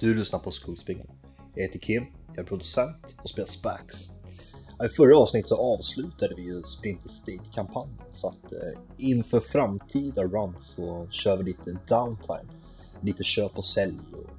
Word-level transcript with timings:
Du 0.00 0.14
lyssnar 0.14 0.38
på 0.38 0.50
Skolspegeln. 0.50 1.08
Jag 1.54 1.62
heter 1.62 1.78
Kim, 1.78 2.06
jag 2.28 2.38
är 2.38 2.44
producent 2.44 2.96
och 3.22 3.30
spelar 3.30 3.48
Spax. 3.48 3.96
I 4.86 4.88
förra 4.88 5.18
avsnittet 5.18 5.48
så 5.48 5.74
avslutade 5.74 6.34
vi 6.34 6.42
ju 6.42 6.62
Splinter 6.62 7.08
State-kampanjen 7.08 7.98
så 8.12 8.28
att 8.28 8.52
eh, 8.52 8.80
inför 8.96 9.40
framtida 9.40 10.24
runs 10.24 10.74
så 10.74 11.06
kör 11.10 11.36
vi 11.36 11.44
lite 11.44 11.78
downtime. 11.88 12.52
Lite 13.00 13.24
köp 13.24 13.58
och 13.58 13.64
sälj 13.64 13.98
och 14.12 14.30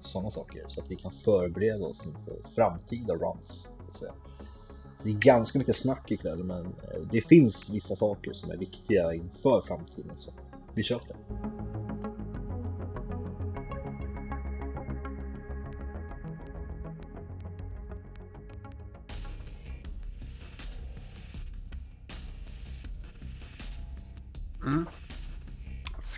sådana 0.00 0.30
saker 0.30 0.64
så 0.68 0.80
att 0.80 0.90
vi 0.90 0.96
kan 0.96 1.12
förbereda 1.12 1.86
oss 1.86 2.06
inför 2.06 2.54
framtida 2.54 3.14
runs. 3.14 3.70
Så. 3.92 4.06
Det 5.02 5.10
är 5.10 5.14
ganska 5.14 5.58
mycket 5.58 5.76
snack 5.76 6.10
ikväll 6.10 6.44
men 6.44 6.64
eh, 6.64 7.00
det 7.12 7.20
finns 7.20 7.70
vissa 7.70 7.96
saker 7.96 8.32
som 8.32 8.50
är 8.50 8.56
viktiga 8.56 9.14
inför 9.14 9.60
framtiden 9.66 10.16
så 10.16 10.32
vi 10.74 10.82
kör 10.82 10.98
på 10.98 11.12
det. 11.12 11.75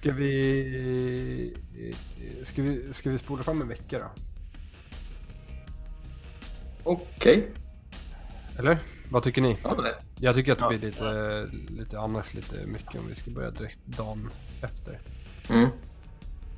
Ska 0.09 0.15
vi... 0.15 1.55
Ska 2.43 2.63
vi, 2.63 2.95
ska 2.95 3.11
vi 3.11 3.19
spola 3.19 3.43
fram 3.43 3.63
en 3.63 3.69
vecka 3.69 3.99
då? 3.99 4.11
Okej. 6.83 7.49
Eller? 8.59 8.79
Vad 9.11 9.23
tycker 9.23 9.43
ni? 9.43 9.59
Ja, 9.65 9.75
det. 9.75 9.95
Jag 10.17 10.35
tycker 10.35 10.53
att 10.53 10.59
det 10.59 10.65
Ja. 10.65 10.69
blir 10.69 10.79
lite, 10.79 11.49
lite 11.73 11.99
annars 11.99 12.35
lite 12.35 12.67
mycket 12.67 12.95
om 13.01 13.07
vi 13.09 13.15
ska 13.15 13.31
börja 13.31 13.51
direkt 13.51 13.79
dagen 13.85 14.31
efter. 14.63 15.01
Mm. 15.51 15.65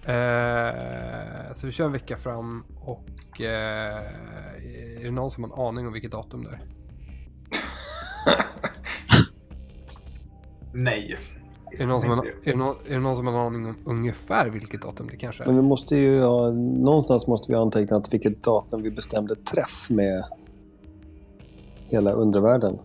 Eh, 0.04 1.54
så 1.54 1.66
vi 1.66 1.72
kör 1.72 1.86
en 1.86 1.92
vecka 1.92 2.16
fram 2.16 2.64
och 2.80 3.40
eh, 3.40 4.04
är 4.98 5.04
det 5.04 5.10
någon 5.10 5.30
som 5.30 5.44
har 5.44 5.50
en 5.50 5.66
aning 5.68 5.86
om 5.86 5.92
vilket 5.92 6.12
datum 6.12 6.44
det 6.44 6.50
är? 6.50 6.60
Nej. 10.72 11.18
Är 11.72 11.78
det, 11.78 11.86
någon 11.86 12.00
som 12.00 12.10
har, 12.10 12.26
är, 12.26 12.32
det 12.44 12.56
någon, 12.56 12.76
är 12.86 12.94
det 12.94 13.00
någon 13.00 13.16
som 13.16 13.26
har 13.26 13.32
en 13.32 13.46
aning 13.46 13.66
om 13.66 13.76
ungefär 13.84 14.50
vilket 14.50 14.82
datum 14.82 15.06
det 15.10 15.16
kanske 15.16 15.44
Men 15.44 15.56
är? 15.56 15.62
vi 15.62 15.68
måste 15.68 15.96
ju 15.96 16.20
ha, 16.20 16.50
någonstans 16.50 17.26
måste 17.26 17.52
vi 17.52 17.56
ha 17.56 17.62
antecknat 17.62 18.14
vilket 18.14 18.42
datum 18.42 18.82
vi 18.82 18.90
bestämde 18.90 19.36
träff 19.36 19.90
med 19.90 20.24
hela 21.88 22.12
undervärlden. 22.12 22.78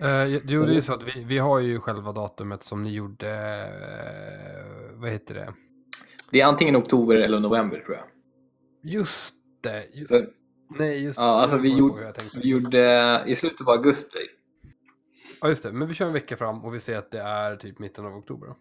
Eh, 0.00 0.26
jo, 0.26 0.64
det 0.64 0.72
är 0.72 0.74
ju 0.74 0.82
så 0.82 0.92
att 0.92 1.16
vi, 1.16 1.24
vi 1.24 1.38
har 1.38 1.60
ju 1.60 1.80
själva 1.80 2.12
datumet 2.12 2.62
som 2.62 2.84
ni 2.84 2.90
gjorde, 2.90 3.30
eh, 3.30 5.00
vad 5.00 5.10
heter 5.10 5.34
det? 5.34 5.54
Det 6.30 6.40
är 6.40 6.46
antingen 6.46 6.76
oktober 6.76 7.16
eller 7.16 7.40
november 7.40 7.78
tror 7.86 7.96
jag. 7.96 8.04
Just 8.92 9.34
det! 9.60 9.84
Just, 9.92 10.08
För, 10.08 10.28
nej, 10.78 11.04
just 11.04 11.18
ja, 11.18 11.24
alltså 11.24 11.56
Nu 11.56 11.62
vi 11.62 11.76
gjorde, 11.76 12.12
vi 12.42 12.48
gjorde 12.48 13.22
i 13.26 13.36
slutet 13.36 13.60
av 13.60 13.68
augusti. 13.68 14.18
Ja, 15.44 15.50
just 15.50 15.62
det. 15.62 15.72
Men 15.72 15.88
vi 15.88 15.94
kör 15.94 16.06
en 16.06 16.12
vecka 16.12 16.36
fram 16.36 16.64
och 16.64 16.74
vi 16.74 16.80
ser 16.80 16.98
att 16.98 17.10
det 17.10 17.20
är 17.20 17.56
typ 17.56 17.78
mitten 17.78 18.06
av 18.06 18.16
oktober. 18.16 18.46
Mm. 18.46 18.56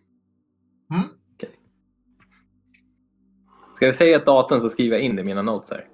Ska 3.76 3.86
vi 3.86 3.94
säga 3.94 4.18
ett 4.18 4.26
datum 4.26 4.60
så 4.60 4.70
skriver 4.70 4.96
jag 4.96 5.06
in 5.06 5.16
det 5.16 5.22
i 5.22 5.26
mina 5.26 5.42
notes 5.42 5.72
här. 5.72 5.88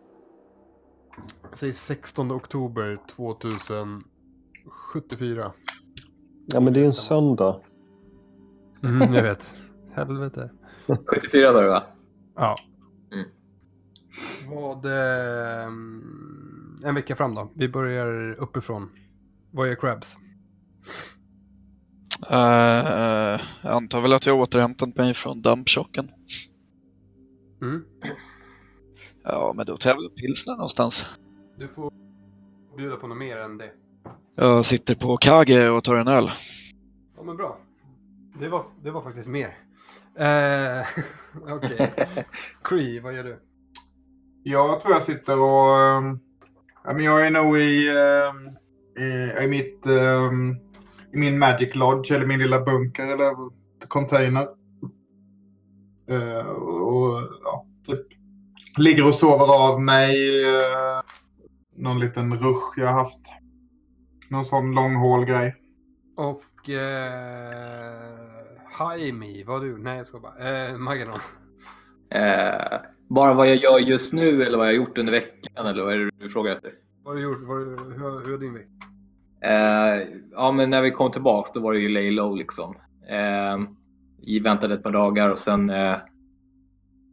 Säg 1.54 1.74
16 1.74 2.32
oktober 2.32 3.00
2074. 3.16 5.52
Ja, 6.54 6.60
men 6.60 6.74
det 6.74 6.82
är 6.82 6.86
en 6.86 6.94
söndag. 6.94 7.62
Mm, 8.84 9.14
jag 9.14 9.24
vet. 9.24 9.56
Helvete. 9.94 10.50
74 10.88 11.54
sa 11.54 11.62
du 11.62 11.68
va? 11.68 11.84
Ja. 12.36 12.58
Mm. 13.12 13.26
Vad... 14.50 14.86
Eh, 14.86 15.68
en 16.84 16.96
vecka 16.96 17.16
fram 17.16 17.36
då. 17.36 17.52
Vi 17.54 17.70
börjar 17.70 18.36
uppifrån. 18.40 18.90
Vad 19.52 19.70
är 19.70 19.76
crabs? 20.90 21.16
Eh, 22.30 23.42
jag 23.62 23.72
antar 23.74 24.02
väl 24.02 24.14
att 24.14 24.26
jag 24.26 24.34
har 24.34 24.42
återhämtat 24.42 24.96
mig 24.96 25.14
från 25.14 25.42
dampchocken. 25.42 26.12
Mm. 27.62 27.86
Ja, 29.24 29.54
men 29.56 29.66
då 29.66 29.78
tar 29.78 29.90
jag 29.90 29.98
väl 29.98 30.10
pilsner 30.10 30.54
någonstans. 30.54 31.06
Du 31.58 31.68
får 31.68 31.92
bjuda 32.78 32.96
på 32.96 33.08
något 33.08 33.18
mer 33.18 33.38
än 33.38 33.58
det. 33.58 33.72
Jag 34.36 34.66
sitter 34.66 34.96
på 34.96 35.18
Kage 35.18 35.70
och 35.70 35.84
tar 35.84 35.96
en 35.96 36.08
öl. 36.08 36.32
Ja, 37.18 37.24
men 37.24 37.38
bra. 37.38 37.58
Det 38.40 38.50
var, 38.50 38.66
det 38.84 38.92
var 38.92 39.02
faktiskt 39.02 39.28
mer. 39.28 39.58
Eh, 40.16 40.86
Okej. 41.56 41.94
Cree, 42.64 43.00
vad 43.00 43.14
gör 43.14 43.24
du? 43.24 43.40
Jag 44.44 44.82
tror 44.82 44.94
jag 44.94 45.04
sitter 45.04 45.40
och... 45.40 46.04
men 46.86 47.04
jag 47.04 47.26
är 47.28 47.32
nog 47.32 47.58
i, 47.58 47.90
ehm, 47.90 48.50
i, 49.06 49.44
i 49.44 49.48
mitt... 49.48 49.86
ehm, 49.86 50.69
I 51.14 51.18
min 51.18 51.40
Magic 51.40 51.76
Lodge, 51.76 52.12
eller 52.12 52.26
min 52.26 52.40
lilla 52.40 52.66
bunker, 52.66 53.04
eller 53.04 53.36
container. 53.88 54.48
Eh, 56.10 56.48
och 56.48 57.22
ja, 57.44 57.66
typ 57.86 58.08
ligger 58.78 59.08
och 59.08 59.16
sover 59.16 59.70
av 59.70 59.82
mig. 59.82 60.46
Uh, 60.46 61.02
någon 61.76 62.00
liten 62.00 62.36
rush 62.36 62.74
jag 62.78 62.88
har 62.88 62.94
haft. 62.94 63.20
Någon 64.30 64.46
sån 64.46 64.76
långhål-grej. 64.76 65.56
Och... 66.18 66.70
Eh, 66.70 68.30
Jaime, 68.80 69.44
vad 69.44 69.60
har 69.60 69.66
du? 69.66 69.78
Nej, 69.78 69.98
jag 69.98 70.08
ska 70.08 70.20
bara. 70.20 70.68
Eh, 70.68 70.78
Maganon. 70.78 71.20
Eh, 72.12 72.80
bara 73.10 73.34
vad 73.34 73.50
jag 73.50 73.56
gör 73.56 73.80
just 73.80 74.14
nu 74.14 74.44
eller 74.44 74.58
vad 74.58 74.68
jag 74.68 74.72
har 74.72 74.78
gjort 74.78 74.98
under 74.98 75.12
veckan 75.12 75.66
eller 75.66 75.84
vad 75.84 75.94
är 75.94 75.98
det 75.98 76.12
du 76.20 76.30
frågar 76.30 76.52
efter? 76.52 76.72
Vad 77.04 77.14
har 77.14 77.22
du 77.22 77.24
gjort? 77.24 77.42
Vad 77.42 77.58
har 77.58 77.66
du, 77.66 77.94
hur, 77.94 78.26
hur 78.26 78.32
har 78.32 78.38
din 78.38 78.54
vecka? 78.54 78.70
Eh, 79.42 80.08
ja, 80.32 80.52
men 80.52 80.70
när 80.70 80.82
vi 80.82 80.92
kom 80.92 81.12
tillbaks 81.12 81.52
då 81.52 81.60
var 81.60 81.74
det 81.74 81.80
ju 81.80 81.90
lay 81.90 82.12
low 82.12 82.38
liksom. 82.38 82.76
Eh, 83.10 83.58
vi 84.26 84.40
väntade 84.40 84.74
ett 84.74 84.84
par 84.84 84.92
dagar 84.92 85.30
och 85.30 85.40
sen, 85.40 85.70
eh, 85.70 85.98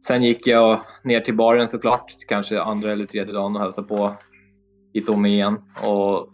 sen 0.07 0.23
gick 0.23 0.47
jag 0.47 0.79
ner 1.03 1.19
till 1.19 1.35
baren 1.35 1.67
såklart, 1.67 2.15
kanske 2.27 2.61
andra 2.61 2.91
eller 2.91 3.05
tredje 3.05 3.33
dagen 3.33 3.55
och 3.55 3.61
hälsade 3.61 3.87
på 3.87 4.15
Hitomi 4.93 5.29
igen 5.29 5.57
och 5.83 6.17
eh, 6.17 6.27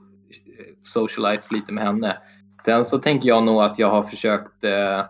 socialize 0.84 1.54
lite 1.56 1.74
med 1.74 1.84
henne. 1.84 2.18
Sen 2.66 2.84
så 2.84 2.98
tänker 2.98 3.30
jag 3.30 3.44
nog 3.44 3.64
att 3.64 3.80
jag 3.80 3.90
har 3.90 4.04
försökt, 4.04 4.64
eh, 4.64 5.06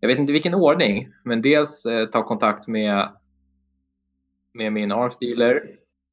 jag 0.00 0.08
vet 0.08 0.18
inte 0.18 0.32
vilken 0.32 0.54
ordning, 0.54 1.08
men 1.24 1.42
dels 1.42 1.86
eh, 1.86 2.06
ta 2.06 2.22
kontakt 2.22 2.68
med, 2.68 3.08
med 4.54 4.72
min 4.72 4.92
arms 4.92 5.18
dealer 5.18 5.62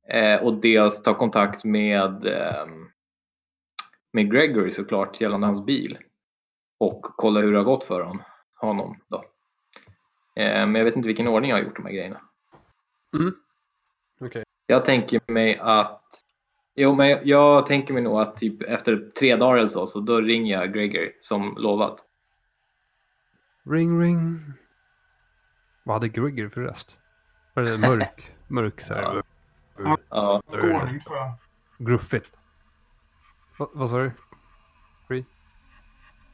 eh, 0.10 0.44
och 0.44 0.62
dels 0.62 1.02
ta 1.02 1.14
kontakt 1.14 1.66
med 1.66 2.26
eh, 2.26 2.66
med 4.12 4.32
Gregory 4.32 4.72
såklart 4.72 5.22
gällande 5.22 5.48
hans 5.48 5.66
bil. 5.66 5.98
Och 6.78 7.02
kolla 7.02 7.40
hur 7.40 7.52
det 7.52 7.58
har 7.58 7.66
gått 7.66 7.84
för 7.84 8.02
honom. 8.02 8.22
honom 8.56 9.02
då. 9.08 9.24
Eh, 10.36 10.68
men 10.68 10.76
jag 10.76 10.86
vet 10.86 10.96
inte 10.96 11.08
vilken 11.08 11.28
ordning 11.28 11.50
jag 11.52 11.58
har 11.58 11.64
gjort 11.64 11.76
de 11.76 11.86
här 11.86 11.94
grejerna. 11.94 12.22
Mm. 13.18 13.34
Okej. 14.20 14.44
Jag 14.68 14.86
tänker 14.86 15.22
mig 15.28 15.58
att 15.58 16.04
Jo, 16.82 16.96
men 16.96 17.10
jag, 17.10 17.26
jag 17.26 17.66
tänker 17.66 17.94
mig 17.94 18.04
nog 18.04 18.20
att 18.22 18.38
typ 18.38 18.62
efter 18.62 19.12
tre 19.20 19.36
dagar 19.36 19.58
eller 19.58 19.68
så, 19.68 19.88
så 19.88 20.00
då 20.00 20.22
ringer 20.22 20.60
jag 20.60 20.74
Gregory 20.74 21.12
som 21.20 21.56
lovat. 21.58 22.04
Ring, 23.66 24.02
ring. 24.02 24.40
Vad 25.84 25.96
hade 25.96 26.10
Grigger 26.10 26.50
för 26.50 26.62
röst? 26.62 27.00
Var 27.54 27.64
det 27.64 27.78
mörk? 27.78 28.36
mörk 28.48 28.82
så 28.82 28.94
här. 28.94 29.04
Ja. 29.78 29.98
Ja, 30.10 30.42
Skåning 30.48 31.02
tror 31.02 31.18
jag. 31.18 31.34
Gruffigt. 31.78 32.39
Va, 33.60 33.70
vad 33.74 33.90
sa 33.90 33.98
du? 33.98 34.12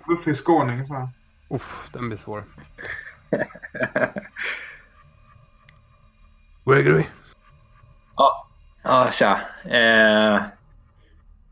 Ruffig 0.07 0.37
skåning 0.37 0.85
så 0.85 0.93
här. 0.93 1.09
Uff, 1.49 1.89
den 1.93 2.07
blir 2.07 2.17
svår. 2.17 2.43
Gregory. 6.65 7.05
ja 8.83 9.09
tja. 9.11 9.39
Eh, 9.63 10.41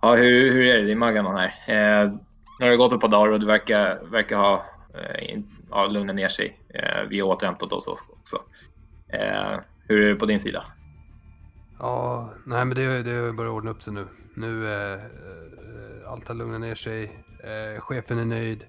ja, 0.02 0.16
hur, 0.16 0.54
hur 0.54 0.66
är 0.66 0.84
det 0.84 0.92
i 0.92 0.96
Maganon 0.96 1.36
här? 1.36 1.54
Eh, 1.68 2.12
nu 2.60 2.66
har 2.66 2.70
det 2.70 2.78
gått 2.78 2.94
ett 2.94 3.02
par 3.02 3.08
dagar 3.08 3.32
och 3.32 3.40
det 3.40 3.46
verkar, 3.46 4.00
verkar 4.04 4.38
ha 4.38 4.66
eh, 4.94 5.40
ja, 5.70 5.88
lugnat 5.88 6.16
ner 6.16 6.30
sig. 6.30 6.60
Eh, 6.70 7.02
vi 7.08 7.20
har 7.20 7.28
återhämtat 7.28 7.72
oss 7.72 7.88
också. 7.88 8.42
Eh, 9.08 9.60
hur 9.88 10.02
är 10.02 10.10
det 10.10 10.16
på 10.16 10.26
din 10.26 10.40
sida? 10.40 10.64
Ja, 11.80 12.30
nej 12.46 12.66
men 12.66 12.76
det, 12.76 13.04
det 13.04 13.34
börjar 13.34 13.52
ordna 13.52 13.72
upp 13.72 13.84
sig 13.84 13.94
nu. 13.94 14.08
Nu 14.36 14.74
eh, 14.74 14.94
eh, 14.94 16.12
allt 16.12 16.28
har 16.28 16.36
lugnat 16.36 16.62
ner 16.62 16.76
sig. 16.76 17.04
Eh, 17.44 17.82
chefen 17.82 18.20
är 18.20 18.26
nöjd. 18.26 18.66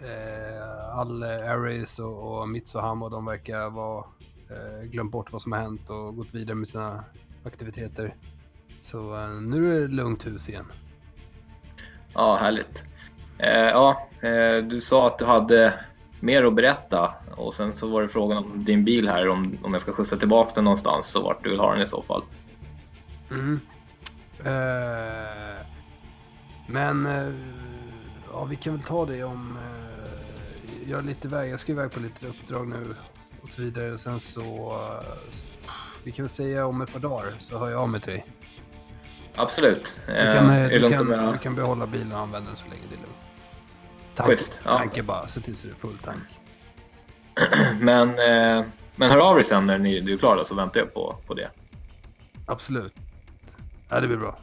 Eh, 0.00 0.98
all 0.98 1.22
eh, 1.22 1.50
Ares 1.50 1.98
och, 1.98 2.40
och 2.40 2.48
Mitsuhamo, 2.48 3.08
de 3.08 3.24
verkar 3.24 3.70
vara 3.70 4.04
eh, 4.50 4.82
glömt 4.84 5.12
bort 5.12 5.32
vad 5.32 5.42
som 5.42 5.52
har 5.52 5.58
hänt 5.58 5.90
och 5.90 6.16
gått 6.16 6.34
vidare 6.34 6.54
med 6.54 6.68
sina 6.68 7.04
aktiviteter. 7.44 8.14
Så 8.82 9.16
eh, 9.16 9.30
nu 9.30 9.76
är 9.76 9.80
det 9.80 9.88
lugnt 9.88 10.26
hus 10.26 10.48
igen. 10.48 10.66
Ja, 12.14 12.36
härligt. 12.36 12.84
Eh, 13.38 13.68
ja, 13.68 14.08
eh, 14.20 14.64
du 14.64 14.80
sa 14.80 15.06
att 15.06 15.18
du 15.18 15.24
hade 15.24 15.74
mer 16.20 16.44
att 16.44 16.54
berätta. 16.54 17.14
Och 17.36 17.54
sen 17.54 17.74
så 17.74 17.88
var 17.88 18.02
det 18.02 18.08
frågan 18.08 18.38
om 18.38 18.64
din 18.64 18.84
bil 18.84 19.08
här, 19.08 19.28
om, 19.28 19.58
om 19.62 19.72
jag 19.72 19.82
ska 19.82 19.92
skjutsa 19.92 20.16
tillbaka 20.16 20.50
den 20.54 20.64
någonstans 20.64 21.16
och 21.16 21.22
vart 21.22 21.44
du 21.44 21.50
vill 21.50 21.60
ha 21.60 21.72
den 21.72 21.82
i 21.82 21.86
så 21.86 22.02
fall. 22.02 22.22
Mm. 23.30 23.60
Eh, 24.44 25.66
men 26.66 27.06
eh, 27.06 27.34
ja, 28.32 28.44
vi 28.44 28.56
kan 28.56 28.72
väl 28.72 28.82
ta 28.82 29.06
det 29.06 29.24
om... 29.24 29.56
Eh, 29.64 30.90
jag 30.90 30.98
är 30.98 31.02
lite 31.02 31.28
iväg, 31.28 31.50
jag 31.50 31.60
ska 31.60 31.72
iväg 31.72 31.92
på 31.92 32.00
lite 32.00 32.26
uppdrag 32.26 32.68
nu 32.68 32.94
och 33.42 33.48
så 33.48 33.62
vidare. 33.62 33.98
Sen 33.98 34.20
så... 34.20 34.72
eh, 35.00 35.06
vi 36.04 36.12
kan 36.12 36.22
väl 36.22 36.30
säga 36.30 36.66
om 36.66 36.80
ett 36.80 36.92
par 36.92 37.00
dagar 37.00 37.34
så 37.38 37.58
hör 37.58 37.70
jag 37.70 37.80
av 37.80 37.88
mig 37.88 38.00
till 38.00 38.12
dig. 38.12 38.26
Absolut. 39.34 40.00
Du 40.06 40.12
Eh, 40.12 40.32
kan, 40.32 40.50
eh, 40.50 40.68
det 40.68 40.78
du 40.78 40.90
kan, 40.90 41.32
du 41.32 41.38
kan 41.38 41.54
behålla 41.54 41.86
bilen 41.86 42.12
och 42.12 42.18
använda 42.18 42.48
den 42.48 42.56
så 42.56 42.68
länge 42.68 42.82
det 42.88 42.94
är 42.94 42.98
lugnt. 42.98 43.16
Tank, 44.20 44.30
Schysst, 44.30 44.60
ja. 44.64 44.70
Tanke 44.70 45.02
bara, 45.02 45.28
se 45.28 45.40
till 45.40 45.56
så 45.56 45.66
det 45.66 45.72
är 45.72 45.76
full 45.76 45.98
tank. 45.98 46.22
Men, 47.80 48.08
eh, 48.08 48.66
men 48.96 49.10
hör 49.10 49.18
av 49.18 49.34
dig 49.34 49.44
sen 49.44 49.66
när 49.66 49.78
ni, 49.78 50.00
du 50.00 50.12
är 50.12 50.18
klar 50.18 50.36
då, 50.36 50.44
så 50.44 50.54
väntar 50.54 50.80
jag 50.80 50.94
på, 50.94 51.16
på 51.26 51.34
det. 51.34 51.50
Absolut. 52.46 52.94
Ja, 53.88 54.00
det 54.00 54.06
blir 54.06 54.16
bra. 54.16 54.38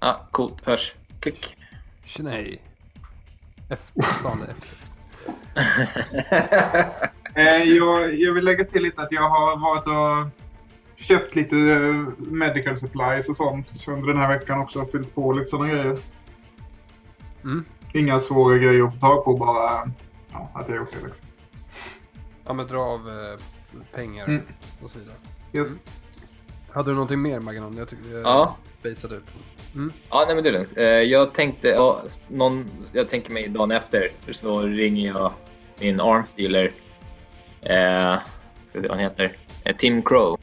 Ja, 0.00 0.28
coolt. 0.30 0.66
Hörs. 0.66 0.94
Klick. 1.20 1.56
Tjena 2.04 2.30
hej. 2.30 2.62
Efter, 3.68 4.00
efter. 4.50 4.82
Eh, 7.34 7.62
jag, 7.62 8.14
jag 8.14 8.32
vill 8.32 8.44
lägga 8.44 8.64
till 8.64 8.82
lite 8.82 9.02
att 9.02 9.12
jag 9.12 9.28
har 9.28 9.56
varit 9.56 9.86
och 9.86 10.42
köpt 10.96 11.34
lite 11.34 11.56
eh, 11.56 11.92
medical 12.18 12.78
supplies 12.78 13.28
och 13.28 13.36
sånt 13.36 13.88
under 13.88 14.08
den 14.08 14.16
här 14.16 14.28
veckan 14.28 14.60
också. 14.60 14.80
och 14.80 14.90
Fyllt 14.90 15.14
på 15.14 15.32
lite 15.32 15.50
sådana 15.50 15.68
grejer. 15.68 15.98
Mm. 17.44 17.64
Inga 17.94 18.20
svåra 18.20 18.58
grejer 18.58 18.82
att 18.84 18.94
få 18.94 19.00
tag 19.00 19.24
på, 19.24 19.36
bara 19.36 19.90
ja, 20.32 20.50
att 20.54 20.68
jag 20.68 20.76
gjort 20.76 20.92
det. 21.00 21.06
Liksom. 21.06 21.26
Ja, 22.46 22.52
men 22.52 22.66
dra 22.66 22.78
av 22.80 23.08
eh, 23.08 23.38
pengar 23.94 24.24
Mm. 24.28 24.42
och 24.82 24.90
så 24.90 24.98
vidare. 24.98 25.16
Yes. 25.52 25.88
Hade 26.70 26.90
du 26.90 26.94
någonting 26.94 27.22
mer 27.22 27.40
Maganon? 27.40 27.76
Jag 27.76 27.88
tyckte 27.88 28.08
jag 28.08 28.22
Ja. 28.22 28.56
basade 28.82 29.16
ut. 29.16 29.24
Ja, 30.10 30.24
nej 30.26 30.34
men 30.34 30.44
det 30.44 30.50
är 30.50 30.52
lugnt. 30.52 30.76
Eh, 30.78 30.84
Jag 30.84 31.34
tänkte, 31.34 31.68
ja, 31.68 32.02
någon, 32.28 32.70
jag 32.92 33.08
tänker 33.08 33.32
mig 33.32 33.48
dagen 33.48 33.70
efter 33.70 34.12
så 34.30 34.60
ringer 34.62 35.08
jag 35.08 35.32
min 35.78 36.00
armstealer. 36.00 36.72
Eh, 37.60 38.18
ska 38.70 38.80
se 38.82 38.88
vad 38.88 38.90
han 38.90 38.98
heter. 38.98 39.36
Eh, 39.64 39.76
Tim 39.76 40.02
Crow. 40.02 40.38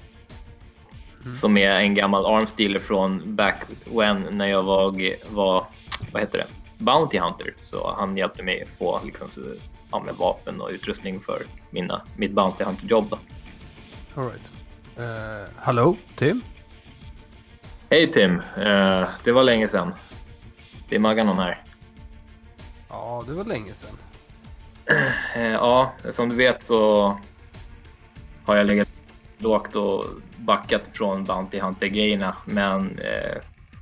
Mm. 1.24 1.36
Som 1.36 1.58
är 1.58 1.72
en 1.72 1.96
gammal 1.96 2.26
armstealer 2.26 2.80
från 2.80 3.36
back 3.36 3.64
when 3.86 4.22
när 4.32 4.48
jag 4.48 4.64
var, 4.64 4.92
var 5.30 5.66
vad 6.12 6.22
heter 6.22 6.38
det? 6.38 6.48
Bounty 6.80 7.18
Hunter. 7.20 7.54
Så 7.60 7.94
han 7.98 8.18
hjälpte 8.18 8.44
mig 8.44 8.62
att 8.64 8.70
få 8.70 9.02
liksom, 9.06 9.30
så, 9.30 9.42
ja, 9.92 10.00
med 10.00 10.16
vapen 10.16 10.62
och 10.62 10.70
utrustning 10.70 11.20
för 11.20 11.46
mina, 11.70 12.02
mitt 12.18 12.32
Bounty 12.32 12.64
Hunter-jobb. 12.64 13.10
då. 13.10 13.20
All 14.22 14.30
right. 14.30 14.52
Eh, 14.98 15.48
hallå, 15.56 15.96
Tim? 16.16 16.42
Hej 17.90 18.12
Tim! 18.12 18.42
Eh, 18.58 19.08
det 19.24 19.32
var 19.32 19.44
länge 19.44 19.68
sedan. 19.68 19.94
Det 20.90 20.96
är 20.96 21.00
Maganon 21.00 21.38
här. 21.40 21.64
Ja, 22.90 23.24
det 23.28 23.34
var 23.34 23.44
länge 23.44 23.74
sedan. 23.74 23.98
Eh, 25.36 25.52
Ja, 25.52 25.94
som 26.10 26.30
du 26.30 26.36
vet 26.36 26.62
så 26.62 27.04
har 28.46 28.56
jag 28.56 28.66
legat 28.66 28.88
lågt 29.38 29.76
och 29.76 30.06
backat 30.38 30.88
från 30.88 31.24
Bounty 31.24 31.60
Hunter-grejerna. 31.60 32.36
Men 32.46 33.00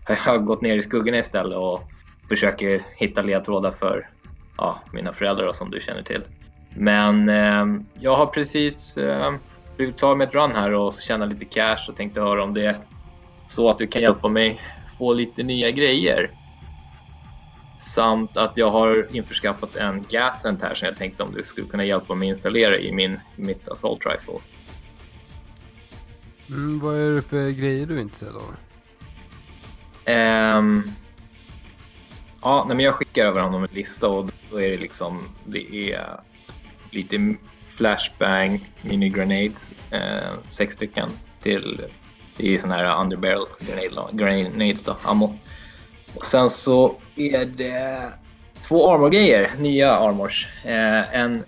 jag 0.07 0.15
har 0.15 0.37
gått 0.37 0.61
ner 0.61 0.77
i 0.77 0.81
skuggorna 0.81 1.17
istället 1.17 1.57
och 1.57 1.89
försöker 2.29 2.85
hitta 2.95 3.21
ledtrådar 3.21 3.71
för 3.71 4.09
ja, 4.57 4.79
mina 4.93 5.13
föräldrar 5.13 5.45
då, 5.45 5.53
som 5.53 5.71
du 5.71 5.79
känner 5.79 6.01
till. 6.01 6.23
Men 6.75 7.29
eh, 7.29 7.81
jag 7.99 8.15
har 8.15 8.25
precis 8.25 8.97
eh, 8.97 9.33
blivit 9.77 9.97
klar 9.97 10.15
med 10.15 10.27
ett 10.27 10.35
run 10.35 10.51
här 10.51 10.71
och 10.71 10.93
tjäna 10.93 11.25
lite 11.25 11.45
cash 11.45 11.89
och 11.89 11.95
tänkte 11.95 12.21
höra 12.21 12.43
om 12.43 12.53
det 12.53 12.65
är 12.65 12.77
så 13.47 13.69
att 13.69 13.77
du 13.77 13.87
kan 13.87 14.01
hjälpa 14.01 14.27
mig 14.27 14.59
få 14.97 15.13
lite 15.13 15.43
nya 15.43 15.71
grejer. 15.71 16.31
Samt 17.79 18.37
att 18.37 18.57
jag 18.57 18.71
har 18.71 19.15
införskaffat 19.15 19.75
en 19.75 20.05
gasvent 20.09 20.61
här 20.61 20.73
som 20.73 20.85
jag 20.85 20.97
tänkte 20.97 21.23
om 21.23 21.33
du 21.33 21.43
skulle 21.43 21.67
kunna 21.67 21.85
hjälpa 21.85 22.15
mig 22.15 22.27
installera 22.27 22.79
i 22.79 22.91
min, 22.91 23.19
mitt 23.35 23.67
assault 23.67 24.05
rifle. 24.05 24.39
Mm, 26.49 26.79
vad 26.79 26.95
är 26.95 27.15
det 27.15 27.21
för 27.21 27.49
grejer 27.49 27.85
du 27.85 27.97
är 27.97 28.01
intresserad 28.01 28.35
av? 28.35 28.55
Ehm, 30.05 30.91
ja, 32.41 32.65
nej, 32.67 32.75
men 32.75 32.85
jag 32.85 32.93
skickar 32.93 33.25
över 33.25 33.41
honom 33.41 33.63
en 33.63 33.69
lista 33.71 34.07
och 34.07 34.29
då 34.51 34.61
är 34.61 34.71
det 34.71 34.77
liksom, 34.77 35.23
det 35.45 35.91
är 35.91 36.19
lite 36.91 37.35
flashbang 37.67 38.69
mini 38.81 39.09
grenades, 39.09 39.73
eh, 39.91 40.33
sex 40.49 40.73
stycken 40.73 41.09
till, 41.41 41.81
det 42.37 42.53
är 42.53 42.57
sån 42.57 42.71
här 42.71 43.01
underbarrel 43.01 43.45
grenade, 43.59 44.11
grenades 44.13 44.83
då, 44.83 44.97
ammo. 45.03 45.37
Och 46.15 46.25
sen 46.25 46.49
så 46.49 46.95
är 47.15 47.45
det 47.45 48.11
två 48.61 48.91
armorgrejer, 48.91 49.51
nya 49.59 49.95
armors. 49.95 50.47
Eh, 50.65 51.15
en, 51.15 51.43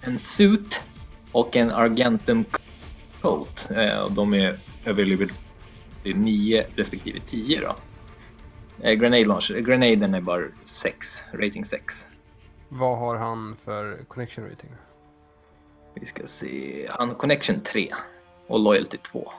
en 0.00 0.18
suit 0.18 0.84
och 1.32 1.56
en 1.56 1.70
argentum 1.70 2.44
coat. 3.20 3.68
Eh, 3.76 3.98
och 3.98 4.12
de 4.12 4.34
är 4.34 4.58
available 4.86 5.28
till 6.02 6.16
9 6.16 6.66
respektive 6.76 7.20
10 7.30 7.60
då. 7.60 7.76
Eh, 8.82 8.92
grenade 8.92 9.24
launch, 9.24 9.50
grenaden 9.50 10.14
är 10.14 10.20
bara 10.20 10.44
6, 10.62 11.24
rating 11.32 11.64
6. 11.64 12.08
Vad 12.68 12.98
har 12.98 13.16
han 13.16 13.56
för 13.56 14.04
connection 14.08 14.44
rating? 14.50 14.70
Vi 15.94 16.06
ska 16.06 16.26
se, 16.26 16.86
han 16.90 17.08
har 17.08 17.16
connection 17.16 17.60
3 17.60 17.88
och 18.46 18.60
loyalty 18.60 18.96
2. 18.96 19.32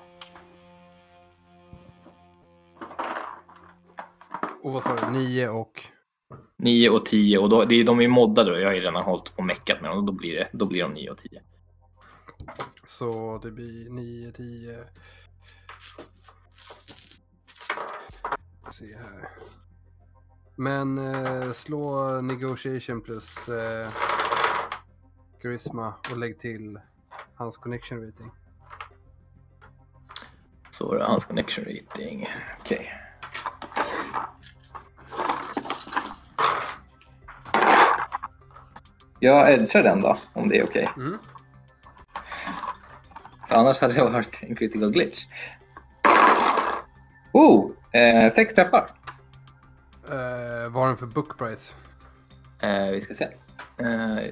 Och 4.63 4.71
vad 4.71 4.83
sa 4.83 4.95
du? 4.95 5.19
9 5.19 5.49
och... 5.49 5.81
9 6.57 6.89
och 6.89 7.05
10 7.05 7.37
och 7.37 7.49
då, 7.49 7.65
det 7.65 7.75
är, 7.75 7.83
de 7.83 8.01
är 8.01 8.07
moddade 8.07 8.51
då. 8.51 8.59
Jag 8.59 8.67
har 8.67 8.73
ju 8.73 8.79
redan 8.79 9.03
hållit 9.03 9.35
på 9.35 9.39
och 9.39 9.45
meckat 9.45 9.81
med 9.81 9.89
dem 9.91 9.97
och 9.97 10.03
då 10.03 10.11
blir, 10.13 10.35
det, 10.35 10.49
då 10.53 10.65
blir 10.65 10.81
de 10.81 10.93
9 10.93 11.09
och 11.09 11.17
10. 11.17 11.41
Så 12.85 13.39
det 13.43 13.51
blir 13.51 13.89
9, 13.89 14.31
10... 14.31 14.77
Se 18.71 18.95
här. 18.95 19.29
Men 20.55 20.97
eh, 20.97 21.51
slå 21.51 22.21
negotiation 22.21 23.01
plus 23.01 23.49
eh, 23.49 23.89
charisma 25.41 25.93
och 26.11 26.17
lägg 26.17 26.39
till 26.39 26.79
hans 27.35 27.57
connection 27.57 28.05
rating. 28.05 28.31
Så 30.71 30.93
är 30.93 30.97
det 30.97 31.05
hans 31.05 31.25
connection 31.25 31.65
rating. 31.65 32.27
Okej. 32.59 32.93
Jag 39.19 39.53
edgar 39.53 39.83
den 39.83 40.01
då, 40.01 40.17
om 40.33 40.49
det 40.49 40.57
är 40.59 40.63
okej. 40.63 40.89
Mm. 40.97 41.17
För 43.47 43.55
annars 43.55 43.79
hade 43.79 43.93
det 43.93 44.03
varit 44.03 44.43
en 44.43 44.55
critical 44.55 44.91
glitch. 44.91 45.25
Oh! 47.35 47.71
Eh, 47.91 48.31
sex 48.31 48.53
träffar. 48.53 48.91
Eh, 50.09 50.71
vad 50.71 50.73
har 50.73 50.87
den 50.87 50.97
för 50.97 51.05
book 51.05 51.37
price? 51.37 51.73
Eh, 52.61 52.91
vi 52.91 53.01
ska 53.01 53.13
se. 53.13 53.23
Eh, 53.77 54.31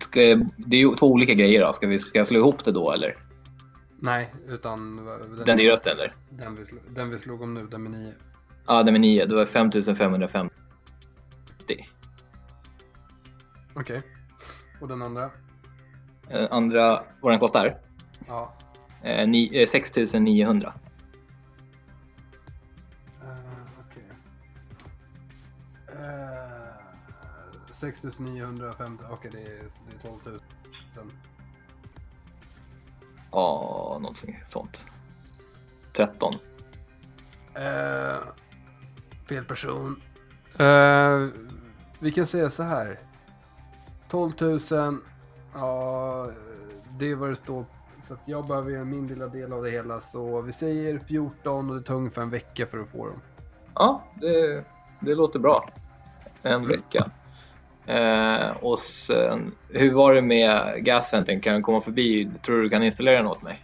ska 0.00 0.20
det 0.56 0.76
är 0.76 0.80
ju 0.80 0.94
två 0.94 1.06
olika 1.06 1.34
grejer 1.34 1.60
då. 1.60 1.72
Ska, 1.72 1.86
vi, 1.86 1.98
ska 1.98 2.18
jag 2.18 2.26
slå 2.26 2.38
ihop 2.38 2.64
det 2.64 2.72
då 2.72 2.92
eller? 2.92 3.16
Nej, 3.98 4.34
utan 4.48 4.96
den, 5.06 5.44
Den 5.46 5.56
dyraste 5.56 5.90
eller? 5.90 6.12
den, 6.30 6.56
vi 6.56 6.64
slog, 6.64 6.80
den 6.88 7.10
vi 7.10 7.18
slog 7.18 7.42
om 7.42 7.54
nu, 7.54 7.66
den 7.66 7.82
med 7.82 7.92
9. 7.92 8.12
Ja, 8.66 8.82
den 8.82 8.92
med 8.92 9.00
9. 9.00 9.26
Det 9.26 9.34
var 9.34 9.46
5550. 9.46 10.50
Okej. 13.74 14.02
Och 14.80 14.88
den 14.88 15.02
andra? 15.02 15.30
Eh, 16.28 16.46
andra, 16.50 17.02
vad 17.20 17.32
den 17.32 17.40
kostar? 17.40 17.78
Ja. 18.28 18.52
Eh, 19.02 19.28
ni, 19.28 19.60
eh, 19.62 19.66
6900. 19.66 20.72
6950, 27.80 29.04
okej 29.10 29.30
det, 29.30 29.42
är, 29.42 29.62
det 29.86 30.08
är 30.08 30.10
12 30.22 30.40
000. 30.96 31.10
Ja, 33.32 33.98
någonting 34.00 34.42
sånt. 34.46 34.84
13. 35.92 36.32
Eh, 37.54 38.18
fel 39.28 39.44
person. 39.44 40.02
Eh, 40.58 41.26
vi 41.98 42.12
kan 42.12 42.26
säga 42.26 42.50
så 42.50 42.62
här. 42.62 42.98
12 44.08 44.32
000. 44.40 44.60
Ja, 45.54 46.30
det 46.98 47.10
är 47.10 47.14
vad 47.14 47.28
det 47.28 47.36
står. 47.36 47.64
Så 48.02 48.14
att 48.14 48.20
jag 48.24 48.46
behöver 48.46 48.70
göra 48.70 48.84
min 48.84 49.06
lilla 49.06 49.26
del 49.26 49.52
av 49.52 49.62
det 49.62 49.70
hela. 49.70 50.00
Så 50.00 50.40
vi 50.40 50.52
säger 50.52 50.98
14 50.98 51.70
och 51.70 51.76
det 51.76 51.82
tar 51.82 51.94
ungefär 51.94 52.22
en 52.22 52.30
vecka 52.30 52.66
för 52.66 52.78
att 52.78 52.88
få 52.88 53.06
dem. 53.06 53.20
Ja, 53.74 54.04
det, 54.14 54.64
det 55.00 55.14
låter 55.14 55.38
bra. 55.38 55.68
En 56.42 56.68
vecka. 56.68 57.10
Eh, 57.86 58.56
och 58.60 58.78
sen, 58.78 59.54
hur 59.68 59.94
var 59.94 60.14
det 60.14 60.22
med 60.22 60.84
gasventen? 60.84 61.40
Kan 61.40 61.52
den 61.52 61.62
komma 61.62 61.80
förbi? 61.80 62.30
Tror 62.42 62.56
du 62.56 62.62
du 62.62 62.70
kan 62.70 62.82
installera 62.82 63.16
den 63.16 63.26
åt 63.26 63.42
mig? 63.42 63.62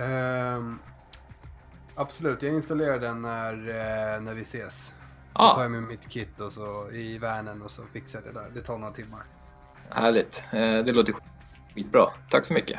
Ehm, 0.00 0.78
absolut, 1.94 2.42
jag 2.42 2.54
installerar 2.54 2.98
den 2.98 3.22
när, 3.22 3.52
eh, 3.52 4.20
när 4.22 4.34
vi 4.34 4.42
ses. 4.42 4.86
Så 4.86 5.42
Ah. 5.42 5.54
tar 5.54 5.62
jag 5.62 5.70
med 5.70 5.82
mitt 5.82 6.08
kit 6.08 6.40
och 6.40 6.52
så 6.52 6.90
i 6.92 7.18
vanen 7.18 7.62
och 7.62 7.70
så 7.70 7.82
fixar 7.92 8.20
jag 8.24 8.34
det 8.34 8.40
där. 8.40 8.50
Det 8.54 8.60
tar 8.60 8.78
några 8.78 8.92
timmar. 8.92 9.20
Härligt. 9.90 10.42
Eh, 10.52 10.60
det 10.78 10.92
låter 10.92 11.14
skitbra. 11.74 12.06
Tack 12.30 12.44
så 12.44 12.52
mycket. 12.52 12.78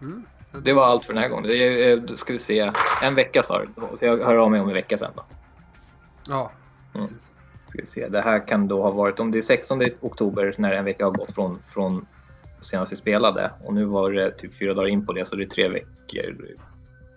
Mm. 0.00 0.26
Det 0.62 0.72
var 0.72 0.86
allt 0.86 1.04
för 1.04 1.12
den 1.14 1.22
här 1.22 1.28
gången. 1.28 1.46
Det 1.48 1.56
är, 1.56 1.96
eh, 1.96 2.14
ska 2.14 2.32
vi 2.32 2.38
se. 2.38 2.72
En 3.02 3.14
vecka 3.14 3.42
sa 3.42 3.58
du. 3.58 3.68
Så 3.96 4.04
jag 4.04 4.18
hör 4.24 4.34
av 4.36 4.50
mig 4.50 4.60
om 4.60 4.68
en 4.68 4.74
vecka 4.74 4.98
sen 4.98 5.12
då. 5.16 5.24
Ja, 6.30 6.52
Mm. 6.94 7.06
precis. 7.06 7.30
Ska 7.66 7.78
vi 7.80 7.86
se. 7.86 8.08
Det 8.08 8.20
här 8.20 8.46
kan 8.48 8.68
då 8.68 8.82
ha 8.82 8.90
varit 8.90 9.20
om 9.20 9.30
det 9.30 9.38
är 9.38 9.42
16 9.42 9.80
oktober 10.00 10.54
när 10.58 10.72
en 10.72 10.84
vecka 10.84 11.04
har 11.04 11.12
gått 11.12 11.32
från, 11.32 11.58
från 11.74 12.06
senast 12.60 12.92
vi 12.92 12.96
spelade. 12.96 13.50
Och 13.64 13.74
nu 13.74 13.84
var 13.84 14.12
det 14.12 14.30
typ 14.30 14.54
fyra 14.54 14.74
dagar 14.74 14.88
in 14.88 15.06
på 15.06 15.12
det 15.12 15.24
så 15.24 15.36
det 15.36 15.44
är 15.44 15.48
tre 15.48 15.68
veckor. 15.68 16.36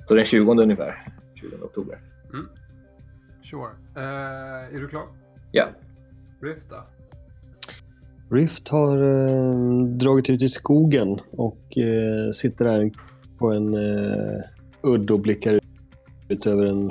Så 0.06 0.16
den 0.16 0.26
20 0.26 0.52
ungefär. 0.62 1.08
20 1.36 1.48
oktober. 1.66 2.00
Sure. 3.44 3.70
Eh, 3.96 4.76
är 4.76 4.80
du 4.80 4.88
klar? 4.88 5.06
Ja. 5.52 5.66
Rift 6.42 6.70
då? 6.70 6.84
Rift 8.36 8.70
har 8.70 8.98
eh, 9.04 9.84
dragit 9.88 10.30
ut 10.30 10.42
i 10.42 10.50
skogen 10.50 11.20
och 11.32 11.78
eh, 11.78 12.30
sitter 12.34 12.66
där 12.66 12.92
på 13.38 13.52
en 13.52 13.74
eh, 13.74 14.42
udd 14.84 15.12
och 15.12 15.20
blickar 15.20 15.60
ut 16.30 16.46
över 16.46 16.66
en 16.66 16.90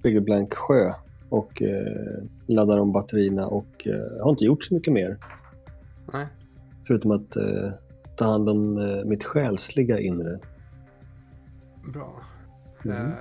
spegelblank, 0.00 0.54
spegelblank 0.54 0.54
sjö 0.54 0.92
och 1.28 1.62
eh, 1.62 2.22
laddar 2.46 2.78
om 2.78 2.92
batterierna 2.92 3.46
och 3.46 3.86
eh, 3.86 4.22
har 4.22 4.30
inte 4.30 4.44
gjort 4.44 4.64
så 4.64 4.74
mycket 4.74 4.92
mer. 4.92 5.18
Nej. 6.12 6.26
Förutom 6.86 7.10
att 7.10 7.36
eh, 7.36 7.70
ta 8.16 8.24
hand 8.24 8.48
om 8.48 8.78
eh, 8.78 9.04
mitt 9.04 9.24
själsliga 9.24 10.00
inre. 10.00 10.38
Bra. 11.92 12.20
Mm. 12.84 13.06
Eh, 13.06 13.12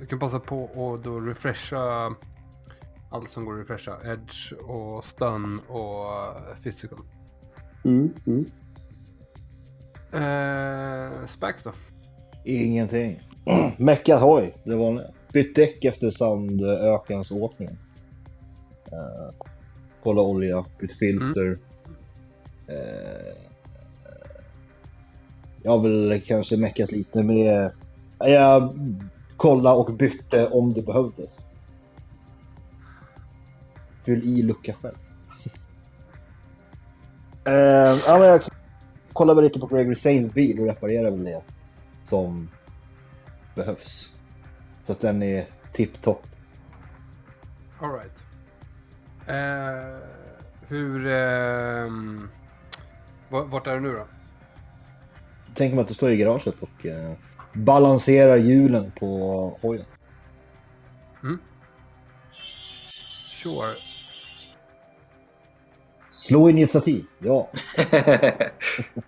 du 0.00 0.06
kan 0.06 0.18
passa 0.18 0.40
på 0.40 0.64
att 0.94 1.04
då 1.04 1.20
refresha 1.20 2.14
allt 3.10 3.30
som 3.30 3.44
går 3.44 3.54
att 3.54 3.60
refresha. 3.60 3.96
Edge 4.04 4.52
och 4.52 5.04
stun 5.04 5.60
och 5.68 6.04
eh, 6.04 6.56
physical. 6.62 6.98
Mm, 7.84 8.12
mm. 8.26 8.46
Eh, 10.12 11.26
Spax 11.26 11.62
då? 11.64 11.72
Ingenting. 12.44 13.25
Mm. 13.46 13.70
Meckat 13.78 14.20
hoj, 14.20 14.54
det 14.64 14.74
vanliga. 14.74 15.06
Bytt 15.32 15.54
däck 15.54 15.84
efter 15.84 16.10
sandökensåkningen. 16.10 17.78
Uh, 18.92 19.30
kolla 20.02 20.22
olja, 20.22 20.64
bytt 20.80 20.98
filter. 20.98 21.58
Eh, 22.66 23.34
jag 25.62 25.70
har 25.70 25.78
väl 25.78 26.22
kanske 26.26 26.56
meckat 26.56 26.92
lite 26.92 27.22
med... 27.22 27.64
Eh, 28.20 28.28
jag 28.28 28.74
kollade 29.36 29.76
och 29.76 29.92
bytte 29.92 30.46
om 30.46 30.74
det 30.74 30.82
behövdes. 30.82 31.46
Fyll 34.04 34.24
i 34.24 34.42
lucka 34.42 34.74
själv. 34.82 34.94
uh, 37.48 38.00
ja, 38.06 38.18
men 38.18 38.28
jag 38.28 38.42
kollar 39.12 39.34
väl 39.34 39.44
lite 39.44 39.60
på 39.60 39.66
Gregory 39.66 39.94
Saints 39.94 40.34
bil 40.34 40.60
och 40.60 40.66
reparerar 40.66 41.10
väl 41.10 41.24
det 41.24 41.42
som 42.08 42.48
behövs. 43.56 44.12
Så 44.84 44.92
att 44.92 45.00
den 45.00 45.22
är 45.22 45.46
tipptopp. 45.72 46.26
Alright. 47.80 48.24
Eh, 49.26 49.98
hur... 50.68 51.04
va- 53.28 53.44
vart 53.44 53.66
är 53.66 53.74
du 53.74 53.80
nu 53.80 53.92
då? 53.92 54.06
Tänk 55.54 55.74
mig 55.74 55.82
att 55.82 55.88
du 55.88 55.94
står 55.94 56.10
i 56.10 56.16
garaget 56.16 56.54
och 56.62 56.86
eh, 56.86 57.12
balanserar 57.52 58.36
hjulen 58.36 58.92
på 58.98 59.08
hojen. 59.62 59.86
Sure. 63.32 63.76
Slå 66.10 66.50
initiativ, 66.50 67.04
ja. 67.18 67.48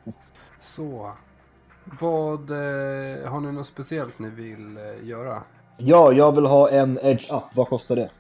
Så. 0.59 1.13
Vad... 2.01 2.51
Eh, 2.51 3.31
har 3.31 3.41
ni 3.41 3.53
något 3.53 3.67
speciellt 3.67 4.19
ni 4.19 4.31
vill 4.31 4.77
eh, 4.77 5.07
göra? 5.07 5.43
Ja, 5.77 6.13
jag 6.13 6.35
vill 6.35 6.47
ha 6.47 6.71
en 6.71 6.99
Edge 7.03 7.33
Up. 7.33 7.43
Vad 7.55 7.69
kostar 7.69 7.97
det? 7.97 8.11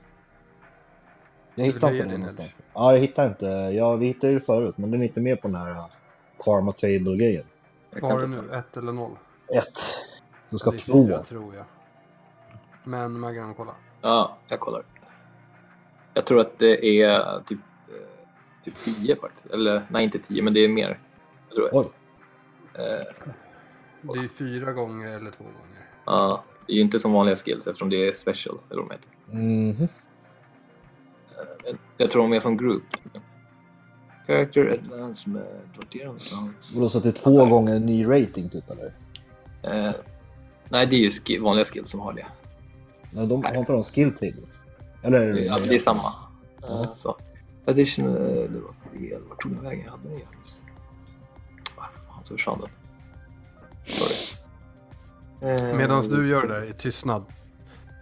Jag 1.54 1.64
hittar 1.64 1.92
inte 1.92 2.04
den 2.08 2.20
någonstans. 2.20 2.48
Edge? 2.48 2.66
Ja, 2.74 2.92
jag 2.92 3.00
hittar 3.00 3.26
inte. 3.26 3.46
Ja, 3.46 3.96
vi 3.96 4.06
hittade 4.06 4.32
ju 4.32 4.40
förut, 4.40 4.78
men 4.78 4.90
den 4.90 5.02
är 5.02 5.06
inte 5.06 5.20
med 5.20 5.42
på 5.42 5.48
den 5.48 5.56
här 5.56 5.70
uh, 5.70 5.86
Karma 6.44 6.72
Table-grejen. 6.72 7.44
Jag 7.90 8.00
Vad 8.00 8.12
har 8.12 8.20
du 8.20 8.26
nu? 8.26 8.52
Ett 8.52 8.76
eller 8.76 8.92
noll? 8.92 9.18
Ett. 9.54 9.78
Du 10.50 10.58
ska 10.58 10.70
Det 10.70 10.76
är 10.76 10.78
två. 10.78 11.06
fyra, 11.06 11.22
tror 11.22 11.54
jag. 11.54 11.64
Men 12.84 13.20
man 13.20 13.34
kan 13.34 13.54
kolla. 13.54 13.74
Ja, 14.02 14.36
jag 14.48 14.60
kollar. 14.60 14.82
Jag 16.14 16.26
tror 16.26 16.40
att 16.40 16.58
det 16.58 17.02
är 17.02 17.40
typ, 17.40 17.58
eh, 17.88 18.64
typ 18.64 18.74
10 18.76 19.16
faktiskt. 19.16 19.46
Eller 19.46 19.82
nej, 19.88 20.04
inte 20.04 20.18
10, 20.18 20.42
men 20.42 20.54
det 20.54 20.60
är 20.60 20.68
mer. 20.68 20.98
Jag 21.48 21.56
tror 21.56 21.68
Oj. 21.72 21.86
Eh, 22.74 23.32
Det 24.02 24.18
är 24.18 24.22
ju 24.22 24.28
fyra 24.28 24.72
gånger 24.72 25.06
eller 25.06 25.30
två 25.30 25.44
gånger. 25.44 25.86
Ja, 26.06 26.44
det 26.66 26.72
är 26.72 26.76
ju 26.76 26.82
inte 26.82 26.98
som 27.00 27.12
vanliga 27.12 27.36
skills 27.36 27.66
eftersom 27.66 27.90
det 27.90 28.08
är 28.08 28.12
special, 28.12 28.58
eller 28.70 28.82
vad 28.82 28.90
de 28.90 28.94
heter. 28.94 29.10
Mhm. 29.38 29.88
Jag, 31.64 31.76
jag 31.96 32.10
tror 32.10 32.22
de 32.22 32.32
är 32.32 32.40
som 32.40 32.56
group. 32.56 32.82
Character 34.26 34.78
advance 34.82 35.30
med 35.30 35.46
roterande 35.76 36.20
sounds. 36.20 36.76
Vadå, 36.76 36.90
så 36.90 36.98
att 36.98 37.04
det 37.04 37.10
är 37.10 37.12
två 37.22 37.46
gånger 37.46 37.74
en 37.76 37.86
ny 37.86 38.06
rating 38.06 38.48
typ 38.48 38.70
eller? 38.70 38.92
Eh, 39.62 39.94
nej, 40.68 40.86
det 40.86 40.96
är 40.96 41.00
ju 41.00 41.10
ski- 41.10 41.38
vanliga 41.38 41.64
skills 41.64 41.90
som 41.90 42.00
har 42.00 42.12
det. 42.12 42.26
Nej, 43.12 43.26
de 43.26 43.44
har 43.44 43.54
inte 43.54 43.72
de 43.72 43.84
skill 43.84 44.12
table? 44.12 44.34
Eller? 45.02 45.20
är 45.20 45.38
Ja, 45.44 45.58
men 45.58 45.68
det 45.68 45.74
är 45.74 45.78
samma. 45.78 46.12
Eh, 46.62 46.94
så. 46.96 47.16
Additional, 47.64 48.14
det 48.14 48.48
var 48.60 48.72
fel. 48.92 49.20
Vart 49.28 49.42
tog 49.42 49.52
den 49.54 49.64
vägen? 49.64 49.84
Jag 49.84 49.90
hade 49.90 50.02
den 50.08 50.12
jävligt. 50.18 50.64
Ah, 51.76 51.82
fan 52.08 52.24
så 52.24 52.34
försvann 52.34 52.58
den. 52.60 52.68
Sorry. 53.88 54.14
Eh, 55.40 55.76
Medan 55.76 56.02
du 56.02 56.28
gör 56.28 56.46
det 56.46 56.54
där 56.54 56.70
i 56.70 56.72
tystnad. 56.72 57.24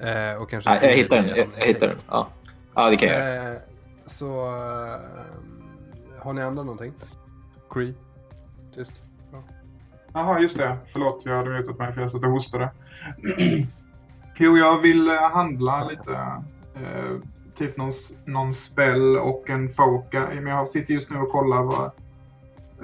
Eh, 0.00 0.43
och 0.43 0.50
kanske 0.50 0.71
Nej, 0.71 0.78
jag 0.83 0.97
hittar 0.97 1.16
den. 1.16 1.26
det 1.26 1.37
Jag, 1.37 1.49
jag 1.59 1.66
hittar 1.66 1.87
den. 1.87 1.97
Ja. 2.09 2.28
ja, 2.75 2.90
det 2.90 2.97
kan 2.97 3.09
jag 3.09 3.19
göra. 3.19 3.49
Eh, 3.50 3.57
så... 4.07 4.47
Eh, 4.47 5.00
har 6.19 6.33
ni 6.33 6.40
ändrat 6.40 6.66
någonting? 6.66 6.93
Cree? 7.71 7.95
Tyst. 8.75 8.93
Jaha, 10.12 10.40
just 10.40 10.59
det. 10.59 10.76
Förlåt, 10.93 11.21
jag 11.25 11.37
hade 11.37 11.50
mutat 11.50 11.78
mig 11.78 11.93
för 11.93 12.00
jag 12.00 12.11
satt 12.11 12.25
och 12.25 12.31
hostade. 12.31 12.71
jo, 14.37 14.57
jag 14.57 14.78
vill 14.81 15.09
eh, 15.09 15.31
handla 15.33 15.85
lite. 15.88 16.12
Eh, 16.75 17.12
typ 17.57 17.76
någon, 17.76 17.93
någon 18.25 18.55
spell 18.55 19.16
och 19.16 19.50
en 19.50 19.69
foka. 19.69 20.28
Men 20.35 20.47
jag 20.47 20.69
sitter 20.69 20.95
just 20.95 21.11
nu 21.11 21.19
och 21.19 21.31
kollar 21.33 21.62
vad, 21.62 21.85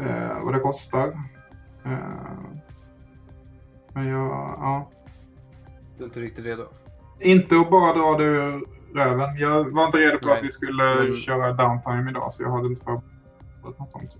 eh, 0.06 0.42
vad 0.44 0.54
det 0.54 0.60
kostar. 0.60 1.12
Men 3.94 4.06
jag, 4.08 4.28
ja. 4.60 4.90
Du 5.98 6.02
är 6.04 6.06
inte 6.08 6.20
riktigt 6.20 6.44
redo? 6.44 6.66
Inte 7.20 7.58
att 7.60 7.70
bara 7.70 7.92
dra 7.94 8.18
det 8.18 8.24
ur 8.24 8.64
röven. 8.94 9.36
Jag 9.38 9.70
var 9.70 9.86
inte 9.86 9.98
redo 9.98 10.18
på 10.18 10.26
Nej. 10.26 10.38
att 10.38 10.44
vi 10.44 10.50
skulle 10.50 10.94
Men- 10.94 11.16
köra 11.16 11.52
downtime 11.52 12.10
idag, 12.10 12.32
så 12.32 12.42
jag 12.42 12.50
hade 12.50 12.66
inte 12.66 12.84
förberett 12.84 13.78
något 13.78 13.92
sånt. 13.92 14.16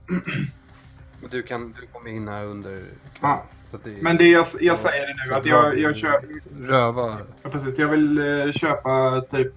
Men 1.21 1.31
du 1.31 1.43
kan 1.43 1.75
du 1.81 1.87
kommer 1.87 2.11
in 2.11 2.29
här 2.29 2.45
under 2.45 2.71
kvällen. 2.71 2.87
Ja. 3.21 3.43
Det, 3.85 4.03
Men 4.03 4.17
det 4.17 4.29
jag, 4.31 4.47
jag 4.61 4.79
säger 4.79 5.07
det 5.07 5.15
nu, 5.29 5.35
att 5.35 5.47
jag, 5.47 5.79
jag 5.79 5.97
kör... 5.97 6.25
Röva. 6.61 7.19
Ja, 7.43 7.51
precis. 7.51 7.79
Jag 7.79 7.89
vill 7.89 8.19
eh, 8.19 8.53
köpa 8.53 9.21
typ 9.31 9.53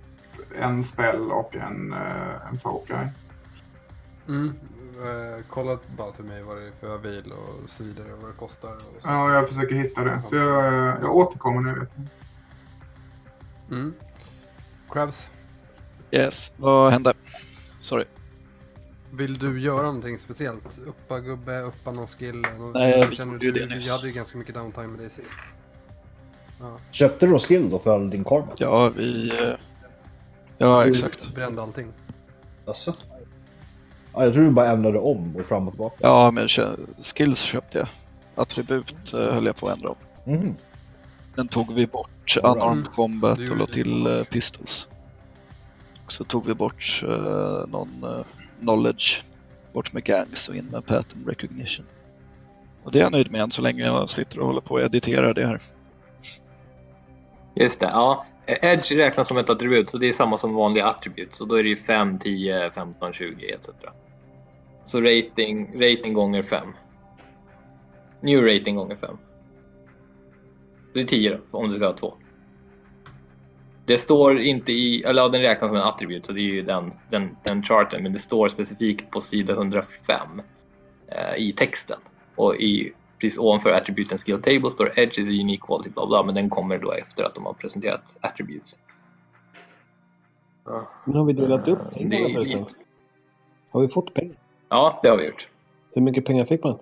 en 0.59 0.83
spell 0.83 1.31
och 1.31 1.55
en, 1.55 1.93
eh, 1.93 2.49
en 2.51 2.59
foka. 2.59 3.09
Mm. 4.27 4.53
Eh, 5.03 5.43
kolla 5.49 5.77
bara 5.97 6.11
till 6.11 6.23
mig 6.25 6.43
vad 6.43 6.57
det 6.57 6.63
är 6.67 6.71
för 6.79 6.97
bil 6.97 7.31
och 7.31 7.69
så 7.69 7.83
vidare 7.83 8.13
och 8.13 8.21
vad 8.21 8.31
det 8.31 8.35
kostar. 8.37 8.71
Och 8.71 9.01
så. 9.01 9.07
Ja, 9.07 9.33
jag 9.33 9.49
försöker 9.49 9.75
hitta 9.75 10.03
det. 10.03 10.21
Så 10.29 10.35
jag, 10.35 10.65
eh, 10.67 10.97
jag 11.01 11.15
återkommer 11.15 11.61
nu. 11.61 11.79
Vet 11.79 11.97
ni. 11.97 12.05
Mm. 13.75 13.93
Krabs, 14.91 15.29
Yes, 16.11 16.51
vad 16.57 16.91
hände? 16.91 17.13
Sorry. 17.81 18.05
vill 19.11 19.37
du 19.37 19.59
göra 19.59 19.81
någonting 19.81 20.19
speciellt? 20.19 20.79
Uppa 20.85 21.19
gubbe, 21.19 21.61
uppa 21.61 21.91
någon 21.91 22.07
skill? 22.07 22.45
Någon, 22.59 22.71
Nej, 22.71 22.91
jag 22.99 23.13
känner 23.13 23.37
du, 23.37 23.51
det 23.51 23.65
nyss. 23.65 23.85
Vi 23.85 23.89
hade 23.91 24.07
ju 24.07 24.13
ganska 24.13 24.37
mycket 24.37 24.55
downtime 24.55 24.87
med 24.87 24.99
dig 24.99 25.09
sist. 25.09 25.39
Ja, 26.59 26.77
Köpte 26.91 27.25
du 27.25 27.31
då 27.31 27.39
skill 27.39 27.69
då 27.69 27.79
för 27.79 27.95
all 27.95 28.09
din 28.09 28.23
karma? 28.23 28.47
Ja, 28.57 28.89
vi... 28.89 29.29
eh, 29.43 29.55
Ja, 30.57 30.85
exakt. 30.87 31.35
brände 31.35 31.61
allting. 31.61 31.93
Alltså? 32.65 32.93
Ja, 34.15 34.23
jag 34.23 34.33
tror 34.33 34.43
du 34.43 34.51
bara 34.51 34.71
ändrade 34.71 34.99
om 34.99 35.35
och 35.35 35.45
fram 35.45 35.67
och 35.67 35.73
tillbaka. 35.73 35.95
Ja, 35.99 36.31
men 36.31 36.47
skills 37.03 37.39
köpte 37.39 37.77
jag. 37.77 37.87
Attribut 38.35 39.13
eh, 39.13 39.19
höll 39.19 39.45
jag 39.45 39.55
på 39.55 39.67
att 39.67 39.73
ändra 39.73 39.89
om. 39.89 39.95
Mhm. 40.23 40.55
Den 41.35 41.47
tog 41.47 41.73
vi 41.73 41.87
bort, 41.87 42.35
right. 42.35 42.57
unarmed 42.57 42.85
combat 42.95 43.39
och 43.39 43.57
la 43.57 43.65
till 43.65 44.07
eh, 44.07 44.23
pistols. 44.23 44.87
Så 46.07 46.23
tog 46.23 46.45
vi 46.45 46.53
bort 46.53 47.03
eh, 47.07 47.67
någon 47.67 48.03
eh, 48.03 48.25
knowledge, 48.59 49.23
bort 49.73 49.93
med 49.93 50.03
gangs 50.03 50.49
och 50.49 50.55
in 50.55 50.65
med 50.65 50.85
pattern 50.85 51.25
recognition. 51.27 51.85
Och 52.83 52.91
det 52.91 52.99
är 52.99 53.03
jag 53.03 53.11
nöjd 53.11 53.31
med 53.31 53.41
än 53.41 53.51
så 53.51 53.61
länge 53.61 53.85
jag 53.85 54.09
sitter 54.09 54.39
och 54.39 54.47
håller 54.47 54.61
på 54.61 54.73
och 54.73 54.81
editerar 54.81 55.33
det 55.33 55.47
här. 55.47 55.61
Just 57.55 57.79
det, 57.79 57.89
ja. 57.93 58.25
Edge 58.47 58.91
räknas 58.91 59.27
som 59.27 59.37
ett 59.37 59.49
attribut 59.49 59.89
så 59.89 59.97
det 59.97 60.07
är 60.07 60.11
samma 60.11 60.37
som 60.37 60.53
vanliga 60.53 60.85
attribut. 60.85 61.35
Så 61.35 61.45
då 61.45 61.55
är 61.55 61.63
det 61.63 61.69
ju 61.69 61.75
5, 61.75 62.19
10, 62.19 62.71
15, 62.71 63.13
20 63.13 63.51
etc. 63.51 63.69
Så 64.85 65.01
rating, 65.01 65.81
rating 65.81 66.13
gånger 66.13 66.43
5. 66.43 66.67
New 68.21 68.43
rating 68.43 68.75
gånger 68.75 68.95
5. 68.95 69.17
Så 70.87 70.91
det 70.93 70.99
är 70.99 71.05
10 71.05 71.29
då, 71.29 71.57
om 71.57 71.69
du 71.69 71.75
ska 71.75 71.85
ha 71.85 71.93
två. 71.93 72.13
Det 73.85 73.97
står 73.97 74.39
inte 74.39 74.71
i, 74.71 75.03
eller 75.03 75.21
ja, 75.21 75.29
den 75.29 75.41
räknas 75.41 75.69
som 75.69 75.77
en 75.77 75.83
attribut 75.83 76.25
så 76.25 76.31
det 76.31 76.39
är 76.39 76.53
ju 76.53 76.61
den, 76.61 76.91
den, 77.09 77.37
den 77.43 77.63
charten. 77.63 78.03
Men 78.03 78.13
det 78.13 78.19
står 78.19 78.49
specifikt 78.49 79.09
på 79.09 79.21
sida 79.21 79.53
105 79.53 80.41
eh, 81.07 81.37
i 81.37 81.53
texten. 81.53 81.99
Och 82.35 82.55
i, 82.55 82.93
precis 83.19 83.37
ovanför 83.39 83.69
attributen 83.71 84.17
skill 84.17 84.41
table 84.41 84.69
står 84.69 84.99
edge 84.99 85.19
is 85.19 85.29
a 85.29 85.33
unique 85.33 85.61
quality 85.67 85.89
bla 85.89 86.07
bla. 86.07 86.23
Men 86.23 86.35
den 86.35 86.49
kommer 86.49 86.77
då 86.77 86.91
efter 86.91 87.23
att 87.23 87.35
de 87.35 87.45
har 87.45 87.53
presenterat 87.53 88.17
attributes. 88.21 88.77
Ja. 90.65 90.87
Men 91.05 91.15
har 91.15 91.25
vi 91.25 91.33
delat 91.33 91.67
upp 91.67 91.79
Det 91.93 91.99
pengarna 91.99 92.29
är 92.29 92.33
förresten? 92.33 92.65
Har 93.71 93.81
vi 93.81 93.87
fått 93.87 94.13
pengar? 94.13 94.35
Ja, 94.69 94.99
det 95.03 95.09
har 95.09 95.17
vi 95.17 95.25
gjort. 95.25 95.47
Hur 95.93 96.01
mycket 96.01 96.25
pengar 96.25 96.45
fick 96.45 96.63
man? 96.63 96.77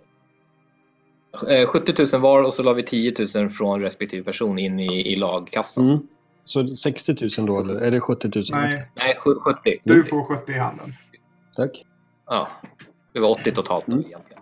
Eh, 1.49 1.67
70 1.67 1.93
000 2.13 2.21
var 2.21 2.43
och 2.43 2.53
så 2.53 2.63
la 2.63 2.73
vi 2.73 2.83
10 2.83 3.13
000 3.35 3.49
från 3.49 3.81
respektive 3.81 4.23
person 4.23 4.59
in 4.59 4.79
i, 4.79 5.13
i 5.13 5.15
lagkassan. 5.15 5.89
Mm. 5.89 6.07
Så 6.43 6.75
60 6.75 7.15
000 7.41 7.47
då 7.47 7.59
eller? 7.59 7.75
Är 7.81 7.91
det 7.91 7.99
70 8.01 8.27
000? 8.35 8.43
Nej, 8.51 8.87
Nej, 8.95 9.17
sju- 9.23 9.35
70. 9.39 9.77
du 9.83 10.03
får 10.03 10.23
70 10.23 10.51
i 10.51 10.57
handen. 10.57 10.93
Tack. 11.55 11.85
Ja, 12.25 12.47
det 13.13 13.19
var 13.19 13.29
80 13.29 13.51
totalt 13.51 13.85
då, 13.87 13.91
Mm. 13.93 14.05
egentligen. 14.05 14.41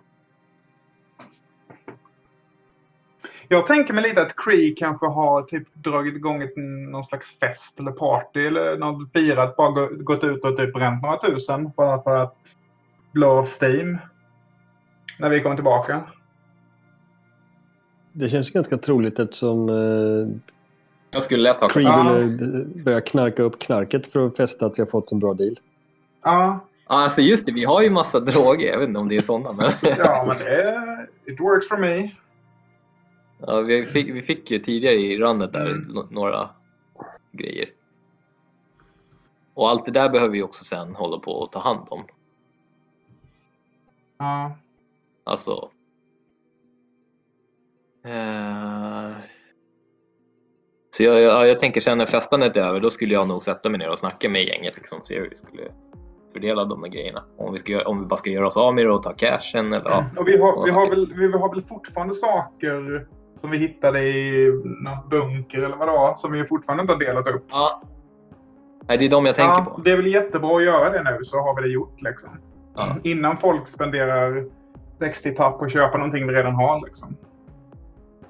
Jag 3.52 3.66
tänker 3.66 3.94
mig 3.94 4.02
lite 4.02 4.22
att 4.22 4.36
Cree 4.36 4.74
kanske 4.76 5.06
har 5.06 5.42
typ 5.42 5.74
dragit 5.74 6.14
igång 6.16 6.42
ett, 6.42 6.56
någon 6.90 7.04
slags 7.04 7.38
fest 7.38 7.80
eller 7.80 7.92
party 7.92 8.46
eller 8.46 8.76
något 8.78 9.12
firat. 9.12 9.56
Bara 9.56 9.70
gå- 9.70 9.90
gått 9.92 10.24
ut 10.24 10.44
och 10.44 10.56
typ 10.56 10.72
bränt 10.74 11.02
några 11.02 11.18
tusen 11.18 11.70
bara 11.76 12.02
för 12.02 12.16
att 12.22 12.36
blow 13.12 13.38
off 13.38 13.62
steam. 13.62 13.98
När 15.18 15.28
vi 15.28 15.40
kommer 15.40 15.56
tillbaka. 15.56 16.00
Det 18.12 18.28
känns 18.28 18.50
ju 18.50 18.52
ganska 18.52 18.76
troligt 18.76 19.18
eftersom 19.18 19.68
eh, 19.68 20.36
Jag 21.10 21.22
skulle 21.22 21.42
lätt 21.42 21.60
ha 21.60 21.68
Cree 21.68 21.82
Ja. 21.84 22.12
ville 22.12 22.58
eh, 22.60 22.66
börja 22.84 23.00
knarka 23.00 23.42
upp 23.42 23.58
knarket 23.58 24.06
för 24.06 24.26
att 24.26 24.36
fästa 24.36 24.66
att 24.66 24.78
vi 24.78 24.82
har 24.82 24.88
fått 24.90 25.08
så 25.08 25.16
bra 25.16 25.34
deal. 25.34 25.56
Ja, 26.24 26.60
alltså 26.86 27.20
just 27.20 27.46
det, 27.46 27.52
vi 27.52 27.64
har 27.64 27.82
ju 27.82 27.90
massa 27.90 28.20
droger. 28.20 28.70
Jag 28.70 28.78
vet 28.78 28.88
inte 28.88 29.00
om 29.00 29.08
det 29.08 29.16
är 29.16 29.20
sådana, 29.22 29.52
men 29.52 29.70
ja 29.98 30.24
men 30.26 30.38
det. 30.46 31.06
It 31.32 31.40
works 31.40 31.68
for 31.68 31.76
me. 31.76 32.10
Ja, 33.46 33.60
vi, 33.60 33.86
fick, 33.86 34.08
vi 34.08 34.22
fick 34.22 34.50
ju 34.50 34.58
tidigare 34.58 34.94
i 34.94 35.18
runnet 35.18 35.52
där 35.52 35.70
Mm. 35.70 36.06
några 36.10 36.50
grejer. 37.32 37.68
Och 39.54 39.70
allt 39.70 39.84
det 39.84 39.92
där 39.92 40.08
behöver 40.08 40.32
vi 40.32 40.42
också 40.42 40.64
sen 40.64 40.94
hålla 40.94 41.18
på 41.18 41.32
och 41.32 41.52
ta 41.52 41.58
hand 41.58 41.86
om. 41.90 42.04
Ja. 44.18 44.56
Alltså... 45.24 45.70
Eh, 48.04 49.10
så 50.90 51.02
jag, 51.02 51.20
jag, 51.20 51.48
jag 51.48 51.58
tänker 51.58 51.80
sen 51.80 51.98
när 51.98 52.06
festandet 52.06 52.56
är 52.56 52.60
över, 52.60 52.80
då 52.80 52.90
skulle 52.90 53.14
jag 53.14 53.28
nog 53.28 53.42
sätta 53.42 53.68
mig 53.68 53.78
ner 53.78 53.90
och 53.90 53.98
snacka 53.98 54.28
med 54.28 54.44
gänget. 54.44 54.76
Liksom, 54.76 55.00
se 55.04 55.18
hur 55.20 55.28
vi 55.28 55.36
skulle 55.36 55.72
fördela 56.32 56.64
de 56.64 56.82
där 56.82 56.88
grejerna. 56.88 57.24
Om 57.36 57.52
vi, 57.52 57.58
ska, 57.58 57.82
om 57.86 58.00
vi 58.00 58.06
bara 58.06 58.16
ska 58.16 58.30
göra 58.30 58.46
oss 58.46 58.56
av 58.56 58.74
med 58.74 58.86
det 58.86 58.92
och 58.92 59.02
ta 59.02 59.12
cashen 59.12 59.72
eller 59.72 59.90
ja. 59.90 60.04
Och 60.16 60.28
vi 60.28 60.36
har, 60.38 60.64
vi, 60.64 60.70
har 60.70 60.90
väl, 60.90 61.14
vi 61.16 61.32
har 61.32 61.54
väl 61.54 61.62
fortfarande 61.62 62.14
saker 62.14 63.06
som 63.42 63.50
vi 63.50 63.58
hittade 63.58 64.00
i 64.00 64.46
någon 64.64 65.08
bunker 65.10 65.58
eller 65.58 65.76
vad 65.76 65.88
det 65.88 65.92
var 65.92 66.14
som 66.14 66.32
vi 66.32 66.44
fortfarande 66.44 66.80
inte 66.80 66.92
har 66.92 67.00
delat 67.00 67.28
upp. 67.28 67.44
ja. 67.50 67.82
Nej, 68.88 68.98
det 68.98 69.04
är 69.04 69.10
de 69.10 69.26
jag 69.26 69.34
tänker 69.34 69.58
ja, 69.58 69.64
på. 69.64 69.80
Det 69.80 69.90
är 69.90 69.96
väl 69.96 70.06
jättebra 70.06 70.56
att 70.56 70.64
göra 70.64 70.90
det 70.90 71.02
nu 71.02 71.24
så 71.24 71.38
har 71.38 71.56
vi 71.56 71.62
det 71.62 71.68
gjort 71.68 72.02
liksom. 72.02 72.28
Ja. 72.74 72.96
Innan 73.02 73.36
folk 73.36 73.68
spenderar 73.68 74.44
60 74.98 75.30
papp 75.30 75.58
på 75.58 75.64
att 75.64 75.72
köpa 75.72 75.98
någonting 75.98 76.26
vi 76.26 76.34
redan 76.34 76.54
har 76.54 76.80
liksom. 76.84 77.16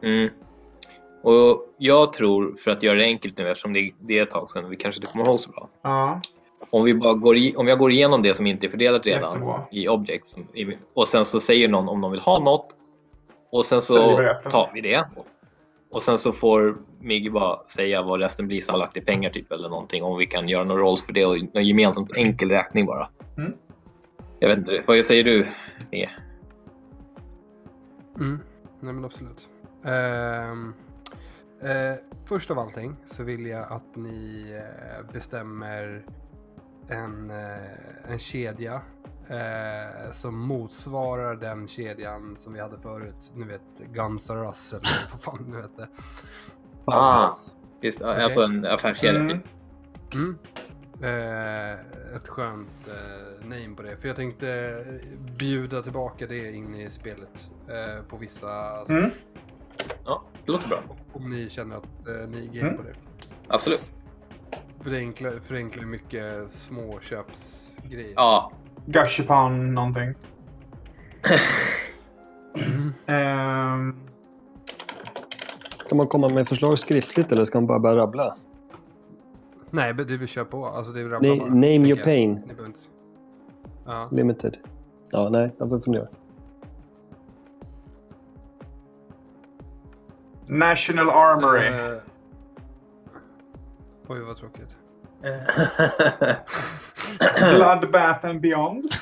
Mm. 0.02 0.30
Och 1.22 1.66
jag 1.78 2.12
tror, 2.12 2.56
för 2.64 2.70
att 2.70 2.82
göra 2.82 2.98
det 2.98 3.04
enkelt 3.04 3.38
nu 3.38 3.48
eftersom 3.48 3.72
det, 3.72 3.92
det 4.00 4.18
är 4.18 4.22
ett 4.22 4.30
tag 4.30 4.48
sedan 4.48 4.64
och 4.64 4.72
vi 4.72 4.76
kanske 4.76 4.98
inte 4.98 5.12
kommer 5.12 5.26
ihåg 5.26 5.40
så 5.40 5.50
bra. 5.50 5.68
Ja. 5.82 6.20
Om, 6.70 6.84
vi 6.84 6.94
bara 6.94 7.14
går 7.14 7.36
i, 7.36 7.56
om 7.56 7.68
jag 7.68 7.78
går 7.78 7.90
igenom 7.90 8.22
det 8.22 8.34
som 8.34 8.46
inte 8.46 8.66
är 8.66 8.68
fördelat 8.68 9.06
redan 9.06 9.32
Jättebra. 9.32 10.10
i 10.10 10.20
som, 10.24 10.46
i, 10.54 10.78
och 10.94 11.08
sen 11.08 11.24
så 11.24 11.40
säger 11.40 11.68
någon 11.68 11.88
om 11.88 12.00
de 12.00 12.10
vill 12.10 12.20
ha 12.20 12.38
något 12.38 12.68
och 13.52 13.66
sen 13.66 13.80
så 13.80 13.94
tar 14.50 14.70
vi 14.74 14.80
det. 14.80 15.04
Och 15.90 16.02
sen 16.02 16.18
så 16.18 16.32
får 16.32 16.76
Miggy 17.00 17.30
bara 17.30 17.64
säga 17.64 18.02
vad 18.02 18.20
resten 18.20 18.46
blir 18.46 18.60
sammanlagt 18.60 18.96
i 18.96 19.00
pengar 19.00 19.30
typ 19.30 19.52
eller 19.52 19.68
någonting 19.68 20.02
om 20.02 20.18
vi 20.18 20.26
kan 20.26 20.48
göra 20.48 20.64
någon 20.64 20.78
rolls 20.78 21.02
för 21.02 21.12
det 21.12 21.26
och 21.26 21.36
någon 21.54 21.66
gemensamt 21.66 22.16
enkel 22.16 22.50
räkning 22.50 22.86
bara. 22.86 23.08
Mm. 23.36 23.52
Jag 24.38 24.48
vet 24.48 24.58
inte, 24.58 24.82
vad 24.86 25.04
säger 25.04 25.24
du? 25.24 25.46
Migge? 25.90 26.10
Mm. 28.16 28.40
Nej 28.80 28.92
men 28.92 29.04
absolut. 29.04 29.48
Ehm, 29.84 30.74
eh, 31.62 31.94
först 32.24 32.50
av 32.50 32.58
allting 32.58 32.96
så 33.04 33.22
vill 33.22 33.46
jag 33.46 33.72
att 33.72 33.96
ni 33.96 34.52
eh, 34.52 35.12
bestämmer 35.12 36.04
en, 36.88 37.30
eh, 37.30 38.10
en 38.10 38.18
kedja 38.18 38.80
eh, 39.32 40.12
som 40.12 40.38
motsvarar 40.38 41.36
den 41.36 41.68
kedjan 41.68 42.36
som 42.36 42.52
vi 42.52 42.60
hade 42.60 42.78
förut. 42.78 43.32
Ni 43.34 43.44
vet 43.44 43.78
Guns 43.92 44.30
R 44.30 44.44
Us 44.44 44.72
eller 44.72 44.88
vad 45.12 45.20
fan 45.20 45.50
du 45.50 45.56
vet 45.62 45.76
det. 45.76 45.88
Ah, 46.84 47.36
visst, 47.80 48.02
alltså 48.02 48.42
en 48.42 48.66
affärskedja 48.66 49.20
Mm. 49.20 49.28
typ. 49.28 49.46
Mm. 50.14 50.38
Eh, 51.02 51.72
ett 52.16 52.28
skönt 52.28 52.88
eh, 52.88 53.46
name 53.46 53.76
på 53.76 53.82
det. 53.82 53.96
För 53.96 54.08
jag 54.08 54.16
tänkte 54.16 54.84
bjuda 55.38 55.82
tillbaka 55.82 56.26
det 56.26 56.52
in 56.52 56.74
i 56.74 56.90
spelet 56.90 57.50
eh, 57.68 58.04
på 58.04 58.16
vissa 58.16 58.84
sätt. 58.86 58.98
Mm. 58.98 59.10
Ja, 60.04 60.22
det 60.46 60.52
låter 60.52 60.68
bra. 60.68 60.82
Om 61.12 61.30
ni 61.30 61.50
känner 61.50 61.76
att 61.76 62.06
eh, 62.08 62.28
ni 62.28 62.38
är 62.46 62.52
game 62.52 62.60
Mm. 62.68 62.76
på 62.76 62.82
det. 62.82 62.94
Absolut. 63.48 63.92
Förenklar, 64.80 65.38
förenklar 65.40 65.84
mycket 65.84 66.50
småköpsgrejer. 66.50 68.12
Ja, 68.16 68.52
Gashipan 68.86 69.74
någonting. 69.74 70.14
Mm. 72.54 72.92
Ehm, 73.06 73.94
Kan 75.88 75.96
man 75.98 76.06
komma 76.06 76.28
med 76.28 76.48
förslag 76.48 76.78
skriftligt 76.78 77.32
eller 77.32 77.44
ska 77.44 77.60
man 77.60 77.66
bara 77.66 77.78
börja 77.78 77.96
rabbla? 77.96 78.36
Nej, 79.70 79.94
men 79.94 80.06
du 80.06 80.26
kör 80.26 80.44
på. 80.44 80.66
Alltså 80.66 80.92
det 80.92 81.00
är 81.00 81.04
rabbla 81.08 81.28
Nej, 81.28 81.38
bara, 81.38 81.48
name 81.48 81.66
your 81.88 81.98
jag. 81.98 82.04
pain. 82.04 82.32
Ni 82.34 82.46
behöver 82.46 82.66
inte... 82.66 82.80
Ja. 83.86 84.08
Limited. 84.10 84.56
Ja, 85.10 85.28
nej, 85.28 85.54
jag 85.58 85.68
får 85.68 85.80
fundera. 85.80 86.08
National 90.46 91.10
Armory. 91.10 91.66
Eh, 91.66 91.98
Oj, 94.08 94.20
vad 94.20 94.36
tråkigt. 94.36 94.76
Bloodbath 97.40 98.24
and 98.24 98.40
Beyond. 98.40 98.98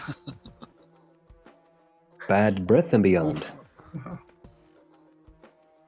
Bad 2.29 2.67
breath 2.67 2.95
and 2.95 3.03
beyond. 3.03 3.45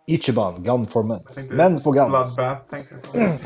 Ichiban, 0.07 0.63
Gun 0.65 0.87
for 0.87 1.03
Men. 1.03 1.23
Män 1.51 1.83
på 1.83 1.93
Guns. 1.93 2.09
Bloodbath 2.11 2.71
tänkte 2.71 2.95
jag 2.95 3.03
på. 3.03 3.19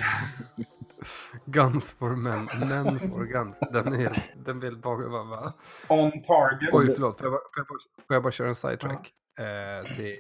Guns 1.45 1.93
for 1.93 2.11
men. 2.17 2.49
Men 2.69 2.99
for 2.99 3.25
guns. 3.25 3.57
Den, 3.73 3.93
är, 3.93 4.13
den 4.45 4.61
vill 4.61 4.77
bara... 4.77 5.09
Va, 5.09 5.23
va? 5.23 5.53
On 5.89 6.11
target. 6.11 6.71
Oj, 6.73 6.87
förlåt. 6.95 7.19
Får 7.19 7.27
jag, 7.27 7.33
bara, 7.33 7.41
får, 7.41 7.57
jag 7.57 7.67
bara, 7.67 7.79
får 8.07 8.15
jag 8.15 8.23
bara 8.23 8.33
köra 8.33 8.49
en 8.49 8.55
sidetrack? 8.55 9.13
Eh, 9.39 9.97
till 9.97 10.17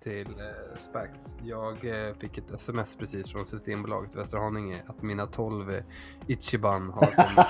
till 0.00 0.26
eh, 0.26 0.78
Spax. 0.78 1.34
Jag 1.44 1.72
eh, 1.72 2.14
fick 2.18 2.38
ett 2.38 2.50
sms 2.50 2.96
precis 2.96 3.32
från 3.32 3.46
Systembolaget 3.46 4.14
i 4.14 4.18
Västra 4.18 4.40
Haninge 4.40 4.82
att 4.86 5.02
mina 5.02 5.26
12 5.26 5.70
eh, 5.70 5.82
Ichiban 6.26 6.90
har 6.90 7.00
kommit. 7.00 7.46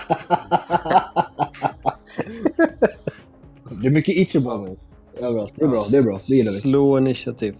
det 3.82 3.86
är 3.86 3.90
mycket 3.90 4.16
Ichiban 4.16 4.64
nu. 4.64 4.76
Överallt. 5.14 5.52
Det 5.56 5.64
är 5.64 5.68
bra, 5.68 5.84
det 5.90 5.96
är 5.96 6.02
bra. 6.02 6.16
Det 6.28 6.34
gillar 6.34 6.52
vi. 6.52 6.58
Slå 6.58 6.98
initiativ. 6.98 7.56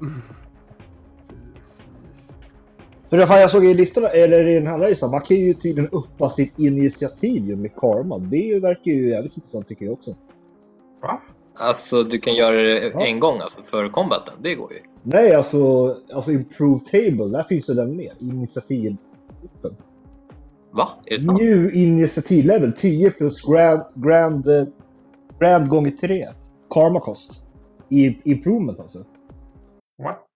För 3.10 3.26
fan, 3.26 3.40
jag 3.40 3.50
såg 3.50 3.64
i 3.64 3.74
listan, 3.74 4.04
eller 4.04 4.46
i 4.46 4.54
den 4.54 4.66
här 4.66 4.88
listan, 4.88 5.10
man 5.10 5.20
kan 5.20 5.36
ju 5.36 5.54
tydligen 5.54 5.90
uppa 5.90 6.30
sitt 6.30 6.58
initiativ 6.58 7.58
med 7.58 7.76
karma. 7.76 8.18
Det 8.18 8.60
verkar 8.60 8.90
ju 8.90 9.08
jävligt 9.08 9.36
intressant 9.36 9.68
tycker 9.68 9.84
jag 9.84 9.92
också. 9.92 10.16
Va? 11.02 11.20
Alltså 11.56 12.02
du 12.02 12.18
kan 12.18 12.34
göra 12.34 12.56
det 12.62 12.90
Ja. 12.94 13.06
en 13.06 13.20
gång 13.20 13.40
alltså 13.40 13.62
för 13.62 13.88
combaten. 13.88 14.34
Det 14.40 14.54
går 14.54 14.72
ju. 14.72 14.80
Nej, 15.02 15.34
alltså, 15.34 15.58
alltså 16.14 16.32
Improve 16.32 16.80
Table, 16.80 17.24
där 17.38 17.42
finns 17.42 17.70
ju 17.70 17.74
den 17.74 17.96
med. 17.96 18.12
Initiativ. 18.20 18.96
Va? 20.70 20.88
Är 21.06 21.14
det 21.14 21.20
sant? 21.20 21.40
New 21.40 21.74
initiativlevel 21.74 22.72
10 22.72 23.10
plus 23.10 23.42
grand, 23.42 23.82
grand, 23.94 24.48
eh, 24.48 24.64
grand 25.40 25.68
gånger 25.68 25.90
3. 25.90 26.28
Karma 26.70 27.00
cost. 27.00 27.42
I 27.88 28.18
improvement 28.24 28.80
alltså. 28.80 28.98
What? 30.02 30.26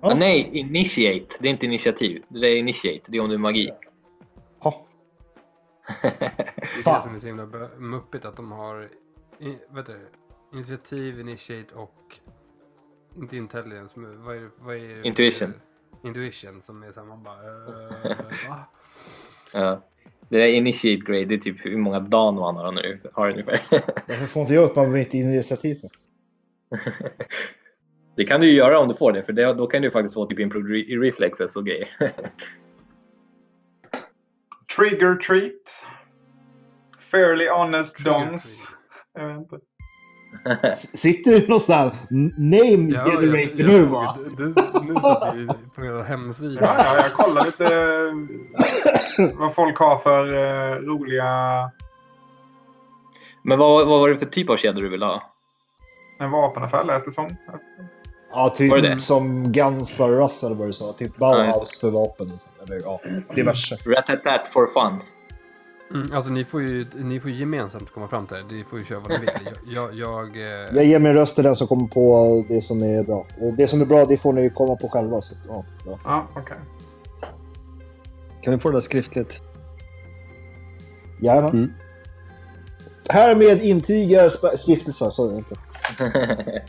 Ja. 0.00 0.10
Ah, 0.10 0.14
nej, 0.14 0.48
initiate. 0.52 1.36
Det 1.40 1.48
är 1.48 1.50
inte 1.52 1.66
initiativ. 1.66 2.22
Det 2.28 2.46
är 2.46 2.58
initiate. 2.58 3.00
Det 3.10 3.16
är 3.16 3.20
om 3.20 3.28
du 3.28 3.34
är 3.34 3.38
magi. 3.38 3.70
Ja. 4.62 4.86
Det 6.02 6.90
är 6.90 6.94
det 6.96 7.02
som 7.02 7.14
är 7.14 7.18
så 7.18 7.26
himla 7.26 7.46
muppigt 7.78 8.24
att 8.24 8.36
de 8.36 8.52
har 8.52 8.88
i, 9.40 9.58
vet 9.70 9.86
du, 9.86 10.08
initiativ, 10.52 11.20
initiate 11.20 11.74
och 11.74 12.18
inte 13.16 13.36
intelligence. 13.36 14.00
Men 14.00 14.24
vad 14.24 14.36
är 14.36 14.50
vad 14.58 14.76
är 14.76 15.06
Intuition. 15.06 15.54
Intuition 16.04 16.62
som 16.62 16.82
är 16.82 16.92
såhär 16.92 17.06
man 17.06 17.22
bara 17.22 17.36
uh, 17.36 18.48
va? 18.48 18.64
Ja. 19.52 19.82
Det 20.28 20.38
där 20.38 20.46
initiate 20.46 21.04
grade, 21.12 21.24
det 21.24 21.34
är 21.34 21.38
typ 21.38 21.66
hur 21.66 21.76
många 21.76 22.00
dan 22.00 22.34
man 22.34 22.56
har 22.56 22.72
nu. 22.72 23.00
Har 23.12 23.30
ungefär. 23.30 23.62
Varför 24.08 24.26
får 24.26 24.42
inte 24.42 24.54
jag 24.54 24.64
upp 24.64 24.76
man 24.76 24.96
inte 24.96 25.18
initiativ 25.18 25.80
det 28.16 28.24
kan 28.24 28.40
du 28.40 28.46
ju 28.46 28.52
göra 28.52 28.78
om 28.78 28.88
du 28.88 28.94
får 28.94 29.12
det, 29.12 29.22
för 29.22 29.32
det, 29.32 29.54
då 29.54 29.66
kan 29.66 29.82
du 29.82 29.90
faktiskt 29.90 30.14
få 30.14 30.26
typ 30.26 30.38
improved 30.38 31.02
reflexes 31.02 31.56
och 31.56 31.66
grejer. 31.66 31.88
Trigger 34.76 35.14
treat. 35.14 35.86
Fairly 36.98 37.48
honest 37.48 38.04
dons. 38.04 38.62
Jag 39.14 39.26
vet 39.28 39.38
inte. 39.38 39.56
Sitter 40.96 41.30
du 41.30 41.40
någonstans? 41.40 41.94
Name 42.10 42.90
Ja, 42.92 43.04
generator 43.04 43.38
jag, 43.38 43.66
nu 43.66 43.78
jag 43.78 43.84
va? 43.86 44.16
såg, 44.28 44.36
du, 44.36 44.54
nu 44.82 44.94
satt 45.00 45.32
du 45.34 45.48
på 45.74 45.80
en 45.82 46.04
hemsida. 46.06 46.60
Ja, 46.60 46.84
ja, 46.84 46.96
jag 46.96 47.12
kollar 47.12 47.44
lite 47.44 47.64
eh, 49.24 49.38
vad 49.38 49.54
folk 49.54 49.78
har 49.78 49.98
för 49.98 50.34
eh, 50.34 50.76
roliga 50.76 51.24
Men 53.42 53.58
vad, 53.58 53.86
vad 53.88 54.00
var 54.00 54.08
det 54.08 54.16
för 54.16 54.26
typ 54.26 54.50
av 54.50 54.56
kedjor 54.56 54.82
du 54.82 54.88
ville 54.88 55.06
ha? 55.06 55.22
en 56.18 56.30
vapenaffär 56.30 56.84
lät 56.84 57.04
det 57.04 57.12
som. 57.12 57.36
Ja, 58.30 58.54
typ 58.56 58.70
Var 58.70 58.78
det 58.78 58.94
det? 58.94 59.00
som 59.00 59.52
Guns 59.52 60.00
N' 60.00 60.08
Rus 60.08 60.42
eller 60.42 60.56
vad 60.56 60.68
du 60.68 60.72
sa. 60.72 60.92
Typ 60.92 61.16
Bauhaus 61.16 61.80
för 61.80 61.90
vapen 61.90 62.32
och 62.32 62.40
så. 62.40 62.62
Eller 62.64 62.82
ja, 62.84 63.00
diverse. 63.34 63.76
Rat-tat-tat 63.86 64.48
for 64.48 64.66
fun. 64.66 65.00
Mm, 65.90 66.12
alltså 66.12 66.30
ni 66.30 66.44
får 66.44 66.62
ju 66.62 66.84
ni 66.94 67.20
får 67.20 67.30
ju 67.30 67.36
gemensamt 67.36 67.90
komma 67.92 68.08
fram 68.08 68.26
till 68.26 68.36
det. 68.36 68.54
Ni 68.54 68.64
får 68.64 68.78
ju 68.78 68.84
köra 68.84 68.98
vad 69.00 69.10
ni 69.10 69.18
vill. 69.18 69.28
Jag, 69.66 69.94
jag, 69.94 69.94
jag, 69.94 70.36
eh, 70.36 70.74
Jag 70.76 70.84
ger 70.84 70.98
min 70.98 71.12
röst 71.14 71.34
till 71.34 71.44
den 71.44 71.56
som 71.56 71.66
kommer 71.66 71.86
på 71.86 72.44
det 72.48 72.62
som 72.62 72.82
är 72.82 73.02
bra. 73.02 73.26
Och 73.40 73.54
det 73.54 73.68
som 73.68 73.80
är 73.80 73.84
bra, 73.86 74.04
det 74.04 74.16
får 74.16 74.32
ni 74.32 74.50
komma 74.50 74.76
på 74.76 74.88
själva. 74.88 75.22
Så, 75.22 75.34
ja, 75.48 75.64
ja. 75.86 75.98
Ja, 76.04 76.26
okej. 76.36 76.56
Kan 78.42 78.52
vi 78.52 78.58
få 78.58 78.68
det 78.70 78.76
där 78.76 78.80
skriftligt? 78.80 79.42
Gärna. 81.20 81.48
Mm. 81.48 81.72
Härmed 83.08 83.62
intygar 83.62 84.56
stiftelsen, 84.56 85.12
sa 85.12 85.26
jag 85.26 85.38
inte. 85.38 85.54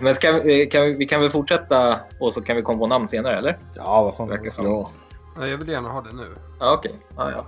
Men 0.00 0.14
ska, 0.14 0.32
vi- 0.32 0.66
kan 0.66 0.82
vi, 0.82 0.94
vi 0.94 1.06
kan 1.06 1.20
väl 1.20 1.30
fortsätta 1.30 2.00
och 2.20 2.34
så 2.34 2.42
kan 2.42 2.56
vi 2.56 2.62
komma 2.62 2.78
på 2.78 2.86
namn 2.86 3.08
senare, 3.08 3.38
eller? 3.38 3.58
Ja, 3.76 4.02
vad 4.02 4.16
fan. 4.16 4.28
Verkar 4.28 4.50
som. 4.50 4.64
Ja. 4.64 4.90
ja, 5.36 5.46
jag 5.46 5.58
vill 5.58 5.68
gärna 5.68 5.88
ha 5.88 6.00
det 6.00 6.12
nu. 6.16 6.26
Ja, 6.60 6.72
okej. 6.74 6.92
Ja, 7.16 7.30
ja. 7.30 7.46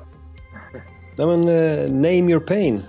Nej 1.16 1.26
men, 1.26 1.48
eh, 1.48 1.90
Name 1.90 2.30
Your 2.32 2.40
Pain. 2.40 2.82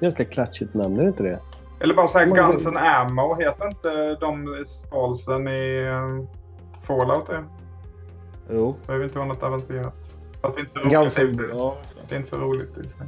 Ganska 0.00 0.24
klatschigt 0.24 0.74
namn, 0.74 0.98
är 0.98 1.02
det 1.02 1.08
inte 1.08 1.22
det? 1.22 1.38
Eller 1.80 1.94
bara 1.94 2.08
så 2.08 2.18
här 2.18 2.26
Men- 2.26 2.34
Guns 2.34 2.66
and 2.66 2.76
Ammo. 2.76 3.34
Heter 3.40 3.68
inte 3.68 4.14
de 4.20 4.64
stalsen 4.66 5.48
i 5.48 5.84
eh, 5.86 6.24
Fallout 6.82 7.26
det? 7.26 7.44
Jo. 8.50 8.76
Det 8.80 8.86
behöver 8.86 9.04
inte 9.04 9.18
vara 9.18 9.28
något 9.28 9.42
avancerat. 9.42 9.94
Fast 10.42 10.54
det 10.54 10.60
är 10.60 10.62
inte 10.62 11.10
så 11.10 11.20
roligt. 11.20 11.50
Ja. 11.52 11.76
Det 12.08 12.14
är 12.14 12.18
inte 12.18 12.30
så 12.30 12.36
roligt 12.36 12.70
just 12.82 13.00
nu. 13.00 13.06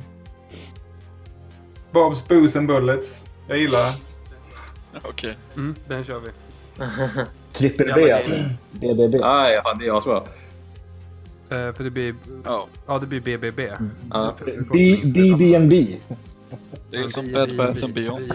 Bob's 1.92 2.28
Booze 2.28 2.58
and 2.58 2.68
Bullets. 2.68 3.26
Jag 3.48 3.58
gillar 3.58 3.82
det. 3.84 3.94
Okej. 5.04 5.36
Mm, 5.56 5.74
den 5.88 6.04
kör 6.04 6.20
vi. 6.20 6.28
Trippel 7.52 7.88
Ja, 7.88 7.94
B 7.94 8.12
alltså. 8.12 8.32
BBB. 8.72 9.18
Ah, 9.22 9.48
ja, 9.50 9.74
det 9.78 9.86
är 9.86 9.98
asbra. 9.98 10.22
Eh, 11.50 11.72
för 11.72 11.84
det 11.84 11.90
blir, 11.90 12.14
Ja, 12.44 12.66
ja 12.86 12.98
det 12.98 13.06
blir 13.06 13.20
BBB. 13.20 13.62
Ja. 14.10 14.34
För- 14.38 14.44
för- 14.44 14.72
B- 14.72 15.00
BB&B. 15.04 15.96
det 16.90 16.96
är 16.96 17.08
som 17.08 17.24
B- 17.26 17.32
Bed 17.32 17.48
B- 17.48 17.56
Bath 17.56 17.74
B- 17.74 17.84
and 17.84 17.94
Beyond. 17.94 18.32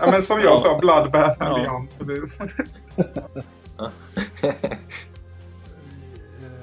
Ja, 0.00 0.10
men 0.10 0.22
som 0.22 0.40
jag 0.40 0.60
sa, 0.60 0.78
Bloodbath 0.78 1.42
and 1.42 1.58
Ja. 1.66 1.86
Beyond. 2.04 2.28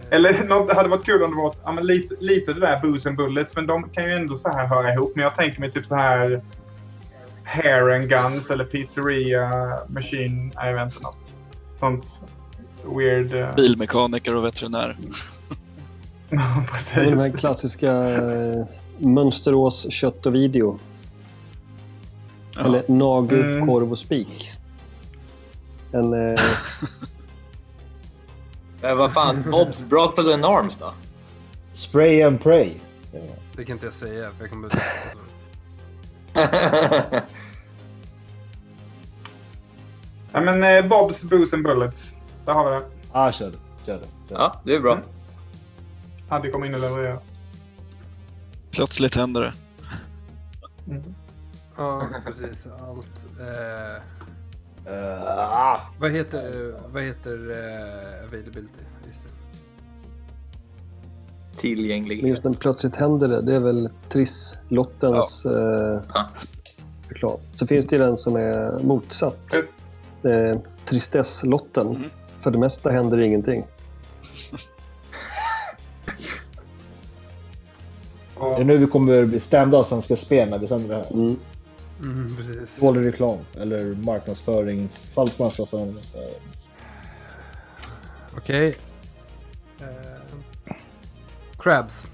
Eller 0.10 0.44
något, 0.48 0.68
det 0.68 0.74
hade 0.76 0.90
varit 0.90 1.06
kul 1.06 1.24
om 1.24 1.32
det 1.32 1.38
var 1.38 1.56
ja, 1.64 1.72
men 1.72 1.86
lite, 1.86 2.16
lite 2.20 2.54
det 2.54 2.60
där 2.60 2.80
Booze 2.82 3.10
and 3.10 3.18
Bullets. 3.18 3.56
Men 3.56 3.68
de 3.68 3.90
kan 3.90 4.04
ju 4.04 4.12
ändå 4.12 4.38
så 4.38 4.50
här 4.50 4.68
höra 4.68 4.94
ihop. 4.94 5.12
Men 5.16 5.24
jag 5.24 5.36
tänker 5.36 5.60
mig 5.60 5.72
typ 5.72 5.86
så 5.86 5.96
här 5.96 6.42
Hair 7.44 7.90
and 7.96 8.10
Guns 8.10 8.50
eller 8.52 8.66
Pizzeria 8.66 9.78
Machine. 9.88 10.52
Jag 10.56 10.74
vet 10.74 10.86
inte 10.86 11.00
något. 11.04 11.34
Sånt 11.80 12.22
weird. 12.86 13.34
eh, 13.36 13.56
Bilmekaniker 13.56 14.36
och 14.36 14.46
veterinär. 14.46 14.98
Ja, 16.30 16.64
Det 16.94 17.00
är 17.02 17.06
den 17.06 17.18
här 17.20 17.26
precis. 17.26 17.40
klassiska 17.40 17.92
eh, 18.10 18.66
Mönsterås 18.98 19.92
kött 19.92 20.26
och 20.26 20.36
video. 20.36 20.80
Ja. 22.56 22.66
Eller 22.66 22.84
Nagu, 22.88 23.44
Mm. 23.44 23.68
korv 23.68 23.92
och 23.92 24.00
spik. 24.00 24.52
En, 25.92 26.14
eh, 26.14 26.42
Eh, 28.82 28.96
vad 28.96 29.14
fan, 29.14 29.44
Bob's 29.44 29.84
Brothel 29.88 30.34
and 30.34 30.46
Arms 30.46 30.76
då? 30.76 30.94
Spray 31.74 32.22
and 32.22 32.42
pray. 32.44 32.72
Det 33.56 33.66
kan 33.66 33.74
inte 33.76 33.86
jag 33.86 33.94
säga 33.94 34.30
för 34.38 34.44
jag 34.44 34.50
kommer 34.52 34.70
Ja, 40.32 40.42
men 40.42 40.64
eh, 40.64 40.86
Bob's 40.90 41.26
Booze 41.30 41.56
and 41.56 41.64
Bullets. 41.66 42.16
Där 42.48 42.54
har 42.54 42.72
vi 42.72 42.76
det. 42.78 42.86
Ah, 43.12 43.32
kör 43.32 43.52
det. 43.52 43.58
Kör 43.86 43.94
det. 44.00 44.08
Kör. 44.30 44.36
Ja, 44.36 44.62
det 44.64 44.76
är 44.76 44.80
bra. 44.80 45.00
Hade 46.30 46.50
kommit 46.52 46.68
in 46.70 46.76
och 46.76 46.82
leverera. 46.82 47.20
Plötsligt 48.72 49.16
händer 49.16 49.42
det. 49.42 49.54
Mm. 50.92 51.04
Ja, 51.78 52.08
precis. 52.26 52.68
Allt. 52.88 53.26
Eh, 53.40 55.24
ah. 55.52 55.80
vad 56.00 56.12
heter, 56.12 56.74
vad 56.94 57.04
heter 57.04 57.32
eh, 57.34 58.26
availability? 58.28 58.80
Just 59.08 59.22
det. 59.24 59.30
men 61.52 61.60
Tillgänglig. 61.60 62.26
just 62.28 62.44
den 62.44 62.54
plötsligt 62.56 62.96
händer 62.96 63.28
det. 63.28 63.42
Det 63.42 63.56
är 63.56 63.60
väl 63.60 63.90
Triss-lottens 64.10 65.46
eh, 65.46 66.02
Ja. 66.14 66.30
reklam. 67.10 67.38
Så 67.54 67.68
finns 67.68 67.86
det 67.86 67.96
ju 67.96 68.02
den 68.02 68.18
som 68.18 68.36
är 68.36 68.80
motsatt. 68.84 69.54
Eh, 70.24 70.58
Tristess-lotten. 70.86 71.88
Mm. 71.88 72.10
För 72.40 72.52
det 72.52 72.58
mesta 72.58 72.90
händer 72.90 73.20
ingenting. 73.20 73.64
Och, 78.36 78.56
Det 78.56 78.62
är 78.62 78.64
nu 78.64 78.78
vi 78.78 78.88
kommer 78.88 79.40
stämda 79.40 79.78
av 79.78 79.84
Svenska 79.84 80.16
Spel 80.16 80.50
när 80.50 80.58
vi 80.58 80.68
sänder 80.68 80.90
det 80.90 80.96
här. 80.96 81.14
Mm. 81.14 81.40
Mm. 82.02 82.38
Dålig 82.80 83.06
reklam 83.06 83.38
eller 83.56 83.86
marknadsförings... 83.86 85.12
Falsk 85.14 85.40
marknadsföring. 85.40 85.98
Okej. 88.38 88.78
Eh, 89.80 90.76
Crabs. 91.58 92.08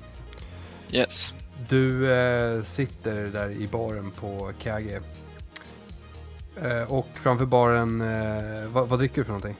Yes. 0.91 1.33
Du 1.69 2.13
eh, 2.13 2.63
sitter 2.63 3.25
där 3.25 3.49
i 3.49 3.67
baren 3.67 4.11
på 4.11 4.51
KG. 4.63 4.99
Eh, 6.61 6.91
och 6.91 7.07
framför 7.13 7.45
baren, 7.45 7.99
vad, 8.73 8.89
vad 8.89 8.99
dricker 8.99 9.15
du 9.15 9.23
för 9.25 9.31
någonting? 9.31 9.55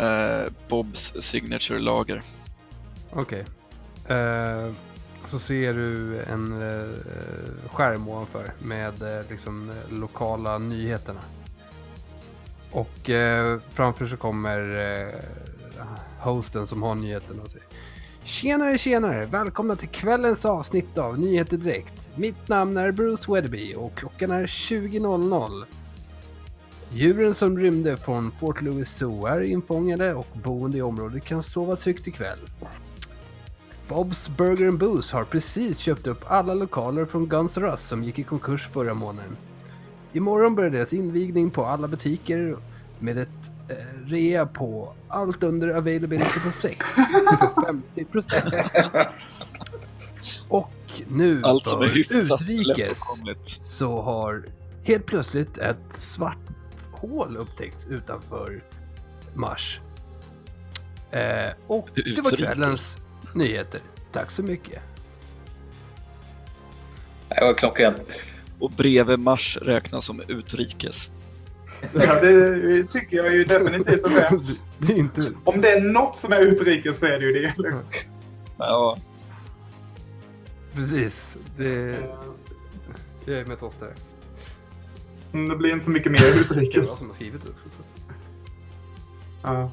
Eh, 0.00 0.52
Bobs 0.68 1.12
signature 1.20 1.78
lager. 1.78 2.22
Okej. 3.10 3.44
Eh, 4.08 4.72
så 5.24 5.38
ser 5.38 5.72
du 5.74 6.20
en 6.22 6.62
eh, 6.62 6.88
skärm 7.72 8.08
ovanför 8.08 8.52
med 8.58 9.02
eh, 9.02 9.30
liksom 9.30 9.70
eh, 9.70 9.98
lokala 9.98 10.58
nyheterna. 10.58 11.20
Och 12.70 13.10
eh, 13.10 13.58
framför 13.72 14.06
så 14.06 14.16
kommer 14.16 14.76
eh, 14.76 15.14
hosten 16.20 16.66
som 16.66 16.82
har 16.82 16.94
nyheterna 16.94 17.42
och 17.42 17.50
säger 17.50 17.66
Tjenare 18.22 18.78
tjenare! 18.78 19.26
Välkomna 19.26 19.76
till 19.76 19.88
kvällens 19.88 20.44
avsnitt 20.44 20.98
av 20.98 21.18
Nyheter 21.18 21.56
Direkt. 21.56 22.10
Mitt 22.14 22.48
namn 22.48 22.76
är 22.76 22.92
Bruce 22.92 23.32
Wedby 23.32 23.74
och 23.74 23.94
klockan 23.94 24.30
är 24.30 24.46
20.00. 24.46 25.64
Djuren 26.92 27.34
som 27.34 27.58
rymde 27.58 27.96
från 27.96 28.32
Fort 28.40 28.62
Lewis 28.62 28.90
Zoo 28.90 29.26
är 29.26 29.40
infångade 29.40 30.14
och 30.14 30.26
boende 30.42 30.78
i 30.78 30.82
området 30.82 31.24
kan 31.24 31.42
sova 31.42 31.76
tryggt 31.76 32.06
ikväll. 32.06 32.38
Bob's 33.88 34.36
Burger 34.36 34.68
and 34.68 34.78
Booze 34.78 35.16
har 35.16 35.24
precis 35.24 35.78
köpt 35.78 36.06
upp 36.06 36.24
alla 36.26 36.54
lokaler 36.54 37.04
från 37.04 37.26
Guns 37.26 37.58
R 37.58 37.64
Us 37.64 37.88
som 37.88 38.04
gick 38.04 38.18
i 38.18 38.22
konkurs 38.22 38.68
förra 38.68 38.94
månaden. 38.94 39.36
Imorgon 40.12 40.54
börjar 40.54 40.70
deras 40.70 40.92
invigning 40.92 41.50
på 41.50 41.64
alla 41.64 41.88
butiker 41.88 42.56
med 42.98 43.18
ett 43.18 43.50
eh, 43.68 44.06
rea 44.06 44.46
på 44.46 44.92
allt 45.08 45.42
under 45.42 45.68
availability 45.68 46.40
på 46.40 46.50
6 46.50 46.78
för 46.78 47.66
50 47.66 48.04
procent. 48.04 48.54
Och 50.48 50.72
nu 51.08 51.40
Allt 51.44 51.68
för 51.68 51.98
utrikes 51.98 52.98
så 53.60 54.00
har 54.00 54.44
helt 54.84 55.06
plötsligt 55.06 55.58
ett 55.58 55.92
svart 55.92 56.38
hål 57.00 57.36
upptäckts 57.36 57.86
utanför 57.86 58.62
Mars. 59.34 59.80
Eh, 61.10 61.50
och 61.66 61.88
det 61.94 62.20
var 62.20 62.36
kvällens 62.36 62.98
nyheter. 63.34 63.80
Tack 64.12 64.30
så 64.30 64.42
mycket. 64.42 64.82
Det 67.28 67.40
var 67.40 67.54
klockrent. 67.54 68.02
Och 68.58 68.70
bredvid 68.70 69.18
Mars 69.18 69.58
räknas 69.62 70.04
som 70.04 70.22
utrikes. 70.28 71.10
Ja, 71.94 72.20
det 72.20 72.84
tycker 72.92 73.16
jag 73.16 73.34
ju 73.34 73.44
definitivt 73.44 74.02
som 74.02 74.14
det. 74.14 74.40
Det 74.86 74.92
är 74.92 74.96
inte... 74.96 75.32
Om 75.44 75.60
det 75.60 75.70
är 75.70 75.80
något 75.80 76.18
som 76.18 76.32
är 76.32 76.40
utrikes 76.40 76.98
så 76.98 77.06
är 77.06 77.18
det 77.20 77.26
ju 77.26 77.32
det. 77.32 77.54
Liksom. 77.58 77.86
Ja, 78.58 78.96
Precis. 80.74 81.36
Det, 81.56 81.98
jag 83.24 83.38
är 83.38 83.44
med 83.44 83.62
oss 83.62 83.76
där. 83.76 83.94
Mm, 85.32 85.48
Det 85.48 85.56
blir 85.56 85.72
inte 85.72 85.84
så 85.84 85.90
mycket 85.90 86.12
mer 86.12 86.18
Det 86.18 86.26
är 86.26 86.30
jag 86.30 86.38
utrikes. 86.40 86.96
som 86.98 87.06
har 87.06 87.14
skrivit 87.14 87.42
det 87.42 87.48
också. 87.50 87.68
Så. 87.70 87.82
Ja, 89.42 89.70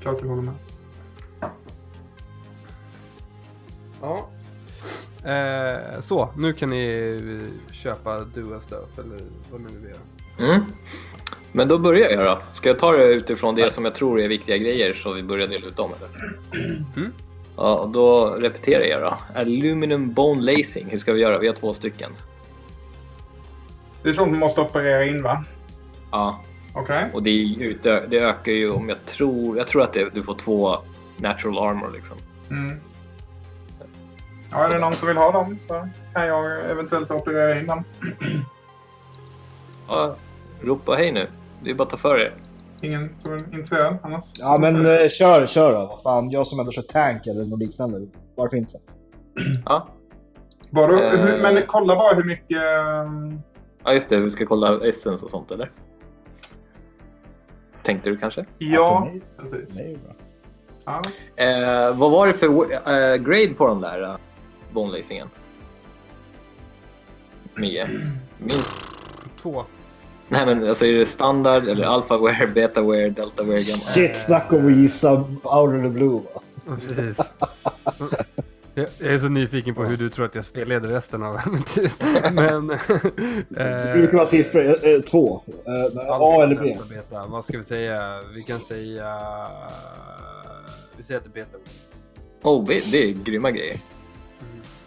klart 0.00 0.16
jag 0.20 0.28
håller 0.28 0.42
med. 0.42 0.54
Ja. 4.00 4.28
Eh, 5.30 6.00
så, 6.00 6.28
nu 6.36 6.52
kan 6.52 6.70
ni 6.70 6.86
eh, 7.68 7.72
köpa 7.74 8.20
Dua 8.20 8.60
Stuff 8.60 8.98
eller 8.98 9.18
vad 9.50 9.60
ni 9.60 9.66
vill 9.80 9.90
göra. 9.90 10.52
Mm. 10.52 10.64
Men 11.52 11.68
då 11.68 11.78
börjar 11.78 12.10
jag 12.10 12.24
då. 12.24 12.38
Ska 12.52 12.68
jag 12.68 12.78
ta 12.78 12.92
det 12.92 13.04
utifrån 13.12 13.54
det 13.54 13.70
som 13.72 13.84
jag 13.84 13.94
tror 13.94 14.20
är 14.20 14.28
viktiga 14.28 14.56
grejer 14.56 14.92
så 14.94 15.12
vi 15.12 15.22
börjar 15.22 15.46
dela 15.48 15.66
ut 15.66 15.76
dem 15.76 15.90
eller? 15.98 16.08
Mm. 16.96 17.12
Ja, 17.56 17.74
och 17.78 17.88
då 17.90 18.26
repeterar 18.30 18.84
jag 18.84 19.00
då. 19.02 19.18
Aluminum 19.40 20.12
bone 20.12 20.42
lacing, 20.52 20.86
hur 20.90 20.98
ska 20.98 21.12
vi 21.12 21.20
göra? 21.20 21.38
Vi 21.38 21.46
har 21.46 21.54
två 21.54 21.74
stycken. 21.74 22.10
Det 24.02 24.08
är 24.08 24.12
sånt 24.12 24.30
man 24.30 24.40
måste 24.40 24.60
operera 24.60 25.04
in 25.04 25.22
va? 25.22 25.44
Ja, 26.10 26.40
Okej. 26.74 27.10
och 27.14 27.22
det, 27.22 27.30
utö- 27.30 28.06
det 28.08 28.18
ökar 28.18 28.52
ju 28.52 28.70
om 28.70 28.88
jag 28.88 29.04
tror, 29.06 29.58
jag 29.58 29.66
tror 29.66 29.82
att 29.82 29.92
det, 29.92 30.14
du 30.14 30.22
får 30.22 30.34
två 30.34 30.76
natural 31.16 31.68
armor 31.70 31.90
liksom. 31.94 32.16
Mm. 32.50 32.80
Ja, 34.50 34.64
är 34.64 34.68
det 34.74 34.78
någon 34.78 34.94
som 34.94 35.08
vill 35.08 35.16
ha 35.16 35.32
dem 35.32 35.58
så 35.68 35.88
kan 36.14 36.26
jag 36.26 36.70
eventuellt 36.70 37.10
operera 37.10 37.60
in 37.60 37.66
dem. 37.66 37.84
Ja, 39.88 40.16
ropa 40.62 40.92
hej 40.94 41.12
nu. 41.12 41.28
Det 41.64 41.70
är 41.70 41.74
bara 41.74 41.82
att 41.84 41.90
ta 41.90 41.96
för 41.96 42.18
er. 42.20 42.34
Ingen 42.82 43.14
som 43.18 43.32
är 43.32 43.36
intresserad 43.54 43.98
annars? 44.02 44.24
Ja 44.38 44.56
men 44.60 44.86
eh, 44.86 45.08
kör, 45.08 45.46
kör 45.46 45.72
då. 45.72 45.86
Vad 45.86 46.02
fan, 46.02 46.30
jag 46.30 46.46
som 46.46 46.60
ändå 46.60 46.72
kör 46.72 46.82
tank 46.82 47.26
eller 47.26 47.44
något 47.44 47.58
liknande. 47.58 48.06
Varför 48.34 48.56
inte? 48.56 48.78
Ja, 49.64 49.88
Bara, 50.70 51.02
Eh. 51.12 51.20
hur- 51.20 51.42
Men 51.42 51.62
kolla 51.66 51.96
bara 51.96 52.14
hur 52.14 52.24
mycket... 52.24 52.62
ja 53.84 53.92
just 53.92 54.08
det. 54.08 54.20
Vi 54.20 54.30
ska 54.30 54.46
kolla 54.46 54.86
essence 54.88 55.24
och 55.24 55.30
sånt 55.30 55.50
eller? 55.50 55.70
Tänkte 57.82 58.10
du 58.10 58.16
kanske? 58.18 58.44
Ja, 58.58 59.00
mig- 59.12 59.22
precis. 59.38 59.76
Nej, 59.76 59.96
bra. 60.04 60.14
Ja. 60.84 61.02
Eh, 61.44 61.96
vad 61.96 62.10
var 62.10 62.26
det 62.26 62.34
för 62.34 62.46
eh, 62.72 63.16
grade 63.16 63.54
på 63.56 63.66
de 63.66 63.80
där 63.80 64.02
uh, 64.02 64.14
bone 64.72 64.96
lacingen? 64.96 65.28
Mie? 67.54 67.88
Minst 68.38 68.70
Två. 69.42 69.64
Nej 70.28 70.46
men 70.46 70.68
alltså 70.68 70.86
är 70.86 70.92
det 70.92 71.06
standard 71.06 71.68
eller 71.68 71.84
alphaware, 71.84 72.46
betaware, 72.54 73.08
deltaware, 73.10 73.56
gamma? 73.56 73.78
Shit, 73.94 74.16
snacka 74.16 74.56
om 74.56 74.66
att 74.66 74.72
gissa 74.76 75.12
out 75.42 75.74
of 75.74 75.82
the 75.82 75.88
blue 75.88 76.20
va? 76.34 76.40
Ja, 76.66 76.76
Precis. 76.76 77.16
Jag 78.74 78.86
jag 78.98 79.14
är 79.14 79.18
så 79.18 79.28
nyfiken 79.28 79.74
på 79.74 79.84
hur 79.84 79.96
du 79.96 80.08
tror 80.10 80.24
att 80.26 80.34
jag 80.34 80.44
spelleder 80.44 80.88
resten 80.88 81.22
av 81.22 81.36
äventyret. 81.36 82.04
Men... 82.32 82.66
Det 83.48 83.92
brukar 83.94 84.16
vara 84.16 84.26
siffror. 84.26 84.64
eh, 84.64 84.90
eh, 84.90 85.00
Två. 85.00 85.42
Eh, 85.46 85.98
A 86.08 86.42
eller 86.42 86.62
B? 86.62 86.76
Beta. 86.88 87.26
Vad 87.26 87.44
ska 87.44 87.58
vi 87.58 87.64
säga? 87.64 88.22
Vi 88.34 88.42
kan 88.42 88.60
säga... 88.60 89.18
Vi 90.96 91.02
säger 91.02 91.20
att 91.20 91.24
det 91.24 91.40
är 91.40 91.44
beta. 91.44 91.58
Oh, 92.42 92.66
det 92.66 93.08
är 93.08 93.12
grymma 93.12 93.50
grejer. 93.50 93.76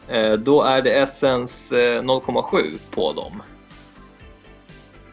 Eh, 0.07 0.33
då 0.33 0.61
är 0.63 0.81
det 0.81 0.93
Essence 0.99 1.79
eh, 1.95 2.01
0,7 2.01 2.79
på 2.91 3.13
dem. 3.13 3.41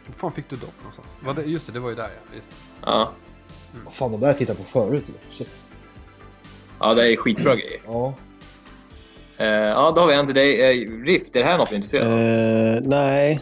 Var 0.07 0.15
fan 0.17 0.33
fick 0.33 0.51
du 0.51 0.57
dem 0.57 0.71
någonstans? 0.79 1.09
Var 1.21 1.35
det, 1.35 1.43
just 1.43 1.67
det, 1.67 1.73
det 1.73 1.81
var 1.81 1.91
ju 1.91 1.97
där 1.97 2.11
ja. 2.31 2.37
Just 2.37 2.49
det. 2.51 2.57
Ja. 2.81 3.13
Vad 3.85 3.95
fan, 3.95 4.13
de 4.13 4.21
där 4.21 4.27
jag 4.27 4.39
tittade 4.39 4.59
på 4.59 4.65
förut. 4.65 5.05
Shit. 5.31 5.65
ja, 6.81 6.95
det 6.95 7.13
är 7.13 7.17
skitbra 7.17 7.55
grejer. 7.57 7.81
Ja. 7.87 8.15
Eh, 9.43 9.49
ja, 9.49 9.93
då 9.95 10.01
har 10.01 10.09
vi 10.09 10.15
en 10.15 10.27
till 10.27 10.35
dig. 10.35 10.61
Eh, 10.83 11.05
Rift, 11.05 11.37
är 11.37 11.41
det 11.41 11.47
här 11.47 11.59
något 11.59 11.69
du 11.69 11.75
är 11.75 11.77
intresserad 11.77 12.07
av? 12.07 12.19
Eh, 12.19 12.81
nej, 12.83 13.41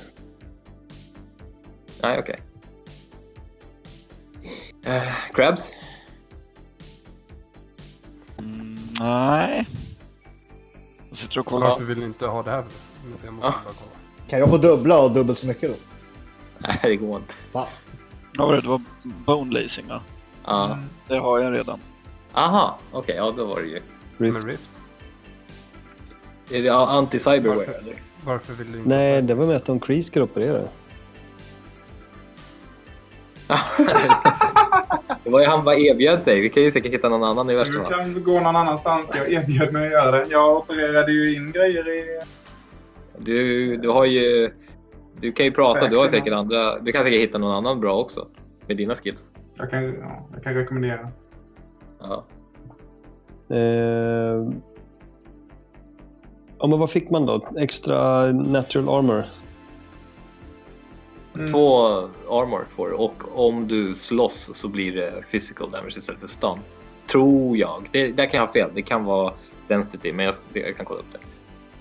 Nej, 2.03 2.19
okej. 2.19 2.41
Eh, 4.85 5.03
crabs? 5.35 5.73
mm, 8.39 8.79
nej. 9.01 9.69
Jag 11.09 11.19
sitter 11.19 11.39
och 11.41 11.47
kollar. 11.47 11.69
Varför 11.69 11.85
vill 11.85 11.99
ni 11.99 12.05
inte 12.05 12.27
ha 12.27 12.43
det 12.43 12.51
här? 12.51 12.65
Jag 13.25 13.33
måste 13.35 13.51
bara 13.51 13.53
kolla. 13.53 13.75
Kan 14.29 14.39
jag 14.39 14.49
få 14.51 14.57
dubbla 14.57 14.99
och 15.01 15.11
dubbelt 15.13 15.39
så 15.39 15.47
mycket 15.47 15.71
då? 15.71 15.77
Nej, 16.59 16.79
det 16.83 16.97
går 16.97 17.17
inte. 17.17 17.33
Fan. 17.53 17.67
Ja, 18.33 18.47
var 18.47 18.55
det, 18.55 18.61
det 18.61 18.69
var 18.69 18.81
bone 19.05 19.61
lacing 19.61 19.89
va? 19.89 20.01
Ja. 20.45 20.79
Det 21.09 21.19
har 21.19 21.39
jag 21.39 21.53
redan. 21.53 21.81
Aha, 22.33 22.79
okej, 22.93 23.17
ja 23.17 23.35
då 23.37 23.45
var 23.45 23.61
det 23.61 23.67
ju. 23.67 23.81
Men 24.17 24.43
Rift. 24.43 24.71
Är 26.53 26.63
det 26.63 26.71
anti-cyberware 26.71 27.57
Varför? 27.57 27.73
eller? 27.73 27.95
Varför 28.25 28.53
vill 28.53 28.73
du 28.73 28.79
inte 28.79 28.89
Nej, 28.89 29.23
det 29.23 29.35
var 29.35 29.47
med 29.47 29.57
att 29.57 29.67
de 29.67 29.81
Kreese 29.81 30.07
ska 30.07 30.23
operera. 30.23 30.59
det 35.25 35.31
var 35.31 35.41
ju 35.41 35.47
han 35.47 35.65
bara 35.65 35.75
erbjöd 35.77 36.23
sig. 36.23 36.41
Vi 36.41 36.49
kan 36.49 36.63
ju 36.63 36.71
säkert 36.71 36.93
hitta 36.93 37.09
någon 37.09 37.25
annan 37.25 37.51
i 37.51 37.55
värsta 37.55 37.73
Du 37.73 37.79
fall. 37.85 37.93
kan 37.95 38.25
gå 38.25 38.41
någon 38.41 38.57
annanstans. 38.57 39.11
Jag 39.15 39.33
erbjöd 39.33 39.73
mig 39.73 39.87
att 39.87 39.93
göra 39.93 40.11
det. 40.11 40.27
Jag 40.31 40.57
opererade 40.57 41.13
ju 41.13 41.37
in 41.37 41.53
grejer 41.53 41.89
i... 41.89 42.21
Du, 43.19 43.77
du 43.77 43.89
har 43.89 44.05
ju... 44.05 44.51
Du 45.21 45.33
kan 45.33 45.47
ju 45.47 45.53
prata, 45.53 45.89
du 45.89 45.97
har 45.97 46.09
säkert 46.09 46.33
andra... 46.33 46.79
Du 46.79 46.93
kan 46.93 47.03
säkert 47.05 47.21
hitta 47.21 47.39
någon 47.39 47.55
annan 47.55 47.81
bra 47.81 47.99
också. 47.99 48.27
Med 48.67 48.77
dina 48.77 48.95
skills. 48.95 49.31
Jag 49.57 49.71
kan, 49.71 49.85
ja, 49.85 50.29
jag 50.35 50.43
kan 50.43 50.55
rekommendera. 50.55 51.09
Ja. 52.01 52.25
Eh, 53.57 54.53
ja, 56.61 56.67
men 56.67 56.79
vad 56.79 56.91
fick 56.91 57.11
man 57.11 57.27
då? 57.27 57.41
Extra 57.59 58.25
natural 58.33 58.89
armor? 58.99 59.25
Mm. 61.35 61.53
Två 61.53 61.87
armor 62.31 62.67
får 62.77 62.89
du 62.89 62.95
och 62.95 63.23
om 63.47 63.69
du 63.69 63.95
slåss 63.95 64.51
så 64.55 64.69
blir 64.69 64.93
det 64.97 65.25
physical 65.31 65.71
damage 65.71 65.99
istället 65.99 66.21
för 66.21 66.27
stun. 66.29 66.59
Tror 67.07 67.57
jag. 67.57 67.89
Det, 67.93 68.13
där 68.13 68.27
kan 68.27 68.39
jag 68.41 68.47
ha 68.47 68.53
fel. 68.53 68.71
Det 68.75 68.83
kan 68.83 69.05
vara 69.05 69.33
density, 69.69 70.13
men 70.13 70.25
jag, 70.27 70.35
jag 70.53 70.77
kan 70.77 70.87
kolla 70.87 71.01
upp 71.01 71.13
det. 71.13 71.19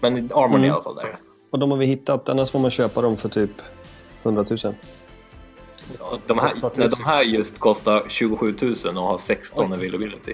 Men 0.02 0.16
armorn 0.34 0.52
är 0.54 0.56
Mm. 0.58 0.66
i 0.66 0.70
alla 0.70 0.84
fall 0.84 0.96
där. 0.96 1.20
Och 1.52 1.60
de 1.60 1.72
har 1.72 1.78
vi 1.78 1.86
hittat, 1.86 2.30
annars 2.30 2.52
får 2.52 2.60
man 2.60 2.72
köpa 2.72 3.02
dem 3.02 3.18
för 3.18 3.30
typ 3.30 3.52
100 4.24 4.46
000. 4.50 4.58
Ja, 6.00 6.18
De 6.28 6.40
här, 6.40 6.52
8000. 6.64 6.72
nej, 6.76 6.90
de 6.90 7.04
här 7.04 7.24
just 7.24 7.60
kostar 7.60 8.04
27 8.08 8.56
000 8.62 8.98
och 8.98 9.04
har 9.04 9.18
16 9.18 9.72
Oj. 9.72 9.78
availability. 9.78 10.34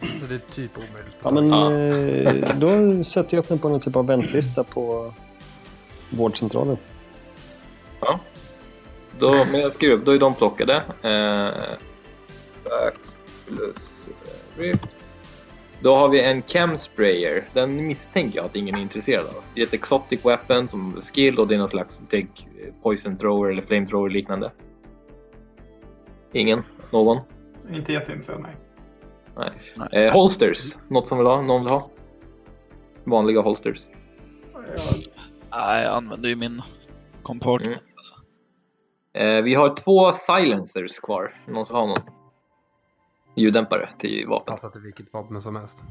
Så 0.00 0.26
det 0.28 0.34
är 0.34 0.38
typ 0.38 0.78
omöjligt. 0.78 1.16
Ja, 1.22 1.30
men 1.30 1.48
Ja. 1.48 1.72
eh, 1.72 2.56
då 2.58 3.04
sätter 3.04 3.36
jag 3.36 3.42
upp 3.42 3.48
den 3.48 3.58
på 3.58 3.68
någon 3.68 3.80
typ 3.80 3.96
av 3.96 4.06
väntlista 4.06 4.64
på 4.64 5.12
vårdcentralen. 6.10 6.76
Då, 9.18 9.44
men 9.52 9.60
jag 9.60 9.72
skriver 9.72 9.94
upp, 9.96 10.04
då 10.04 10.10
är 10.10 10.18
de 10.18 10.34
plockade. 10.34 10.74
Eh, 11.02 11.48
plus 13.46 14.08
eh, 14.08 14.60
Rift. 14.60 15.08
Då 15.82 15.96
har 15.96 16.08
vi 16.08 16.20
en 16.22 16.42
Chem 16.42 16.78
Sprayer. 16.78 17.44
Den 17.52 17.86
misstänker 17.86 18.36
jag 18.38 18.46
att 18.46 18.56
ingen 18.56 18.74
är 18.74 18.80
intresserad 18.80 19.26
av. 19.26 19.42
Det 19.54 19.60
är 19.62 19.66
ett 19.66 19.74
exotic 19.74 20.24
weapon 20.24 20.68
som 20.68 21.00
skill 21.00 21.38
och 21.38 21.48
det 21.48 21.54
är 21.54 21.58
någon 21.58 21.68
slags 21.68 22.02
take, 22.10 22.26
poison 22.82 23.16
thrower 23.16 23.50
eller 23.50 23.62
flamethrower 23.62 24.10
liknande. 24.10 24.52
Ingen? 26.32 26.62
Någon? 26.90 27.18
Inte 27.74 27.92
jätteintresserad, 27.92 28.40
nej. 28.40 28.56
Nej. 29.38 29.88
Eh, 29.92 30.12
holsters. 30.12 30.76
Något 30.88 31.08
som 31.08 31.18
vill 31.18 31.26
ha? 31.26 31.42
Någon 31.42 31.60
vill 31.64 31.70
ha? 31.72 31.90
Vanliga 33.04 33.40
holsters. 33.40 33.80
Nej, 35.50 35.82
jag 35.84 35.92
använder 35.96 36.28
ju 36.28 36.36
min 36.36 36.62
compartment. 37.22 37.82
Eh, 39.12 39.42
vi 39.42 39.54
har 39.54 39.74
två 39.76 40.12
silencers 40.12 40.98
kvar. 41.00 41.42
Någon 41.46 41.66
som 41.66 41.76
har 41.76 41.86
någon? 41.86 41.96
Ljuddämpare 43.34 43.88
till 43.98 44.26
vapen. 44.28 44.52
Passar 44.54 44.68
till 44.68 44.80
vilket 44.80 45.12
vapen 45.12 45.42
som 45.42 45.56
helst. 45.56 45.82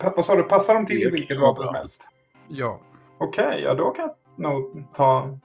Pa- 0.00 0.12
Vad 0.16 0.24
sa 0.24 0.34
du? 0.36 0.42
Passar 0.42 0.74
de 0.74 0.86
till 0.86 1.10
vilket 1.12 1.40
vapen 1.40 1.64
som 1.66 1.74
helst? 1.74 2.08
Ja. 2.48 2.80
Okej, 3.18 3.60
ja 3.64 3.74
då 3.74 3.90
kan 3.90 4.04
jag 4.04 4.14
nog 4.36 4.84
ta... 4.94 5.38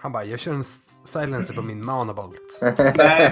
Han 0.00 0.12
bara, 0.12 0.24
jag 0.24 0.38
kör 0.38 0.52
en 0.54 0.64
silencer 1.08 1.54
på 1.54 1.62
min 1.62 1.84
manabolt. 1.86 2.58
Nej, 2.62 2.74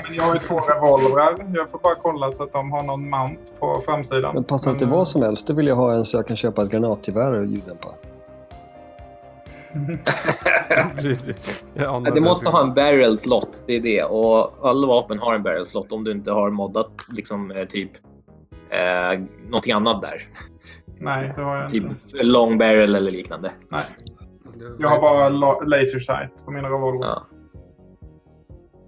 men 0.06 0.14
jag 0.14 0.22
har 0.22 0.34
ju 0.34 0.40
två 0.40 0.60
revolvrar. 0.60 1.52
Jag 1.54 1.70
får 1.70 1.78
bara 1.78 1.94
kolla 1.94 2.32
så 2.32 2.42
att 2.42 2.52
de 2.52 2.72
har 2.72 2.82
någon 2.82 3.10
mount 3.10 3.40
på 3.58 3.82
framsidan. 3.84 4.34
Men 4.34 4.44
passar 4.44 4.70
inte 4.70 4.86
Men, 4.86 4.94
vad 4.94 5.08
som 5.08 5.22
helst. 5.22 5.46
Det 5.46 5.52
vill 5.52 5.66
jag 5.66 5.76
ha 5.76 5.94
en 5.94 6.04
så 6.04 6.16
jag 6.16 6.26
kan 6.26 6.36
köpa 6.36 6.62
ett 6.62 6.70
granatgevär 6.70 7.32
och 7.32 7.46
ljuddämpa. 7.46 7.88
Ja, 11.74 12.00
Det 12.14 12.20
måste 12.20 12.48
ha 12.50 12.62
en 12.62 12.74
barrel 12.74 13.18
slot, 13.18 13.62
det 13.66 13.72
är 13.76 13.80
det. 13.80 14.02
Och 14.04 14.68
alla 14.68 14.86
vapen 14.86 15.18
har 15.18 15.34
en 15.34 15.42
barrel 15.42 15.66
slot 15.66 15.92
om 15.92 16.04
du 16.04 16.10
inte 16.10 16.30
har 16.30 16.50
moddat 16.50 16.90
liksom 17.08 17.50
eh, 17.50 17.64
typ 17.64 17.90
eh, 18.70 19.20
någonting 19.48 19.72
annat 19.72 20.02
där. 20.02 20.22
Nej, 21.00 21.32
det 21.36 21.42
har 21.42 21.56
jag 21.56 21.70
Typ 21.70 21.84
inte. 21.84 22.22
long 22.24 22.58
barrel 22.58 22.94
eller 22.94 23.10
liknande. 23.10 23.50
Nej, 23.68 23.82
jag 24.78 24.88
har 24.88 25.00
bara 25.00 25.28
la- 25.28 25.60
laser 25.64 26.00
sight 26.00 26.44
på 26.44 26.50
mina 26.50 26.68
revolvrar. 26.68 27.08
Ja. 27.08 27.22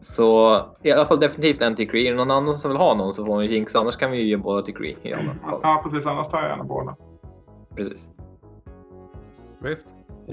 Så 0.00 0.60
i 0.82 0.92
alla 0.92 1.06
fall 1.06 1.20
definitivt 1.20 1.62
en 1.62 1.74
till 1.76 1.90
Cree. 1.90 2.06
Är 2.06 2.10
det 2.10 2.16
någon 2.16 2.30
annan 2.30 2.54
som 2.54 2.70
vill 2.70 2.78
ha 2.80 2.94
någon 2.94 3.14
så 3.14 3.24
får 3.24 3.34
man 3.34 3.44
ju 3.44 3.50
jinx. 3.50 3.76
Annars 3.76 3.96
kan 3.96 4.10
vi 4.10 4.18
ju 4.18 4.24
ge 4.28 4.36
båda 4.36 4.62
till 4.62 4.74
Cree. 4.76 4.96
i 5.02 5.12
alla 5.12 5.22
fall. 5.22 5.60
Ja, 5.62 5.80
precis. 5.84 6.06
Annars 6.06 6.28
tar 6.28 6.38
jag 6.40 6.48
gärna 6.48 6.64
båda. 6.64 6.96
Precis. 7.76 8.08
Rift? 9.62 9.86
Eh, 10.26 10.32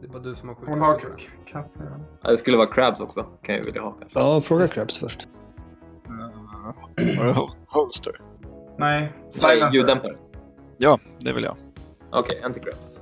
Det 0.00 0.06
är 0.06 0.12
bara 0.12 0.22
du 0.22 0.34
som 0.34 0.48
har 0.48 0.54
skjutit. 0.54 0.68
Hon 0.70 0.80
har 0.80 1.00
kastat. 1.46 1.82
Ja, 2.22 2.30
det 2.30 2.36
skulle 2.36 2.56
vara 2.56 2.66
Crabs 2.66 3.00
också. 3.00 3.26
Kan 3.42 3.54
jag 3.54 3.64
vilja 3.64 3.82
ha 3.82 3.90
kanske. 3.92 4.18
ja, 4.20 4.40
fråga 4.40 4.68
Krabs 4.68 4.98
först. 4.98 5.28
Var 7.18 7.24
det 7.26 7.32
hol- 7.32 7.50
Holster? 7.66 8.20
Nej, 8.78 9.00
Nej, 9.00 9.12
silencer. 9.30 9.70
ljuddämpare. 9.78 10.16
Ja, 10.76 10.98
det 11.20 11.32
vill 11.32 11.44
jag. 11.44 11.56
Okej, 12.12 12.40
en 12.44 12.52
till 12.52 12.62
Crabs. 12.62 13.00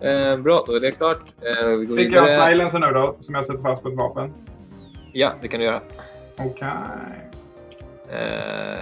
Eh, 0.00 0.36
bra, 0.36 0.64
då 0.66 0.72
är 0.72 0.80
det 0.80 0.90
klart. 0.92 1.20
Eh, 1.40 1.66
vi 1.66 1.86
går 1.86 1.96
Fick 1.96 2.12
jag 2.12 2.22
vidare. 2.24 2.48
silencer 2.50 2.78
nu 2.78 2.86
då, 2.86 3.16
som 3.20 3.34
jag 3.34 3.44
sätter 3.44 3.62
fast 3.62 3.82
på 3.82 3.88
ett 3.88 3.96
vapen? 3.96 4.32
Ja, 5.12 5.32
det 5.40 5.48
kan 5.48 5.60
du 5.60 5.66
göra. 5.66 5.80
Okej. 6.38 6.68
Eh, 8.10 8.78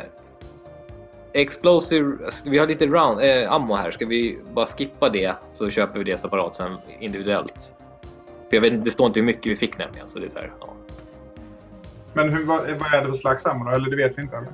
explosive, 1.33 2.17
vi 2.45 2.59
har 2.59 2.67
lite 2.67 2.87
round, 2.87 3.21
eh, 3.21 3.53
ammo 3.53 3.75
här. 3.75 3.91
Ska 3.91 4.07
vi 4.07 4.39
bara 4.55 4.67
skippa 4.67 5.09
det 5.09 5.35
så 5.51 5.71
köper 5.71 5.99
vi 5.99 6.05
det 6.05 6.17
separat 6.17 6.55
sen 6.55 6.77
individuellt? 7.01 7.75
För 8.49 8.57
jag 8.57 8.61
vet 8.61 8.73
inte, 8.73 8.85
det 8.85 8.91
står 8.91 9.07
inte 9.07 9.21
hur 9.21 9.27
mycket 9.27 9.47
vi 9.47 9.57
fick 9.57 9.79
nämligen. 9.79 10.09
Så 10.09 10.19
det 10.19 10.25
är 10.25 10.29
så 10.29 10.39
här, 10.39 10.53
ja. 10.61 10.69
Men 12.13 12.29
hur, 12.29 12.45
vad, 12.45 12.59
vad 12.61 12.95
är 12.95 13.01
det 13.01 13.07
för 13.07 13.13
slags 13.13 13.47
ammo 13.47 13.65
då? 13.65 13.71
Eller 13.71 13.91
det 13.91 13.97
vet 13.97 14.19
vi 14.19 14.23
inte 14.23 14.37
eller? 14.37 14.49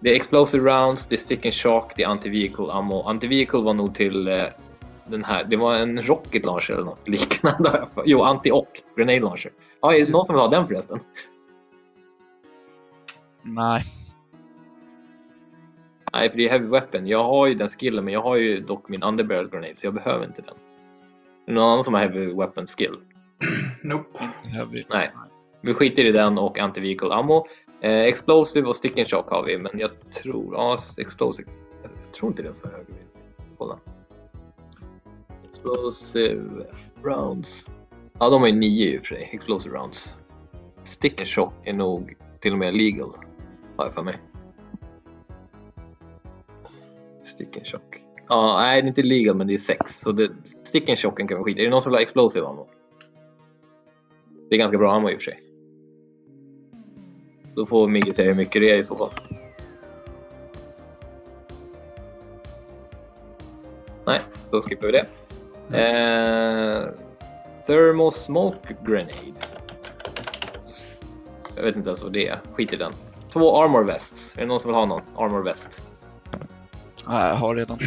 Det 0.00 0.10
är 0.10 0.14
explosive 0.16 0.70
rounds, 0.70 1.06
det 1.06 1.14
är 1.14 1.18
stick 1.18 1.46
and 1.46 1.54
shock, 1.54 1.92
det 1.96 2.02
är 2.02 2.08
anti-vehicle 2.08 2.72
ammo. 2.72 3.02
Anti-vehicle 3.02 3.62
var 3.64 3.74
nog 3.74 3.94
till 3.94 4.28
eh, 4.28 4.42
den 5.06 5.24
här, 5.24 5.44
det 5.44 5.56
var 5.56 5.74
en 5.74 6.02
rocket 6.02 6.44
launcher 6.44 6.72
eller 6.72 6.84
något 6.84 7.08
liknande. 7.08 7.84
Jo, 8.04 8.22
anti-och, 8.22 8.68
grenade 8.96 9.20
launcher. 9.20 9.52
Ja, 9.80 9.94
är 9.94 10.04
det 10.04 10.10
någon 10.10 10.24
som 10.24 10.34
vill 10.34 10.42
ha 10.42 10.48
den 10.48 10.66
förresten? 10.66 11.00
Nej. 13.42 13.84
Nej, 16.12 16.30
för 16.30 16.36
det 16.36 16.44
är 16.44 16.50
heavy 16.50 16.66
weapon. 16.66 17.06
Jag 17.06 17.24
har 17.24 17.46
ju 17.46 17.54
den 17.54 17.68
skillen, 17.68 18.04
men 18.04 18.14
jag 18.14 18.22
har 18.22 18.36
ju 18.36 18.60
dock 18.60 18.88
min 18.88 19.02
underbarrel 19.02 19.48
grenade 19.48 19.76
så 19.76 19.86
jag 19.86 19.94
behöver 19.94 20.26
inte 20.26 20.42
den. 20.42 20.54
Är 21.46 21.46
det 21.46 21.52
någon 21.52 21.70
annan 21.70 21.84
som 21.84 21.94
har 21.94 22.00
heavy 22.00 22.26
weapon 22.26 22.66
skill? 22.66 22.96
Nope. 23.82 24.18
Heavy. 24.44 24.84
Nej. 24.90 25.10
Vi 25.60 25.74
skiter 25.74 26.04
i 26.04 26.12
den 26.12 26.38
och 26.38 26.58
anti-vehicle 26.58 27.12
ammo. 27.12 27.46
Eh, 27.80 28.00
explosive 28.00 28.68
och 28.68 28.76
stick 28.76 28.98
and 28.98 29.08
shock 29.08 29.30
har 29.30 29.42
vi, 29.42 29.58
men 29.58 29.78
jag 29.78 29.90
tror... 30.10 30.54
Ja, 30.54 30.78
explosive. 30.98 31.50
Jag, 31.82 31.90
jag 32.04 32.12
tror 32.12 32.30
inte 32.30 32.42
det 32.42 32.48
är 32.48 32.52
så 32.52 32.68
hög. 32.68 32.86
Kolla. 33.58 33.78
Explosive 35.62 36.66
rounds. 37.02 37.70
Ja, 38.18 38.30
de 38.30 38.40
har 38.40 38.48
ju 38.48 38.54
nio 38.54 38.94
i 38.94 38.98
och 38.98 39.00
för 39.00 39.14
sig. 39.14 39.30
Explosive 39.32 39.78
rounds. 39.78 40.18
Stick 40.82 41.20
and 41.20 41.28
shock 41.28 41.52
är 41.64 41.72
nog 41.72 42.14
till 42.40 42.52
och 42.52 42.58
med 42.58 42.74
legal. 42.74 43.10
Har 43.76 43.84
jag 43.84 43.94
för 43.94 44.02
mig. 44.02 44.18
Stick 47.22 47.56
and 47.56 47.66
shock. 47.66 48.04
Ja, 48.28 48.58
nej, 48.58 48.82
det 48.82 48.86
är 48.86 48.88
inte 48.88 49.02
legal, 49.02 49.36
men 49.36 49.46
det 49.46 49.54
är 49.54 49.58
sex. 49.58 50.00
Så 50.00 50.12
det, 50.12 50.30
stick 50.62 50.88
and 50.88 50.98
shocken 50.98 51.28
kan 51.28 51.36
vara 51.36 51.44
skita 51.44 51.60
i. 51.60 51.62
Är 51.62 51.64
det 51.64 51.70
någon 51.70 51.82
som 51.82 51.92
vill 51.92 51.96
ha 51.96 52.02
explosive 52.02 52.46
ammo? 52.46 52.68
Det 54.48 54.54
är 54.54 54.58
ganska 54.58 54.78
bra 54.78 54.94
ammo 54.94 55.10
i 55.10 55.16
och 55.16 55.22
för 55.22 55.24
sig. 55.24 55.42
Då 57.54 57.66
får 57.66 57.88
Migge 57.88 58.12
säga 58.12 58.28
hur 58.28 58.36
mycket 58.36 58.62
det 58.62 58.70
är 58.70 58.78
i 58.78 58.84
så 58.84 58.96
fall. 58.96 59.10
Nej, 64.06 64.20
då 64.50 64.62
skippar 64.62 64.86
vi 64.86 64.92
det. 64.92 65.06
Eh, 65.70 66.84
thermal 67.66 68.12
smoke 68.12 68.76
grenade. 68.86 69.12
Jag 71.56 71.62
vet 71.62 71.76
inte 71.76 71.88
ens 71.88 72.02
vad 72.02 72.12
det 72.12 72.28
är. 72.28 72.38
Skit 72.52 72.72
i 72.72 72.76
den. 72.76 72.92
Två 73.32 73.62
armor 73.62 73.84
vests. 73.84 74.34
Är 74.36 74.40
det 74.40 74.46
någon 74.46 74.60
som 74.60 74.68
vill 74.68 74.76
ha 74.76 74.86
någon 74.86 75.02
armor 75.16 75.42
vest? 75.42 75.82
Nej, 77.08 77.28
jag 77.28 77.34
har 77.34 77.54
redan. 77.54 77.78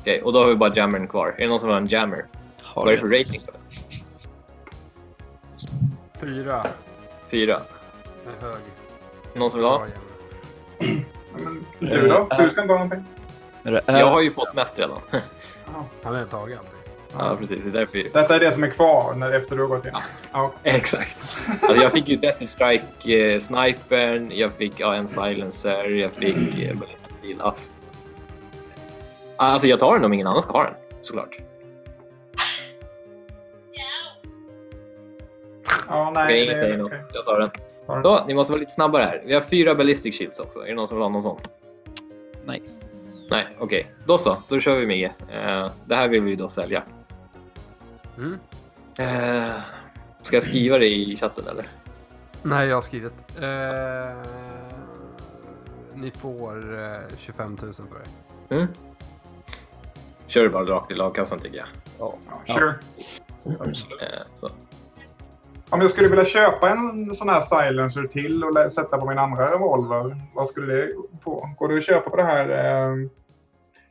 Okej, 0.00 0.22
och 0.22 0.32
då 0.32 0.38
har 0.38 0.48
vi 0.48 0.56
bara 0.56 0.74
jammern 0.74 1.08
kvar. 1.08 1.34
Är 1.38 1.42
det 1.42 1.48
någon 1.48 1.60
som 1.60 1.68
vill 1.68 1.74
ha 1.74 1.80
en 1.80 1.86
jammer? 1.86 2.26
Har 2.62 2.84
Vad 2.84 2.92
är 2.92 2.96
det 2.96 3.00
för 3.00 3.08
rating 3.08 3.40
på 3.40 3.50
den? 3.52 3.60
Fyra. 6.20 6.64
Fyra. 7.28 7.60
Med 8.24 8.50
hög. 8.50 8.62
Någon 9.34 9.50
som 9.50 9.60
vill 9.60 9.68
ha? 9.68 9.86
Men 11.38 11.66
du 11.78 12.08
då? 12.08 12.28
Du 12.38 12.50
ska 12.50 12.62
inte 12.62 12.72
ha 12.74 12.84
någonting? 12.84 13.04
Är 13.62 13.72
det 13.72 13.80
är... 13.86 13.98
Jag 13.98 14.10
har 14.10 14.20
ju 14.20 14.30
fått 14.30 14.54
mest 14.54 14.78
redan. 14.78 14.98
Han 15.64 15.84
tagit 16.02 16.34
allting. 16.34 16.73
Ja, 17.18 17.36
precis. 17.36 17.64
Det 17.64 17.70
är 17.70 17.72
därför. 17.72 17.98
Detta 18.12 18.34
är 18.34 18.40
det 18.40 18.52
som 18.52 18.64
är 18.64 18.70
kvar 18.70 19.14
när, 19.14 19.32
efter 19.32 19.56
du 19.56 19.62
har 19.62 19.68
gått 19.68 19.86
in? 19.86 19.92
Ja. 20.32 20.52
Exakt. 20.62 21.18
Alltså 21.62 21.82
jag 21.82 21.92
fick 21.92 22.08
ju 22.08 22.16
Desert 22.16 22.48
Strike 22.48 23.32
eh, 23.32 23.38
snipern, 23.38 24.30
jag 24.34 24.52
fick 24.52 24.80
ja, 24.80 24.94
en 24.94 25.08
silencer, 25.08 25.94
jag 25.94 26.12
fick 26.12 26.36
eh, 26.36 26.76
ballistic. 26.76 27.36
Ja. 27.38 27.54
Alltså 29.36 29.68
jag 29.68 29.80
tar 29.80 29.94
den 29.94 30.04
om 30.04 30.12
ingen 30.12 30.26
annan 30.26 30.42
ska 30.42 30.52
ha 30.52 30.64
den, 30.64 30.74
såklart. 31.02 31.38
Ja, 35.88 36.12
nej. 36.14 36.42
ingen 36.42 36.54
det 36.54 36.60
säger 36.60 36.74
är 36.74 36.78
något. 36.78 36.86
okej. 36.92 37.04
Jag 37.12 37.24
tar 37.24 37.40
den. 37.40 37.50
Så, 38.02 38.26
ni 38.26 38.34
måste 38.34 38.52
vara 38.52 38.60
lite 38.60 38.72
snabbare 38.72 39.02
här. 39.02 39.22
Vi 39.26 39.34
har 39.34 39.40
fyra 39.40 39.74
ballistic 39.74 40.18
shields 40.18 40.40
också. 40.40 40.60
Är 40.60 40.66
det 40.66 40.74
någon 40.74 40.88
som 40.88 40.96
vill 40.96 41.02
ha 41.02 41.08
någon 41.08 41.22
sån? 41.22 41.40
Nej. 42.44 42.62
Nej, 43.30 43.46
okej. 43.58 43.86
Då 44.06 44.18
så, 44.18 44.36
då 44.48 44.60
kör 44.60 44.78
vi 44.78 44.86
Migge. 44.86 45.12
Eh, 45.32 45.70
det 45.86 45.94
här 45.94 46.08
vill 46.08 46.22
vi 46.22 46.36
då 46.36 46.48
sälja. 46.48 46.82
Mm. 48.18 48.38
Eh, 48.98 49.60
ska 50.22 50.36
jag 50.36 50.42
skriva 50.42 50.78
det 50.78 50.86
i 50.86 51.16
chatten 51.16 51.46
eller? 51.48 51.68
Nej, 52.42 52.68
jag 52.68 52.76
har 52.76 52.82
skrivit. 52.82 53.12
Eh, 53.36 54.16
ni 55.94 56.10
får 56.10 56.82
eh, 56.82 57.16
25 57.18 57.58
000 57.62 57.74
för 57.74 57.84
det. 58.48 58.54
Mm. 58.54 58.66
Kör 60.26 60.42
det 60.42 60.48
bara 60.48 60.64
rakt 60.64 60.90
i 60.90 60.94
lagkassan 60.94 61.38
tycker 61.38 61.56
jag. 61.56 61.66
Ja, 61.98 62.18
sure. 62.46 62.74
Absolut. 63.60 64.02
Eh, 64.02 64.08
så. 64.34 64.50
Om 65.70 65.80
jag 65.80 65.90
skulle 65.90 66.08
vilja 66.08 66.24
köpa 66.24 66.70
en 66.70 67.14
sån 67.14 67.28
här 67.28 67.40
silencer 67.40 68.02
till 68.02 68.44
och 68.44 68.72
sätta 68.72 68.98
på 68.98 69.06
min 69.06 69.18
andra 69.18 69.54
revolver, 69.54 70.20
vad 70.34 70.48
skulle 70.48 70.74
det 70.74 70.92
gå 70.92 71.08
på? 71.22 71.50
Går 71.58 71.68
det 71.68 71.76
att 71.76 71.86
köpa 71.86 72.10
på 72.10 72.16
det 72.16 72.24
här 72.24 72.48
eh, 72.48 73.08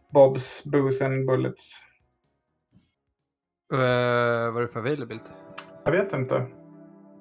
Bobs 0.10 0.64
Booze 0.64 1.06
and 1.06 1.28
Bullets? 1.28 1.82
Eh, 3.74 3.80
vad 4.54 4.58
är 4.58 4.62
det 4.62 4.68
för 4.68 4.80
availability? 4.80 5.30
Jag 5.84 5.92
vet 5.92 6.14
inte. 6.14 6.36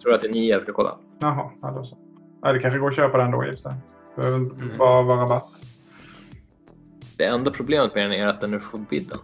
Tror 0.02 0.10
du 0.10 0.14
att 0.14 0.20
det 0.20 0.28
är 0.28 0.32
nio 0.32 0.50
jag 0.52 0.60
ska 0.60 0.72
kolla? 0.72 0.98
Jaha, 1.18 1.50
ja, 1.62 1.70
då 1.70 1.84
så. 1.84 1.98
Ja, 2.42 2.52
det 2.52 2.58
kanske 2.58 2.78
går 2.78 2.88
att 2.88 2.96
köpa 2.96 3.18
den 3.18 3.30
då 3.30 3.44
i 3.44 3.48
och 3.50 3.50
för 3.54 3.56
sig. 3.56 3.74
Behöver 4.16 4.38
inte 4.38 4.64
Mm. 4.64 4.78
bara 4.78 5.02
vara 5.02 5.22
rabatt. 5.22 5.48
Det 7.16 7.24
enda 7.24 7.50
problemet 7.50 7.94
med 7.94 8.04
den 8.04 8.12
är 8.12 8.26
att 8.26 8.40
den 8.40 8.54
är 8.54 8.58
forbidden. 8.58 9.18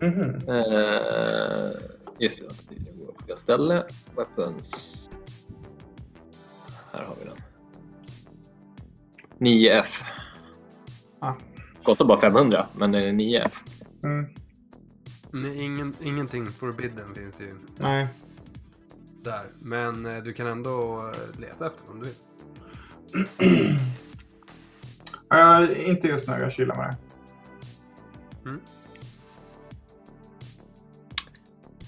Mhm. 0.00 0.48
Eh, 0.48 1.70
just 2.18 2.40
det, 2.40 2.48
det 2.68 2.98
går 3.04 3.12
på 3.12 3.24
fel 3.26 3.36
ställe. 3.36 3.84
Weapons. 4.16 5.10
Här 6.92 7.04
har 7.04 7.14
vi 7.20 7.24
den. 7.28 7.36
9F. 9.38 10.02
Ah. 11.18 11.32
Kostar 11.84 12.04
bara 12.04 12.18
500, 12.20 12.66
men 12.76 12.92
den 12.92 13.02
är 13.02 13.12
9F. 13.12 13.64
Mm. 14.04 14.26
Nej, 15.32 15.62
ingen, 15.62 15.94
ingenting 16.02 16.46
forbidden 16.46 17.14
finns 17.14 17.40
ju 17.40 17.52
Nej. 17.76 18.08
där. 19.22 19.44
Men 19.58 20.06
eh, 20.06 20.22
du 20.22 20.32
kan 20.32 20.46
ändå 20.46 20.98
eh, 21.14 21.40
leta 21.40 21.66
efter 21.66 21.90
om 21.90 22.02
du 22.02 22.08
vill. 22.08 23.78
Uh, 25.34 25.88
inte 25.88 26.08
just 26.08 26.28
nu, 26.28 26.34
jag 26.40 26.52
chillar 26.52 26.76
med 26.76 26.86
det. 26.86 26.96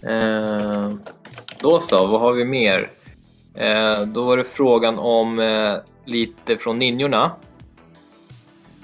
Eh, 0.04 0.94
då 1.60 1.80
så, 1.80 2.06
vad 2.06 2.20
har 2.20 2.32
vi 2.32 2.44
mer? 2.44 2.90
Eh, 3.54 4.02
då 4.02 4.24
var 4.24 4.36
det 4.36 4.44
frågan 4.44 4.98
om 4.98 5.38
eh, 5.38 5.76
lite 6.04 6.56
från 6.56 6.78
ninjorna. 6.78 7.32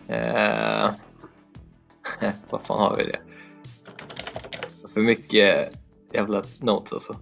Eh, 0.08 0.90
vad 2.50 2.62
fan 2.62 2.78
har 2.78 2.96
vi 2.96 3.04
det? 3.04 3.18
För 4.94 5.00
mycket 5.00 5.74
jävla 6.12 6.42
notes 6.58 6.92
alltså. 6.92 7.16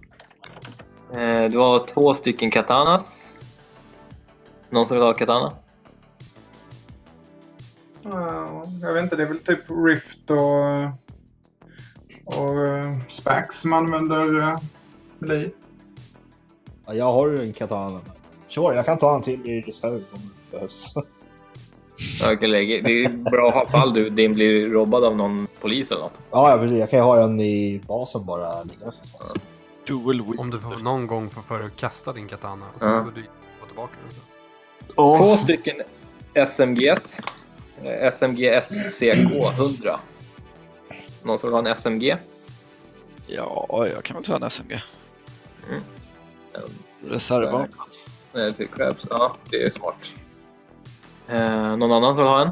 Eh, 1.13 1.51
du 1.51 1.57
har 1.57 1.85
två 1.85 2.13
stycken 2.13 2.51
katanas. 2.51 3.33
Någon 4.69 4.85
som 4.85 4.97
vill 4.97 5.03
ha 5.03 5.13
katana? 5.13 5.53
Ja, 8.03 8.63
jag 8.81 8.93
vet 8.93 9.03
inte, 9.03 9.15
det 9.15 9.23
är 9.23 9.27
väl 9.27 9.39
typ 9.39 9.59
Rift 9.85 10.31
och, 10.31 10.37
och 12.25 12.57
uh, 12.57 12.99
Spax 13.07 13.61
som 13.61 13.73
använder 13.73 14.37
uh, 14.37 14.59
melee. 15.19 15.51
Ja, 16.85 16.93
jag 16.93 17.11
har 17.11 17.27
ju 17.27 17.41
en 17.41 17.53
katana. 17.53 18.01
Sure, 18.47 18.75
jag 18.75 18.85
kan 18.85 18.97
ta 18.97 19.15
en 19.15 19.21
till 19.21 19.45
i 19.45 19.61
reserv 19.61 20.03
om 20.13 20.19
det 20.21 20.51
behövs. 20.51 20.93
Jag 22.19 22.39
kan 22.39 22.51
lägga, 22.51 22.81
det 22.81 23.05
är 23.05 23.09
bra 23.09 23.47
att 23.47 23.53
ha 23.53 23.65
fall 23.67 23.93
du 23.93 24.09
din 24.09 24.33
blir 24.33 24.69
robbad 24.69 25.03
av 25.03 25.15
någon 25.17 25.47
polis 25.61 25.91
eller 25.91 26.01
något. 26.01 26.19
Ja, 26.31 26.51
ja, 26.51 26.57
precis. 26.57 26.77
Jag 26.79 26.89
kan 26.89 26.99
ju 26.99 27.03
ha 27.05 27.15
den 27.15 27.39
i 27.39 27.81
basen 27.87 28.25
bara 28.25 28.63
liggandes 28.63 28.97
någonstans. 28.97 29.33
Dual 29.87 30.21
wield. 30.21 30.39
Om 30.39 30.49
du 30.49 30.59
får 30.59 30.75
någon 30.75 31.07
gång 31.07 31.29
får 31.29 31.41
för 31.41 31.63
att 31.63 31.75
kasta 31.75 32.13
din 32.13 32.27
katana 32.27 32.65
och 32.75 32.81
så 32.81 32.85
Ja. 32.87 32.99
går 32.99 33.11
du 33.15 33.21
gå 33.61 33.65
tillbaka 33.67 33.93
den 34.03 34.11
sen. 34.11 34.21
Två 34.95 35.37
stycken 35.37 35.75
SMGs. 36.33 37.17
Eh, 37.83 38.07
SMG 38.07 38.61
SCK 38.61 39.01
100. 39.57 39.99
Någon 41.23 41.39
som 41.39 41.49
vill 41.49 41.53
ha 41.53 41.59
en 41.59 41.67
SMG? 41.75 42.15
Ja, 43.27 43.87
jag 43.93 44.03
kan 44.03 44.15
väl 44.15 44.25
ta 44.25 44.35
en 44.35 44.43
SMG. 44.51 44.81
En 46.53 46.61
Reservvapen. 47.09 47.69
Nej, 48.33 48.53
till 48.53 48.67
Crabs. 48.67 49.07
Ja, 49.09 49.35
det 49.49 49.63
är 49.63 49.69
smart. 49.69 49.95
Eh, 51.29 51.77
någon 51.77 51.91
annan 51.91 52.15
som 52.15 52.23
vill 52.23 52.31
ha 52.33 52.41
en? 52.41 52.51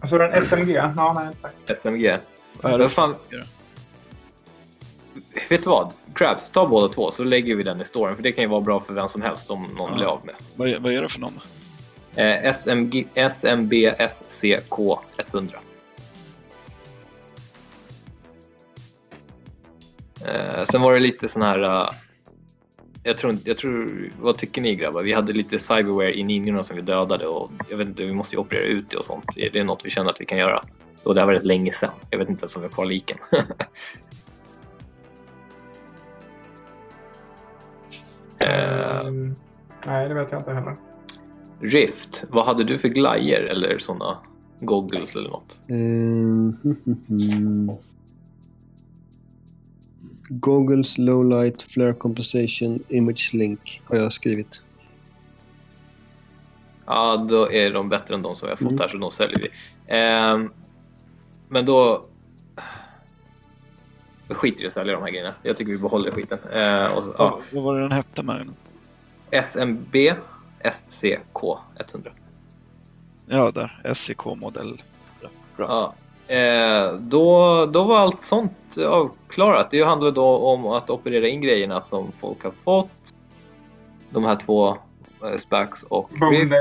Alltså 0.00 0.18
den 0.18 0.42
SMG? 0.42 0.70
Ja, 0.72 1.12
nej 1.12 1.34
tack. 1.42 1.76
SMG. 1.76 2.18
Vad 2.62 2.72
är 2.72 2.78
det 2.78 2.88
fan, 2.88 3.14
vet 5.48 5.62
du 5.64 5.70
vad? 5.70 5.92
Crabs, 6.14 6.50
ta 6.50 6.66
båda 6.66 6.88
två 6.92 7.10
så 7.10 7.24
lägger 7.24 7.54
vi 7.54 7.62
den 7.62 7.80
i 7.80 7.84
storyn 7.84 8.16
för 8.16 8.22
det 8.22 8.32
kan 8.32 8.44
ju 8.44 8.48
vara 8.50 8.60
bra 8.60 8.80
för 8.80 8.94
vem 8.94 9.08
som 9.08 9.22
helst 9.22 9.50
om 9.50 9.62
någon 9.62 9.90
Ja. 9.90 9.94
blir 9.96 10.06
av 10.06 10.26
med. 10.26 10.34
vad, 10.56 10.68
är- 10.68 10.78
vad 10.78 10.92
är 10.92 11.02
det 11.02 11.08
för 11.08 11.18
någon? 11.20 11.40
Eh, 12.14 12.44
SMG, 12.44 13.06
SMB 13.14 13.72
SCK 14.08 14.78
100. 15.32 15.58
Eh, 20.26 20.64
sen 20.64 20.82
var 20.82 20.92
det 20.94 21.00
lite 21.00 21.28
sån 21.28 21.42
här... 21.42 21.88
jag, 23.02 23.18
tror, 23.18 23.36
jag 23.44 23.56
tror... 23.56 24.10
Vad 24.20 24.38
tycker 24.38 24.62
ni 24.62 24.74
grabbar? 24.74 25.02
Vi 25.02 25.12
hade 25.12 25.32
lite 25.32 25.58
cyberware 25.58 26.18
i 26.18 26.24
ninjorna 26.24 26.62
som 26.62 26.76
vi 26.76 26.82
dödade 26.82 27.26
och 27.26 27.50
jag 27.68 27.76
vet 27.76 27.88
inte, 27.88 28.04
vi 28.04 28.12
måste 28.12 28.36
ju 28.36 28.40
operera 28.40 28.64
ut 28.64 28.90
det 28.90 28.96
och 28.96 29.04
sånt. 29.04 29.36
Är 29.36 29.50
det 29.50 29.64
något 29.64 29.84
vi 29.84 29.90
känner 29.90 30.10
att 30.10 30.20
vi 30.20 30.24
kan 30.24 30.38
göra? 30.38 30.64
Och 31.02 31.14
det 31.14 31.20
här 31.20 31.26
var 31.26 31.34
rätt 31.34 31.44
länge 31.44 31.72
sedan. 31.72 31.90
Jag 32.10 32.18
vet 32.18 32.28
inte 32.28 32.40
ens 32.40 32.56
om 32.56 32.62
vi 32.62 32.68
har 32.68 32.72
kvar 32.72 32.84
liken. 32.84 33.18
eh, 38.38 38.78
Mm, 39.08 39.34
nej, 39.86 40.08
det 40.08 40.14
vet 40.14 40.32
jag 40.32 40.40
inte 40.40 40.52
heller. 40.52 40.76
Rift, 41.60 42.24
vad 42.30 42.44
hade 42.44 42.64
du 42.64 42.78
för 42.78 42.88
glajer 42.88 43.40
eller 43.40 43.78
såna 43.78 44.18
goggles 44.60 45.16
eller 45.16 45.28
något? 45.28 45.60
Ehm, 45.68 46.56
Goggles, 50.28 50.98
lowlight, 50.98 51.62
flare 51.62 51.92
compensation, 51.92 52.82
image 52.88 53.30
link 53.34 53.82
har 53.84 53.96
jag 53.96 54.12
skrivit. 54.12 54.62
Ja, 56.86 57.16
då 57.16 57.52
är 57.52 57.70
de 57.72 57.88
bättre 57.88 58.14
än 58.14 58.22
de 58.22 58.36
som 58.36 58.46
vi 58.46 58.50
har 58.50 58.56
fått 58.56 58.68
Mm. 58.68 58.78
här, 58.80 58.88
så 58.88 58.96
de 58.98 59.10
säljer 59.10 59.38
vi. 59.42 59.48
Ehm, 59.94 60.50
men 61.48 61.66
då... 61.66 62.04
Vi 64.28 64.34
skiter 64.34 64.64
i 64.64 64.66
att 64.66 64.72
sälja 64.72 64.92
de 64.92 65.02
här 65.02 65.10
grejerna. 65.10 65.34
Jag 65.42 65.56
tycker 65.56 65.72
vi 65.72 65.78
behåller 65.78 66.10
skiten. 66.10 66.38
Ehm, 66.52 66.92
och, 66.92 67.04
ja, 67.18 67.30
Vad, 67.30 67.42
vad 67.52 67.62
var 67.64 67.74
det 67.76 67.80
den 67.82 67.92
hette 67.92 68.22
Magnus? 68.22 68.54
SMB 69.30 69.96
SCK 70.72 71.42
100. 71.92 72.10
Ja, 73.26 73.50
där. 73.50 73.94
SEK-modell. 73.94 74.82
Bra. 75.56 75.66
Ja. 75.68 75.94
Ehm, 76.28 77.08
då, 77.08 77.66
då 77.66 77.84
var 77.84 77.98
allt 77.98 78.22
sånt 78.22 78.78
avklarat. 78.78 79.70
Det 79.70 79.82
handlar 79.82 80.10
då 80.10 80.36
om 80.36 80.66
att 80.66 80.90
operera 80.90 81.28
in 81.28 81.40
grejerna 81.40 81.80
som 81.80 82.12
folk 82.20 82.42
har 82.44 82.50
fått. 82.50 83.14
De 84.10 84.24
här 84.24 84.36
två 84.36 84.68
eh, 85.24 85.36
Spax 85.38 85.82
och 85.82 86.10
Rift. 86.32 86.52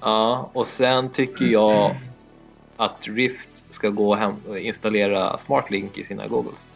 Ja, 0.00 0.50
och 0.52 0.66
sen 0.66 1.10
tycker 1.10 1.44
jag 1.44 1.96
att 2.76 3.08
Rift 3.08 3.64
ska 3.72 3.88
gå 3.88 4.08
och 4.08 4.16
hem 4.16 4.34
installera 4.58 5.38
SmartLink 5.38 5.98
i 5.98 6.04
sina 6.04 6.26
goggles. 6.28 6.68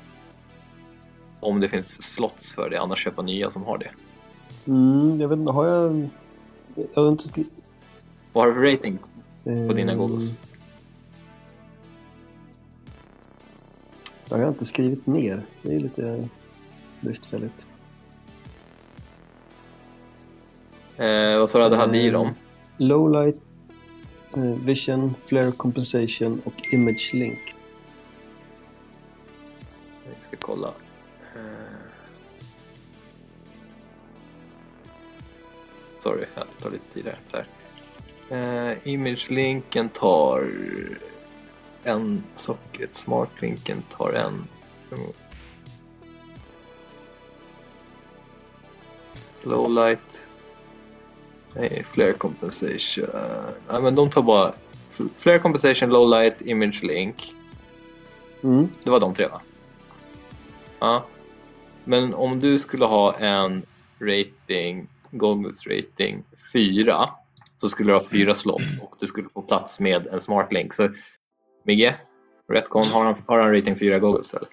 Om 1.41 1.61
det 1.61 1.69
finns 1.69 2.03
slots 2.03 2.55
för 2.55 2.71
det, 2.71 2.81
annars 2.81 3.05
köpa 3.05 3.23
nya 3.23 3.51
som 3.51 3.63
har 3.63 3.79
det. 3.79 3.91
Mm, 4.67 5.17
jag 5.17 5.29
vet 5.29 5.39
inte, 5.39 5.53
har 5.53 5.67
jag... 5.67 6.09
Jag 6.95 7.03
har 7.03 7.09
inte. 7.09 7.45
Vad 8.33 8.45
har 8.45 8.53
du 8.53 8.61
för 8.61 8.71
rating 8.71 8.99
på 9.45 9.73
dina 9.75 9.93
Ehm, 9.93 9.99
goggles? 9.99 10.41
Jag 14.31 14.39
har 14.39 14.49
inte 14.49 14.65
skrivit 14.65 15.07
ner. 15.07 15.43
Det 15.63 15.75
är 15.75 15.81
lite 15.81 16.29
bristfälligt. 17.01 17.67
Eh, 20.97 21.39
vad 21.39 21.51
sa 21.51 21.59
du 21.59 21.65
att 21.65 21.73
du 21.73 21.77
hade 21.77 21.99
i 21.99 22.11
dem? 22.11 22.35
Lowlight, 22.77 23.41
eh, 24.37 24.43
vision, 24.43 25.15
flare 25.27 25.53
compensation 25.53 26.43
och 26.45 26.73
image 26.73 27.11
link. 27.15 27.55
Vi 30.05 30.23
ska 30.23 30.37
kolla. 30.41 30.69
Eh. 31.37 31.43
Sorry, 35.99 36.25
det 36.35 36.63
tar 36.63 36.71
lite 36.71 36.93
tid 36.93 37.05
här. 37.07 37.19
Där. 37.31 37.47
Eh, 38.31 38.89
Image-linken 38.89 39.89
tar 39.89 40.51
en 41.89 42.25
socket, 42.37 42.95
Smart-linken 42.95 43.83
tar 43.83 44.13
en. 44.13 44.45
Lowlight. 49.43 50.27
Nej, 51.55 51.85
Flare 51.93 52.13
Compensation. 52.13 53.07
Ja, 53.69 53.81
men 53.81 53.95
de 53.95 54.11
tar 54.11 54.23
bara 54.23 54.53
Flare 55.19 55.39
Compensation, 55.39 55.91
Lowlight, 55.91 56.41
Image 56.41 56.83
Link. 56.83 57.35
Mm. 58.43 58.69
Det 58.85 58.91
var 58.91 59.01
de 59.01 59.15
tre 59.15 59.27
va? 59.27 59.41
Ja. 60.79 61.07
Men 61.85 62.15
om 62.15 62.41
du 62.41 62.59
skulle 62.59 62.87
ha 62.87 63.15
en 63.15 63.63
rating, 63.99 64.89
Goggles 65.11 65.67
rating 65.67 66.25
4 66.53 67.11
så 67.57 67.69
skulle 67.69 67.93
du 67.93 67.97
ha 67.97 68.05
fyra 68.05 68.35
slots 68.35 68.79
och 68.81 68.95
du 69.01 69.07
skulle 69.07 69.29
få 69.29 69.43
plats 69.43 69.81
med 69.81 70.07
en 70.07 70.21
smart 70.21 70.53
link. 70.53 70.75
Så 70.75 70.89
Migge, 71.69 71.95
Retcon, 72.53 72.87
har 72.87 73.05
han, 73.05 73.23
har 73.27 73.39
han 73.39 73.55
rating 73.55 73.77
4 73.77 73.99
Goggles 73.99 74.35
eller? 74.35 74.49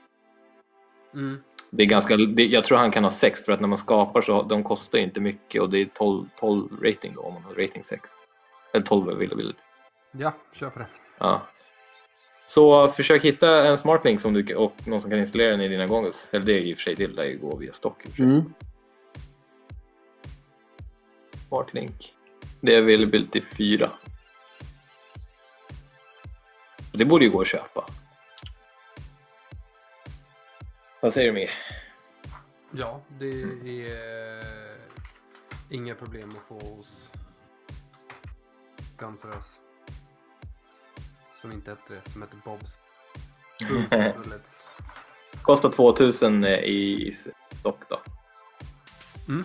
Mm. 1.13 1.37
Det 1.69 1.83
är 1.83 1.87
ganska, 1.87 2.17
det, 2.17 2.45
jag 2.45 2.63
tror 2.63 2.77
han 2.77 2.91
kan 2.91 3.03
ha 3.03 3.11
6 3.11 3.45
för 3.45 3.51
att 3.51 3.61
när 3.61 3.67
man 3.67 3.77
skapar 3.77 4.21
så 4.21 4.41
de 4.41 4.63
kostar 4.63 4.97
ju 4.97 5.03
inte 5.03 5.21
mycket 5.21 5.61
och 5.61 5.69
det 5.69 5.81
är 5.81 5.85
12, 5.85 6.25
12 6.39 6.69
rating 6.81 7.13
då 7.15 7.21
om 7.21 7.33
man 7.33 7.43
har 7.43 7.53
rating 7.53 7.83
6. 7.83 8.09
Eller 8.73 8.85
12 8.85 9.09
availability. 9.09 9.59
Ja, 10.11 10.33
kör 10.53 10.69
på 10.69 10.79
det. 10.79 10.87
Ja. 11.17 11.41
Så 12.45 12.87
försök 12.87 13.25
hitta 13.25 13.67
en 13.67 13.77
smart 13.77 14.05
link 14.05 14.19
som 14.19 14.33
du, 14.33 14.55
och 14.55 14.75
någon 14.87 15.01
som 15.01 15.11
kan 15.11 15.19
installera 15.19 15.51
den 15.51 15.61
i 15.61 15.67
dina 15.67 15.87
goggles. 15.87 16.29
Eller 16.33 16.45
det 16.45 16.53
är 16.53 16.61
i 16.61 16.73
och 16.73 16.77
för 16.77 16.83
sig, 16.83 16.95
det 16.95 17.07
lär 17.07 17.25
ju 17.25 17.37
gå 17.37 17.57
via 17.57 17.71
stock. 17.71 18.05
i 18.05 18.07
och 18.07 18.11
för 18.11 18.17
sig. 18.17 18.25
Mm. 18.25 18.53
Smart 21.47 21.73
link. 21.73 22.13
Det 22.61 22.75
är 22.75 22.81
availability 22.81 23.41
4. 23.41 23.91
Det 26.97 27.05
borde 27.05 27.25
ju 27.25 27.31
gå 27.31 27.41
att 27.41 27.47
köpa. 27.47 27.85
Vad 31.01 31.13
säger 31.13 31.27
du 31.27 31.33
Micke? 31.33 31.51
Ja, 32.71 33.01
det 33.07 33.29
är 33.29 34.39
eh, 34.39 34.45
inga 35.69 35.95
problem 35.95 36.29
att 36.29 36.47
få 36.47 36.59
hos 36.75 37.09
Guns. 38.97 39.25
Som 41.35 41.51
inte 41.51 41.71
hette 41.71 41.93
det, 42.05 42.11
som 42.11 42.21
hette 42.21 42.37
Bobs. 42.45 42.79
Kostar 45.41 45.69
2000 45.69 46.45
i 46.45 47.11
stock 47.59 47.79
då. 47.89 47.99
Mm. 49.27 49.43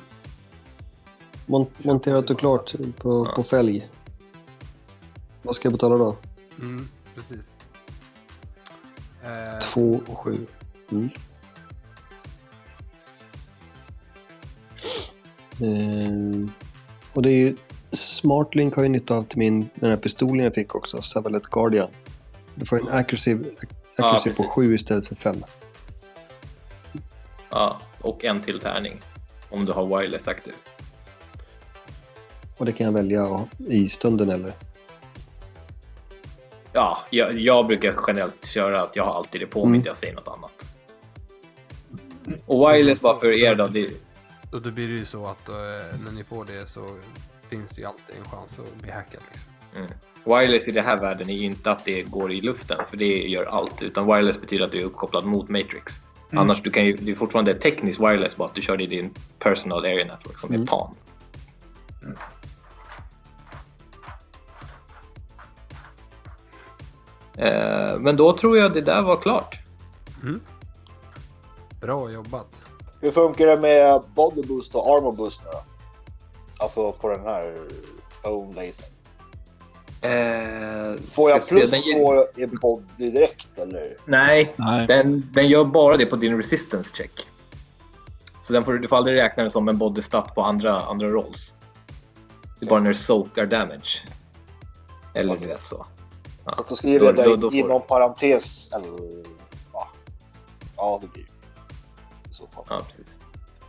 Mon- 1.46 1.70
monterat 1.78 2.30
och 2.30 2.38
klart 2.38 2.72
på, 2.96 3.26
Ja. 3.28 3.32
på 3.36 3.42
fälg. 3.42 3.90
Vad 5.42 5.54
ska 5.54 5.66
jag 5.66 5.72
betala 5.72 5.96
då? 5.96 6.16
Mm, 6.58 6.88
precis. 7.14 7.50
Eh, 9.24 9.58
Två 9.58 10.00
och 10.06 10.18
sju. 10.18 10.46
Mm. 10.90 11.10
Ehm, 15.62 16.50
och 17.12 17.22
det 17.22 17.30
är 17.30 17.36
ju 17.38 17.56
Smartlink 17.92 18.74
har 18.74 18.82
ju 18.82 18.88
nytta 18.88 19.14
av 19.16 19.24
till 19.24 19.38
min, 19.38 19.70
den 19.74 19.90
här 19.90 19.96
pistolen 19.96 20.44
jag 20.44 20.54
fick 20.54 20.74
också, 20.74 21.02
Savalet 21.02 21.46
Guardian. 21.46 21.88
Du 22.54 22.66
får 22.66 22.80
en 22.80 22.88
accuracy, 22.88 23.36
Ja, 23.96 24.06
accuracy 24.06 24.30
på 24.30 24.42
precis. 24.42 24.54
7 24.54 24.74
istället 24.74 25.06
för 25.06 25.14
5. 25.14 25.44
Ja, 27.50 27.80
och 28.00 28.24
en 28.24 28.40
till 28.40 28.60
tärning. 28.60 29.00
Om 29.50 29.64
du 29.64 29.72
har 29.72 29.86
wireless 29.98 30.28
aktiv. 30.28 30.54
Och 32.56 32.66
det 32.66 32.72
kan 32.72 32.86
jag 32.86 32.92
välja 32.92 33.46
i 33.68 33.88
stunden 33.88 34.30
eller? 34.30 34.52
Ja, 36.72 36.98
jag, 37.10 37.38
jag 37.38 37.66
brukar 37.66 37.94
generellt 38.06 38.46
köra 38.46 38.82
att 38.82 38.96
jag 38.96 39.04
har 39.04 39.14
alltid 39.14 39.40
det 39.40 39.46
på 39.46 39.58
mig, 39.58 39.66
Mm. 39.66 39.74
inte 39.74 39.88
jag 39.88 39.96
säger 39.96 40.14
något 40.14 40.28
annat. 40.28 40.64
Och 42.46 42.70
wireless 42.70 43.00
bara 43.00 43.16
för 43.20 43.32
er 43.44 43.54
då. 43.54 43.66
Det, 43.68 43.90
Och 44.52 44.62
då 44.62 44.70
blir 44.70 44.88
det 44.88 44.94
ju 44.94 45.04
så 45.04 45.26
att 45.26 45.48
eh, 45.48 45.54
när 46.04 46.12
ni 46.12 46.24
får 46.24 46.44
det 46.44 46.66
så 46.66 46.98
finns 47.48 47.72
det 47.72 47.80
ju 47.82 47.86
alltid 47.88 48.16
en 48.16 48.30
chans 48.30 48.58
att 48.58 48.82
bli 48.82 48.90
hackad. 48.90 49.20
Liksom. 49.30 49.50
mm. 49.76 49.90
Wireless 50.24 50.68
i 50.68 50.70
den 50.70 50.84
här 50.84 50.96
världen 50.96 51.30
är 51.30 51.34
ju 51.34 51.44
inte 51.44 51.70
att 51.70 51.84
det 51.84 52.02
går 52.02 52.32
i 52.32 52.40
luften, 52.40 52.78
för 52.90 52.96
det 52.96 53.28
gör 53.28 53.44
allt. 53.44 53.82
Utan 53.82 54.06
wireless 54.06 54.40
betyder 54.40 54.64
att 54.64 54.72
du 54.72 54.80
är 54.80 54.84
uppkopplad 54.84 55.24
mot 55.24 55.48
Matrix. 55.48 56.00
Mm. 56.30 56.42
Annars 56.42 56.62
du 56.62 56.70
kan 56.70 56.84
ju, 56.86 56.96
det 56.96 57.10
är 57.10 57.14
fortfarande 57.14 57.54
tekniskt 57.54 58.00
wireless, 58.00 58.36
bara 58.36 58.48
att 58.48 58.54
du 58.54 58.62
kör 58.62 58.76
det 58.76 58.84
i 58.84 58.86
din 58.86 59.14
personal 59.38 59.84
area 59.84 60.04
network 60.04 60.38
som 60.38 60.50
är 60.50 60.54
Mm. 60.54 60.66
PAN. 60.66 60.94
Men 68.00 68.16
då 68.16 68.36
tror 68.36 68.58
jag 68.58 68.72
det 68.72 68.80
där 68.80 69.02
var 69.02 69.16
klart. 69.16 69.58
Bra 71.80 72.10
jobbat. 72.10 72.64
Hur 73.00 73.10
funkar 73.10 73.46
det 73.46 73.56
med 73.60 74.02
body 74.14 74.42
boost 74.42 74.74
och 74.74 74.96
armor 74.96 75.12
boost 75.12 75.42
nu 75.44 75.50
då? 75.52 75.58
Alltså 76.64 76.92
på 76.92 77.08
den 77.08 77.20
här 77.20 77.58
own 78.22 78.54
lasern. 78.54 78.86
Eh, 80.02 81.00
Får 81.10 81.30
jag 81.30 81.42
se, 81.42 81.54
plus 81.54 81.70
den 81.70 81.80
ger- 81.80 81.94
två 81.98 82.40
i 82.42 82.46
body 82.46 83.10
direkt 83.10 83.58
eller? 83.58 83.96
Nej, 84.04 84.54
Nej. 84.56 84.86
den, 84.86 85.28
den 85.32 85.48
gör 85.48 85.64
bara 85.64 85.96
det 85.96 86.06
på 86.06 86.16
din 86.16 86.36
resistance 86.36 86.96
check. 86.96 87.12
Så 88.42 88.52
den 88.52 88.64
får, 88.64 88.72
du 88.72 88.88
får 88.88 88.96
aldrig 88.96 89.18
räkna 89.18 89.42
det 89.42 89.50
som 89.50 89.68
en 89.68 89.78
body 89.78 90.02
stat 90.02 90.34
på 90.34 90.42
andra, 90.42 90.80
andra 90.80 91.06
rolls. 91.08 91.54
Det 92.60 92.66
är 92.66 92.70
bara 92.70 92.80
när 92.80 92.88
du 92.88 92.94
soakar 92.94 93.46
damage. 93.46 94.02
Eller 95.14 95.36
du 95.36 95.46
vet 95.46 95.66
så. 95.66 95.86
Ja. 96.50 96.54
Så 96.54 96.62
att 96.62 96.68
då 96.68 96.74
skriver 96.76 97.06
jag 97.06 97.16
där 97.16 97.24
då- 97.24 97.34
då 97.36 97.50
får- 97.50 97.54
inom 97.58 97.82
parentes 97.82 98.72
eller? 98.72 98.90
Ja, 99.72 99.88
ja 100.76 100.98
det 101.02 101.06
blir. 101.06 101.22
I 102.30 102.34
så 102.34 102.46
fall. 102.46 102.64
Ja, 102.68 102.80
precis. 102.86 103.18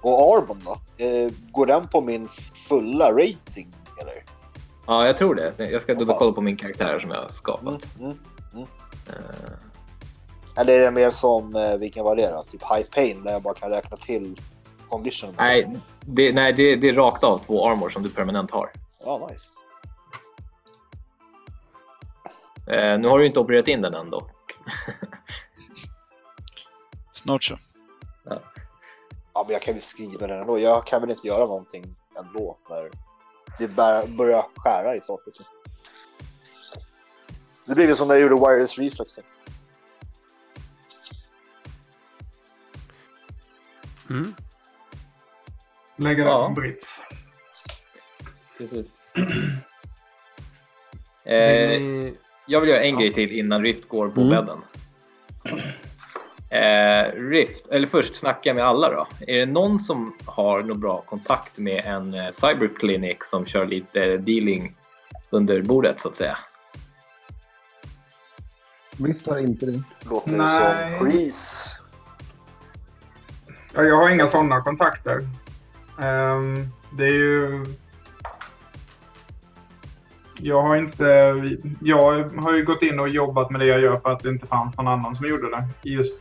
Och 0.01 0.37
Arbon 0.37 0.61
då? 0.65 1.03
Eh, 1.05 1.31
går 1.51 1.65
den 1.65 1.87
på 1.87 2.01
min 2.01 2.27
fulla 2.67 3.11
rating 3.11 3.73
eller? 4.01 4.23
Ja, 4.87 5.05
jag 5.05 5.17
tror 5.17 5.35
det. 5.35 5.53
Jag 5.71 5.81
ska 5.81 5.93
dubbelkolla 5.93 6.33
på 6.33 6.41
min 6.41 6.57
karaktär 6.57 6.99
som 6.99 7.09
jag 7.11 7.21
har 7.21 7.29
skapat. 7.29 7.95
Mm, 7.99 8.17
mm. 8.53 8.65
Eh, 9.09 9.51
Eller 10.55 10.73
är 10.73 10.79
det 10.79 10.91
mer 10.91 11.11
som, 11.11 11.55
eh, 11.55 11.73
vilken 11.75 12.03
var 12.03 12.15
det 12.15 12.31
då? 12.31 12.41
Typ 12.43 12.61
High 12.63 12.89
Pain 12.95 13.23
där 13.23 13.31
jag 13.31 13.41
bara 13.41 13.53
kan 13.53 13.69
räkna 13.69 13.97
till 13.97 14.41
condition? 14.89 15.33
nej, 15.37 15.77
det, 16.01 16.33
nej 16.33 16.53
det, 16.53 16.75
det 16.75 16.89
är 16.89 16.93
rakt 16.93 17.23
av 17.23 17.37
två 17.37 17.69
armor 17.69 17.89
som 17.89 18.03
du 18.03 18.09
permanent 18.09 18.51
har. 18.51 18.69
Ja, 19.05 19.27
nice. 19.31 19.47
Eh, 22.67 22.99
nu 22.99 23.07
har 23.07 23.19
du 23.19 23.25
inte 23.25 23.39
opererat 23.39 23.67
in 23.67 23.81
den 23.81 23.93
än 23.93 24.09
dock. 24.09 24.31
Snart 27.13 27.43
så. 27.43 27.59
Ja, 29.33 29.43
men 29.43 29.53
jag 29.53 29.61
kan 29.61 29.73
väl 29.73 29.81
skriva 29.81 30.27
den 30.27 30.39
ändå. 30.39 30.59
Jag 30.59 30.87
kan 30.87 31.01
väl 31.01 31.09
inte 31.09 31.27
göra 31.27 31.45
någonting 31.45 31.95
ändå 32.17 32.57
när 32.69 32.89
det 33.57 33.67
börjar 34.07 34.45
skära 34.55 34.95
i 34.95 35.01
saker. 35.01 35.33
Det 37.65 37.75
blir 37.75 37.87
väl 37.87 37.95
som 37.95 38.07
när 38.07 38.15
jag 38.15 38.21
gjorde 38.21 38.35
Wireless 38.35 38.77
Reflex. 38.77 39.19
Mm. 44.09 44.35
Lägga 45.95 46.23
det 46.23 46.29
Ja. 46.29 46.47
på 46.47 46.53
brits. 46.53 47.01
Precis. 48.57 48.97
Eh. 51.23 52.11
Jag 52.51 52.61
vill 52.61 52.69
göra 52.69 52.83
en 52.83 52.99
grej 52.99 53.13
till 53.13 53.31
innan 53.31 53.63
Rift 53.63 53.87
går 53.87 54.09
på 54.09 54.21
Mm. 54.21 54.29
bädden. 54.29 54.57
Eh, 56.49 57.11
Rift, 57.29 57.67
eller 57.67 57.87
först 57.87 58.15
snacka 58.15 58.53
med 58.53 58.65
alla 58.65 58.89
då. 58.89 59.07
Är 59.27 59.37
det 59.39 59.45
någon 59.45 59.79
som 59.79 60.15
har 60.25 60.63
någon 60.63 60.79
bra 60.79 61.01
kontakt 61.01 61.57
med 61.57 61.85
en 61.85 62.13
eh, 62.13 62.29
cyberclinic 62.31 63.17
som 63.21 63.45
kör 63.45 63.65
lite 63.65 64.17
dealing 64.17 64.75
under 65.29 65.61
bordet 65.61 65.99
så 65.99 66.09
att 66.09 66.15
säga? 66.17 66.37
Rift 69.05 69.27
har 69.27 69.37
inte 69.37 69.65
det. 69.65 69.83
Låter 70.09 70.31
Nej. 70.31 70.97
som 70.97 71.09
Grease. 71.09 71.69
Ja, 73.73 73.83
jag 73.83 73.97
har 73.97 74.09
inga 74.09 74.27
sådana 74.27 74.61
kontakter. 74.61 75.27
Ehm, 76.01 76.67
det 76.97 77.03
är 77.03 77.13
ju... 77.13 77.65
Jag 80.43 80.61
har 80.61 80.75
inte... 80.75 81.05
Jag 81.81 82.23
har 82.23 82.55
ju 82.55 82.65
gått 82.65 82.83
in 82.83 82.99
och 82.99 83.09
jobbat 83.09 83.49
med 83.49 83.61
det 83.61 83.65
jag 83.65 83.81
gör 83.81 83.99
för 83.99 84.09
att 84.11 84.23
det 84.23 84.29
inte 84.29 84.47
fanns 84.47 84.77
någon 84.77 84.87
annan 84.87 85.15
som 85.15 85.27
gjorde 85.27 85.49
det. 85.49 85.89
Just 85.89 86.13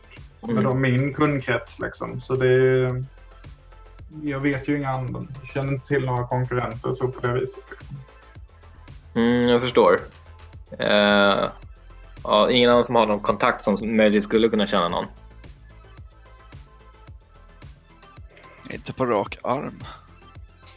med 0.43 0.51
Mm. 0.51 0.65
då 0.65 0.75
min 0.75 1.15
kundkrets 1.15 1.79
liksom. 1.79 2.21
Så 2.21 2.35
det. 2.35 3.05
Jag 4.23 4.41
vet 4.41 4.69
ju 4.69 4.77
inga 4.77 4.91
andra. 4.91 5.23
Jag 5.41 5.51
känner 5.51 5.73
inte 5.73 5.87
till 5.87 6.05
några 6.05 6.27
konkurrenter 6.27 6.93
så 6.93 7.09
på 7.09 7.27
det 7.27 7.33
viset. 7.33 7.65
Liksom. 7.71 7.97
Mm, 9.15 9.49
jag 9.49 9.61
förstår. 9.61 10.01
Eh, 10.79 11.49
ja, 12.25 12.51
ingen 12.51 12.71
annan 12.71 12.85
som 12.85 12.95
har 12.95 13.07
någon 13.07 13.21
kontakt 13.21 13.61
som 13.61 13.97
möjligtvis 13.97 14.25
skulle 14.25 14.49
kunna 14.49 14.67
känna 14.67 14.89
någon. 14.89 15.07
Inte 18.71 18.93
på 18.93 19.07
rak 19.07 19.39
arm. 19.43 19.83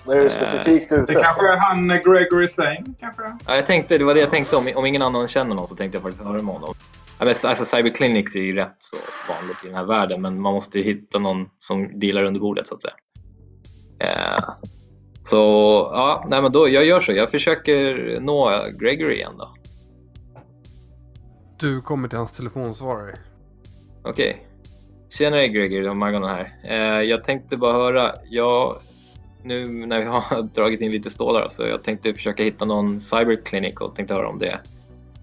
När 0.07 0.15
är 0.15 0.19
det 0.19 0.25
Eh, 0.25 0.29
specifikt 0.29 0.91
ute 0.91 1.13
Det 1.13 1.13
kanske 1.13 1.47
är 1.47 1.57
han 1.57 1.91
eh, 1.91 1.97
Gregory 1.97 2.47
Sane 2.47 2.85
kanske? 2.99 3.23
Ja, 3.47 3.55
jag 3.55 3.65
tänkte, 3.65 3.97
det 3.97 4.03
var 4.03 4.13
det 4.13 4.19
jag 4.19 4.29
tänkte. 4.29 4.55
Om, 4.55 4.67
om 4.75 4.85
ingen 4.85 5.01
annan 5.01 5.27
känner 5.27 5.55
någon 5.55 5.67
så 5.67 5.75
tänkte 5.75 5.95
jag 5.95 6.03
faktiskt 6.03 6.23
höra 6.23 6.41
med 6.41 6.53
honom. 6.53 6.73
Alltså, 7.17 7.65
cyberclinics 7.65 8.35
är 8.35 8.39
ju 8.39 8.55
rätt 8.55 8.75
så 8.79 8.97
vanligt 9.29 9.63
i 9.63 9.67
den 9.67 9.75
här 9.75 9.85
världen 9.85 10.21
men 10.21 10.41
man 10.41 10.53
måste 10.53 10.77
ju 10.77 10.83
hitta 10.83 11.19
någon 11.19 11.49
som 11.57 11.99
dealar 11.99 12.23
under 12.23 12.39
bordet 12.39 12.67
så 12.67 12.75
att 12.75 12.81
säga. 12.81 12.93
Eh, 13.99 14.43
så 15.25 15.37
ja, 15.93 16.25
nej, 16.29 16.41
men 16.41 16.51
då, 16.51 16.69
jag 16.69 16.85
gör 16.85 16.99
så. 16.99 17.11
Jag 17.11 17.31
försöker 17.31 18.17
nå 18.19 18.65
Gregory 18.79 19.15
igen 19.15 19.33
då. 19.37 19.55
Du 21.59 21.81
kommer 21.81 22.07
till 22.07 22.17
hans 22.17 22.37
telefonsvarare. 22.37 23.15
Okej. 24.03 24.47
Tjenare 25.09 25.47
Gregory, 25.47 25.81
det 25.81 25.87
var 25.87 25.95
Magon 25.95 26.23
här. 26.23 26.55
Eh, 26.63 27.01
jag 27.01 27.23
tänkte 27.23 27.57
bara 27.57 27.73
höra, 27.73 28.11
jag, 28.29 28.75
nu 29.43 29.85
när 29.85 29.99
vi 29.99 30.05
har 30.05 30.41
dragit 30.53 30.81
in 30.81 30.91
lite 30.91 31.09
stålar 31.09 31.47
så 31.49 31.63
jag 31.63 31.83
tänkte 31.83 32.13
försöka 32.13 32.43
hitta 32.43 32.65
någon 32.65 33.01
cyberclinic 33.01 33.75
och 33.75 33.95
tänkte 33.95 34.13
höra 34.13 34.29
om 34.29 34.39
det. 34.39 34.59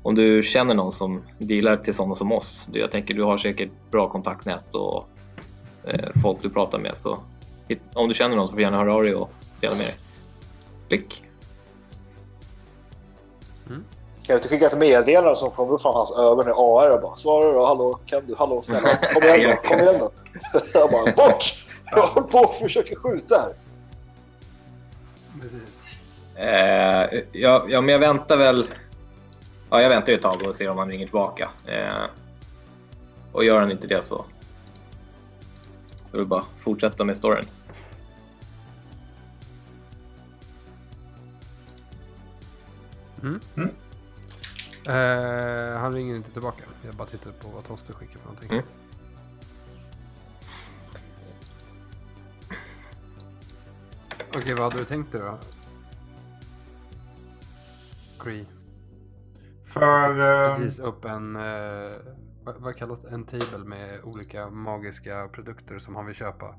Om 0.02 0.14
du 0.14 0.42
känner 0.42 0.74
någon 0.74 0.92
som 0.92 1.22
dealar 1.38 1.76
till 1.76 1.94
sådana 1.94 2.14
som 2.14 2.32
oss. 2.32 2.68
Du, 2.72 2.80
jag 2.80 2.90
tänker 2.90 3.14
du 3.14 3.22
har 3.22 3.38
säkert 3.38 3.70
bra 3.90 4.08
kontaktnät 4.08 4.74
och 4.74 5.08
eh, 5.84 6.08
folk 6.22 6.38
du 6.42 6.50
pratar 6.50 6.78
med. 6.78 6.96
Så 6.96 7.18
om 7.94 8.08
du 8.08 8.14
känner 8.14 8.36
någon 8.36 8.46
så 8.46 8.50
får 8.50 8.56
du 8.56 8.62
gärna 8.62 8.76
höra 8.76 8.94
av 8.94 9.02
dig 9.02 9.14
och 9.14 9.32
dela 9.60 9.74
med 9.74 9.86
dig. 9.86 9.94
Klick. 10.88 11.22
Kan 14.30 14.34
jag 14.34 14.38
inte 14.38 14.48
skicka 14.48 14.66
ett 14.66 14.78
meddelande 14.78 15.36
som 15.36 15.50
kommer 15.50 15.72
upp 15.72 15.82
från 15.82 15.94
hans 15.94 16.12
ögon 16.12 16.48
i 16.48 16.50
AR 16.50 16.90
och 16.90 17.00
bara 17.00 17.16
svara 17.16 17.52
då, 17.52 17.66
hallå, 17.66 17.98
kan 18.06 18.26
du, 18.26 18.34
hallå, 18.38 18.62
snälla, 18.62 18.96
kom 19.14 19.22
igen 19.22 19.50
då, 19.50 19.68
kom 19.68 19.78
igen 19.78 19.96
då. 20.00 20.10
Jag 20.72 20.90
bara, 20.90 21.04
bort! 21.04 21.66
Jag 21.90 22.06
håller 22.06 22.26
på 22.26 22.38
och 22.38 22.54
försöker 22.54 22.96
skjuta 22.96 23.38
här. 23.38 23.52
Eh, 26.40 27.22
ja, 27.32 27.64
ja, 27.68 27.80
men 27.80 27.88
jag 27.88 27.98
väntar 27.98 28.36
väl. 28.36 28.66
Ja, 29.70 29.82
jag 29.82 29.88
väntar 29.88 30.12
ett 30.12 30.22
tag 30.22 30.42
och 30.46 30.56
ser 30.56 30.68
om 30.68 30.78
han 30.78 30.90
ringer 30.90 31.06
tillbaka. 31.06 31.50
Eh, 31.66 32.04
och 33.32 33.44
gör 33.44 33.60
han 33.60 33.70
inte 33.70 33.86
det 33.86 34.02
så. 34.02 34.24
Jag 36.10 36.18
vill 36.18 36.26
bara 36.26 36.44
fortsätta 36.58 37.04
med 37.04 37.16
storyn. 37.16 37.44
Mm. 43.22 43.40
Mm. 43.56 43.70
Eh, 44.86 45.80
han 45.80 45.92
ringer 45.92 46.16
inte 46.16 46.30
tillbaka. 46.30 46.62
Jag 46.84 46.94
bara 46.94 47.08
tittar 47.08 47.30
på 47.30 47.48
vad 47.48 47.64
Toster 47.64 47.94
skickar 47.94 48.18
för 48.18 48.28
någonting. 48.28 48.50
Mm. 48.50 48.64
Okej, 54.34 54.54
vad 54.54 54.62
hade 54.62 54.78
du 54.78 54.84
tänkt 54.84 55.12
dig 55.12 55.20
då? 55.20 55.38
Cree. 58.24 58.46
För... 59.66 60.10
eh, 60.50 60.56
Precis 60.56 60.78
upp 60.78 61.04
en... 61.04 61.36
Eh, 61.36 61.92
vad, 62.44 62.54
vad 62.58 62.76
kallas 62.76 63.02
det? 63.02 63.08
En 63.10 63.24
table 63.24 63.64
med 63.64 64.00
olika 64.04 64.50
magiska 64.50 65.28
produkter 65.32 65.78
som 65.78 65.96
han 65.96 66.06
vill 66.06 66.14
köpa. 66.14 66.54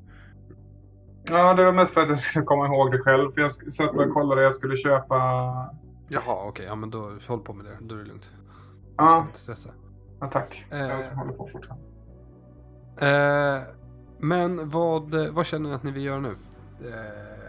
Ja, 1.23 1.53
det 1.53 1.65
var 1.65 1.73
mest 1.73 1.93
för 1.93 2.01
att 2.01 2.09
jag 2.09 2.19
skulle 2.19 2.45
komma 2.45 2.65
ihåg 2.65 2.91
det 2.91 2.99
själv. 2.99 3.31
För 3.31 3.41
jag 3.41 3.51
satt 3.51 3.89
och 3.89 4.13
kollade, 4.13 4.41
jag 4.43 4.55
skulle 4.55 4.75
köpa... 4.77 5.15
Jaha, 6.07 6.47
okej. 6.47 6.65
Ja, 6.65 6.75
men 6.75 6.89
då 6.91 7.17
håll 7.27 7.39
på 7.39 7.53
med 7.53 7.65
det. 7.65 7.77
Då 7.81 7.95
är 7.95 7.99
det 7.99 8.05
lugnt. 8.05 8.31
Du 8.97 9.05
ska 9.05 9.05
Ja, 9.05 9.21
inte 9.21 9.39
stressa. 9.39 9.69
ja 10.19 10.27
tack. 10.27 10.65
Eh. 10.71 10.77
Jag 10.79 11.15
håller 11.15 11.33
på 11.33 11.47
fortfarande. 11.51 11.83
Eh, 12.97 13.61
men 14.19 14.69
vad, 14.69 15.15
vad 15.15 15.45
känner 15.45 15.69
ni 15.69 15.75
att 15.75 15.83
ni 15.83 15.91
vill 15.91 16.03
göra 16.05 16.19
nu? 16.19 16.35
Eh, 16.81 17.40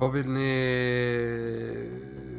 vad 0.00 0.12
vill 0.12 0.28
ni... 0.28 1.88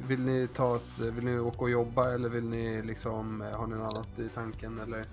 Vill 0.07 0.21
ni 0.21 0.47
ta 0.47 0.75
ett, 0.75 0.99
Vill 0.99 1.25
ni 1.25 1.39
åka 1.39 1.59
och 1.59 1.69
jobba 1.69 2.13
eller 2.13 2.29
vill 2.29 2.43
ni 2.43 2.81
liksom... 2.81 3.43
Har 3.53 3.67
ni 3.67 3.75
något 3.75 3.93
annat 3.93 4.19
i 4.19 4.29
tanken 4.29 4.79
eller? 4.79 5.05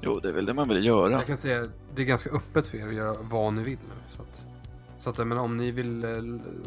Jo, 0.00 0.20
det 0.20 0.28
är 0.28 0.32
väl 0.32 0.46
det 0.46 0.54
man 0.54 0.68
vill 0.68 0.86
göra. 0.86 1.10
Jag 1.10 1.26
kan 1.26 1.36
säga 1.36 1.66
det 1.94 2.02
är 2.02 2.06
ganska 2.06 2.30
öppet 2.30 2.66
för 2.66 2.78
er 2.78 2.86
att 2.86 2.94
göra 2.94 3.16
vad 3.20 3.52
ni 3.52 3.62
vill 3.62 3.78
nu. 3.78 4.16
Så 4.16 4.22
att, 4.22 4.44
så 4.98 5.10
att 5.10 5.18
menar, 5.18 5.42
om 5.42 5.56
ni 5.56 5.70
vill 5.70 6.04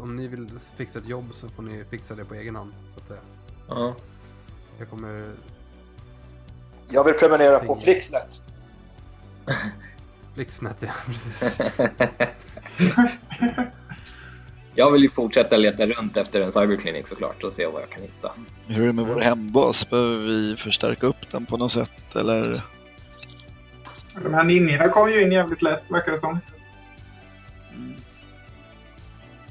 om 0.00 0.16
ni 0.16 0.28
vill 0.28 0.48
fixa 0.76 0.98
ett 0.98 1.08
jobb 1.08 1.34
så 1.34 1.48
får 1.48 1.62
ni 1.62 1.84
fixa 1.84 2.14
det 2.14 2.24
på 2.24 2.34
egen 2.34 2.56
hand. 2.56 2.72
Så 2.94 3.00
att 3.00 3.06
säga. 3.06 3.20
Ja. 3.68 3.94
Jag 4.78 4.90
kommer... 4.90 5.32
Jag 6.90 7.04
vill 7.04 7.14
prenumerera 7.14 7.58
på. 7.58 7.76
Flixnet. 7.76 8.42
Blixtsnett, 10.36 10.76
ja 10.82 10.88
precis. 11.06 11.56
Jag 14.74 14.90
vill 14.92 15.02
ju 15.02 15.10
fortsätta 15.10 15.56
leta 15.56 15.86
runt 15.86 16.16
efter 16.16 16.40
en 16.40 16.52
cyberklinik 16.52 17.06
såklart 17.06 17.44
och 17.44 17.52
se 17.52 17.66
vad 17.66 17.82
jag 17.82 17.90
kan 17.90 18.02
hitta. 18.02 18.32
Hur 18.66 18.82
är 18.82 18.86
det 18.86 18.92
med 18.92 19.06
vår 19.06 19.20
hembas? 19.20 19.90
Behöver 19.90 20.16
vi 20.18 20.56
förstärka 20.56 21.06
upp 21.06 21.30
den 21.30 21.46
på 21.46 21.56
något 21.56 21.72
sätt 21.72 22.16
eller? 22.16 22.62
De 24.22 24.34
här 24.34 24.44
ninjorna 24.44 24.88
kom 24.88 25.10
ju 25.10 25.22
in 25.22 25.32
jävligt 25.32 25.62
lätt, 25.62 25.82
verkar 25.88 26.12
det 26.12 26.18
som. 26.18 26.38
Mm. 27.72 27.94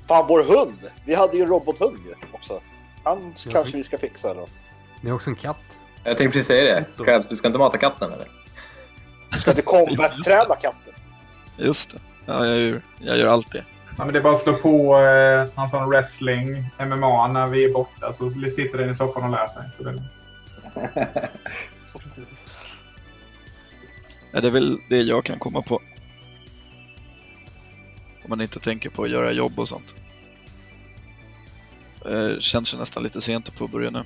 Fan, 0.07 0.25
vår 0.27 0.43
hund! 0.43 0.79
Vi 1.05 1.15
hade 1.15 1.38
ju 1.38 1.43
en 1.43 1.49
robothund 1.49 1.97
ju 2.05 2.13
också. 2.31 2.61
Han 3.03 3.33
kanske 3.51 3.77
vi- 3.77 3.83
ska 3.83 3.97
fixa 3.97 4.29
eller 4.29 4.41
något. 4.41 4.63
Ni 5.01 5.09
har 5.09 5.15
också 5.15 5.29
en 5.29 5.36
katt. 5.36 5.77
Jag 6.03 6.17
tänkte 6.17 6.33
precis 6.33 6.47
säga 6.47 6.63
det. 6.97 7.03
Krabs, 7.05 7.27
du 7.27 7.36
ska 7.36 7.47
inte 7.47 7.59
mata 7.59 7.77
katten 7.77 8.13
eller? 8.13 8.27
Du 9.36 9.41
ska 9.41 9.51
inte 9.51 9.61
combat-träna 9.61 10.55
katten. 10.55 10.93
Just 11.57 11.91
det. 11.91 11.99
Ja, 12.25 12.47
jag 12.47 12.59
gör, 12.59 12.81
jag 12.99 13.17
gör 13.17 13.27
allt 13.27 13.51
det. 13.51 13.63
Ja, 13.97 14.05
men 14.05 14.13
det 14.13 14.19
är 14.19 14.23
bara 14.23 14.33
att 14.33 14.39
slå 14.39 14.53
på 14.53 14.99
eh, 14.99 15.47
någon 15.55 15.69
sån 15.69 15.89
wrestling, 15.89 16.65
MMA, 16.79 17.27
när 17.27 17.47
vi 17.47 17.65
är 17.65 17.73
borta. 17.73 18.13
Så 18.13 18.29
sitter 18.29 18.77
den 18.77 18.89
i 18.89 18.95
soffan 18.95 19.23
och 19.23 19.29
lär 19.29 19.47
sig. 19.47 19.63
Så 19.77 19.83
det... 19.83 20.03
Precis. 21.93 22.45
Ja, 24.31 24.41
det 24.41 24.47
är 24.47 24.51
väl 24.51 24.79
det 24.89 25.01
jag 25.01 25.25
kan 25.25 25.39
komma 25.39 25.61
på. 25.61 25.75
Om 28.23 28.29
man 28.29 28.41
inte 28.41 28.59
tänker 28.59 28.89
på 28.89 29.03
att 29.03 29.09
göra 29.09 29.31
jobb 29.31 29.59
och 29.59 29.67
sånt. 29.67 29.93
Eh, 32.05 32.39
känns 32.39 32.73
ju 32.73 32.77
nästan 32.77 33.03
lite 33.03 33.21
sent 33.21 33.47
att 33.47 33.57
påbörja 33.57 33.89
nu. 33.89 34.03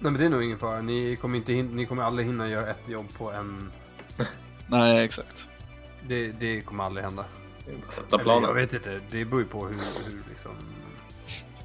Nej 0.00 0.12
men 0.12 0.20
det 0.20 0.24
är 0.24 0.28
nog 0.30 0.42
ingen 0.44 0.58
fara. 0.58 0.80
Ni 0.80 1.16
kommer, 1.16 1.38
inte 1.38 1.52
hin- 1.52 1.74
ni 1.74 1.86
kommer 1.86 2.02
aldrig 2.02 2.26
hinna 2.26 2.48
göra 2.48 2.66
ett 2.70 2.88
jobb 2.88 3.06
på 3.18 3.30
en... 3.30 3.70
Nej, 4.66 5.04
exakt. 5.04 5.46
Det, 6.08 6.28
det 6.32 6.60
kommer 6.60 6.84
aldrig 6.84 7.04
hända. 7.04 7.24
Sätta 7.88 8.06
Eller, 8.06 8.10
jag 8.10 8.20
planen. 8.22 8.54
vet 8.54 8.74
inte. 8.74 9.00
Det 9.10 9.24
beror 9.24 9.40
ju 9.42 9.46
på 9.48 9.58
hur, 9.58 9.66
hur 9.66 10.28
liksom... 10.30 10.50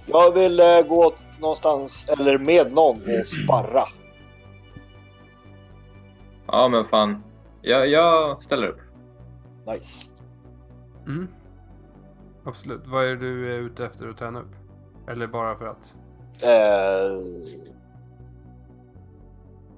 Jag 0.05 0.31
vill 0.33 0.59
eh, 0.59 0.81
gå 0.81 1.09
t- 1.09 1.25
någonstans, 1.39 2.09
eller 2.09 2.37
med 2.37 2.73
någon, 2.73 2.95
och 2.95 3.27
sparra. 3.27 3.85
Ja 6.47 6.67
men 6.67 6.85
fan. 6.85 7.23
Jag, 7.61 7.87
jag 7.87 8.41
ställer 8.41 8.67
upp. 8.67 8.79
Nice. 9.67 10.05
Mm. 11.07 11.27
Absolut. 12.43 12.81
Vad 12.85 13.05
är 13.05 13.15
du 13.15 13.53
är 13.55 13.59
ute 13.59 13.85
efter 13.85 14.07
att 14.09 14.17
träna 14.17 14.39
upp? 14.39 14.51
Eller 15.09 15.27
bara 15.27 15.55
för 15.55 15.65
att? 15.67 15.95
Eh... 16.41 17.19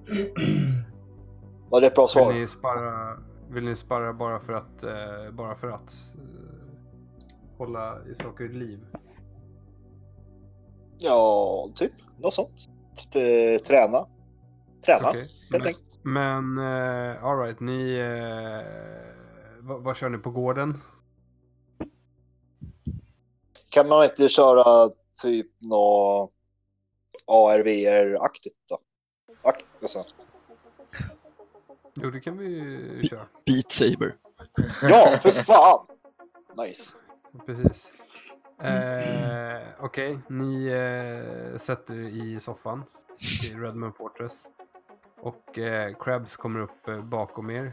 Var 1.70 1.80
det 1.80 1.86
ett 1.86 1.94
bra 1.94 2.02
Vill 2.02 2.08
svar? 2.08 2.32
ni 2.32 2.46
sparra, 2.46 3.18
vill 3.50 3.64
ni 3.64 3.76
sparra 3.76 4.12
bara 4.12 4.38
för 4.38 4.52
att, 4.52 4.82
eh, 4.82 5.30
bara 5.32 5.54
för 5.56 5.68
att 5.68 5.92
eh, 6.14 7.58
hålla 7.58 7.98
i 8.10 8.14
saker 8.14 8.44
i 8.44 8.48
liv? 8.48 8.86
Ja, 10.98 11.70
typ. 11.74 11.92
Något 12.18 12.34
sånt. 12.34 12.68
Träna. 13.66 14.06
Träna, 14.86 15.08
Okej. 15.08 15.28
helt 15.52 15.66
enkelt. 15.66 15.98
Men 16.02 16.58
uh, 16.58 17.24
alright, 17.24 17.60
ni... 17.60 17.96
eh, 17.96 18.66
vad, 19.60 19.82
vad 19.82 19.96
kör 19.96 20.08
ni 20.08 20.18
på 20.18 20.30
gården? 20.30 20.74
Kan 23.68 23.88
man 23.88 24.04
inte 24.04 24.28
köra 24.28 24.90
typ 25.22 25.46
något 25.58 26.32
ARVR-aktigt 27.26 28.56
då? 28.68 28.78
Ak- 29.46 29.64
alltså. 29.82 30.04
Jo, 31.94 32.10
det 32.10 32.20
kan 32.20 32.38
vi 32.38 32.46
ju 32.46 33.02
köra. 33.08 33.26
Beat 33.46 33.72
Saber. 33.72 34.16
Ja, 34.82 35.18
för 35.22 35.30
fan! 35.30 35.86
Nice. 36.66 36.94
Precis. 37.46 37.92
Eh, 38.62 39.62
Okej, 39.80 40.18
ni 40.28 40.66
eh, 40.66 41.58
sätter 41.58 41.94
er 41.94 42.06
i 42.08 42.40
soffan 42.40 42.84
i 43.42 43.54
Redmond 43.54 43.96
Fortress. 43.96 44.48
Och 45.20 45.58
eh, 45.58 45.94
Krabs 45.96 46.36
kommer 46.36 46.60
upp 46.60 46.88
eh, 46.88 47.00
bakom 47.04 47.50
er. 47.50 47.72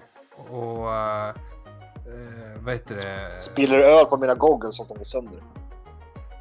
Och 0.49 0.93
eh, 0.95 1.30
eh, 1.30 2.61
vad 2.63 2.74
heter 2.74 2.95
det? 2.95 3.39
Spiller 3.39 3.80
öl 3.80 4.05
på 4.05 4.17
mina 4.17 4.36
goggles 4.36 4.78
så 4.78 4.84
att 4.84 4.89
de 4.89 4.97
går 4.97 5.05
sönder. 5.05 5.43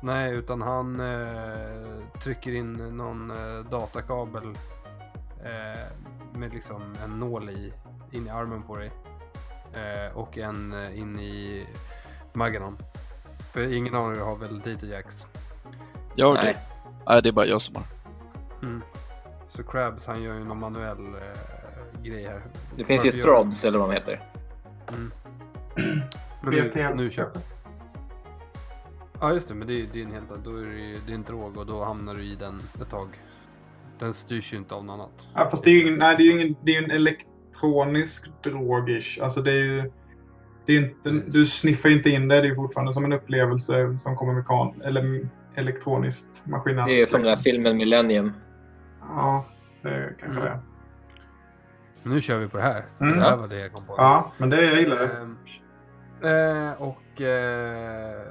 Nej, 0.03 0.33
utan 0.35 0.62
han 0.62 1.01
eh, 1.01 2.20
trycker 2.22 2.55
in 2.55 2.72
någon 2.72 3.30
eh, 3.30 3.64
datakabel 3.70 4.59
eh, 5.43 5.86
med 6.38 6.55
liksom 6.55 6.97
en 7.05 7.11
nål 7.20 7.51
i, 7.51 7.72
in 8.11 8.26
i 8.26 8.30
armen 8.30 8.62
på 8.62 8.76
dig. 8.76 8.90
Eh, 9.72 10.16
och 10.16 10.38
en 10.38 10.72
eh, 10.72 10.99
in 10.99 11.20
i 11.20 11.66
Maganon. 12.32 12.78
För 13.53 13.72
ingen 13.72 13.95
av 13.95 14.14
er 14.14 14.20
har 14.20 14.36
väl 14.36 14.59
Datajax? 14.61 15.26
Jag 16.14 16.34
Nej. 16.34 16.45
det. 16.45 16.59
Nej, 17.07 17.22
det 17.22 17.28
är 17.28 17.32
bara 17.32 17.47
jag 17.47 17.62
som 17.62 17.76
har. 17.76 17.84
Mm. 18.62 18.82
Så 19.49 19.62
Krabs 19.62 20.07
han 20.07 20.22
gör 20.22 20.34
ju 20.34 20.45
någon 20.45 20.59
manuell 20.61 21.07
eh, 21.14 22.03
grej 22.03 22.24
här. 22.24 22.43
Det 22.76 22.84
finns 22.84 23.05
ju 23.05 23.09
Varför 23.09 23.20
Strods 23.20 23.64
eller 23.64 23.78
vad 23.78 23.88
de 23.88 23.95
heter. 23.95 24.22
Men 26.43 26.55
nu, 26.55 26.93
nu 26.95 27.11
kör 27.11 27.30
vi. 27.34 27.40
Ja 29.20 29.32
just 29.32 29.49
det, 29.49 29.55
men 29.55 29.68
det 29.68 29.74
är, 29.74 29.97
är 29.97 30.03
en 30.03 30.12
helt. 30.12 30.45
Då 30.45 30.57
är 30.57 30.64
det, 30.64 30.72
ju- 30.74 31.01
det 31.07 31.12
är 31.12 31.14
en 31.14 31.22
drog 31.22 31.57
och 31.57 31.66
då 31.66 31.84
hamnar 31.84 32.14
du 32.14 32.24
i 32.24 32.34
den 32.34 32.62
ett 32.80 32.90
tag. 32.90 33.09
Den 34.03 34.12
styrs 34.14 34.53
ju 34.53 34.57
inte 34.57 34.74
av 34.74 34.84
något 34.84 34.94
annat. 34.94 35.28
Ja, 35.34 35.48
fast 35.50 35.64
det 35.64 35.70
är 35.70 35.74
ju 35.74 35.82
ingen, 35.82 35.98
nej, 35.98 36.16
det 36.16 36.22
är 36.22 36.24
ju 36.24 36.32
ingen, 36.32 36.57
det 36.62 36.76
är 36.76 36.82
en 36.84 36.90
elektronisk 36.90 38.30
drogish. 38.44 39.18
Alltså 39.22 39.42
det 39.42 39.50
är 39.50 39.64
ju... 39.64 39.90
Det 40.66 40.72
är 40.72 40.76
inte, 40.80 40.94
Precis. 41.03 41.34
du 41.34 41.46
sniffar 41.46 41.88
ju 41.88 41.94
inte 41.96 42.11
in 42.11 42.28
det. 42.28 42.34
Det 42.34 42.40
är 42.40 42.48
ju 42.48 42.55
fortfarande 42.55 42.94
som 42.94 43.05
en 43.05 43.12
upplevelse 43.12 43.98
som 43.98 44.16
kommer 44.16 44.32
mekan, 44.34 44.82
eller 44.84 45.28
elektroniskt 45.55 46.42
maskinellt. 46.46 46.88
Det 46.88 47.00
är 47.00 47.07
som 47.07 47.20
den 47.20 47.28
här 47.28 47.36
liksom. 47.36 47.53
filmen 47.53 47.76
Millennium. 47.76 48.32
Ja, 49.00 49.46
det 49.82 49.88
är 49.88 50.14
kanske 50.20 50.40
Mm. 50.40 50.53
det. 50.53 50.59
Nu 52.11 52.20
kör 52.20 52.38
vi 52.38 52.48
på 52.48 52.57
det 52.57 52.62
här. 52.62 52.84
Mm. 53.00 53.18
Det 53.18 53.24
här 53.24 53.36
var 53.36 53.48
det 53.48 53.59
jag 53.61 53.72
kom 53.72 53.86
på. 53.86 53.94
Ja, 53.96 54.32
men 54.38 54.50
det 54.50 54.64
jag 54.64 54.80
gillar 54.80 54.96
det. 54.98 55.09
Ehm, 56.28 56.68
eh, 56.68 56.82
och 56.82 57.20
eh, 57.20 58.22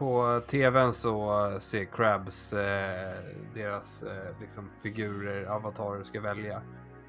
på 0.00 0.40
tvn 0.46 0.92
så 0.94 1.56
ser 1.60 1.84
Krabs 1.84 2.52
eh, 2.52 3.14
deras 3.54 4.02
eh, 4.02 4.40
liksom 4.40 4.70
figurer, 4.82 5.44
avatarer 5.44 6.02
ska 6.02 6.20
välja. 6.20 6.62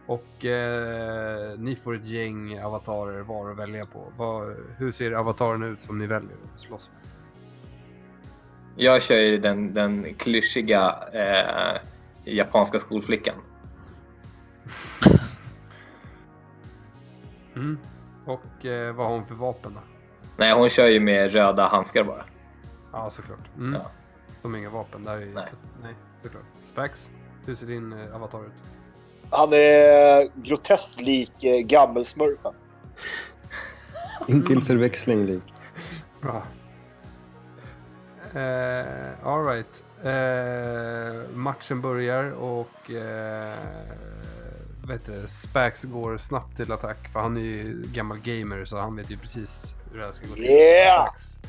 Och 0.06 0.46
eh, 0.46 1.60
ni 1.60 1.76
får 1.76 1.96
ett 1.96 2.08
gäng 2.08 2.60
avatarer 2.60 3.22
var 3.22 3.52
att 3.52 3.58
välja 3.58 3.84
på. 3.84 4.14
Vad, 4.18 4.56
hur 4.78 4.92
ser 4.92 5.12
avataren 5.12 5.64
ut 5.64 5.82
som 5.82 5.98
ni 5.98 6.08
väljer 6.08 6.38
att 6.54 6.62
slåss 6.62 6.92
med? 6.94 7.12
Jag 8.86 9.02
kör 9.02 9.18
ju 9.18 9.38
den, 9.38 9.74
den 9.74 10.14
klyschiga 10.14 10.96
eh, 11.14 11.82
japanska 12.24 12.80
skolflickan. 12.80 13.36
Mm. 17.56 17.78
Och 18.26 18.66
eh, 18.66 18.96
vad 18.96 19.08
har 19.08 19.14
hon 19.14 19.26
för 19.26 19.36
vapen 19.36 19.74
då? 19.74 19.80
Nej, 20.38 20.54
hon 20.54 20.70
kör 20.70 20.88
ju 20.88 21.00
med 21.00 21.32
röda 21.32 21.68
handskar 21.68 22.04
bara. 22.04 22.26
Ja, 22.92 23.10
såklart. 23.10 23.50
Mm. 23.58 23.74
Ja. 23.74 23.92
De 24.42 24.52
har 24.52 24.60
inga 24.60 24.70
vapen. 24.70 25.04
Där 25.04 25.14
är 25.14 25.18
Nej. 25.18 25.28
inte... 25.28 25.56
Nej, 25.84 25.96
såklart. 26.22 26.44
Spax, 26.64 27.12
hur 27.46 27.56
ser 27.56 27.68
din 27.68 27.94
eh, 27.94 28.16
avatar 28.16 28.46
ut? 28.46 28.52
Han 29.30 29.54
är 29.54 30.30
groteskt 30.36 31.02
lik 31.02 31.44
eh, 31.44 31.60
gammelsmurfen. 31.60 32.54
Intill 34.28 34.62
förväxling 34.62 35.26
lik. 35.26 35.54
Bra. 36.22 36.44
Eh, 38.34 39.28
Alright. 39.28 39.84
Eh, 40.04 41.36
matchen 41.36 41.82
börjar 41.82 42.32
och 42.32 42.92
eh, 42.92 43.58
vet 44.88 45.06
du, 45.06 45.28
Spax 45.28 45.84
går 45.84 46.18
snabbt 46.18 46.58
till 46.58 46.72
attack 46.72 47.08
för 47.14 47.20
han 47.20 47.38
är 47.38 47.42
ju 47.42 47.84
gammal 47.94 48.20
gamer 48.20 48.66
så 48.66 48.78
han 48.78 48.96
vet 48.96 49.10
ju 49.10 49.18
precis 49.18 49.76
hur 49.92 50.00
det 50.00 50.06
här 50.06 50.12
ska 50.12 50.28
gå 50.28 50.34
till. 50.34 50.44
Yeah! 50.44 51.06
Spax 51.06 51.39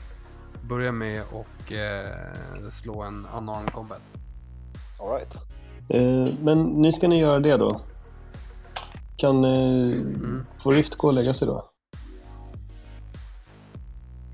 börjar 0.68 0.92
med 0.92 1.22
och 1.32 1.72
eh, 1.72 2.68
slå 2.70 3.02
en 3.02 3.26
unarmed 3.36 3.72
combat. 3.72 4.00
Alright. 5.00 5.34
Eh, 5.88 6.34
men 6.42 6.62
nu 6.62 6.92
ska 6.92 7.08
ni 7.08 7.18
göra 7.20 7.40
det 7.40 7.56
då. 7.56 7.80
Kan 9.16 9.44
eh, 9.44 9.50
Mm. 9.96 10.46
få 10.58 10.70
Rift 10.70 10.94
gå 10.94 11.08
och 11.08 11.14
lägga 11.14 11.34
sig 11.34 11.46
då? 11.48 11.68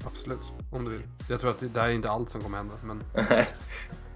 Absolut, 0.06 0.52
om 0.72 0.84
du 0.84 0.90
vill. 0.90 1.02
Jag 1.28 1.40
tror 1.40 1.50
att 1.50 1.74
det, 1.74 1.80
här 1.80 1.88
är 1.88 1.92
inte 1.92 2.10
allt 2.10 2.28
som 2.30 2.40
kommer 2.42 2.56
hända 2.58 2.74
men 2.84 2.98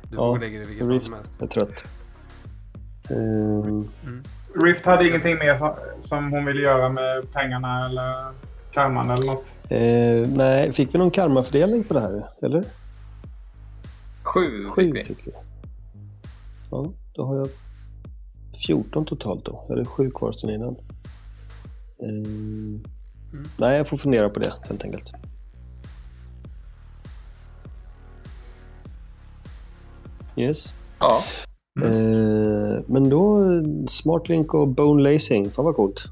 du 0.02 0.16
Ja, 0.16 0.18
får 0.34 0.38
lägga 0.38 0.58
det 0.58 0.64
i 0.64 0.68
vilket 0.68 0.86
Rift 0.88 1.06
som 1.06 1.14
helst. 1.14 1.42
är 1.42 1.46
trött. 1.46 1.84
Eh, 3.10 3.16
Mm. 3.16 4.22
Rift 4.62 4.86
hade 4.86 5.08
ingenting 5.08 5.38
mer 5.38 5.74
som 6.00 6.32
hon 6.32 6.44
ville 6.44 6.62
göra 6.62 6.88
med 6.88 7.32
pengarna 7.32 7.86
eller 7.86 8.32
karman 8.73 9.11
eller 9.11 9.27
något. 9.27 9.55
eh, 9.68 10.37
nej, 10.37 10.73
fick 10.73 10.95
vi 10.95 10.99
någon 10.99 11.11
karmafördelning 11.11 11.85
för 11.85 11.95
det 11.95 12.01
här? 12.01 12.29
Eller? 12.43 12.64
Sju 14.23 14.66
Sju 14.66 14.83
fick 14.83 14.95
vi. 14.97 15.05
fick 15.05 15.27
vi. 15.27 15.33
Ja, 16.70 16.93
då 17.14 17.25
har 17.25 17.37
jag 17.37 17.49
14 18.66 19.05
totalt 19.05 19.45
då. 19.45 19.64
Jag 19.68 19.75
hade 19.77 19.87
sju 19.87 20.11
kvar 20.11 20.33
sen 20.33 20.51
innan. 20.51 20.77
Eh, 22.03 22.81
Nej, 23.59 23.77
jag 23.77 23.89
får 23.89 23.97
fundera 23.97 24.29
på 24.31 24.41
det 24.41 24.53
helt 24.68 24.85
enkelt. 24.85 25.12
Yes. 30.37 30.75
Ja. 30.99 31.23
Eh, 31.83 32.81
men 32.87 33.09
då 33.09 33.41
Smartlink 33.89 34.55
och 34.55 34.68
Bone 34.68 35.12
Lacing. 35.12 35.51
Fan 35.51 35.64
vad 35.64 35.77
coolt. 35.77 36.05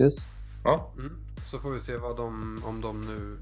Yes. 0.00 0.14
Ja. 0.64 0.90
Mm. 0.98 1.16
Så 1.46 1.58
får 1.58 1.70
vi 1.70 1.80
se 1.80 1.96
vad 1.96 2.16
de, 2.16 2.60
om 2.64 2.80
de 2.80 3.00
nu 3.06 3.38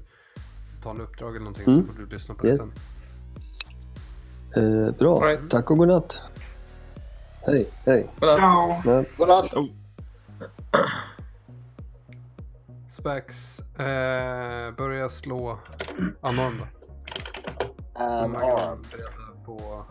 tar 0.83 0.91
en 0.91 1.01
uppdrag 1.01 1.29
eller 1.29 1.39
någonting 1.39 1.67
Mm. 1.67 1.81
så 1.87 1.93
får 1.93 1.99
du 1.99 2.05
lyssna 2.07 2.35
på 2.35 2.47
Yes. 2.47 2.57
det 2.57 2.79
sen. 4.53 4.87
Eh, 4.87 4.91
bra. 4.95 5.19
Right. 5.27 5.49
Tack 5.49 5.71
och 5.71 5.77
godnatt. 5.77 6.21
Hej, 7.41 7.69
hej. 7.85 8.09
Godnatt. 8.19 8.37
Ciao! 8.39 8.81
Godnatt. 8.83 9.17
Godnatt. 9.17 9.51
Spax 12.89 13.59
eh, 13.59 14.71
börjar 14.75 15.07
slå 15.09 15.59
unarmed 16.21 16.59
då. 16.59 16.65
And 18.03 18.33
De 18.33 18.35
är 18.35 18.69
arm. 18.71 18.85
beredda 18.91 19.45
på... 19.45 19.85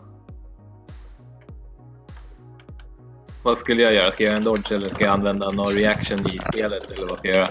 Vad 3.43 3.57
skulle 3.57 3.83
jag 3.83 3.93
göra? 3.93 4.11
Ska 4.11 4.23
jag 4.23 4.29
göra 4.29 4.37
en 4.37 4.43
dodge 4.43 4.71
eller 4.71 4.89
ska 4.89 5.03
jag 5.03 5.13
använda 5.13 5.51
någon 5.51 5.73
reaction 5.73 6.31
i 6.31 6.39
spelet 6.39 6.91
eller 6.91 7.07
vad 7.07 7.17
ska 7.17 7.27
jag 7.27 7.37
göra? 7.37 7.49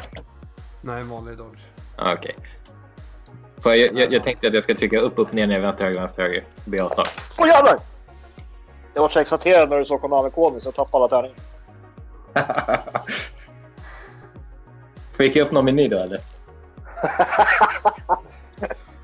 Nej, 0.81 1.01
en 1.01 1.09
vanlig 1.09 1.39
dodge. 1.39 1.61
Ah, 1.97 2.13
Okej. 2.13 2.37
Får 3.63 3.75
Jag, 3.75 3.99
jag, 3.99 4.13
jag 4.13 4.23
tänkte 4.23 4.47
att 4.47 4.55
jag 4.55 4.63
ska 4.63 4.75
trycka 4.75 5.01
upp, 5.01 5.13
upp, 5.17 5.33
ner, 5.33 5.47
ner, 5.47 5.61
vänster, 5.61 5.85
höger, 5.85 6.01
vänster, 6.01 6.23
höger. 6.23 6.45
Be 6.65 6.83
avstart. 6.85 7.11
Åh 7.39 7.49
jävlar! 7.49 7.79
Jag 8.95 9.03
var 9.03 9.09
så 9.09 9.21
exalterad 9.21 9.71
när 9.71 9.79
du 9.79 9.85
sa 9.85 9.99
Konami-koden 9.99 10.61
så 10.61 10.67
jag 10.67 10.75
tappade 10.75 11.05
alla 11.05 11.09
tärningar. 11.09 11.37
Fick 15.17 15.37
jag 15.37 15.47
upp 15.47 15.53
någon 15.53 15.65
meny 15.65 15.89
då 15.89 15.99
eller? 15.99 16.21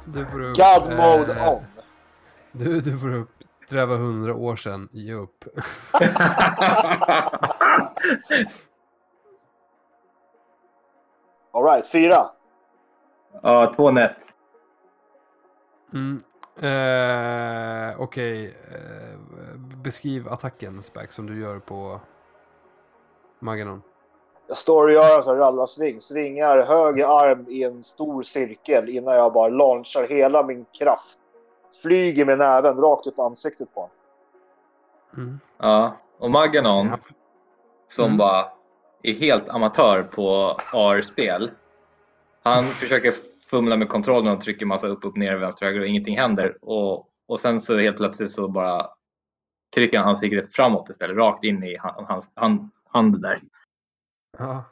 Du 0.05 0.27
får 0.27 0.43
upp... 0.43 0.57
God 0.57 0.97
mode 0.97 1.35
eh, 1.35 1.53
on. 1.53 1.63
Du, 2.53 2.81
du 2.81 2.99
får 2.99 3.15
upp 3.15 3.31
Träva 3.69 3.97
hundra 3.97 4.35
år 4.35 4.57
sedan, 4.57 4.89
ge 4.93 5.15
upp. 5.15 5.45
Alright, 11.53 11.87
fyra. 11.87 12.31
ja, 13.43 13.73
två 13.77 13.91
nät. 13.91 14.17
Mm. 15.93 16.23
Eh, 16.61 18.01
Okej, 18.01 18.47
eh, 18.47 19.19
beskriv 19.85 20.29
attacken 20.29 20.83
Spax 20.83 21.15
som 21.15 21.27
du 21.27 21.41
gör 21.41 21.59
på 21.59 22.01
Maganon. 23.39 23.83
Jag 24.47 24.57
står 24.57 24.85
och 24.85 24.93
gör 24.93 25.17
en 25.17 25.23
sån 25.23 25.35
här 25.35 25.41
rallarsving. 25.41 26.01
Svingar 26.01 26.67
höger 26.67 27.05
arm 27.05 27.47
i 27.49 27.65
en 27.65 27.85
stor 27.85 28.23
cirkel 28.23 28.89
innan 28.89 29.15
jag 29.15 29.33
bara 29.33 29.49
launchar 29.49 30.07
hela 30.07 30.43
min 30.43 30.65
kraft. 30.79 31.19
Flyger 31.83 32.25
med 32.27 32.39
näven 32.39 32.77
rakt 32.77 33.07
upp 33.07 33.19
ansiktet 33.19 33.75
på 33.75 33.81
honom. 33.81 33.95
Mm. 35.17 35.41
Ja, 35.59 35.97
och 36.19 36.31
Maganon 36.31 36.97
som 37.89 38.05
Mm. 38.05 38.17
bara 38.19 38.49
är 39.03 39.13
helt 39.13 39.49
amatör 39.49 40.03
på 40.03 40.57
AR-spel. 40.75 41.51
Han 42.43 42.65
försöker 42.81 43.13
fumla 43.51 43.77
med 43.77 43.89
kontrollen 43.89 44.33
och 44.33 44.41
trycker 44.41 44.67
massa 44.67 44.87
upp, 44.89 45.05
upp, 45.05 45.17
ner, 45.17 45.37
vänster, 45.37 45.67
höger 45.67 45.81
och 45.81 45.87
ingenting 45.87 46.17
händer. 46.19 46.59
Och, 46.63 47.09
och 47.29 47.41
sen 47.41 47.61
så 47.61 47.77
helt 47.79 47.97
plötsligt 47.97 48.31
så 48.31 48.49
bara 48.49 48.87
trycker 49.75 49.99
han 49.99 50.09
ansiktet 50.09 50.53
framåt 50.55 50.89
istället, 50.89 51.17
rakt 51.17 51.45
in 51.45 51.65
i 51.65 51.77
han- 51.79 52.05
hans 52.09 52.31
hand, 52.35 52.71
hand 52.89 53.23
där. 53.23 53.41
Ja. 54.39 54.65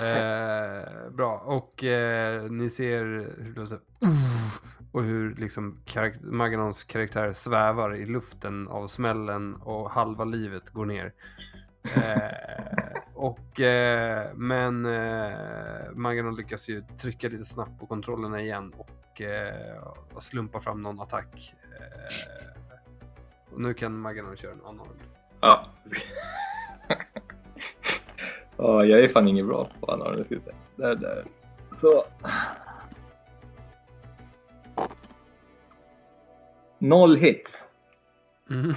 Eh, 0.00 1.10
bra, 1.10 1.38
och 1.38 1.84
eh, 1.84 2.42
ni 2.42 2.70
ser 2.70 3.04
hur 3.54 3.66
och 4.92 5.02
hur 5.02 5.34
liksom 5.34 5.78
karak- 5.86 6.22
Maganons 6.22 6.84
karaktär 6.84 7.32
svävar 7.32 7.94
i 7.94 8.06
luften 8.06 8.68
av 8.68 8.86
smällen 8.86 9.54
och 9.54 9.90
halva 9.90 10.24
livet 10.24 10.70
går 10.70 10.86
ner. 10.86 11.12
Eh, 11.96 12.98
och, 13.14 13.60
eh, 13.60 14.26
men 14.34 14.86
eh, 14.86 15.32
Maganon 15.92 16.36
lyckas 16.36 16.68
ju 16.68 16.82
trycka 17.00 17.28
lite 17.28 17.44
snabbt 17.44 17.80
på 17.80 17.86
kontrollerna 17.86 18.40
igen 18.40 18.72
och, 18.76 19.20
eh, 19.20 19.82
och 20.12 20.22
slumpa 20.22 20.60
fram 20.60 20.82
någon 20.82 21.00
attack. 21.00 21.54
Eh, 21.80 22.74
och 23.52 23.60
nu 23.60 23.74
kan 23.74 23.98
Maganon 24.00 24.36
köra 24.36 24.52
en 24.52 24.64
annan. 24.66 24.86
Ja. 25.40 25.66
Ja, 28.56 28.84
jag 28.84 29.00
är 29.00 29.08
fan 29.08 29.28
ingen 29.28 29.46
bra 29.46 29.68
på 29.80 29.92
annan. 29.92 30.24
Där, 30.76 30.94
där. 30.96 31.24
Så. 31.80 32.04
Noll 36.80 37.16
hits. 37.16 37.64
Mm. 38.50 38.70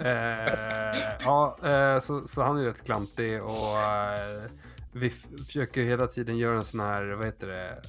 eh, 0.00 0.98
ja, 1.20 1.58
eh, 1.64 2.00
så, 2.00 2.28
så 2.28 2.42
han 2.42 2.58
är 2.58 2.64
rätt 2.64 2.84
klantig 2.84 3.42
och 3.42 3.78
eh, 3.78 4.50
vi 4.92 5.10
försöker 5.46 5.82
hela 5.82 6.06
tiden 6.06 6.38
göra 6.38 6.56
en 6.56 6.64
sån 6.64 6.80
här, 6.80 7.04
vad 7.04 7.26
heter 7.26 7.46
det, 7.46 7.82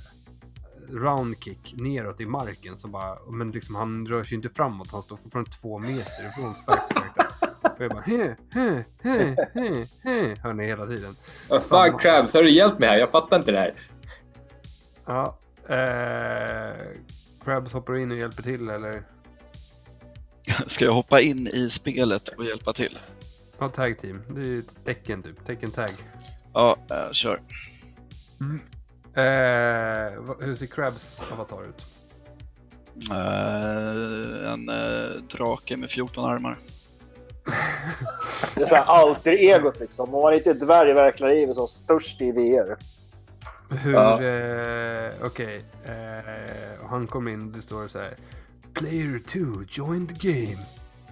round 0.91 1.43
kick 1.43 1.75
neråt 1.77 2.21
i 2.21 2.25
marken. 2.25 2.77
Så 2.77 2.87
bara, 2.87 3.17
men 3.29 3.51
liksom 3.51 3.75
han 3.75 4.07
rör 4.07 4.23
sig 4.23 4.35
inte 4.35 4.49
framåt, 4.49 4.89
så 4.89 4.95
han 4.95 5.03
står 5.03 5.17
fortfarande 5.17 5.51
två 5.51 5.79
meter 5.79 6.29
ifrån 6.29 6.53
Spikes 6.53 6.87
karaktär. 6.87 7.27
Och 7.61 7.81
jag 7.83 7.91
bara 7.91 8.01
he, 8.01 8.35
he, 8.53 8.83
he, 9.01 9.35
he, 9.53 9.87
he, 10.03 10.35
hör 10.43 10.53
ni 10.53 10.65
hela 10.65 10.87
tiden. 10.87 11.15
Samma. 11.47 11.61
fan 11.61 11.97
Krabs, 11.97 12.33
har 12.33 12.43
du 12.43 12.51
hjälpt 12.51 12.79
mig 12.79 12.89
här? 12.89 12.97
Jag 12.97 13.09
fattar 13.09 13.37
inte 13.37 13.51
det 13.51 13.59
här. 13.59 13.73
Ja, 15.05 15.37
eh, 15.69 16.97
Krabs 17.45 17.73
hoppar 17.73 17.95
in 17.97 18.11
och 18.11 18.17
hjälper 18.17 18.43
till 18.43 18.69
eller? 18.69 19.03
Ska 20.67 20.85
jag 20.85 20.93
hoppa 20.93 21.21
in 21.21 21.47
i 21.47 21.69
spelet 21.69 22.29
och 22.29 22.45
hjälpa 22.45 22.73
till? 22.73 22.99
Ja, 23.59 23.69
tag 23.69 23.97
team. 23.99 24.21
Det 24.29 24.41
är 24.41 24.45
ju 24.45 24.59
ett 24.59 24.77
tecken 24.85 25.23
typ, 25.23 25.45
tecken 25.45 25.71
tag. 25.71 25.89
Ja, 26.53 26.77
äh, 26.89 27.11
kör. 27.11 27.41
Eh, 29.15 30.13
vad- 30.19 30.43
hur 30.43 30.55
ser 30.55 30.65
Krabs 30.65 31.23
avatar 31.31 31.63
ut? 31.69 31.83
Eh, 33.11 34.51
en 34.53 34.69
uh, 34.69 35.21
drake 35.21 35.77
med 35.77 35.89
14 35.91 36.25
armar. 36.31 36.57
Det 38.55 38.61
är 38.61 38.65
så 38.65 38.75
här 38.75 38.83
alter-egot 38.85 39.79
liksom. 39.79 40.15
Om 40.15 40.21
man 40.21 40.33
inte 40.33 40.49
är 40.49 40.53
dvärg 40.53 40.89
i 40.89 40.93
verkliga 40.93 41.29
livet 41.29 41.55
så 41.55 41.67
störst 41.67 42.21
i 42.21 42.31
VR. 42.31 42.77
Hur, 43.69 43.93
Ja. 43.93 44.21
eh, 44.23 45.13
okej. 45.23 45.63
Eh, 45.85 46.83
och 46.83 46.89
han 46.89 47.07
kom 47.07 47.27
in, 47.27 47.51
det 47.51 47.61
står 47.61 47.87
så 47.87 47.99
här. 47.99 48.15
Player 48.73 49.19
2 49.19 49.63
joined 49.69 50.09
the 50.19 50.29
game. 50.31 50.65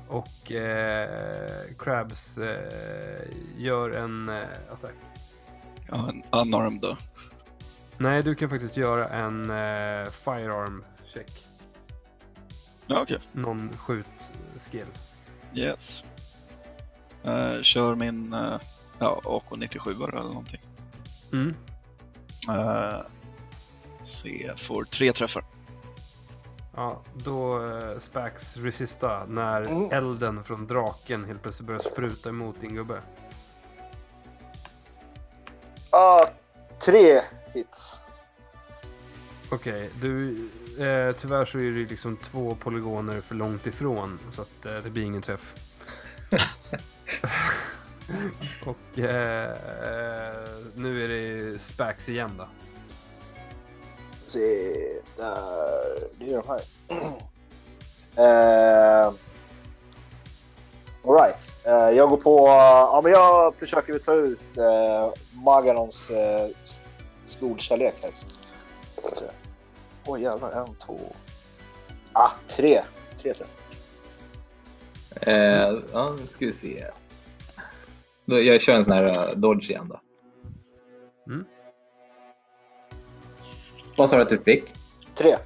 Och 0.07 0.51
eh, 0.51 1.49
Krabs 1.79 2.37
eh, 2.37 3.27
gör 3.57 3.89
en 3.89 4.29
eh, 4.29 4.43
attack. 4.71 4.93
Ja, 5.89 6.09
en 6.09 6.23
unarmed 6.47 6.81
då. 6.81 6.97
Nej, 7.97 8.23
du 8.23 8.35
kan 8.35 8.49
faktiskt 8.49 8.77
göra 8.77 9.09
en 9.09 9.43
eh, 9.49 10.09
firearm 10.11 10.83
check. 11.13 11.47
Ja, 12.87 13.01
okej. 13.01 13.19
Någon 13.31 13.69
skjut-skill. 13.77 14.85
Yes. 15.53 16.03
Eh, 17.23 17.61
kör 17.61 17.95
min 17.95 18.35
ja, 18.99 19.21
AK97 19.23 20.03
eller 20.09 20.23
någonting. 20.23 20.61
Mm. 21.31 21.53
Uh, 22.49 23.01
se, 24.05 24.51
får 24.67 24.83
tre 24.83 25.13
träffar. 25.13 25.45
Ja, 26.75 27.01
då 27.13 27.59
uh, 27.59 27.99
Spax 27.99 28.57
resista 28.57 29.25
när 29.25 29.61
Mm. 29.61 29.91
elden 29.91 30.43
från 30.43 30.67
draken 30.67 31.23
helt 31.25 31.41
plötsligt 31.41 31.67
börjar 31.67 31.79
spruta 31.79 32.29
emot 32.29 32.61
din 32.61 32.75
gubbe. 32.75 33.01
Ah, 35.89 36.25
tre 36.85 37.21
hits. 37.53 37.99
Okej, 39.51 39.89
du... 40.01 40.31
Eh, 40.79 41.15
tyvärr 41.15 41.45
så 41.45 41.59
är 41.59 41.71
det 41.71 41.89
liksom 41.89 42.17
två 42.17 42.55
polygoner 42.55 43.21
för 43.21 43.35
långt 43.35 43.67
ifrån 43.67 44.19
så 44.31 44.41
att 44.41 44.65
eh, 44.65 44.75
det 44.83 44.89
blir 44.89 45.03
ingen 45.03 45.21
träff. 45.21 45.55
Och 48.65 48.99
eh, 48.99 49.51
eh, 49.51 50.49
nu 50.75 51.03
är 51.03 51.07
det 51.07 51.59
Spax 51.59 52.09
igen 52.09 52.31
då. 52.37 52.47
Se, 54.27 54.39
där. 55.17 55.99
Det 56.19 56.33
är 56.33 56.41
de 56.41 56.47
här. 56.47 56.59
uh, 59.07 59.13
Alright. 61.05 61.59
Uh, 61.67 61.97
jag 61.97 62.09
går 62.09 62.17
på... 62.17 62.47
ja, 62.47 63.01
men 63.03 63.11
jag 63.11 63.55
försöker 63.55 63.99
ta 63.99 64.13
ut 64.13 64.57
uh, 64.57 65.13
Maganons 65.33 66.11
uh, 66.11 66.55
skolkärlek 67.25 67.95
här. 68.01 68.11
Se. 69.15 69.25
Oj 70.05 70.21
jävlar, 70.21 70.51
en, 70.51 70.75
två... 70.75 70.99
Ah, 72.13 72.29
tre. 72.47 72.83
Tre, 73.21 73.33
tre. 73.33 73.45
Eh, 75.21 75.79
ja, 75.93 76.15
nu 76.19 76.27
ska 76.27 76.45
vi 76.45 76.53
se. 76.53 76.85
Jag 78.25 78.61
kör 78.61 78.73
en 78.75 78.83
sån 78.85 78.93
här 78.93 79.29
uh, 79.29 79.37
Dodge 79.37 79.69
igen 79.69 79.87
då. 79.89 79.99
Mm. 81.33 81.45
Vad 83.97 84.09
sa 84.09 84.15
du 84.15 84.21
att 84.21 84.29
du 84.29 84.37
fick? 84.37 84.63
Tre. 85.15 85.37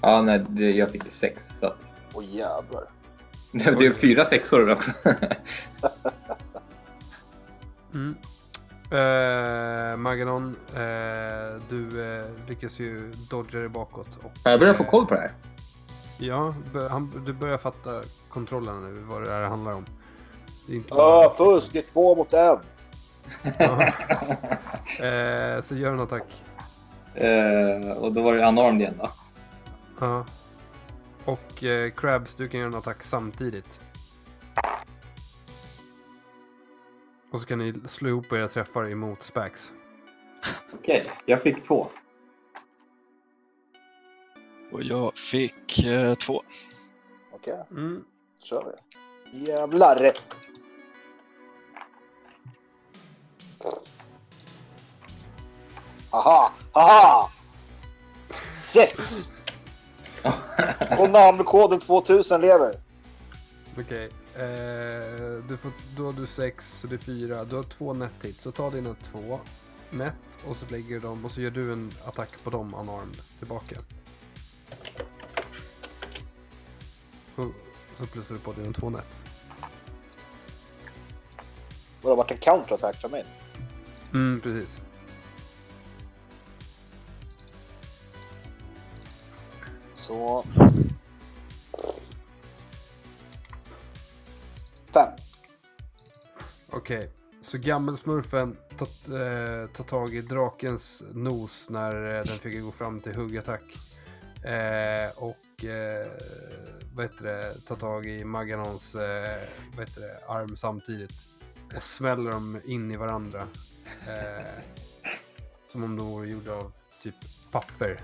Ja, 0.00 0.22
nej, 0.22 0.44
det, 0.48 0.70
jag 0.70 0.90
fick 0.90 1.12
sex. 1.12 1.48
Så 1.60 1.66
att, 1.66 1.78
Oj 2.14 2.36
jävlar. 2.36 2.84
det, 3.52 3.70
det 3.78 3.86
är 3.86 3.92
fyra 3.92 4.24
sexor 4.24 4.70
också. 4.70 4.90
Mm. 7.94 8.14
Eh, 8.90 9.96
Maganon, 9.96 10.56
eh, 10.74 11.62
du 11.68 12.04
eh, 12.18 12.24
lyckas 12.48 12.80
ju 12.80 13.12
dodga 13.30 13.58
dig 13.58 13.68
bakåt. 13.68 14.18
Och, 14.22 14.32
jag 14.44 14.60
börjar 14.60 14.74
få 14.74 14.82
eh, 14.84 14.90
koll 14.90 15.06
på 15.06 15.14
det 15.14 15.20
här. 15.20 15.32
Ja, 16.18 16.54
bör- 16.72 16.88
han, 16.88 17.24
du 17.26 17.32
börjar 17.32 17.58
fatta 17.58 18.02
kontrollen 18.28 18.94
nu, 18.94 19.00
vad 19.00 19.24
det 19.24 19.30
här 19.30 19.44
handlar 19.44 19.72
om. 19.72 19.84
Det 20.66 20.72
är 20.72 20.76
inte 20.76 20.94
Ah, 20.94 21.34
fusk! 21.36 21.72
Det 21.72 21.78
är 21.78 21.82
två 21.92 22.14
mot 22.16 22.32
en. 22.32 22.58
Ja. 23.58 23.92
Eh, 25.00 25.60
så 25.60 25.76
gör 25.76 25.92
en 25.92 26.00
attack. 26.00 26.44
Eh, 27.14 27.90
och 27.92 28.12
då 28.12 28.22
var 28.22 28.34
det 28.34 28.48
unarmed 28.48 28.80
igen 28.80 28.94
då. 28.98 29.10
Ja. 30.00 30.26
Och 31.24 31.64
eh, 31.64 31.90
Krabs, 31.90 32.34
du 32.34 32.48
kan 32.48 32.60
göra 32.60 32.68
en 32.70 32.74
attack 32.78 33.02
samtidigt. 33.02 33.80
Och 37.32 37.40
så 37.40 37.46
kan 37.46 37.58
ni 37.58 37.74
slå 37.86 38.08
ihop 38.08 38.32
era 38.32 38.48
träffar 38.48 38.90
emot 38.90 39.22
Spax. 39.22 39.72
Okej, 40.74 41.02
jag 41.26 41.42
fick 41.42 41.62
två. 41.62 41.80
Och 44.72 44.82
jag 44.82 45.16
fick 45.16 45.84
eh, 45.84 46.14
två. 46.14 46.42
Okej, 47.32 47.64
Mm. 47.70 48.04
kör 48.38 48.64
vi. 49.32 49.38
Jävlar! 49.46 50.12
Aha! 56.10 56.52
Aha! 56.72 57.30
Sex! 58.56 59.28
Och 60.98 61.10
namnkoden 61.10 61.80
2000 61.80 62.40
lever. 62.40 62.80
Okej. 63.78 64.10
Eh, 64.34 65.44
du 65.48 65.56
får, 65.56 65.72
då 65.96 66.04
har 66.04 66.12
du 66.12 66.26
sex, 66.26 66.78
så 66.78 66.86
det 66.86 66.94
är 66.94 66.98
fyra. 66.98 67.44
Du 67.44 67.56
har 67.56 67.62
två 67.62 67.92
net 67.92 68.12
hits. 68.22 68.42
Så 68.42 68.52
ta 68.52 68.70
dina 68.70 68.94
två 69.02 69.40
net 69.90 70.14
och 70.46 70.56
så 70.56 70.66
lägger 70.66 70.94
du 70.94 71.00
dem 71.00 71.24
och 71.24 71.32
så 71.32 71.40
gör 71.40 71.50
du 71.50 71.72
en 71.72 71.92
attack 72.06 72.44
på 72.44 72.50
dem 72.50 72.74
unarmed 72.74 73.16
tillbaka. 73.38 73.76
Och 77.36 77.46
så 77.96 78.06
plussar 78.06 78.34
du 78.34 78.40
på 78.40 78.52
dina 78.52 78.72
två 78.72 78.90
net. 78.90 79.20
Vadå, 82.02 82.16
vart 82.16 82.30
en 82.30 82.38
counterattack 82.38 82.96
från 82.96 83.10
mig? 83.10 83.24
Mm, 84.14 84.40
precis. 84.40 84.80
Så... 89.94 90.44
Fem. 94.94 95.08
Okej, 96.70 97.10
så 97.40 97.58
gammelsmurfen 97.58 98.56
tar, 98.78 98.86
eh, 99.16 99.66
tar 99.66 99.84
tag 99.84 100.14
i 100.14 100.20
drakens 100.20 101.02
nos 101.12 101.70
när 101.70 102.18
eh, 102.18 102.24
den 102.24 102.38
fick 102.38 102.62
gå 102.62 102.72
fram 102.72 103.00
till 103.00 103.14
huggattack. 103.14 103.62
Eh, 104.44 105.10
och 105.16 105.64
eh, 105.64 106.06
vad 106.94 107.04
heter 107.04 107.24
det, 107.24 107.54
tar 107.66 107.76
tag 107.76 108.06
i 108.06 108.24
Maganons 108.24 108.94
eh, 108.94 109.48
vad 109.76 109.88
heter 109.88 110.00
det, 110.00 110.18
arm 110.28 110.56
samtidigt. 110.56 111.14
Och 111.76 111.82
smäller 111.82 112.30
dem 112.30 112.60
in 112.64 112.90
i 112.90 112.96
varandra. 112.96 113.48
Eh, 114.08 114.46
som 115.66 115.84
om 115.84 115.96
de 115.96 116.06
vore 116.06 116.28
gjorda 116.28 116.52
av 116.52 116.72
typ 117.02 117.14
papper. 117.50 118.00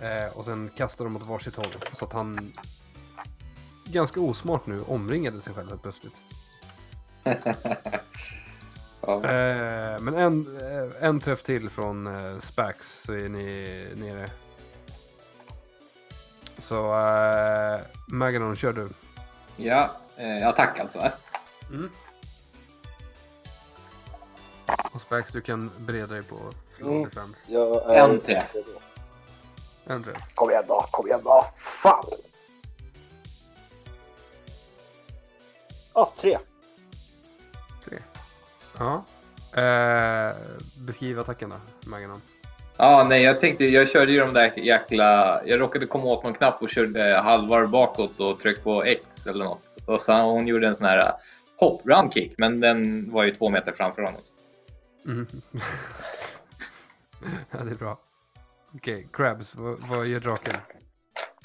Eh, 0.00 0.36
och 0.36 0.44
sen 0.44 0.70
kastar 0.76 1.04
de 1.04 1.16
åt 1.16 1.26
varsitt 1.26 1.56
håll. 1.56 1.74
Så 1.92 2.04
att 2.04 2.12
han 2.12 2.52
ganska 3.84 4.20
osmart 4.20 4.66
nu 4.66 4.80
omringade 4.80 5.40
sig 5.40 5.54
själv 5.54 5.68
helt 5.68 5.82
plötsligt. 5.82 6.16
Ja. 9.06 9.24
Eh, 9.24 10.00
men 10.00 10.14
en, 10.14 10.56
eh, 10.60 11.04
en 11.04 11.20
träff 11.20 11.42
till 11.42 11.70
från 11.70 12.06
eh, 12.06 12.38
Spax 12.38 13.02
så 13.02 13.12
är 13.12 13.28
ni 13.28 13.88
nere. 13.96 14.30
Så 16.58 17.00
eh, 17.00 17.80
Maganon, 18.08 18.56
kör 18.56 18.72
du. 18.72 18.88
Ja, 19.56 19.90
eh, 20.16 20.48
attack 20.48 20.78
alltså. 20.78 21.10
Mm. 21.70 21.90
Och 24.94 25.00
Spax, 25.00 25.32
du 25.32 25.40
kan 25.40 25.70
bereda 25.78 26.06
dig 26.06 26.22
på 26.22 26.36
slå 26.70 26.90
Mm. 26.90 27.04
defense. 27.04 27.52
Jag 27.52 27.96
En 27.96 28.20
träff. 28.20 28.54
En 29.86 30.04
träff. 30.04 30.34
Kom 30.34 30.50
igen 30.50 30.62
då, 30.68 30.84
kom 30.90 31.06
igen 31.06 31.20
då. 31.24 31.44
Fan! 31.56 32.04
Ah, 35.92 36.10
tre. 36.16 36.38
Tre. 37.84 37.98
Ja. 38.78 39.04
Eh, 39.62 40.34
beskriv 40.78 41.20
attacken 41.20 41.50
då, 41.50 41.90
Maganon. 41.90 42.20
Ja, 42.76 43.06
nej, 43.08 43.22
jag 43.22 43.40
tänkte, 43.40 43.64
jag 43.64 43.88
körde 43.88 44.12
ju 44.12 44.18
de 44.20 44.32
där 44.32 44.58
jäkla... 44.58 45.40
Jag 45.46 45.60
råkade 45.60 45.86
komma 45.86 46.04
åt 46.04 46.22
någon 46.24 46.34
knapp 46.34 46.62
och 46.62 46.70
körde 46.70 47.20
halvvarv 47.24 47.70
bakåt 47.70 48.20
och 48.20 48.40
tryckte 48.40 48.62
på 48.62 48.84
X 48.84 49.26
eller 49.26 49.44
något. 49.44 49.76
Och 49.86 50.00
så 50.00 50.12
hon 50.12 50.46
gjorde 50.46 50.66
en 50.66 50.76
sån 50.76 50.86
här 50.86 50.98
uh, 50.98 51.14
hopp, 51.56 51.86
round 51.86 52.14
kick, 52.14 52.34
men 52.38 52.60
den 52.60 53.10
var 53.12 53.24
ju 53.24 53.34
två 53.34 53.50
meter 53.50 53.72
framför 53.72 54.02
honom. 54.02 54.20
Mm. 55.06 55.26
ja, 57.50 57.64
det 57.64 57.70
är 57.70 57.74
bra. 57.74 57.98
Okej, 58.74 59.08
Krabs, 59.12 59.54
vad, 59.54 59.78
vad 59.78 60.06
gör 60.06 60.20
draken? 60.20 60.54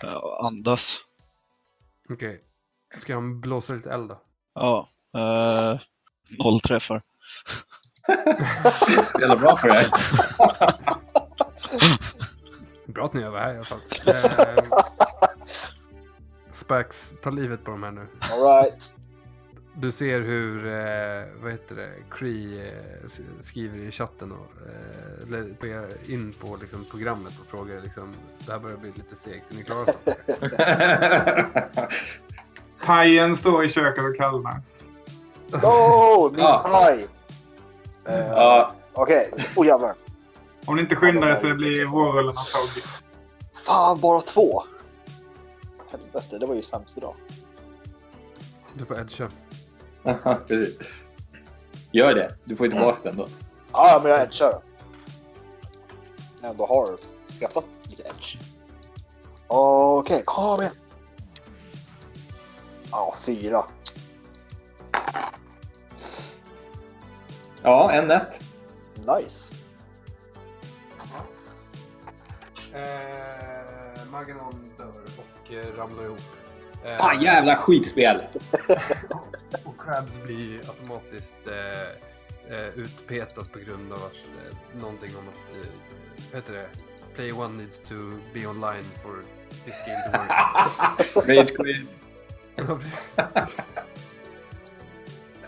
Ja, 0.01 0.41
andas. 0.45 0.97
Okej. 2.09 2.43
Ska 2.97 3.13
han 3.13 3.41
blåsa 3.41 3.73
lite 3.73 3.91
eld 3.91 4.09
då? 4.09 4.21
Ja. 4.53 4.89
Eh, 5.17 5.79
noll 6.37 6.59
träffar. 6.59 7.01
Jävla 9.19 9.35
bra 9.35 9.55
för 9.55 9.69
här. 9.69 9.91
Bra 12.93 13.05
att 13.05 13.13
ni 13.13 13.23
övar 13.23 13.39
här 13.39 13.53
i 13.53 13.57
alla 13.57 13.65
fall. 13.65 13.79
Eh, 14.07 14.63
Spax, 16.51 17.15
ta 17.21 17.29
livet 17.29 17.63
på 17.63 17.71
de 17.71 17.83
här 17.83 17.91
nu. 17.91 18.07
Alright. 18.19 18.95
Du 19.81 19.91
ser 19.91 20.19
hur, 20.21 20.65
eh, 20.67 21.25
vad 21.41 21.51
heter 21.51 21.75
det, 21.75 21.89
Cree 22.11 22.67
eh, 22.67 23.07
skriver 23.39 23.77
i 23.77 23.91
chatten 23.91 24.31
och 24.31 24.51
eh, 24.67 25.27
eller 25.27 25.53
på 25.53 25.67
er- 25.67 26.11
in 26.11 26.33
på 26.33 26.57
liksom, 26.61 26.85
programmet 26.91 27.33
och 27.41 27.45
frågar 27.47 27.81
liksom, 27.81 28.13
det 28.45 28.51
här 28.51 28.59
börjar 28.59 28.77
bli 28.77 28.91
lite 28.95 29.15
segt, 29.15 29.51
är 29.51 29.55
ni 29.55 29.63
klara? 29.63 29.85
för 29.85 30.49
det?" 30.49 31.89
Hajen 32.77 33.35
står 33.35 33.65
i 33.65 33.69
köket 33.69 34.03
och 34.03 34.15
kallnar. 34.17 34.61
No! 35.51 36.29
Min 36.31 36.39
Ja. 36.39 36.59
thai! 36.59 37.05
Eh, 38.05 38.27
ja, 38.27 38.73
Okej, 38.93 39.31
oh 39.55 39.65
jävlar. 39.67 39.95
Om 40.65 40.75
ni 40.75 40.81
inte 40.81 40.95
skyndar 40.95 41.29
er 41.31 41.35
så 41.35 41.53
blir 41.53 41.85
vårrullarna 41.85 42.41
soggy. 42.43 42.81
Fan, 43.65 43.99
bara 43.99 44.21
två! 44.21 44.63
Helvete, 45.91 46.37
det 46.37 46.45
var 46.45 46.55
ju 46.55 46.61
sämst 46.61 46.97
idag. 46.97 47.13
Du 48.73 48.85
får 48.85 48.99
edga. 48.99 49.29
Gör 51.91 52.15
det. 52.15 52.35
Du 52.43 52.55
får 52.55 52.65
ju 52.65 52.71
tillbaka 52.71 52.99
den 53.03 53.17
då. 53.17 53.27
Ja, 53.71 53.99
men 54.03 54.11
jag 54.11 54.21
edgar. 54.21 54.61
Jag 56.41 56.51
ändå 56.51 56.65
har 56.65 56.87
skaffat 57.39 57.65
lite 57.83 58.03
edge. 58.03 58.37
Okej, 59.47 60.21
kom 60.25 60.61
igen. 60.61 60.73
Ja, 62.91 63.15
fyra. 63.21 63.65
Ja, 67.63 67.91
en 67.91 68.11
ett. 68.11 68.39
Nice. 68.95 69.55
Eh, 72.73 74.05
Maganon 74.11 74.71
dör 74.77 74.93
och 75.17 75.53
eh, 75.53 75.77
ramlar 75.77 76.03
ihop. 76.03 76.19
Eh, 76.85 76.95
Fan 76.97 77.21
jävla 77.21 77.55
skitspel! 77.55 78.21
Krabs 79.89 80.23
blir 80.23 80.57
automatiskt 80.57 81.47
eh, 81.47 81.89
eh, 82.57 82.67
utpetat 82.75 83.51
på 83.51 83.59
grund 83.59 83.93
av 83.93 83.97
att 83.97 84.13
eh, 84.13 84.55
någonting 84.81 85.11
om 85.17 85.23
att, 85.29 85.55
eh, 85.55 85.61
vad 86.31 86.41
heter 86.41 86.53
det? 86.53 86.69
Play 87.15 87.31
one 87.31 87.57
needs 87.57 87.81
to 87.81 87.95
be 88.33 88.47
online 88.47 88.83
for 89.03 89.23
this 89.65 89.75
game 89.87 90.03
to 90.03 90.11
work. 90.17 90.31
Rage 91.27 91.55
quit. 91.55 91.87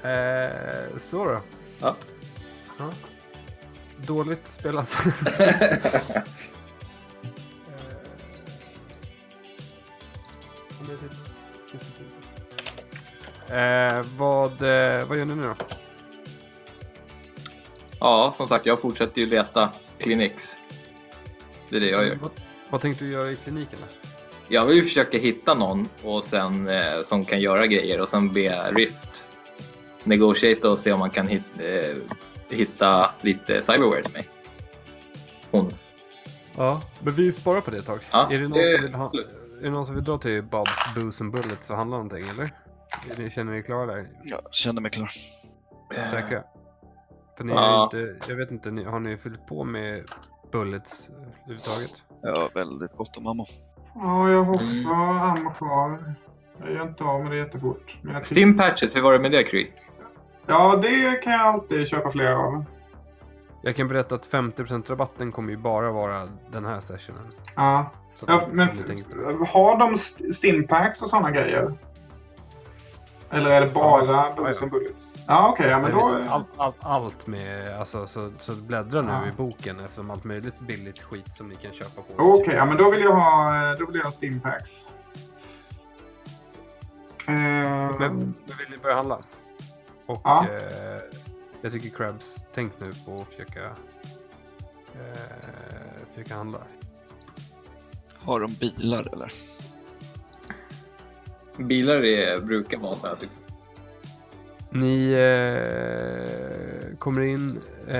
eh, 0.04 0.98
så 0.98 1.26
då. 1.26 1.42
Ja. 1.80 1.96
Ja. 2.78 2.92
Dåligt 3.98 4.48
spelat. 4.48 4.98
Eh, 10.82 10.88
vad, 14.18 14.52
eh, 14.62 15.06
vad 15.08 15.18
gör 15.18 15.26
ni 15.26 15.36
nu 15.36 15.44
då? 15.44 15.56
ja, 18.00 18.32
som 18.36 18.48
sagt, 18.48 18.66
jag 18.66 18.82
fortsätter 18.82 19.22
ju 19.22 19.28
leta 19.28 19.70
Clinics. 19.98 20.58
Det 21.70 21.76
är 21.76 21.80
det 21.80 21.90
jag 21.90 22.08
gör. 22.08 22.16
Vad, 22.16 22.32
vad 22.70 22.82
tänkte 22.82 23.06
du 23.06 23.12
göra 23.12 23.32
i 23.32 23.36
kliniken? 23.36 23.80
Då? 23.82 24.10
Jag 24.48 24.66
vill 24.66 24.76
ju 24.76 24.84
försöka 24.84 25.18
hitta 25.18 25.54
någon 25.54 25.90
och 26.04 26.24
sen, 26.24 26.70
eh, 26.70 27.02
som 27.04 27.26
kan 27.26 27.40
göra 27.42 27.68
grejer 27.68 28.00
och 28.02 28.10
sen 28.10 28.34
be 28.34 28.72
Rift 28.72 29.28
negotiate 30.04 30.68
och 30.68 30.80
se 30.80 30.92
om 30.92 31.00
man 31.00 31.10
kan 31.10 31.28
hit, 31.28 31.44
eh, 31.60 31.96
hitta 32.58 33.12
lite 33.22 33.62
cyberware 33.62 34.04
till 34.04 34.14
mig. 34.14 34.30
Hon. 35.52 35.74
Ja, 36.58 36.82
men 37.00 37.16
vi 37.16 37.32
sparar 37.32 37.62
på 37.62 37.72
det 37.72 37.78
ett 37.78 37.86
tag. 37.86 38.00
Ja, 38.12 38.32
är, 38.32 38.38
det 38.40 38.48
någon 38.48 38.58
det- 38.58 38.72
som 38.72 38.82
vill 38.82 38.94
ha, 38.94 39.12
är 39.60 39.64
det 39.64 39.70
någon 39.70 39.86
som 39.86 39.96
vill 39.96 40.04
dra 40.04 40.18
till 40.18 40.44
Bobs 40.44 40.94
Booze 40.96 41.24
and 41.24 41.32
Bullets 41.34 41.70
och 41.70 41.76
handla 41.76 41.96
någonting 41.98 42.26
eller? 42.30 42.50
Ni, 43.18 43.30
känner 43.30 43.52
ni 43.52 43.58
er 43.58 43.62
klara 43.62 43.86
där? 43.86 44.08
Jag 44.24 44.42
känner 44.52 44.82
mig 44.82 44.92
klar. 44.92 45.12
Säkra? 46.10 46.44
För 47.38 47.44
ni 47.44 47.54
Ja. 47.54 47.84
inte, 47.84 48.16
jag 48.30 48.36
vet 48.36 48.52
inte, 48.52 48.72
ni, 48.72 48.84
har 48.84 49.00
ni 49.00 49.18
fyllt 49.18 49.46
på 49.48 49.64
med 49.64 50.04
Bullets 50.52 51.10
eh, 51.10 51.16
överhuvudtaget? 51.16 52.04
Jag 52.22 52.36
har 52.36 52.50
väldigt 52.54 52.98
gott 52.98 53.18
om 53.18 53.28
ammo. 53.28 53.48
Ja, 53.96 54.30
jag 54.30 54.44
har 54.44 54.54
också 54.56 54.66
Mm. 54.90 54.92
ammo 55.22 55.54
kvar. 55.54 56.16
Jag 56.60 56.72
gör 56.72 56.84
inte 56.88 57.04
av 57.04 57.24
med 57.24 57.32
det 57.32 57.38
jättefort. 57.38 57.98
Men 58.02 58.14
jag 58.14 58.26
Steam 58.38 58.58
patches, 58.58 58.96
hur 58.96 59.02
var 59.02 59.14
det 59.14 59.20
med 59.20 59.32
det 59.32 59.44
Kry? 59.44 59.72
Ja, 60.48 60.76
det 60.76 61.12
kan 61.24 61.34
jag 61.34 61.42
alltid 61.42 61.88
köpa 61.88 62.12
fler 62.12 62.32
av. 62.32 62.66
Jag 63.62 63.76
kan 63.76 63.88
berätta 63.88 64.16
att 64.16 64.26
50% 64.26 64.90
rabatten 64.90 65.32
kommer 65.32 65.50
ju 65.52 65.58
bara 65.58 65.92
vara 65.92 66.30
den 66.52 66.66
här 66.66 66.80
sessionen. 66.80 67.28
Ja, 67.56 67.92
Så 68.16 68.26
ja 68.30 68.48
men 68.52 68.68
har 69.54 69.80
de 69.80 69.94
st- 69.94 70.34
stimpacks 70.34 71.02
och 71.02 71.08
sådana 71.08 71.32
grejer? 71.32 71.74
Eller 73.32 73.50
är 73.52 73.62
det 73.62 73.68
bara 73.68 74.06
Ja, 74.06 74.34
ja. 74.38 74.54
and 74.62 74.72
Bullets? 74.72 75.16
Ja, 75.28 75.50
okej. 75.50 75.68
ja, 75.70 75.80
men 75.80 75.92
Men 75.92 75.92
då... 75.92 75.98
visst, 76.18 76.32
allt, 76.58 76.76
allt, 76.80 77.28
med, 77.28 77.78
alltså 77.80 78.08
så, 78.08 78.32
så 78.38 78.56
bläddra 78.56 79.02
nu 79.02 79.12
Ja. 79.12 79.28
i 79.28 79.32
boken 79.32 79.80
eftersom 79.80 80.12
allt 80.12 80.24
möjligt 80.24 80.60
billigt 80.60 81.02
skit 81.02 81.34
som 81.34 81.50
ni 81.50 81.56
kan 81.56 81.72
köpa 81.74 82.02
på. 82.02 82.14
Okej, 82.24 82.56
ja, 82.56 82.66
men 82.66 82.78
då 82.78 82.92
vill 82.92 83.02
jag 83.02 83.16
ha, 83.16 83.76
då 83.80 83.86
vill 83.86 83.96
jag 83.96 84.04
ha 84.06 84.12
stimpacks. 84.12 84.88
Eh, 87.28 87.34
Men, 87.34 87.98
men 88.00 88.34
vill 88.60 88.70
ni 88.70 88.78
börja 88.78 88.96
handla? 88.96 89.20
Och 90.06 90.22
Ja. 90.24 90.46
eh, 90.50 91.02
jag 91.62 91.72
tycker 91.72 91.90
Krabs, 91.90 92.46
tänk 92.54 92.74
nu 92.80 92.94
på 93.06 93.16
att 93.22 93.28
försöka, 93.28 93.64
eh, 94.94 96.08
försöka 96.14 96.36
handla. 96.36 96.60
Har 98.24 98.40
de 98.40 98.54
bilar 98.54 99.14
eller? 99.14 99.34
Bilar 101.58 102.06
är, 102.06 102.40
brukar 102.40 102.78
vara 102.78 102.96
så 102.96 103.08
här 103.08 103.16
typ. 103.16 103.30
Ni 104.70 105.12
eh, 105.12 106.98
kommer 106.98 107.22
in, 107.22 107.60
eh, 107.88 107.96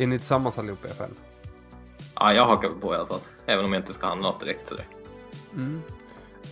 är 0.00 0.06
ni 0.06 0.18
tillsammans 0.18 0.58
allihopa 0.58 0.88
i 0.88 0.90
alla 0.90 0.98
fall? 0.98 1.14
Ja, 2.14 2.32
jag 2.32 2.44
hakar 2.44 2.68
på 2.80 2.92
i 2.94 2.96
alla 2.96 3.06
fall. 3.06 3.20
Även 3.46 3.64
om 3.64 3.72
jag 3.72 3.80
inte 3.80 3.92
ska 3.92 4.06
handla 4.06 4.28
något 4.28 4.40
direkt 4.40 4.68
sådär. 4.68 4.86
Mm. 5.54 5.82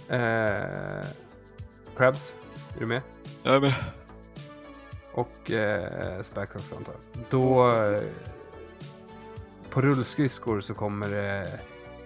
Eh, 0.09 1.07
Krabs, 1.97 2.35
är 2.77 2.81
du 2.81 2.87
med? 2.87 3.03
Jag 3.43 3.55
är 3.57 3.61
med. 3.61 3.75
Och 5.13 5.51
eh, 5.51 6.23
Spax 6.23 6.55
också 6.57 6.77
antar 6.77 6.93
jag. 6.93 7.25
Då 7.31 7.71
eh, 7.71 8.03
på 9.71 9.81
rullskridskor 9.81 10.61
så 10.61 10.75
kommer 10.75 11.09
det 11.11 11.59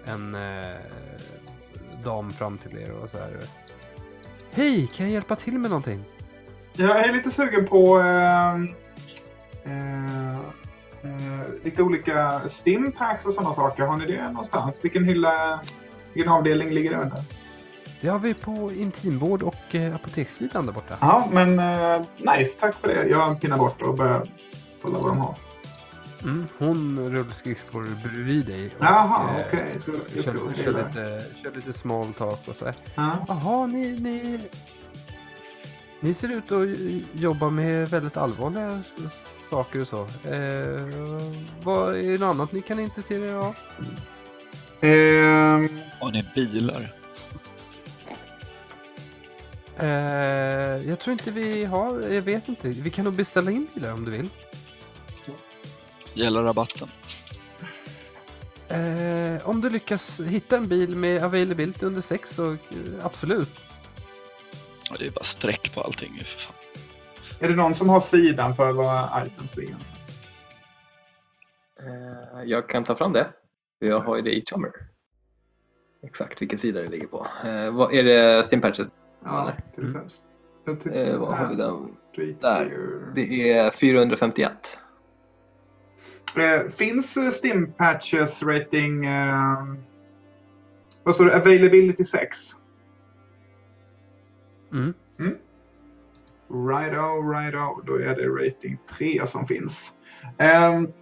en 0.05 0.35
eh, 0.35 0.77
dam 2.05 2.33
fram 2.33 2.59
till 2.59 2.79
er 2.79 2.91
och 2.91 3.11
så 3.11 3.19
här. 3.19 3.37
Hej, 4.55 4.87
kan 4.95 5.07
jag 5.07 5.13
hjälpa 5.13 5.37
till 5.37 5.59
med 5.59 5.71
någonting? 5.71 6.05
Jag 6.73 7.09
är 7.09 7.13
lite 7.13 7.31
sugen 7.31 7.67
på 7.67 8.01
eh, 8.01 8.55
eh, 9.65 10.35
eh, 11.03 11.47
lite 11.65 11.83
olika 11.83 12.41
stimpacks 12.49 13.27
och 13.27 13.35
sådana 13.35 13.55
saker. 13.55 13.83
Har 13.83 13.97
ni 13.97 14.07
det 14.07 14.23
någonstans? 14.31 14.85
Vilken 14.85 15.05
hylla, 15.05 15.61
vilken 16.13 16.33
avdelning 16.33 16.71
ligger 16.71 16.91
det 16.91 16.97
under? 16.97 17.19
Det 18.01 18.09
har 18.09 18.19
vi 18.19 18.35
på 18.35 18.73
intimvård 18.73 19.43
och 19.43 19.75
eh, 19.75 19.95
apotekssidan 19.95 20.67
där 20.67 20.73
borta. 20.73 20.97
Ja, 21.01 21.29
men 21.33 21.59
eh, 21.59 22.03
nice. 22.19 22.61
Tack 22.61 22.75
för 22.75 22.89
det. 22.89 23.07
Jag 23.09 23.41
pinnar 23.41 23.59
bort 23.59 23.83
och 23.83 23.95
börjar 23.95 24.27
kolla 24.83 24.99
vad 24.99 25.13
de 25.13 25.21
har. 25.21 25.35
Mm, 26.25 26.47
hon 26.59 27.11
rullskridskor 27.11 27.87
bredvid 28.03 28.47
dig. 28.47 28.67
Och, 28.67 28.85
Jaha, 28.85 29.31
eh, 29.41 29.47
okej. 29.47 29.73
Kör, 30.25 30.55
kör, 30.65 30.85
lite, 30.87 31.25
kör 31.43 31.53
lite 31.57 31.73
small 31.73 32.15
talk 32.15 32.49
och 32.49 32.57
så 32.57 32.65
här. 32.65 32.75
Ja. 32.95 33.25
Jaha, 33.29 33.67
ni, 33.67 33.93
ni, 34.01 34.41
ni 36.01 36.15
ser 36.15 36.29
ut 36.29 36.53
att 36.53 36.69
jobba 37.13 37.51
med 37.51 37.89
väldigt 37.91 38.17
allvarliga 38.17 38.83
saker 39.51 39.81
och 39.81 39.89
så. 39.89 40.01
Eh, 40.29 41.21
vad 41.63 41.97
är 41.97 42.03
det 42.13 42.19
något 42.19 42.35
annat 42.35 42.53
ni 42.53 42.61
kan 42.63 42.79
intressera 42.81 43.25
er 43.25 43.35
av? 43.35 43.55
Ehm, 44.81 45.69
Har 46.01 46.13
ni 46.13 46.25
bilar? 46.35 46.93
Eh, 49.77 49.89
jag 50.89 50.99
tror 50.99 51.13
inte 51.13 51.31
vi 51.31 51.65
har, 51.65 52.01
jag 52.01 52.23
vet 52.23 52.49
inte. 52.49 52.69
Vi 52.69 52.91
kan 52.91 53.05
nog 53.05 53.15
beställa 53.15 53.51
in 53.51 53.67
bilar 53.75 53.93
om 53.93 54.05
du 54.05 54.11
vill. 54.11 54.29
Gäller 56.15 56.43
rabatten? 56.43 56.89
Eh, 58.69 59.49
om 59.49 59.61
du 59.61 59.71
lyckas 59.71 60.21
hitta 60.21 60.57
en 60.57 60.69
bil 60.69 60.97
med 60.97 61.25
availability 61.25 61.87
under 61.87 62.01
sex 62.01 62.31
så 62.31 62.53
eh, 62.53 62.59
absolut. 63.03 63.67
Ja, 64.91 64.97
det 64.99 65.07
är 65.07 65.11
bara 65.11 65.25
streck 65.25 65.75
på 65.75 65.81
allting 65.81 66.13
för 66.19 66.41
fan. 66.41 66.55
är 67.41 67.49
det 67.49 67.57
någon 67.57 67.75
som 67.75 67.89
har 67.89 68.01
sidan 68.01 68.55
för 68.55 68.73
vad 68.73 69.27
items 69.27 69.57
ligger? 69.57 69.77
Eh, 71.81 72.45
jag 72.45 72.69
kan 72.69 72.85
ta 72.85 72.95
fram 72.95 73.13
det. 73.13 73.27
Jag 73.79 74.01
har 74.01 74.17
ju 74.17 74.23
det 74.23 74.37
i 74.37 74.45
Chummer. 74.45 74.71
Exakt 76.03 76.43
vilken 76.43 76.59
sida 76.59 76.83
det 76.83 76.89
ligger 76.89 77.07
på. 77.07 77.27
Eh, 77.45 77.71
vad, 77.71 77.95
är 77.95 78.05
det 78.05 78.47
Steam 78.53 78.61
patches? 78.61 78.89
Ja, 79.25 79.53
till 79.75 79.85
Mm. 80.67 80.93
Eh, 80.93 81.17
vad 81.17 81.39
har 81.39 81.49
vi 81.49 81.57
där. 81.57 82.35
där? 82.41 83.01
Det 83.15 83.53
är 83.53 83.71
451. 83.71 84.79
Eh, 86.37 86.69
finns 86.69 87.17
eh, 87.17 87.31
Stim 87.31 87.73
Patches 87.73 88.43
rating... 88.43 89.07
Eh, 89.07 89.65
vad 91.03 91.15
står 91.15 91.25
det? 91.25 91.37
Availability 91.37 92.05
6? 92.05 92.39
Mm. 94.73 94.95
Righto, 96.49 97.31
righto. 97.33 97.83
Då 97.87 97.95
är 97.95 98.17
det 98.17 98.27
rating 98.29 98.79
3 98.99 99.27
som 99.27 99.47
finns. 99.47 99.93
Ehm, 100.39 100.93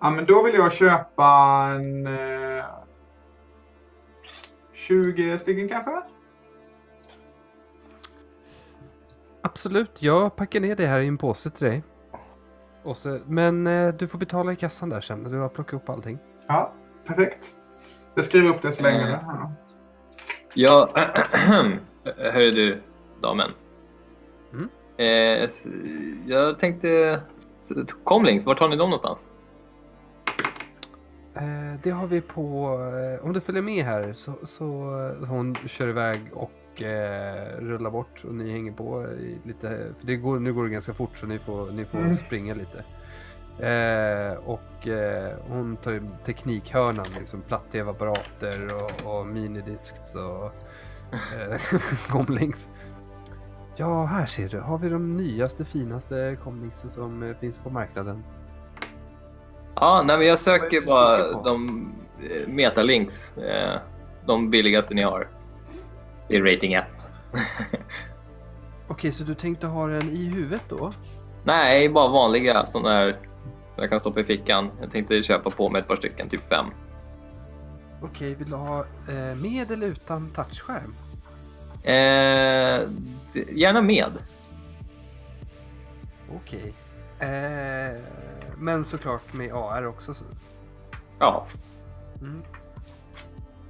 ja, 0.00 0.10
men 0.10 0.24
då 0.24 0.42
vill 0.42 0.54
jag 0.54 0.72
köpa 0.72 1.72
en... 1.74 2.06
Eh, 2.06 2.64
20 4.72 5.38
stycken 5.38 5.68
kanske? 5.68 6.02
Absolut, 9.42 10.02
jag 10.02 10.36
packar 10.36 10.60
ner 10.60 10.76
det 10.76 10.86
här 10.86 11.00
i 11.00 11.06
en 11.06 11.18
påse 11.18 11.50
till 11.50 11.66
dig. 11.66 11.82
Och 12.84 12.96
så, 12.96 13.18
men 13.26 13.66
eh, 13.66 13.94
du 13.94 14.08
får 14.08 14.18
betala 14.18 14.52
i 14.52 14.56
kassan 14.56 14.88
där 14.88 15.00
sen 15.00 15.22
när 15.22 15.30
du 15.30 15.38
har 15.38 15.48
plockat 15.48 15.74
upp 15.74 15.88
allting. 15.88 16.18
Ja, 16.46 16.72
perfekt. 17.04 17.54
Jag 18.14 18.24
skriver 18.24 18.48
upp 18.48 18.62
det 18.62 18.72
så 18.72 18.82
länge. 18.82 19.12
Eh. 19.12 19.18
Ja. 19.26 19.52
Ja, 20.54 20.88
hörru 22.16 22.50
du, 22.50 22.82
damen. 23.22 23.50
Mm. 24.52 24.68
Eh, 24.96 25.48
jag 26.26 26.58
tänkte... 26.58 27.20
Comlings, 28.04 28.46
vart 28.46 28.60
har 28.60 28.68
ni 28.68 28.76
dem 28.76 28.90
någonstans? 28.90 29.32
Eh, 31.34 31.80
det 31.82 31.90
har 31.90 32.06
vi 32.06 32.20
på... 32.20 32.78
Eh, 33.18 33.26
om 33.26 33.32
du 33.32 33.40
följer 33.40 33.62
med 33.62 33.84
här 33.84 34.12
så... 34.12 34.32
så 34.42 34.46
så 34.46 35.26
hon 35.26 35.56
kör 35.66 35.88
iväg 35.88 36.20
och 36.32 36.52
eh, 36.82 37.58
rullar 37.58 37.90
bort 37.90 38.24
och 38.24 38.34
ni 38.34 38.52
hänger 38.52 38.72
på 38.72 39.04
i 39.04 39.38
lite... 39.44 39.68
För 39.68 40.06
det 40.06 40.16
går, 40.16 40.38
nu 40.38 40.52
går 40.52 40.64
det 40.64 40.70
ganska 40.70 40.94
fort 40.94 41.16
så 41.16 41.26
ni 41.26 41.38
får, 41.38 41.70
ni 41.72 41.84
får 41.84 41.98
Mm. 41.98 42.14
springa 42.14 42.54
lite. 42.54 42.84
Eh, 43.66 44.34
och 44.44 44.88
eh, 44.88 45.34
hon 45.48 45.76
tar 45.76 45.90
ju 45.92 46.02
teknikhörnan, 46.24 47.06
liksom 47.18 47.40
platt-tv-apparater 47.42 48.68
och, 48.74 49.18
och 49.18 49.26
minidisks 49.26 50.14
och 50.14 50.44
eh. 51.14 51.60
Ja, 53.76 54.04
här 54.04 54.26
ser 54.26 54.48
du. 54.48 54.60
Har 54.60 54.78
vi 54.78 54.88
de 54.88 55.16
nyaste, 55.16 55.64
finaste 55.64 56.36
comlinksen 56.44 56.90
som 56.90 57.22
eh, 57.22 57.36
finns 57.36 57.58
på 57.58 57.70
marknaden. 57.70 58.24
Ja, 59.74 60.02
nej, 60.06 60.18
men 60.18 60.26
jag 60.26 60.38
söker 60.38 60.80
bara 60.80 61.42
de 61.42 61.88
eh, 62.22 62.48
metalinks. 62.48 63.36
Eh, 63.36 63.78
de 64.26 64.50
billigaste 64.50 64.94
ni 64.94 65.02
har. 65.02 65.28
I 66.28 66.40
rating 66.40 66.72
1. 66.74 66.84
Okej, 68.88 69.12
så 69.12 69.24
du 69.24 69.34
tänkte 69.34 69.66
ha 69.66 69.86
den 69.86 70.10
i 70.10 70.24
huvudet 70.24 70.62
då? 70.68 70.92
Nej, 71.44 71.88
bara 71.88 72.08
vanliga 72.08 72.66
sådana 72.66 72.90
här 72.94 73.18
jag 73.76 73.90
kan 73.90 74.00
stoppa 74.00 74.20
i 74.20 74.24
fickan. 74.24 74.70
Jag 74.80 74.90
tänkte 74.90 75.22
köpa 75.22 75.50
på 75.50 75.68
mig 75.70 75.80
ett 75.80 75.88
par 75.88 75.96
stycken, 75.96 76.28
typ 76.28 76.48
fem. 76.48 76.66
Okej, 78.02 78.34
vill 78.34 78.50
du 78.50 78.56
ha 78.56 78.84
eh, 79.08 79.34
med 79.34 79.70
eller 79.70 79.86
utan 79.86 80.30
touchskärm? 80.30 80.94
Eh, 81.82 82.88
gärna 83.54 83.82
med. 83.82 84.12
Okej. 86.36 86.72
Eh, 87.18 88.00
men 88.56 88.84
såklart 88.84 89.32
med 89.32 89.52
AR 89.54 89.86
också. 89.86 90.14
så- 90.14 90.24
Ja, 91.18 91.46
Mm. 92.20 92.42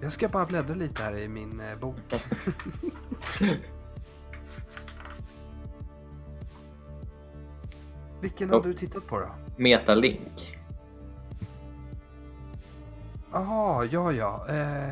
Jag 0.01 0.12
ska 0.12 0.28
bara 0.28 0.47
bläddra 0.47 0.74
lite 0.74 1.03
här 1.03 1.16
i 1.16 1.28
min 1.28 1.61
eh, 1.61 1.76
bok. 1.78 1.97
Vilken 8.20 8.51
hade 8.51 8.68
du 8.68 8.74
tittat 8.74 9.07
på 9.07 9.20
då? 9.20 9.26
metalink. 9.57 10.59
Jaha, 13.32 13.84
ja 13.84 14.12
ja. 14.12 14.47
Eh, 14.49 14.90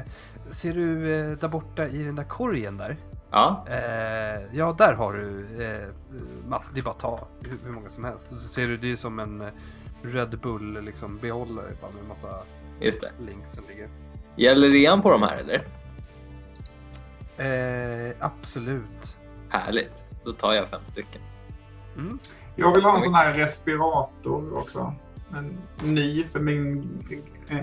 ser 0.50 0.72
du 0.72 1.14
eh, 1.14 1.30
där 1.38 1.48
borta 1.48 1.88
i 1.88 2.03
den 2.05 2.16
där 2.16 2.24
korgen 2.24 2.76
där? 2.76 2.96
Ja, 3.30 3.64
Eh, 3.68 4.40
ja, 4.53 4.74
där 4.78 4.92
har 4.94 5.12
du 5.12 5.46
eh, 5.64 5.88
mass, 6.48 6.70
det 6.74 6.80
är 6.80 6.84
bara 6.84 6.90
att 6.90 6.98
ta 6.98 7.26
hur, 7.48 7.59
hur 7.64 7.72
många 7.72 7.88
som 7.88 8.05
helst. 8.05 8.30
Så 8.30 8.38
ser 8.38 8.66
du, 8.66 8.76
det 8.76 8.92
är 8.92 8.96
som 8.96 9.18
en 9.18 9.40
eh, 9.40 9.48
Red 10.03 10.38
Bull 10.38 10.84
liksom 10.84 11.18
behållare 11.18 11.70
bara 11.80 11.90
med 11.92 12.05
massa 12.09 12.42
just 12.80 13.00
det. 13.00 13.11
links 13.26 13.53
som 13.53 13.64
ligger. 13.68 13.88
Gäller 14.37 14.70
rean 14.70 15.03
på 15.03 15.11
de 15.11 15.22
här 15.22 15.37
eller? 15.37 15.64
Eh, 17.37 18.16
absolut. 18.20 19.18
Härligt. 19.49 20.09
Då 20.24 20.33
tar 20.33 20.53
jag 20.53 20.68
fem 20.68 20.80
stycken. 20.85 21.22
Mm. 21.97 22.18
Jag 22.57 22.74
vill 22.74 22.85
ha 22.85 22.97
en 22.97 23.03
Så 23.03 23.05
sån 23.05 23.14
här 23.14 23.33
respirator 23.33 24.59
också. 24.59 24.95
En 25.37 25.59
ny, 25.83 26.24
för 26.24 26.41
min, 26.41 26.99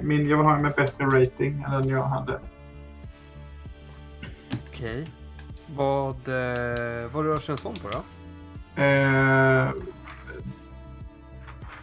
min, 0.01 0.30
jag 0.30 0.38
vill 0.38 0.45
ha 0.45 0.55
en 0.55 0.61
med 0.61 0.74
bättre 0.74 1.05
rating 1.05 1.63
än 1.67 1.72
den 1.72 1.89
jag 1.89 2.03
hade. 2.03 2.39
Okej. 4.70 5.07
Vad, 5.76 6.15
eh, 6.15 7.11
vad 7.11 7.26
rör 7.26 7.39
sig 7.39 7.51
en 7.51 7.57
sån 7.57 7.76
på 7.76 7.89
då? 7.89 7.97
Eh, 8.84 9.70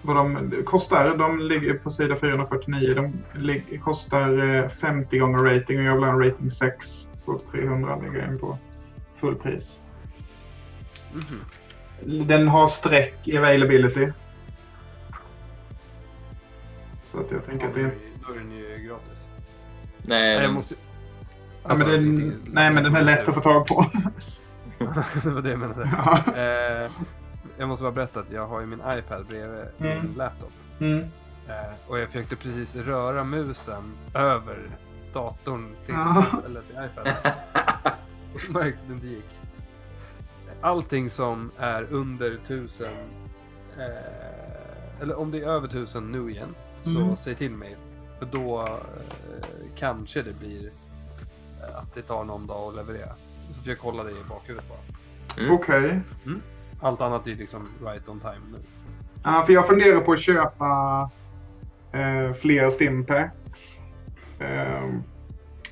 vad 0.07 0.17
de 0.17 0.53
kostar, 0.65 1.17
de 1.17 1.39
ligger 1.41 1.75
på 1.75 1.91
sida 1.91 2.17
449. 2.17 2.95
De 2.95 3.13
lig, 3.41 3.81
kostar 3.83 4.55
eh, 4.55 4.69
50 4.69 5.19
gånger 5.19 5.39
rating 5.39 5.79
och 5.79 5.85
jag 5.85 5.95
vill 5.95 6.05
ha 6.05 6.13
en 6.13 6.23
rating 6.25 6.51
6. 6.51 7.09
Så 7.25 7.39
300 7.53 7.97
ligger 7.97 8.19
jag 8.19 8.29
in 8.33 8.39
på 8.39 8.59
fullpris. 9.21 9.81
Mhm. 11.13 11.41
Den 12.27 12.49
har 12.49 12.69
streck 12.69 13.29
i 13.29 13.39
availability. 13.39 14.09
Så 17.05 17.21
att 17.21 17.31
jag 17.31 17.47
tänker 17.47 17.67
att 17.69 17.75
det 17.75 17.81
är... 17.81 17.91
Då 18.27 18.35
är 18.35 18.39
den 18.39 18.53
ju 18.53 18.89
gratis. 18.89 19.27
Nej, 20.03 20.41
den- 20.41 20.53
måste... 20.53 20.75
Ja, 21.69 21.75
men 21.75 21.89
den, 21.89 22.05
inte- 22.05 22.37
nej, 22.53 22.71
men 22.71 22.85
den 22.85 22.97
är 22.97 23.03
lätt 23.03 23.29
att 23.29 23.35
få 23.35 23.41
tag 23.41 23.67
på. 23.67 23.87
det 25.25 25.31
var 25.31 25.43
det 25.43 25.51
jag 25.51 25.59
menade. 25.59 25.91
Ja. 25.97 26.19
Eh, 26.37 26.91
jag 27.59 27.69
måste 27.69 27.83
bara 27.83 27.93
berätta 27.93 28.21
att 28.21 28.31
jag 28.33 28.47
har 28.47 28.61
ju 28.61 28.67
min 28.67 28.81
iPad 28.99 29.27
bredvid 29.27 29.65
Mm. 29.79 30.03
min 30.07 30.15
laptop. 30.15 30.53
Mm. 30.81 30.99
Eh, 31.49 31.55
och 31.89 31.99
jag 31.99 32.07
försökte 32.07 32.37
precis 32.37 32.77
röra 32.77 33.25
musen 33.25 33.93
över 34.15 34.59
datorn 35.13 35.75
till, 35.87 35.95
Ja. 35.95 36.25
eller 36.47 36.63
till 36.63 36.77
iPad. 36.77 37.09
Och 38.35 38.51
märkte 38.55 38.81
att 38.83 38.89
det 38.89 38.95
inte 38.95 39.07
gick. 39.07 39.31
Allting 40.61 41.11
som 41.11 41.51
är 41.59 41.83
under 41.93 42.31
1000 42.47 42.87
eh, 43.79 45.03
eller 45.03 45.19
om 45.19 45.31
det 45.31 45.39
är 45.41 45.49
över 45.49 45.69
1000 45.69 46.13
nu 46.13 46.31
igen 46.31 46.55
så 46.79 47.01
Mm. 47.01 47.17
säg 47.17 47.35
till 47.35 47.51
mig. 47.51 47.77
För 48.19 48.27
då 48.27 48.63
eh, 48.67 48.73
kanske 49.77 50.23
det 50.23 50.39
blir 50.39 50.67
eh, 51.63 51.79
att 51.79 51.95
det 51.95 52.03
tar 52.03 52.25
någon 52.25 52.47
dag 52.47 52.69
att 52.69 52.77
leverera. 52.77 53.13
Så 53.49 53.53
försöker 53.53 53.71
jag 53.71 53.79
kolla 53.79 54.03
det 54.05 54.11
i 54.11 54.25
bakhuvudet 54.29 54.69
bara. 54.69 54.79
Mm. 55.45 55.55
Okej. 55.55 56.01
Allt 56.81 57.01
annat 57.01 57.27
är 57.27 57.35
liksom 57.35 57.69
right 57.85 58.09
on 58.09 58.21
time 58.21 58.43
nu. 58.53 58.59
Ja, 59.25 59.43
för 59.47 59.53
jag 59.53 59.67
funderar 59.67 60.01
på 60.01 60.13
att 60.13 60.21
köpa 60.21 61.11
eh, 61.93 62.33
fler 62.35 62.71
stimpacks. 62.71 63.81
Eh, 64.41 64.91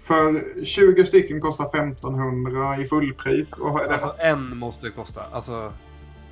för 0.03 0.45
20 0.65 1.05
stycken 1.05 1.41
kostar 1.41 1.65
1500 1.65 2.79
i 2.79 2.89
fullpris. 2.89 3.53
Och, 3.53 3.81
Alltså 3.81 4.15
en 4.19 4.57
måste 4.57 4.91
kosta. 4.91 5.23
Alltså, 5.33 5.73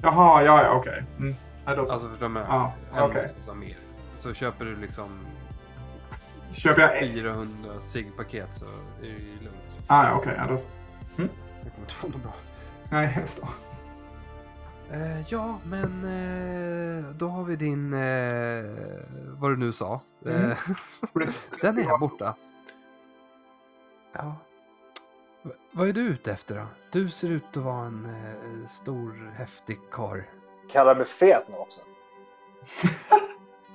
Jaha, 0.02 0.42
ja, 0.42 0.62
ja, 0.62 0.74
okej. 0.74 1.04
Mm. 1.18 1.34
Då 1.76 1.86
så. 1.86 1.92
alltså 1.92 2.08
förstår 2.08 2.28
du 2.28 2.40
Ja? 2.40 2.72
En 2.92 3.02
okej. 3.02 3.22
måste 3.22 3.34
kosta 3.34 3.54
mer. 3.54 3.76
Så 4.16 4.34
köper 4.34 4.64
du 4.64 4.76
liksom 4.76 5.08
Köper 6.52 6.82
jag 6.82 7.02
ett? 7.02 7.12
400 7.12 7.46
cigg-paket 7.80 8.54
så 8.54 8.64
är 8.64 8.70
det 9.02 9.06
ju 9.08 9.38
lugnt. 9.40 9.82
Ah, 9.86 10.04
ja, 10.08 10.14
okej. 10.14 10.34
Ja, 10.36 10.46
då... 10.46 10.54
Det 11.64 11.70
kommer 11.70 11.80
inte 11.80 11.94
vara 12.02 12.12
något 12.12 12.22
bra. 12.22 12.32
Nej, 12.90 13.18
just 13.20 13.40
det. 13.40 13.46
Eh, 14.92 15.32
ja, 15.32 15.58
men 15.64 16.04
eh, 16.04 17.04
då 17.14 17.28
har 17.28 17.44
vi 17.44 17.56
din, 17.56 17.92
eh, 17.94 18.64
vad 19.38 19.50
du 19.50 19.56
nu 19.56 19.72
sa. 19.72 20.00
Mm. 20.26 20.50
Eh, 20.50 20.56
den 21.60 21.78
är 21.78 21.82
här 21.82 21.98
borta. 21.98 22.34
Ja. 24.12 24.36
V- 25.42 25.50
vad 25.72 25.88
är 25.88 25.92
du 25.92 26.00
ute 26.00 26.32
efter 26.32 26.54
då? 26.56 26.64
Du 26.90 27.08
ser 27.08 27.28
ut 27.28 27.44
att 27.56 27.56
vara 27.56 27.86
en 27.86 28.04
eh, 28.04 28.68
stor, 28.68 29.32
häftig 29.36 29.78
karl. 29.90 30.20
Kallar 30.72 30.94
mig 30.94 31.04
fet 31.06 31.44
nu 31.48 31.54
också. 31.56 31.80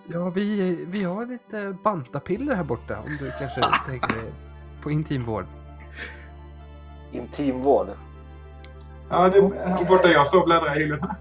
Ja, 0.10 0.30
vi, 0.30 0.76
vi 0.86 1.04
har 1.04 1.26
lite 1.26 1.76
bantapiller 1.84 2.56
här 2.56 2.64
borta 2.64 3.00
om 3.00 3.18
du 3.20 3.32
kanske 3.40 3.62
tänker 3.86 4.34
på 4.82 4.92
intimvård. 4.92 5.46
Intimvård. 7.12 7.88
Ja, 9.10 9.30
det 9.30 9.40
Och- 9.40 9.56
är 9.56 9.86
borta 9.86 10.10
jag 10.10 10.28
står 10.28 10.40
och 10.40 10.46
bläddrar 10.46 10.78
i 10.78 10.80
hyllorna. 10.84 11.16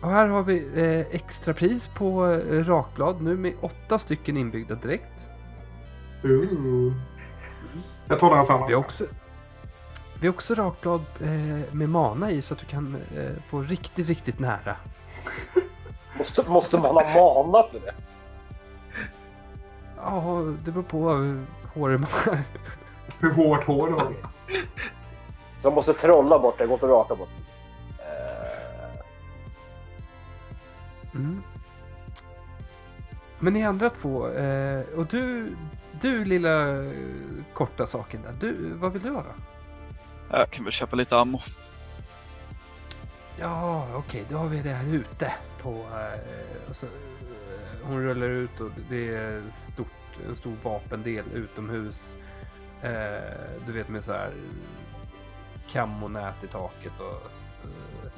Och 0.00 0.10
här 0.10 0.26
har 0.26 0.42
vi 0.42 0.66
eh, 0.74 1.14
extrapris 1.16 1.86
på 1.86 2.26
eh, 2.26 2.64
rakblad 2.64 3.22
nu 3.22 3.36
med 3.36 3.52
åtta 3.60 3.98
stycken 3.98 4.36
inbyggda 4.36 4.74
direkt. 4.74 5.28
Ooh. 6.24 6.92
Jag 8.08 8.18
tar 8.18 8.36
den 8.36 8.46
samma. 8.46 8.66
Vi 8.66 8.72
har 8.74 8.80
också, 8.80 9.04
vi 10.20 10.26
har 10.26 10.34
också 10.34 10.54
rakblad 10.54 11.00
eh, 11.20 11.28
med 11.74 11.88
mana 11.88 12.30
i 12.30 12.42
så 12.42 12.54
att 12.54 12.60
du 12.60 12.66
kan 12.66 12.96
eh, 13.16 13.30
få 13.48 13.60
riktigt, 13.62 14.08
riktigt 14.08 14.38
nära. 14.38 14.76
Måste, 16.18 16.42
måste 16.48 16.76
man 16.78 16.84
ha 16.84 17.42
mana 17.44 17.62
för 17.72 17.80
det? 17.80 17.94
Ja, 19.96 20.42
det 20.64 20.70
beror 20.70 20.82
på 20.82 21.10
hur 21.12 21.44
hårig 21.74 22.00
man 22.00 22.10
är. 22.26 22.40
Hur 23.18 23.30
hårt 23.32 23.64
hår 23.64 23.86
du 23.88 23.92
har. 23.94 24.12
Så 25.60 25.66
jag 25.66 25.74
måste 25.74 25.92
trolla 25.92 26.38
bort 26.38 26.58
det, 26.58 26.66
går 26.66 26.74
inte 26.74 26.86
att 26.86 26.92
raka 26.92 27.14
bort. 27.14 27.28
Eh, 27.98 28.70
Mm. 31.14 31.42
Men 33.38 33.52
ni 33.52 33.62
andra 33.64 33.90
två, 33.90 34.28
eh, 34.28 34.82
och 34.96 35.06
du, 35.06 35.56
du 36.00 36.24
lilla 36.24 36.82
eh, 36.84 36.92
korta 37.52 37.86
saken 37.86 38.22
där, 38.22 38.32
du, 38.40 38.72
vad 38.74 38.92
vill 38.92 39.02
du 39.02 39.10
ha 39.10 39.22
då? 39.22 39.34
Jag 40.30 40.50
kan 40.50 40.64
väl 40.64 40.72
köpa 40.72 40.96
lite 40.96 41.16
ammo. 41.18 41.40
Ja, 43.38 43.86
okej, 43.96 44.24
då 44.28 44.36
har 44.36 44.48
vi 44.48 44.62
det 44.62 44.68
här 44.68 44.94
ute 44.94 45.32
på... 45.62 45.70
Eh, 45.70 46.72
så, 46.72 46.86
eh, 46.86 46.92
hon 47.82 48.02
rullar 48.04 48.28
ut 48.28 48.60
och 48.60 48.70
det 48.90 49.14
är 49.14 49.42
stort, 49.50 49.86
en 50.28 50.36
stor 50.36 50.54
vapendel 50.62 51.24
utomhus. 51.34 52.14
Eh, 52.82 52.90
du 53.66 53.72
vet 53.72 53.88
med 53.88 54.04
så 54.04 54.12
här 54.12 54.30
kammonät 55.72 56.44
i 56.44 56.46
taket 56.46 57.00
och... 57.00 57.30
Eh, 57.64 58.10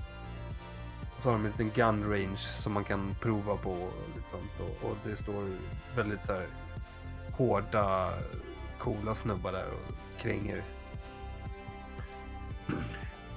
så 1.18 1.28
har 1.28 1.32
de 1.32 1.44
en 1.44 1.50
liten 1.50 1.70
gun 1.70 2.10
range 2.10 2.36
som 2.36 2.72
man 2.72 2.84
kan 2.84 3.14
prova 3.20 3.56
på 3.56 3.70
och 3.70 3.92
lite 4.16 4.28
sånt. 4.28 4.60
Och, 4.60 4.90
och 4.90 4.96
det 5.04 5.16
står 5.16 5.46
väldigt 5.96 6.24
så 6.24 6.32
här 6.32 6.46
hårda, 7.32 8.10
coola 8.78 9.14
snubbar 9.14 9.52
där 9.52 9.64
och 9.66 10.20
kränger. 10.20 10.62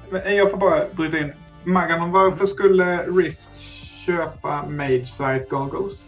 Men 0.10 0.36
Jag 0.36 0.52
får 0.52 0.58
bara 0.58 0.86
bryta 0.94 1.20
in. 1.20 1.34
Maganon, 1.64 2.12
varför 2.12 2.46
skulle 2.46 3.04
Rift 3.04 3.58
köpa 4.06 4.66
Mage 4.70 5.08
Sight 5.08 5.50
Goggles? 5.50 6.08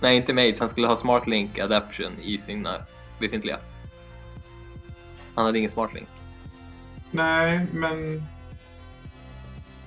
Nej, 0.00 0.16
inte 0.16 0.34
Mage. 0.34 0.56
Han 0.58 0.68
skulle 0.68 0.86
ha 0.86 0.96
Smart 0.96 1.26
Link 1.26 1.58
Adaption 1.58 2.12
i 2.22 2.38
sina 2.38 2.76
befintliga. 3.18 3.58
Han 5.34 5.46
hade 5.46 5.58
ingen 5.58 5.70
Smart 5.70 5.94
Link. 5.94 6.08
Nej, 7.10 7.66
men... 7.72 8.22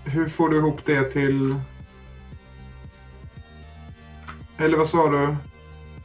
Hur 0.05 0.29
får 0.29 0.49
du 0.49 0.57
ihop 0.57 0.85
det 0.85 1.03
till... 1.03 1.55
Eller 4.57 4.77
vad 4.77 4.89
sa 4.89 5.09
du? 5.09 5.35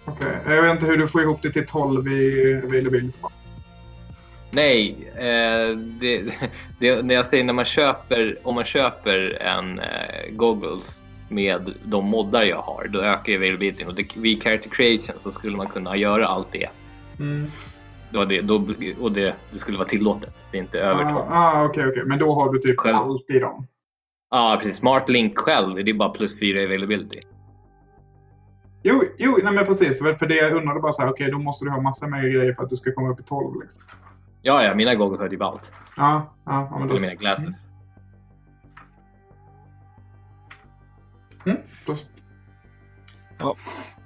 Okej, 0.05 0.39
jag 0.47 0.63
vet 0.63 0.73
inte 0.73 0.87
hur 0.87 0.97
du 0.97 1.09
får 1.09 1.23
ihop 1.23 1.43
det 1.43 1.53
till 1.53 1.67
12 1.67 2.09
i 2.09 2.55
availability. 2.65 3.19
Nej, 4.51 4.97
eh, 5.15 5.77
det, 5.77 6.23
det, 6.79 7.03
när 7.03 7.15
jag 7.15 7.27
säger 7.27 7.45
när 7.45 7.53
man 7.53 7.65
köper, 7.65 8.39
om 8.43 8.55
man 8.55 8.65
köper 8.65 9.43
en 9.43 9.79
eh, 9.79 10.31
Goggles 10.31 11.03
med 11.29 11.75
de 11.85 12.05
moddar 12.05 12.43
jag 12.43 12.63
har, 12.63 12.89
då 12.89 13.01
ökar 13.01 13.33
ju 13.33 13.39
availabilityn 13.39 13.87
och 13.87 13.95
det, 13.95 14.17
vid 14.17 14.43
character 14.43 14.71
creation 14.71 15.19
så 15.19 15.31
skulle 15.31 15.57
man 15.57 15.67
kunna 15.67 15.97
göra 15.97 16.27
allt 16.27 16.53
det. 16.53 16.69
Mm. 17.19 17.47
Då, 18.17 18.25
det, 18.25 18.41
då 18.41 18.67
och 19.01 19.13
det, 19.13 19.37
det 19.53 19.59
skulle 19.59 19.79
vara 19.79 19.89
tillåtet. 19.89 20.35
Det 20.51 20.59
är 20.59 20.63
inte 20.63 20.81
över 20.81 21.05
Ah, 21.05 21.13
12. 21.13 21.27
ah, 21.33 21.65
okej, 21.65 21.87
okej. 21.89 22.03
Men 22.07 22.19
då 22.19 22.33
har 22.35 22.53
du 22.53 22.59
typ 22.59 22.79
Själv. 22.79 22.97
allt 22.97 23.31
i 23.31 23.39
dem. 23.39 23.67
Ja, 24.31 24.57
precis. 24.63 24.77
Smart 24.77 25.09
Link 25.09 25.39
själv, 25.39 25.85
det 25.85 25.91
är 25.91 25.95
bara 25.95 26.09
plus 26.09 26.39
4 26.41 26.65
availability. 26.65 27.21
Jo, 28.83 29.03
jo 29.19 29.39
nej, 29.45 29.53
men 29.55 29.67
precis. 29.67 29.99
För 29.99 30.27
det 30.27 30.35
jag 30.35 30.53
undrade 30.57 30.81
bara 30.81 30.93
så 30.93 31.03
här, 31.03 31.11
okej, 31.11 31.31
då 31.31 31.39
måste 31.39 31.65
du 31.65 31.71
ha 31.71 31.81
massa 31.81 32.07
mer 32.07 32.23
grejer 32.23 32.55
för 32.55 32.63
att 32.63 32.71
du 32.71 32.77
ska 32.77 32.93
komma 32.93 33.11
upp 33.11 33.21
i 33.21 33.23
12. 33.23 33.61
Liksom. 33.63 33.83
Ja, 34.43 34.65
ja, 34.65 34.75
mina 34.75 34.95
goggles 34.95 35.21
har 35.21 35.29
typ 35.29 35.43
allt. 35.43 35.73
Ja, 35.97 36.35
ja, 36.47 36.69
ja 36.71 36.79
men 36.79 36.89
då, 36.89 36.95
Eller 36.95 37.01
mina 37.09 37.15
glasses. 37.15 37.69
mm, 41.47 41.59
då, 41.87 41.97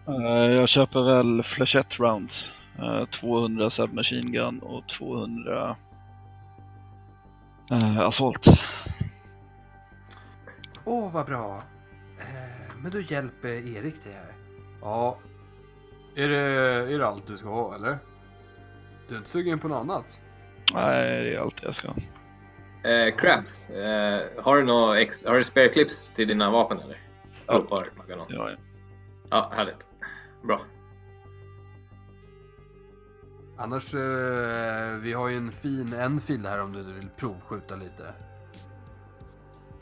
Eh, 0.08 0.50
jag 0.58 0.68
köper 0.68 1.02
väl 1.02 1.42
flechette 1.42 2.02
rounds. 2.02 2.50
Eh, 2.82 3.04
200 3.06 3.70
submachine 3.70 4.30
gun 4.32 4.60
och 4.60 4.88
200 4.88 5.76
uh, 7.72 7.98
assault. 8.00 8.46
Åh, 10.84 11.12
vad 11.12 11.26
bra. 11.26 11.62
Eh, 12.18 12.74
men 12.82 12.90
då 12.90 13.00
hjälper 13.00 13.48
Erik 13.48 13.94
det 14.04 14.10
här. 14.10 14.32
Ja. 14.80 15.18
Är 16.16 16.28
det, 16.28 16.36
är 16.94 16.98
det 16.98 17.06
allt 17.06 17.26
du 17.26 17.36
ska 17.36 17.48
ha, 17.48 17.74
eller? 17.74 17.98
Du 19.08 19.14
är 19.14 19.18
inte 19.18 19.30
sugen 19.30 19.58
på 19.58 19.68
något 19.68 19.80
annat? 19.80 20.20
Nej, 20.74 21.24
det 21.24 21.34
är 21.34 21.40
allt 21.40 21.62
jag 21.62 21.74
ska. 21.74 21.88
Eh, 22.88 23.16
Krabs, 23.16 23.70
eh, 23.70 24.22
har 24.42 24.56
du 24.56 24.64
några 24.64 25.00
ex- 25.00 25.24
har 25.26 25.34
du 25.34 25.44
spare 25.44 25.68
clips 25.68 26.08
till 26.10 26.28
dina 26.28 26.50
vapen 26.50 26.80
eller? 26.80 26.98
Ja. 27.46 27.54
Ropar 27.54 27.88
Maganon. 27.96 28.26
Ja, 28.28 28.50
ja. 28.50 28.56
Ja, 29.30 29.52
härligt. 29.56 29.86
Bra. 30.42 30.60
Annars, 33.60 33.94
eh, 33.94 34.92
vi 34.92 35.12
har 35.12 35.28
ju 35.28 35.36
en 35.36 35.52
fin 35.52 35.92
Enfield 35.92 36.46
här 36.46 36.60
om 36.60 36.72
du 36.72 36.82
vill 36.82 37.08
provskjuta 37.16 37.76
lite. 37.76 38.14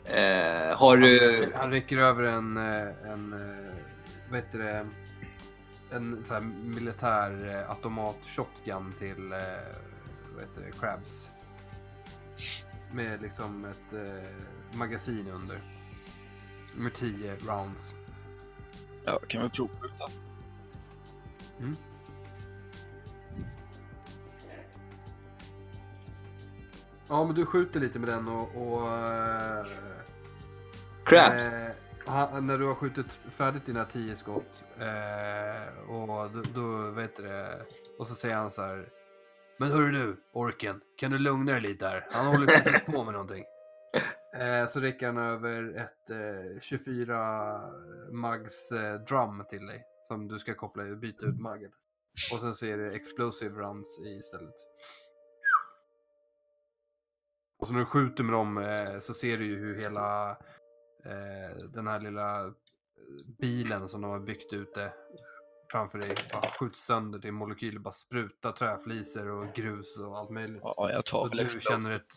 Eh, 0.05 0.77
har 0.77 0.97
du... 0.97 1.41
Han, 1.43 1.61
han 1.61 1.71
räcker 1.71 1.97
över 1.97 2.23
en, 2.23 2.57
eh, 2.57 3.11
en 3.11 3.33
eh, 3.33 3.75
vad 4.29 4.39
heter 4.39 4.59
det, 4.59 4.87
en 5.91 6.23
så 6.23 6.33
här 6.33 6.41
militär 6.63 7.55
eh, 7.55 7.69
automat 7.69 8.17
shotgun 8.25 8.93
till, 8.97 9.29
vad 10.33 10.41
heter 10.41 10.61
det, 10.61 10.71
Crabs. 10.79 11.31
Med 12.91 13.21
liksom 13.21 13.65
ett 13.65 13.93
eh, 13.93 14.77
magasin 14.77 15.27
under. 15.27 15.61
Med 16.75 16.93
10 16.93 17.35
rounds. 17.35 17.95
ja 19.05 19.19
kan 19.27 19.43
vi 19.43 19.49
provskjuta? 19.49 20.05
Ja, 27.09 27.25
men 27.25 27.35
du 27.35 27.45
skjuter 27.45 27.79
lite 27.79 27.99
med 27.99 28.09
den 28.09 28.27
och... 28.27 28.55
och 28.55 28.97
eh, 28.97 29.65
Krabs? 31.05 31.51
Eh, 31.51 31.71
han, 32.05 32.47
när 32.47 32.57
du 32.57 32.65
har 32.65 32.73
skjutit 32.73 33.11
färdigt 33.31 33.65
dina 33.65 33.85
10 33.85 34.15
skott 34.15 34.65
eh, 34.79 35.89
och 35.89 36.31
då, 36.31 36.43
då 36.55 36.91
vet 36.91 37.15
du 37.15 37.23
det, 37.23 37.65
och 37.99 38.07
så 38.07 38.15
säger 38.15 38.35
han 38.35 38.51
så 38.51 38.61
här. 38.61 38.89
Men 39.57 39.71
hörru 39.71 39.91
du, 39.91 40.17
orken, 40.33 40.81
kan 40.97 41.11
du 41.11 41.17
lugna 41.17 41.51
dig 41.51 41.61
lite 41.61 41.87
här? 41.87 42.07
Han 42.11 42.25
håller 42.25 42.47
faktiskt 42.47 42.85
på 42.93 43.03
med 43.03 43.13
någonting. 43.13 43.43
Eh, 44.39 44.67
så 44.67 44.79
räcker 44.79 45.05
han 45.05 45.17
över 45.17 45.77
ett 45.77 46.09
eh, 46.09 46.61
24 46.61 47.61
mags 48.11 48.71
eh, 48.71 48.99
drum 48.99 49.43
till 49.49 49.65
dig 49.65 49.83
som 50.07 50.27
du 50.27 50.39
ska 50.39 50.53
koppla 50.53 50.83
byta 50.83 51.25
ut 51.25 51.39
magget. 51.39 51.71
Och 52.33 52.41
sen 52.41 52.55
så 52.55 52.65
är 52.65 52.77
det 52.77 52.95
explosive 52.95 53.55
runs 53.61 53.99
i 54.05 54.09
istället. 54.09 54.55
Och 57.59 57.67
så 57.67 57.73
när 57.73 57.79
du 57.79 57.85
skjuter 57.85 58.23
med 58.23 58.33
dem 58.33 58.57
eh, 58.57 58.99
så 58.99 59.13
ser 59.13 59.37
du 59.37 59.45
ju 59.45 59.59
hur 59.59 59.79
hela 59.79 60.29
eh, 61.05 61.57
den 61.73 61.87
här 61.87 61.99
lilla 61.99 62.45
eh, 62.45 62.51
bilen 63.39 63.87
som 63.87 64.01
de 64.01 64.11
har 64.11 64.19
byggt 64.19 64.53
ute 64.53 64.93
framför 65.71 65.99
dig 65.99 66.15
bara 66.33 66.51
skjuts 66.59 66.85
sönder. 66.85 67.19
Det 67.19 67.27
är 67.27 67.31
molekyler, 67.31 67.79
bara 67.79 67.91
sprutar 67.91 68.51
träfliser 68.51 69.29
och 69.29 69.53
grus 69.55 69.99
och 69.99 70.17
allt 70.17 70.29
möjligt. 70.29 70.61
Ja, 70.63 70.91
jag 70.91 71.05
tar 71.05 71.19
Och 71.19 71.29
väl 71.29 71.37
du 71.37 71.43
extra. 71.43 71.59
känner, 71.59 71.91
ett, 71.91 72.13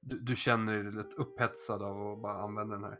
du, 0.00 0.18
du 0.18 0.36
känner 0.36 0.82
dig 0.82 0.92
lite 0.92 1.16
upphetsad 1.16 1.82
av 1.82 2.12
att 2.12 2.22
bara 2.22 2.42
använda 2.42 2.74
den 2.74 2.84
här. 2.84 2.98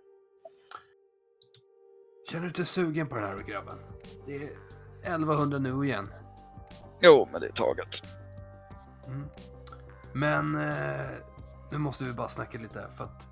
Känner 2.31 2.43
du 2.43 2.49
inte 2.49 2.65
sugen 2.65 3.07
på 3.07 3.15
den 3.15 3.25
här 3.25 3.39
grabben? 3.39 3.79
Det 4.27 4.35
är 4.35 4.51
1100 5.01 5.59
nu 5.59 5.85
igen. 5.87 6.07
Jo, 7.01 7.29
men 7.33 7.41
det 7.41 7.47
är 7.47 7.53
taget. 7.53 7.89
Mm. 9.07 9.29
Men 10.13 10.55
eh, 10.55 11.07
nu 11.71 11.79
måste 11.79 12.05
vi 12.05 12.13
bara 12.13 12.29
snacka 12.29 12.59
lite 12.59 12.89
för 12.97 13.05
att 13.05 13.29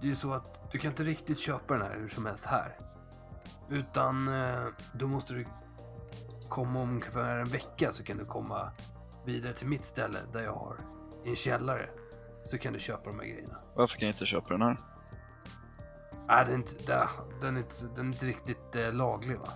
det 0.00 0.06
är 0.06 0.08
ju 0.08 0.14
så 0.14 0.32
att 0.32 0.72
du 0.72 0.78
kan 0.78 0.90
inte 0.90 1.04
riktigt 1.04 1.38
köpa 1.38 1.74
den 1.74 1.82
här 1.82 1.96
hur 1.98 2.08
som 2.08 2.26
helst 2.26 2.46
här. 2.46 2.76
Utan 3.68 4.28
eh, 4.28 4.64
då 4.92 5.06
måste 5.06 5.34
du 5.34 5.44
komma 6.48 6.80
om 6.80 7.00
för 7.00 7.36
en 7.38 7.48
vecka 7.48 7.92
så 7.92 8.04
kan 8.04 8.16
du 8.16 8.24
komma 8.24 8.70
vidare 9.24 9.52
till 9.52 9.66
mitt 9.66 9.84
ställe 9.84 10.18
där 10.32 10.42
jag 10.42 10.52
har 10.52 10.76
en 11.24 11.36
källare. 11.36 11.88
Så 12.44 12.58
kan 12.58 12.72
du 12.72 12.78
köpa 12.78 13.10
de 13.10 13.20
här 13.20 13.26
grejerna. 13.26 13.58
Varför 13.74 13.98
kan 13.98 14.08
jag 14.08 14.14
inte 14.14 14.26
köpa 14.26 14.48
den 14.48 14.62
här? 14.62 14.76
Nej, 16.28 16.44
den 16.44 16.54
är 16.54 16.58
inte, 16.58 16.84
den, 16.86 17.08
den 17.40 17.56
är 17.56 17.60
inte, 17.60 17.74
den 17.96 18.08
är 18.08 18.12
inte 18.12 18.26
riktigt 18.26 18.76
eh, 18.76 18.92
laglig 18.92 19.38
va? 19.38 19.48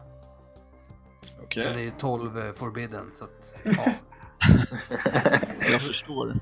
Okej, 1.43 1.65
Den 1.65 1.75
är 1.75 1.83
ju 1.83 1.91
12 1.91 2.39
eh, 2.39 2.53
forbidden 2.53 3.11
så 3.13 3.25
att 3.25 3.55
ja. 3.65 3.93
jag 5.71 5.83
förstår. 5.83 6.41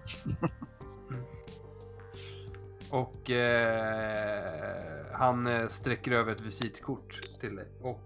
Och 2.90 3.30
eh, 3.30 5.06
han 5.12 5.46
eh, 5.46 5.66
sträcker 5.66 6.12
över 6.12 6.32
ett 6.32 6.40
visitkort 6.40 7.20
till 7.40 7.56
dig. 7.56 7.68
Och 7.82 8.00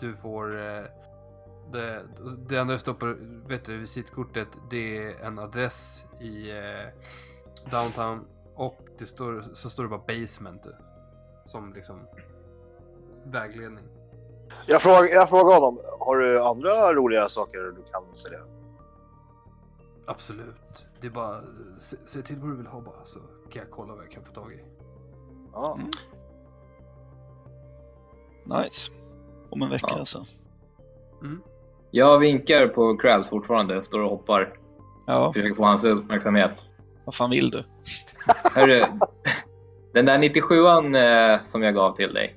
du 0.00 0.14
får... 0.14 0.60
Eh, 0.60 0.82
det, 1.72 2.06
det 2.48 2.56
enda 2.56 2.72
det 2.72 2.78
står 2.78 2.94
på 2.94 3.14
vet 3.48 3.64
du, 3.64 3.76
visitkortet 3.76 4.48
det 4.70 4.98
är 4.98 5.24
en 5.24 5.38
adress 5.38 6.04
i 6.20 6.50
eh, 6.50 6.88
downtown. 7.70 8.26
Och 8.54 8.78
det 8.98 9.06
står, 9.06 9.44
så 9.52 9.70
står 9.70 9.82
det 9.82 9.88
bara 9.88 10.20
basement. 10.20 10.62
du. 10.62 10.76
Som 11.44 11.72
liksom 11.72 12.06
vägledning. 13.24 13.84
Jag 14.66 14.82
frågar, 14.82 15.04
jag 15.04 15.28
frågar 15.28 15.54
honom, 15.54 15.80
har 16.00 16.16
du 16.16 16.42
andra 16.42 16.94
roliga 16.94 17.28
saker 17.28 17.58
du 17.58 17.82
kan 17.92 18.14
sälja? 18.14 18.38
Absolut. 20.06 20.86
Det 21.00 21.06
är 21.06 21.10
bara 21.10 21.40
se, 21.78 21.96
se 22.06 22.22
till 22.22 22.36
vad 22.36 22.50
du 22.50 22.56
vill 22.56 22.66
ha 22.66 22.80
bara 22.80 23.04
så 23.04 23.18
kan 23.52 23.62
jag 23.62 23.70
kolla 23.70 23.94
vad 23.94 24.04
jag 24.04 24.10
kan 24.10 24.24
få 24.24 24.32
tag 24.32 24.52
i. 24.52 24.58
Ja. 25.52 25.78
Mm. 25.78 25.90
Nice. 28.62 28.90
Om 29.50 29.62
en 29.62 29.70
vecka 29.70 29.86
Ja. 29.90 29.98
alltså. 29.98 30.26
Jag 31.90 32.18
vinkar 32.18 32.66
på 32.68 32.96
Krabs 32.96 33.28
fortfarande, 33.30 33.82
står 33.82 34.00
och 34.02 34.10
hoppar. 34.10 34.52
Ja, 35.06 35.32
Försöker 35.32 35.54
få 35.54 35.64
hans 35.64 35.84
uppmärksamhet. 35.84 36.64
vad 37.04 37.14
fan 37.14 37.30
vill 37.30 37.50
du? 37.50 37.64
Hörru, 38.54 38.84
den 39.94 40.06
där 40.06 40.18
97an 40.18 41.34
eh, 41.34 41.42
som 41.42 41.62
jag 41.62 41.74
gav 41.74 41.92
till 41.92 42.14
dig. 42.14 42.36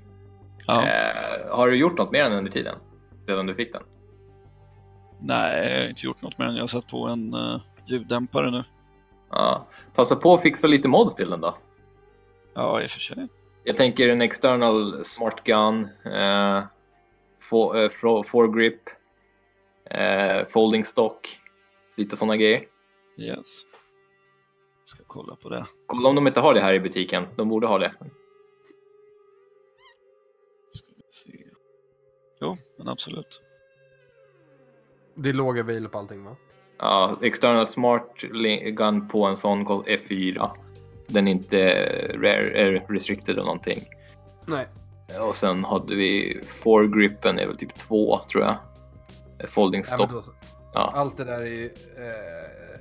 Ja. 0.67 0.81
Eh, 0.87 1.55
har 1.55 1.67
du 1.67 1.75
gjort 1.77 1.97
något 1.97 2.11
med 2.11 2.25
den 2.25 2.37
under 2.37 2.51
tiden? 2.51 2.75
Sedan 3.27 3.45
du 3.45 3.55
fick 3.55 3.73
den? 3.73 3.83
Nej, 5.21 5.71
jag 5.73 5.81
har 5.81 5.89
inte 5.89 6.05
gjort 6.05 6.21
något 6.21 6.37
med 6.37 6.47
den. 6.47 6.55
Jag 6.55 6.63
har 6.63 6.67
satt 6.67 6.87
på 6.87 7.07
en 7.07 7.33
uh, 7.33 7.61
ljuddämpare 7.85 8.51
nu. 8.51 8.63
Ja. 9.31 9.67
Passa 9.93 10.15
på 10.15 10.33
att 10.33 10.41
fixa 10.41 10.67
lite 10.67 10.87
mods 10.87 11.15
till 11.15 11.29
den 11.29 11.41
då. 11.41 11.57
Ja, 12.53 12.81
i 12.81 12.87
och 12.87 12.91
för 12.91 12.99
sig. 12.99 13.27
Jag 13.63 13.77
tänker 13.77 14.09
en 14.09 14.21
external 14.21 15.05
smart 15.05 15.43
gun, 15.43 15.87
eh, 16.05 16.63
for, 17.39 17.77
eh, 17.77 18.23
foregrip, 18.23 18.81
eh, 19.85 20.45
folding 20.45 20.83
stock, 20.83 21.27
lite 21.95 22.15
sådana 22.15 22.37
grejer. 22.37 22.67
Yes. 23.17 23.47
Ska 24.85 25.03
kolla 25.07 25.35
på 25.35 25.49
det. 25.49 25.65
Kolla 25.85 26.09
om 26.09 26.15
de 26.15 26.27
inte 26.27 26.39
har 26.39 26.53
det 26.53 26.61
här 26.61 26.73
i 26.73 26.79
butiken. 26.79 27.27
De 27.35 27.49
borde 27.49 27.67
ha 27.67 27.77
det. 27.77 27.93
Ska 30.73 30.87
vi 30.95 31.03
se. 31.09 31.45
Jo, 32.41 32.57
men 32.77 32.87
absolut. 32.87 33.41
Det 35.15 35.29
är 35.29 35.33
låg 35.33 35.59
avail 35.59 35.89
på 35.89 35.97
allting 35.97 36.23
va? 36.23 36.35
Ja, 36.81 37.17
external 37.21 37.67
smart 37.67 38.17
gun 38.77 39.07
på 39.07 39.25
en 39.25 39.37
sån 39.37 39.65
kostar 39.65 39.91
F4. 39.91 40.49
Den 41.07 41.27
är 41.27 41.31
inte 41.31 41.57
rare, 42.13 42.51
är 42.51 42.85
restricted 42.89 43.29
eller 43.29 43.43
någonting. 43.43 43.89
Nej. 44.45 44.67
Och 45.19 45.35
sen 45.35 45.63
hade 45.63 45.95
vi 45.95 46.41
foregripen 46.63 47.39
är 47.39 47.47
väl 47.47 47.57
typ 47.57 47.75
två 47.75 48.19
tror 48.31 48.43
jag. 48.43 48.55
Folding 49.49 49.83
Ja, 49.91 49.97
men 49.97 50.07
stock. 50.09 50.25
då. 50.25 50.33
Ja. 50.73 50.91
Allt 50.95 51.17
det 51.17 51.23
där 51.23 51.39
är 51.39 51.45
ju... 51.45 51.73
Eh, 51.97 52.71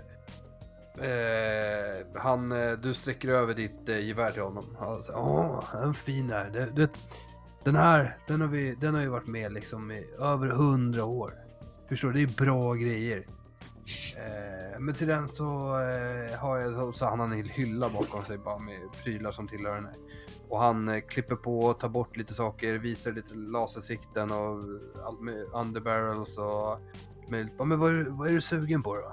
eh, 1.10 2.06
han, 2.14 2.52
eh, 2.52 2.72
du 2.72 2.94
sträcker 2.94 3.28
över 3.28 3.54
ditt 3.54 3.88
eh, 3.88 3.98
gevär 4.06 4.30
till 4.30 4.42
honom. 4.42 4.76
Han 4.78 5.02
säger, 5.02 5.18
Åh, 5.18 5.64
en 5.82 5.94
fin 5.94 6.30
här. 6.30 6.50
Det, 6.50 6.66
det, 6.74 6.90
den 7.64 7.76
här, 7.76 8.16
den 8.26 8.40
har, 8.40 8.48
vi, 8.48 8.74
den 8.74 8.94
har 8.94 9.02
ju 9.02 9.08
varit 9.08 9.26
med 9.26 9.52
liksom 9.52 9.90
i 9.90 10.06
över 10.18 10.46
hundra 10.46 11.04
år. 11.04 11.34
Förstår 11.88 12.08
du? 12.08 12.26
Det 12.26 12.32
är 12.32 12.44
bra 12.44 12.74
grejer. 12.74 13.26
Eh, 14.16 14.80
men 14.80 14.94
till 14.94 15.06
den 15.06 15.28
så 15.28 15.44
eh, 15.80 16.38
har 16.38 16.58
jag 16.60 16.74
så, 16.74 16.92
så 16.92 17.06
han 17.06 17.20
har 17.20 17.26
en 17.26 17.32
hel 17.32 17.48
hylla 17.48 17.88
bakom 17.88 18.24
sig 18.24 18.38
bara 18.38 18.58
med 18.58 18.80
prylar 19.04 19.30
som 19.30 19.48
tillhör 19.48 19.72
här. 19.74 19.94
Och 20.48 20.60
han 20.60 20.88
eh, 20.88 21.00
klipper 21.00 21.36
på 21.36 21.72
tar 21.72 21.88
bort 21.88 22.16
lite 22.16 22.34
saker, 22.34 22.74
visar 22.74 23.12
lite 23.12 23.34
lasersikten 23.34 24.30
och 24.30 24.64
allt 25.06 25.20
med 25.20 25.44
underbarrels 25.54 26.38
och 26.38 26.78
möjligt. 27.30 27.52
Men 27.64 27.78
vad 27.78 27.90
är, 27.96 28.04
vad 28.10 28.28
är 28.28 28.32
du 28.32 28.40
sugen 28.40 28.82
på 28.82 28.94
då? 28.94 29.12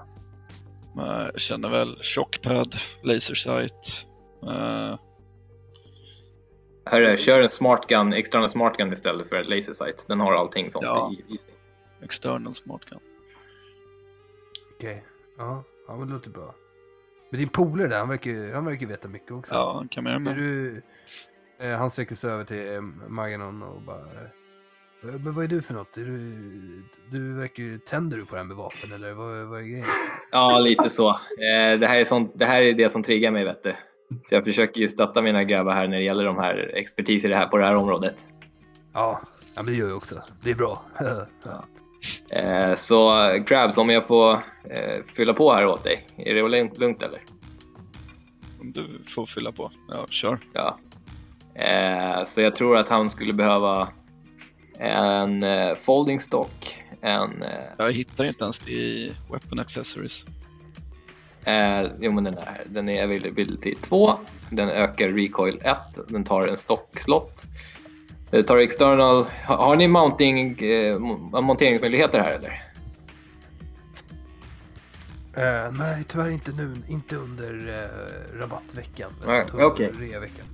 Men 0.94 1.06
Jag 1.06 1.40
känner 1.40 1.68
väl 1.68 1.98
shockpad, 2.02 2.76
laser 3.02 3.34
sight. 3.34 4.06
eh, 4.42 4.98
Hörru, 6.84 7.16
kör 7.16 7.40
en 7.40 7.48
smart 7.48 7.86
gun, 7.88 8.12
external 8.12 8.50
smart 8.50 8.76
gun 8.76 8.92
istället 8.92 9.28
för 9.28 9.44
laser 9.44 9.72
sight. 9.72 10.04
Den 10.08 10.20
har 10.20 10.32
allting 10.32 10.70
sånt 10.70 10.84
Ja. 10.84 11.12
i, 11.28 11.34
i 11.34 11.36
sig. 11.38 11.48
external 12.02 12.54
smart 12.54 12.84
gun. 12.90 12.98
Okej. 14.78 15.04
Ja, 15.38 15.62
ja, 15.88 15.96
men 15.96 16.08
det 16.08 16.14
låter 16.14 16.30
bra. 16.30 16.54
Men 17.30 17.40
din 17.40 17.48
polare 17.48 17.88
där, 17.88 17.98
han 17.98 18.08
verkar 18.08 18.30
ju 18.30 18.52
han 18.54 18.64
verkar 18.64 18.86
veta 18.86 19.08
mycket 19.08 19.32
också. 19.32 19.54
Ja, 19.54 19.72
han 19.74 19.88
kan 19.88 20.06
Är 20.06 20.18
mig. 20.18 20.34
du, 20.34 20.82
eh, 21.58 21.78
han 21.78 21.90
sträcker 21.90 22.14
sig 22.14 22.30
över 22.30 22.44
till 22.44 22.74
eh, 22.74 22.80
Maganon 23.08 23.62
och 23.62 23.82
bara... 23.82 23.98
eh, 23.98 24.28
Men 25.02 25.34
vad 25.34 25.44
är 25.44 25.48
du 25.48 25.62
för 25.62 25.74
något? 25.74 25.92
Du, 25.92 26.06
du 27.10 27.34
verkar 27.34 27.62
ju... 27.62 27.78
Tänder 27.78 28.16
du 28.16 28.24
på 28.26 28.34
det 28.34 28.40
här 28.40 28.48
med 28.48 28.56
vapen 28.56 28.92
eller 28.92 29.12
vad, 29.12 29.46
vad 29.46 29.58
är 29.60 29.64
grejen? 29.64 29.86
Ja, 30.32 30.58
lite 30.58 30.90
så. 30.90 31.08
Eh, 31.10 31.78
det, 31.80 31.86
här 31.86 31.96
är 31.98 32.04
sånt, 32.04 32.32
det 32.34 32.44
här 32.44 32.62
är 32.62 32.74
det 32.74 32.90
som 32.90 33.02
triggar 33.02 33.30
mig, 33.30 33.44
vet 33.44 33.62
du. 33.62 33.74
Så 34.28 34.34
jag 34.34 34.44
försöker 34.44 34.80
ju 34.80 34.88
stötta 34.88 35.22
mina 35.22 35.44
grabbar 35.44 35.72
här 35.72 35.88
när 35.88 35.98
det 35.98 36.04
gäller 36.04 36.24
de 36.24 36.36
här 36.36 36.70
expertis 36.74 37.24
i 37.24 37.28
det 37.28 37.36
här, 37.36 37.46
på 37.46 37.56
det 37.56 37.64
här 37.64 37.76
området. 37.76 38.16
Ja, 38.92 39.20
ja 39.56 39.62
men 39.62 39.72
det 39.72 39.78
gör 39.78 39.88
jag 39.88 39.96
också. 39.96 40.22
Det 40.42 40.50
är 40.50 40.54
bra. 40.54 40.82
ja. 41.44 41.64
Eh, 42.32 42.74
så 42.74 43.28
Krabs, 43.46 43.78
om 43.78 43.90
jag 43.90 44.06
får 44.06 44.32
eh, 44.70 45.04
fylla 45.14 45.34
på 45.34 45.52
här 45.52 45.66
åt 45.66 45.84
dig, 45.84 46.06
är 46.16 46.34
det 46.34 46.68
lugnt, 46.78 47.02
eller? 47.02 47.20
Om 48.60 48.72
du 48.72 49.02
får 49.14 49.26
fylla 49.26 49.52
på. 49.52 49.72
Ja, 49.88 50.06
kör. 50.10 50.38
Ja. 50.52 50.78
Eh, 51.54 52.24
så 52.24 52.40
jag 52.40 52.56
tror 52.56 52.76
att 52.76 52.88
han 52.88 53.10
skulle 53.10 53.32
behöva 53.32 53.88
en 54.78 55.44
folding 55.76 56.20
stock, 56.20 56.84
en... 57.00 57.44
Jag 57.76 57.92
hittar 57.92 58.24
inte 58.24 58.44
ens 58.44 58.68
i 58.68 59.12
Weapon 59.30 59.58
Accessories. 59.58 60.24
eh, 61.44 61.82
jo 62.00 62.12
men 62.12 62.24
den 62.24 62.38
är 62.38 62.46
här. 62.46 62.62
Den 62.66 62.88
är 62.88 63.04
availability 63.04 63.74
2. 63.74 64.18
Den 64.50 64.68
ökar 64.68 65.08
recoil 65.08 65.60
1. 65.64 65.76
Den 66.08 66.24
tar 66.24 66.46
en 66.46 66.56
stockslott. 66.56 67.42
Den 68.30 68.44
tar 68.44 68.56
external... 68.58 69.26
Har, 69.44 69.76
ni 69.76 69.88
mounting, 69.88 70.50
eh, 70.58 70.96
mo- 70.98 71.40
monteringsmöjligheter 71.42 72.18
här 72.18 72.32
eller? 72.32 72.64
Eh, 75.36 75.72
nej, 75.72 76.04
tyvärr 76.08 76.28
inte 76.28 76.52
nu. 76.52 76.76
Inte 76.88 77.16
under 77.16 77.82
eh, 77.82 78.40
rabattveckan. 78.40 79.10
Nej, 79.26 79.44
Under 79.52 79.64
okej. 79.66 79.90
reaveckan. 79.98 80.44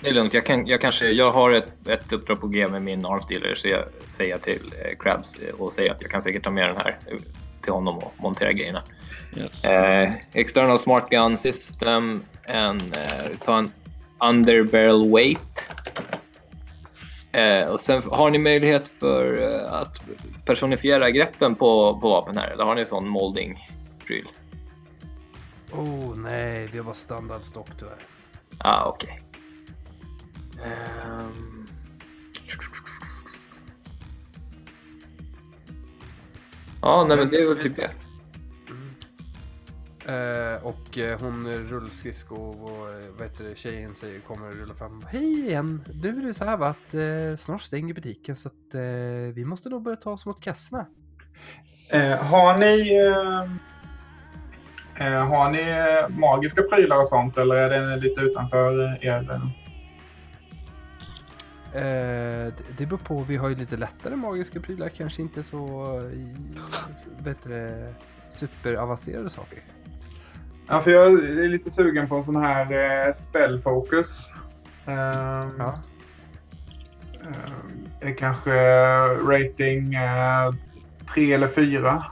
Det 0.00 0.08
är 0.08 0.12
lugnt. 0.12 0.34
Jag, 0.34 0.46
kan, 0.46 0.66
jag, 0.66 0.80
kanske, 0.80 1.10
jag 1.10 1.30
har 1.32 1.52
ett, 1.52 1.88
ett 1.88 2.12
uppdrag 2.12 2.40
på 2.40 2.46
G 2.48 2.68
med 2.68 2.82
min 2.82 3.06
armstealer 3.06 3.54
så 3.54 3.68
jag 3.68 3.84
säger 4.10 4.38
till 4.38 4.72
eh, 4.84 4.96
Krabs 4.98 5.36
eh, 5.36 5.54
och 5.54 5.72
säger 5.72 5.90
att 5.90 6.02
jag 6.02 6.10
kan 6.10 6.22
säkert 6.22 6.44
ta 6.44 6.50
med 6.50 6.68
den 6.68 6.76
här 6.76 6.98
eh, 7.06 7.16
till 7.62 7.72
honom 7.72 7.98
och 7.98 8.12
montera 8.16 8.52
grejerna. 8.52 8.82
Yes. 9.36 9.64
Eh, 9.64 10.10
external 10.32 10.78
smart 10.78 11.10
gun 11.10 11.36
system, 11.36 12.22
en, 12.42 12.80
eh, 12.92 13.26
ta 13.44 13.58
en 13.58 13.72
underbarrel 14.20 15.10
weight. 15.10 15.70
Eh, 17.32 17.68
och 17.68 17.80
sen 17.80 18.02
har 18.02 18.30
ni 18.30 18.38
möjlighet 18.38 18.88
för 18.88 19.42
eh, 19.42 19.72
att 19.72 19.96
personifiera 20.44 21.10
greppen 21.10 21.54
på, 21.54 21.98
på 22.00 22.08
vapen 22.08 22.36
här? 22.36 22.48
Eller 22.48 22.64
har 22.64 22.74
ni 22.74 22.86
sån 22.86 23.08
molding-pryl? 23.08 24.28
Oh 25.72 26.16
nej, 26.16 26.68
vi 26.72 26.78
har 26.78 26.84
bara 26.84 26.94
standardstock 26.94 27.68
tyvärr. 27.78 27.98
Ah, 28.58 28.88
okej. 28.88 29.22
Ehm. 30.64 31.66
Ja, 36.82 37.04
nej 37.08 37.16
men 37.16 37.28
det 37.28 37.36
är 37.36 37.46
väl 37.46 37.58
typ 37.58 37.76
det. 37.76 37.90
Eh, 40.10 40.66
och 40.66 40.98
eh, 40.98 41.20
hon 41.20 41.52
rullskridsko 41.52 42.34
och 42.34 42.90
eh, 42.90 43.10
vad 43.18 43.28
heter 43.28 43.44
det, 43.44 43.58
tjejen 43.58 43.94
säger, 43.94 44.20
kommer 44.20 44.50
och 44.50 44.56
rullar 44.56 44.74
fram. 44.74 45.04
Hej 45.08 45.40
igen! 45.40 45.84
Du 45.94 46.08
är 46.08 46.26
det 46.26 46.34
så 46.34 46.44
här 46.44 46.56
va 46.56 46.66
att 46.66 46.94
eh, 46.94 47.36
snart 47.36 47.62
stänger 47.62 47.94
butiken 47.94 48.36
så 48.36 48.48
att 48.48 48.74
eh, 48.74 48.80
vi 49.34 49.44
måste 49.44 49.68
nog 49.68 49.82
börja 49.82 49.96
ta 49.96 50.10
oss 50.10 50.26
mot 50.26 50.40
kassorna. 50.40 50.86
Har 52.20 52.58
ni... 52.58 53.00
Har 55.28 55.50
ni 55.50 55.64
magiska 56.18 56.62
prylar 56.62 57.02
och 57.02 57.08
sånt 57.08 57.38
eller 57.38 57.54
är 57.54 57.70
den 57.70 58.00
lite 58.00 58.20
utanför 58.20 58.98
er? 59.04 59.30
eh? 59.32 59.42
Det, 61.72 62.78
det 62.78 62.86
beror 62.86 62.98
på, 62.98 63.22
vi 63.22 63.36
har 63.36 63.48
ju 63.48 63.54
lite 63.54 63.76
lättare 63.76 64.16
magiska 64.16 64.60
prylar, 64.60 64.88
kanske 64.88 65.22
inte 65.22 65.42
så 65.42 66.10
bättre 67.22 67.94
superavancerade 68.30 69.30
saker. 69.30 69.62
Ja, 70.70 70.80
för 70.80 70.90
jag 70.90 71.06
är 71.12 71.48
lite 71.48 71.70
sugen 71.70 72.08
på 72.08 72.16
en 72.16 72.24
sån 72.24 72.36
här 72.36 72.72
eh, 73.06 73.12
spellfocus. 73.12 74.30
Eh, 74.86 75.48
Ja. 75.58 75.74
eh, 77.22 78.08
är 78.08 78.14
kanske 78.14 78.50
rating 79.08 79.94
eh, 79.94 80.54
3 81.14 81.32
eller 81.32 81.48
4. 81.48 82.04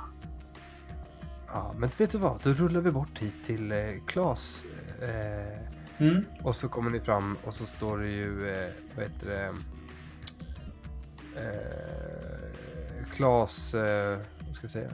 Ja, 1.49 1.75
men 1.79 1.89
vet 1.99 2.11
du 2.11 2.19
vad? 2.19 2.41
Då 2.43 2.51
rullar 2.53 2.81
vi 2.81 2.91
bort 2.91 3.19
hit 3.19 3.35
till 3.45 3.73
eh, 3.73 3.79
Klas. 4.07 4.65
Eh, 5.03 5.59
Mm. 6.01 6.25
och 6.43 6.57
så 6.57 6.69
kommer 6.69 6.91
ni 6.91 7.01
fram 7.01 7.37
och 7.45 7.55
så 7.55 7.67
står 7.67 7.99
det 7.99 8.09
ju, 8.09 8.51
eh, 8.51 8.69
vad 8.97 9.05
heter 9.05 9.27
det? 9.27 9.55
Eh, 11.41 13.11
Klas, 13.13 13.75
eh, 13.75 14.19
vad 14.47 14.55
ska 14.55 14.67
vi 14.67 14.71
säga? 14.73 14.91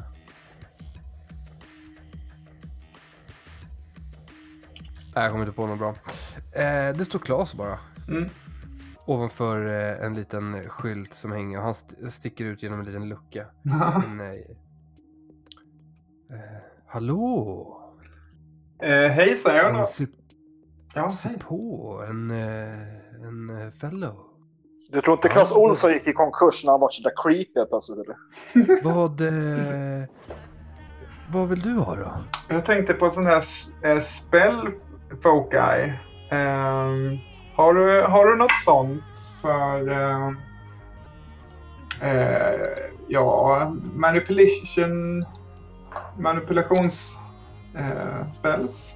Nej, 5.15 5.25
jag 5.25 5.31
kommer 5.33 5.45
inte 5.45 5.57
på 5.57 5.67
något 5.67 5.79
bra. 5.79 5.95
Eh, 6.63 6.97
det 6.97 7.05
står 7.05 7.19
Klas 7.19 7.55
bara. 7.55 7.79
Mm. 8.09 8.29
Ovanför 9.07 9.67
eh, 9.69 10.07
en 10.07 10.15
liten 10.15 10.69
skylt 10.69 11.15
som 11.15 11.33
hänger 11.33 11.57
och 11.59 11.63
han 11.65 11.71
st- 11.73 12.11
sticker 12.11 12.45
ut 12.45 12.63
genom 12.63 12.81
en 12.81 12.87
liten 12.87 13.09
lucka. 13.09 13.47
En, 14.07 14.21
eh, 14.21 14.27
eh, 16.31 16.61
hallå? 16.87 17.81
eh, 18.83 18.89
hej 19.11 19.37
säger 19.37 19.63
jag 19.63 19.75
då. 19.75 19.81
sup- 19.81 20.09
Ja, 20.95 21.11
Se 21.11 21.29
hej. 21.29 21.39
på, 21.39 22.05
en, 22.09 22.31
eh, 22.31 23.25
en 23.27 23.51
eh, 23.63 23.71
fellow. 23.73 24.17
Du 24.93 25.01
tror 25.01 25.17
inte 25.17 25.29
Clas 25.29 25.53
Ohlson 25.53 25.93
gick 25.93 26.07
i 26.09 26.13
konkurs 26.13 26.65
när 26.65 26.71
han 26.73 26.81
var 26.81 26.91
så 26.91 27.03
där 27.03 27.13
creepy 27.23 27.69
plötsligt? 27.69 27.99
Eller? 27.99 28.83
Vad, 28.95 29.21
eh, 29.21 30.05
vad 31.33 31.49
vill 31.49 31.61
du 31.61 31.79
ha 31.79 31.97
då? 31.97 32.15
Jag 32.49 32.65
tänkte 32.65 32.95
på 32.95 33.07
en 33.07 33.13
sån 33.13 33.27
här 33.27 33.45
eh, 33.83 33.99
spell 34.01 34.69
foci. 35.23 35.93
Ehm, 36.31 37.19
har, 37.55 37.75
du, 37.75 38.03
har 38.03 38.27
du 38.27 38.37
något 38.37 38.63
sånt 38.65 39.03
för 39.43 39.91
eh, 39.91 40.31
eh, 42.01 42.61
ja, 43.09 43.73
manipulation 43.95 45.25
manipulations 46.19 47.19
eh, 47.77 48.31
spells? 48.31 48.95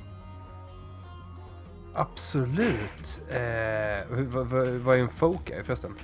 absolut. 1.95 3.21
Eh, 3.31 4.07
vad, 4.11 4.47
vad, 4.47 4.67
vad 4.69 4.97
är 4.97 5.01
en 5.01 5.09
foca 5.09 5.55
förresten? 5.65 5.95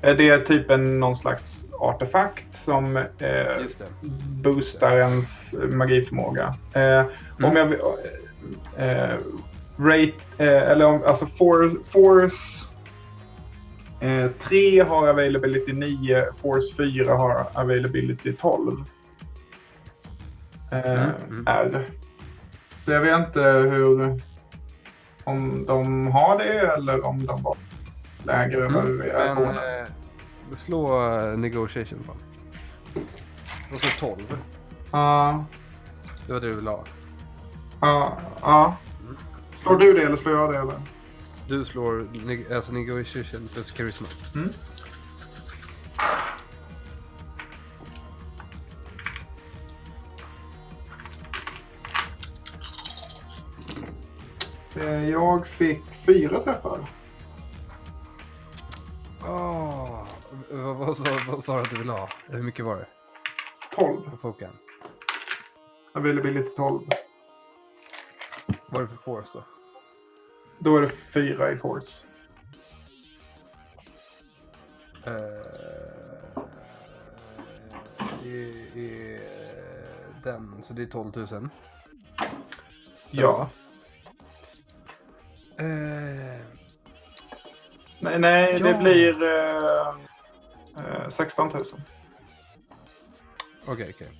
Det 0.00 0.28
är 0.28 0.38
typ 0.38 0.70
en, 0.70 1.00
någon 1.00 1.16
slags 1.16 1.64
artefakt 1.80 2.54
som 2.54 2.96
eh, 2.96 3.04
boostar 4.42 4.96
ens 4.96 5.54
magiförmåga. 5.72 6.54
Eh, 6.72 7.00
Om 7.38 7.44
Mm. 7.44 7.56
jag 7.56 7.66
vill- 7.66 7.80
eh, 8.76 9.16
rate, 9.78 10.12
eh, 10.38 10.70
eller 10.70 10.84
om, 10.86 11.02
alltså 11.06 11.26
for, 11.26 11.82
Force 11.84 12.66
eh, 14.00 14.30
3 14.38 14.80
har 14.80 15.08
availability 15.08 15.72
9, 15.72 16.26
Force 16.36 16.74
4 16.76 17.14
har 17.14 17.46
availability 17.54 18.32
12. 18.32 18.84
Eh, 20.72 21.02
Mm, 21.30 21.46
mm. 21.48 21.82
Så 22.78 22.92
jag 22.92 23.00
vet 23.00 23.26
inte 23.26 23.40
hur, 23.42 24.20
om 25.24 25.66
de 25.66 26.06
har 26.06 26.38
det 26.38 26.58
eller 26.58 27.06
om 27.06 27.26
de 27.26 27.42
var 27.42 27.56
lägre 28.24 28.66
Mm, 28.66 28.72
Men 28.72 28.98
versioner. 28.98 29.80
eh, 29.82 29.86
slå 30.56 31.10
eh, 31.10 31.38
negotiation 31.38 31.98
på. 32.06 32.12
Och 33.74 33.80
så 33.80 33.98
12. 34.00 34.16
Ja, 34.92 35.44
Det 36.26 36.32
var 36.32 36.40
det 36.40 36.46
du 36.46 36.52
ville 36.56 36.70
ha. 36.70 36.84
ja, 37.80 38.16
ja. 38.42 38.76
Slår 39.62 39.76
du 39.76 39.92
det 39.92 40.02
eller 40.02 40.16
slår 40.16 40.34
jag 40.34 40.52
det? 40.52 40.58
Eller? 40.58 40.80
Du 41.48 41.64
slår 41.64 42.08
alltså 42.54 42.72
negotiation 42.72 43.48
plus 43.54 43.72
charisma. 43.72 44.06
Mm. 44.34 44.48
Eh, 54.76 55.10
Jag 55.10 55.46
fick 55.46 55.80
fyra 56.06 56.40
träffar. 56.40 56.78
Åh, 59.24 60.06
vad, 60.50 60.76
vad, 60.76 60.96
sa, 60.96 61.04
vad 61.28 61.44
sa 61.44 61.54
du 61.56 61.60
att 61.62 61.70
du 61.70 61.76
ville 61.76 61.92
ha? 61.92 62.08
Hur 62.26 62.42
mycket 62.42 62.64
var 62.64 62.76
det 62.76 62.86
12. 63.76 64.10
på 64.10 64.16
fokan? 64.16 64.50
Availability 65.94 66.48
12. 66.56 66.82
Vad 68.72 68.82
är 68.82 68.86
det 68.86 68.92
för 68.96 69.02
force 69.02 69.30
då? 69.38 69.44
Då 70.58 70.76
är 70.76 70.80
det 70.80 70.88
fyra 70.88 71.52
i 71.52 71.56
force. 71.56 72.06
Eh, 75.04 75.12
det 78.22 78.68
är 78.76 79.20
den, 80.22 80.62
så 80.62 80.74
det 80.74 80.82
är 80.82 80.86
12 80.86 81.16
000. 81.16 81.48
Ja. 83.10 83.50
Eh, 85.58 86.46
Nej, 88.00 88.18
nej 88.18 88.58
det 88.58 88.70
Ja. 88.70 88.78
blir 88.78 89.22
eh, 89.22 89.94
eh, 91.02 91.08
16 91.08 91.48
000. 91.48 91.62
Okej, 93.66 93.94
okej. 93.94 94.10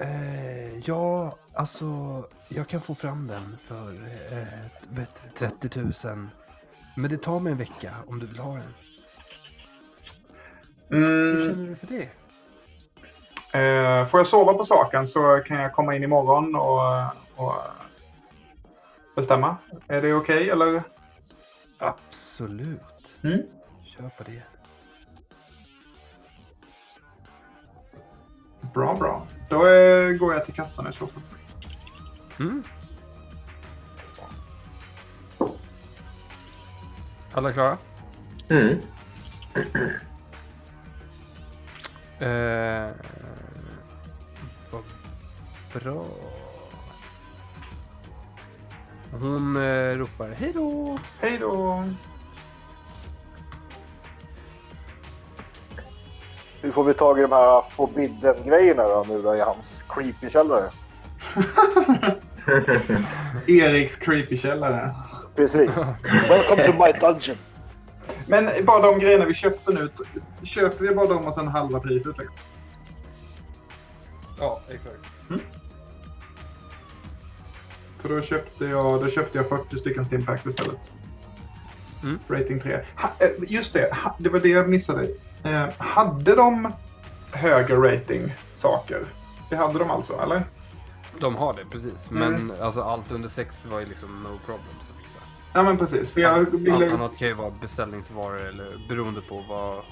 Eh, 0.00 0.78
ja, 0.78 1.34
alltså 1.54 1.86
jag 2.48 2.68
kan 2.68 2.80
få 2.80 2.94
fram 2.94 3.26
den 3.26 3.56
för 3.64 3.92
eh, 4.32 4.46
vet, 4.90 5.34
30 5.34 5.80
000. 6.08 6.28
Men 6.96 7.10
det 7.10 7.16
tar 7.22 7.40
mig 7.40 7.52
en 7.52 7.58
vecka 7.58 7.94
om 8.06 8.18
du 8.18 8.26
vill 8.26 8.38
ha 8.38 8.54
den. 8.54 8.74
Hur 10.88 11.36
Mm, 11.36 11.48
känner 11.54 11.68
du 11.68 11.76
för 11.76 11.86
det? 11.86 12.08
eh, 13.58 14.06
får 14.06 14.20
jag 14.20 14.26
sova 14.26 14.54
på 14.54 14.64
saken 14.64 15.06
så 15.06 15.42
kan 15.46 15.60
jag 15.60 15.72
komma 15.72 15.96
in 15.96 16.02
imorgon 16.02 16.54
och, 16.56 17.02
och 17.46 17.54
bestämma. 19.16 19.56
Är 19.88 20.02
det 20.02 20.14
okej 20.14 20.50
eller? 20.50 20.82
Absolut. 21.78 23.18
Mm. 23.24 23.42
Kör 23.84 24.08
på 24.08 24.22
det. 24.24 24.42
Bra, 28.74 28.94
bra. 28.94 29.26
Då 29.50 29.66
eh, 29.66 30.12
går 30.12 30.34
jag 30.34 30.44
till 30.44 30.54
kassan 30.54 30.86
i 30.88 30.92
så 30.92 31.06
fall. 31.06 31.22
Mm. 32.38 32.62
Alla 37.32 37.52
klara? 37.52 37.78
Mm. 38.48 38.78
Eh, 42.20 42.88
vad 44.70 44.82
bra. 45.74 46.04
Hon 49.12 49.56
eh, 49.56 49.96
ropar 49.96 50.28
hej 50.30 50.52
då. 50.54 50.98
Hej 51.20 51.38
då! 51.38 51.84
Hur 56.62 56.70
får 56.70 56.84
vi 56.84 56.94
tag 56.94 57.18
i 57.18 57.22
de 57.22 57.32
här 57.32 57.62
forbidden-grejerna 57.62 58.82
då 58.82 59.06
nu 59.08 59.22
då 59.22 59.36
i 59.36 59.40
hans 59.40 59.84
creepy-källare? 59.88 60.70
Eriks 63.46 63.96
creepy 63.96 64.36
källare. 64.36 64.94
Precis. 65.36 65.70
Welcome 66.28 66.64
to 66.64 66.72
my 66.72 66.92
dungeon. 67.00 67.36
Men 68.26 68.64
bara 68.64 68.82
de 68.82 68.98
grejerna 68.98 69.24
vi 69.24 69.34
köpte 69.34 69.72
nu. 69.72 69.88
Köper 70.42 70.84
vi 70.84 70.94
bara 70.94 71.06
dem 71.06 71.26
och 71.26 71.34
sen 71.34 71.48
halva 71.48 71.80
priset? 71.80 72.18
Liksom? 72.18 72.36
Ja, 74.38 74.60
exakt. 74.68 75.06
För 77.98 78.08
då 78.08 78.20
köpte 78.20 78.64
jag, 78.64 79.00
då 79.00 79.08
köpte 79.08 79.38
jag 79.38 79.48
40 79.48 79.76
stycken 79.76 80.04
Stimpaks 80.04 80.46
istället. 80.46 80.90
Mm. 82.02 82.18
Rating 82.28 82.60
3. 82.60 82.80
Ha, 82.96 83.10
eh, 83.18 83.30
just 83.48 83.72
det, 83.72 83.94
ha, 83.94 84.16
det 84.18 84.28
var 84.28 84.40
det 84.40 84.48
jag 84.48 84.68
missade. 84.68 85.08
Eh, 85.44 85.68
hade 85.78 86.34
de 86.34 86.72
högre 87.32 87.76
rating 87.76 88.34
saker? 88.54 89.06
Det 89.50 89.56
hade 89.56 89.78
de 89.78 89.90
alltså, 89.90 90.20
eller? 90.20 90.44
De 91.18 91.36
har 91.36 91.54
det, 91.54 91.64
precis. 91.70 92.10
Mm. 92.10 92.32
Men 92.32 92.60
alltså, 92.62 92.80
allt 92.80 93.12
under 93.12 93.28
sex 93.28 93.66
var 93.66 93.80
ju 93.80 93.86
liksom 93.86 94.22
no 94.22 94.38
problem 94.46 94.66
att 94.80 95.02
fixa. 95.02 95.18
Ja 95.52 95.62
men 95.62 95.78
precis. 95.78 96.10
För 96.12 96.20
jag 96.20 96.38
Allt 96.38 96.48
ville... 96.54 96.92
annat 96.92 97.18
kan 97.18 97.28
ju 97.28 97.34
vara 97.34 97.50
beställningsvaror 97.60 98.46
eller 98.46 98.88
beroende 98.88 99.20
på 99.20 99.44
vad 99.48 99.82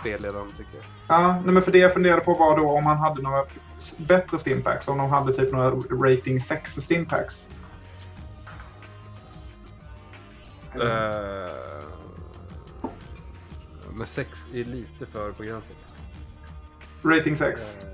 spelledaren 0.00 0.52
tycker. 0.56 0.80
Ja, 1.08 1.32
nej, 1.44 1.54
men 1.54 1.62
för 1.62 1.72
det 1.72 1.78
jag 1.78 1.92
funderade 1.92 2.20
på 2.20 2.34
var 2.34 2.56
då 2.58 2.70
om 2.70 2.86
han 2.86 2.98
hade 2.98 3.22
några 3.22 3.44
bättre 3.98 4.38
Stimpaks. 4.38 4.88
Om 4.88 4.98
de 4.98 5.10
hade 5.10 5.32
typ 5.34 5.52
några 5.52 5.70
rating 6.10 6.40
6 6.40 6.72
Stimpaks. 6.72 7.48
Eh, 10.74 11.71
men 14.02 14.06
sex 14.06 14.48
är 14.54 14.64
lite 14.64 15.06
för 15.06 15.32
på 15.32 15.42
gränsen. 15.42 15.76
Rating 17.04 17.36
6. 17.36 17.76
Eh, 17.80 17.88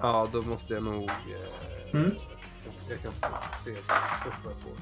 ja, 0.00 0.28
då 0.32 0.42
måste 0.42 0.74
jag 0.74 0.82
nog... 0.82 1.04
eh, 1.04 1.94
Mm. 1.94 2.10
Jag 2.88 3.02
kan 3.02 3.12
se 3.12 3.26
se 3.64 3.74
först 3.74 4.44
vad 4.44 4.54
jag 4.54 4.60
får. 4.62 4.72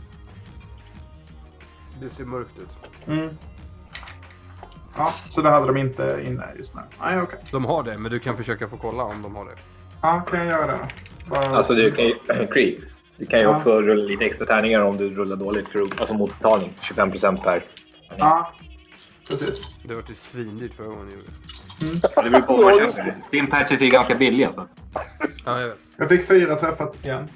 Det 2.01 2.11
ser 2.11 2.25
mörkt 2.25 2.59
ut. 2.59 2.79
Mm. 3.07 3.29
Ja, 4.97 5.15
så 5.31 5.43
det 5.43 5.51
hade 5.51 5.67
de 5.67 5.77
inte 5.77 6.21
inne 6.27 6.45
just 6.59 6.75
nu. 6.75 6.81
Nej, 7.01 7.21
okej. 7.21 7.39
De 7.51 7.65
har 7.65 7.83
det, 7.83 7.99
men 7.99 8.11
du 8.13 8.19
kan 8.19 8.37
försöka 8.37 8.69
få 8.69 8.77
kolla 8.77 9.03
om 9.03 9.23
de 9.23 9.35
har 9.37 9.45
det. 9.45 9.57
Ja, 10.03 10.21
kan 10.21 10.39
jag 10.39 10.49
göra 10.49 10.67
det? 10.67 10.89
Bara... 11.31 11.47
Alltså 11.47 11.75
du 11.75 11.91
kan 11.93 12.05
ju, 12.05 12.15
creep. 12.53 12.79
Du 13.17 13.27
kan 13.27 13.39
ju 13.39 13.45
Ja. 13.45 13.57
också 13.57 13.81
rulla 13.81 14.05
lite 14.05 14.25
extra 14.25 14.47
tärningar 14.47 14.81
om 14.81 14.97
du 14.97 15.15
rullar 15.15 15.37
dåligt. 15.37 15.69
För, 15.69 15.81
alltså 15.81 16.15
mot 16.15 16.31
betalning. 16.39 16.73
25% 16.81 17.43
per. 17.43 17.65
Ja, 18.17 18.53
precis. 19.31 19.70
Det 19.83 19.95
var 19.95 20.05
ju 20.09 20.15
svindyrt 20.15 20.75
förra 20.75 20.87
gången 20.87 21.11
gjorde 21.11 21.25
det. 21.25 22.23
Det 22.23 22.31
beror 22.31 22.41
på 22.43 22.57
vad 22.57 22.65
man 22.65 22.91
köper. 22.91 23.21
Stimpatches 23.21 23.81
är 23.81 23.85
ju 23.85 23.91
ganska 23.91 24.15
billiga. 24.15 24.53
Så. 24.53 24.67
Ja, 25.45 25.61
jag 25.61 25.69
vet. 25.69 25.79
Jag 25.97 26.09
fick 26.09 26.29
fyra 26.29 26.55
träffar 26.55 26.93
igen. 27.03 27.29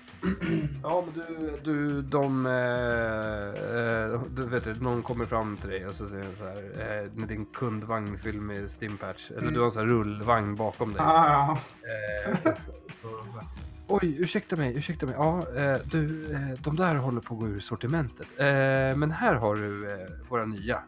Ja, 0.83 1.05
men 1.07 1.15
du, 1.15 1.61
du 1.65 2.03
de, 2.03 2.47
eh, 2.47 2.53
eh, 2.53 4.23
du 4.37 4.47
vet 4.47 4.65
du, 4.65 4.75
någon 4.75 5.03
kommer 5.03 5.27
fram 5.27 5.57
till 5.57 5.71
dig 5.71 5.87
och 5.87 5.95
så 5.95 6.09
säger 6.09 6.27
så 6.39 6.45
här, 6.45 7.03
eh, 7.03 7.12
med 7.12 7.29
din 7.29 7.47
kundvagn 7.47 8.19
fylld 8.19 8.43
med 8.43 8.71
stimpatch, 8.71 9.31
eller 9.31 9.51
du 9.51 9.59
har 9.59 9.65
en 9.65 9.71
sån 9.73 9.83
här 9.83 9.89
rullvagn 9.89 10.57
bakom 10.57 10.93
dig. 10.93 11.03
Ah, 11.05 11.29
ja. 11.33 11.59
Eh, 12.29 12.53
så, 12.91 13.09
Oj, 13.87 14.16
ursäkta 14.19 14.57
mig, 14.57 14.77
ursäkta 14.77 15.07
mig. 15.07 15.15
Ja, 15.19 15.39
eh, 15.57 15.77
du, 15.85 16.33
eh, 16.33 16.61
de 16.65 16.77
där 16.77 16.95
håller 16.95 17.21
på 17.21 17.35
att 17.35 17.41
gå 17.41 17.49
ur 17.49 17.61
sortimentet. 17.61 18.27
Eh, 18.37 18.47
men 18.97 19.11
här 19.11 19.35
har 19.35 19.57
du 19.57 19.93
eh, 19.93 19.99
våra 20.29 20.45
nya. 20.45 20.79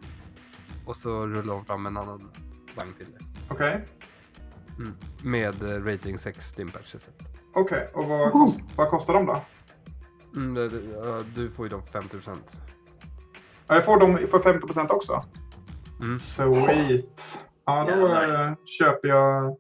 Och 0.87 0.97
så 0.97 1.27
rullar 1.27 1.55
de 1.55 1.65
fram 1.65 1.87
en 1.87 1.97
annan 1.97 2.31
vagn 2.77 2.95
till 2.95 3.13
dig. 3.13 3.21
Okej. 3.51 3.89
Mm. 4.79 4.95
Med 5.25 5.63
eh, 5.63 5.85
rating 5.85 6.19
6 6.19 6.45
stimpatch 6.45 6.95
istället. 6.95 7.21
Okej, 7.55 7.91
och 7.95 8.05
vad, 8.05 8.33
kost, 8.33 8.59
vad 8.77 8.91
kostar 8.91 9.15
de 9.15 9.27
då? 9.27 9.43
Mm, 10.37 10.55
det- 10.55 10.69
det- 10.69 11.23
du 11.35 11.51
får 11.51 11.67
ju 11.67 11.71
de 11.71 11.83
50%. 11.83 12.61
Ja, 13.67 13.75
jag 13.75 13.85
får 13.85 14.01
dem 14.01 14.19
för 14.31 14.39
50% 14.39 14.91
också. 14.91 15.23
Mm. 16.01 16.19
Sweet. 16.19 17.47
Ja, 17.65 17.87
då 17.97 18.07
eh, 18.07 18.53
köper 18.79 19.09
jag... 19.09 19.57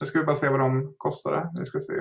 Nu 0.00 0.06
ska 0.06 0.18
vi 0.18 0.24
bara 0.24 0.36
se 0.36 0.48
vad 0.48 0.60
de 0.60 0.94
kostade. 0.98 1.50
Vi 1.58 1.66
ska 1.66 1.80
se. 1.80 1.92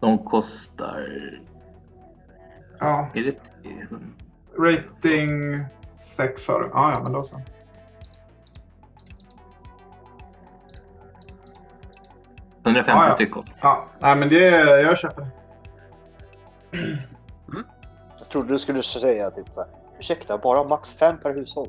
De 0.00 0.18
kostar... 0.24 1.40
Ja, 2.78 3.08
Är 3.14 3.22
det 3.22 3.36
300? 3.62 3.98
rating 4.58 5.64
6 6.00 6.42
sa 6.42 6.58
du. 6.58 6.70
Ja, 6.72 6.92
ja, 6.92 7.00
men 7.02 7.12
då 7.12 7.22
så. 7.22 7.40
Ja, 12.62 12.70
150 12.70 12.92
ja. 12.92 13.10
stycken. 13.10 13.42
Ja, 13.60 13.88
nej 13.98 14.16
men 14.16 14.28
det, 14.28 14.48
jag 14.80 14.98
köper 14.98 15.22
det. 15.22 15.28
Jag 18.18 18.28
trodde 18.28 18.48
du 18.48 18.58
skulle 18.58 18.82
säga 18.82 19.30
typ 19.30 19.48
så 19.52 19.60
här. 19.60 19.68
Ursäkta, 19.98 20.38
bara 20.38 20.68
max 20.68 20.94
fem 20.94 21.18
per 21.18 21.34
hushåll. 21.34 21.68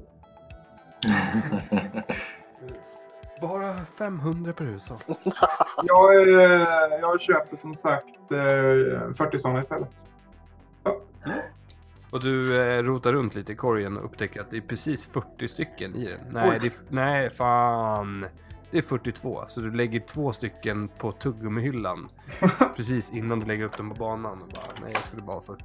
Bara 3.41 3.73
500 3.97 4.53
per 4.53 4.65
hushåll. 4.65 4.97
Jag, 5.83 6.29
eh, 6.29 6.67
jag 7.01 7.21
köper 7.21 7.57
som 7.57 7.75
sagt 7.75 8.31
eh, 8.31 9.13
40 9.17 9.39
sådana 9.39 9.61
istället. 9.61 9.89
Och 12.09 12.23
du 12.23 12.61
eh, 12.61 12.83
rotar 12.83 13.13
runt 13.13 13.35
lite 13.35 13.53
i 13.53 13.55
korgen 13.55 13.97
och 13.97 14.05
upptäcker 14.05 14.41
att 14.41 14.51
det 14.51 14.57
är 14.57 14.61
precis 14.61 15.05
40 15.05 15.47
stycken 15.47 15.95
i 15.95 16.05
den. 16.09 16.19
Nej, 16.31 16.57
det 16.61 16.67
är, 16.67 16.73
nej 16.89 17.29
fan. 17.29 18.25
Det 18.71 18.77
är 18.77 18.81
42, 18.81 19.45
så 19.47 19.61
du 19.61 19.71
lägger 19.71 19.99
två 19.99 20.33
stycken 20.33 20.87
på 20.87 21.11
tuggummihyllan 21.11 22.09
precis 22.75 23.11
innan 23.11 23.39
du 23.39 23.45
lägger 23.45 23.65
upp 23.65 23.77
dem 23.77 23.89
på 23.89 23.95
banan. 23.95 24.41
Och 24.41 24.47
bara, 24.47 24.81
nej, 24.81 24.91
jag 24.93 25.03
skulle 25.03 25.21
bara 25.21 25.35
ha 25.35 25.41
40. 25.41 25.63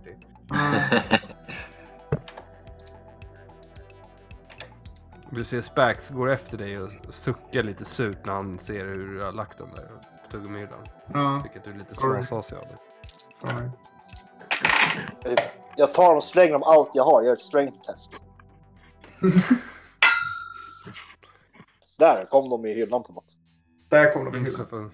Du 5.30 5.44
ser 5.44 5.60
Spax 5.60 6.10
går 6.10 6.30
efter 6.30 6.58
dig 6.58 6.78
och 6.80 6.90
suckar 7.08 7.62
lite 7.62 7.84
surt 7.84 8.26
när 8.26 8.32
han 8.32 8.58
ser 8.58 8.84
hur 8.86 9.14
du 9.14 9.24
har 9.24 9.32
lagt 9.32 9.58
dem 9.58 9.68
där 9.74 9.86
på 10.24 10.30
tuggummihyllan. 10.30 10.86
Ja, 11.12 11.40
Tycker 11.44 11.58
att 11.58 11.64
du 11.64 11.70
är 11.70 11.78
lite 11.78 11.94
småsasig 11.94 12.56
av 12.56 12.62
det. 12.68 12.76
sorry. 13.34 13.68
Jag 15.76 15.94
tar 15.94 16.08
dem 16.08 16.16
och 16.16 16.24
slänger 16.24 16.52
dem 16.52 16.62
allt 16.62 16.90
jag 16.94 17.04
har. 17.04 17.22
Gör 17.22 17.32
ett 17.32 17.40
strength 17.40 17.80
test. 17.80 18.20
Där 21.98 22.24
kom 22.30 22.50
de 22.50 22.66
i 22.66 22.74
hyllan 22.74 23.02
på 23.02 23.12
något. 23.12 23.36
Där 23.88 24.12
kommer 24.12 24.30
de 24.30 24.38
i 24.38 24.44
hyllan. 24.44 24.90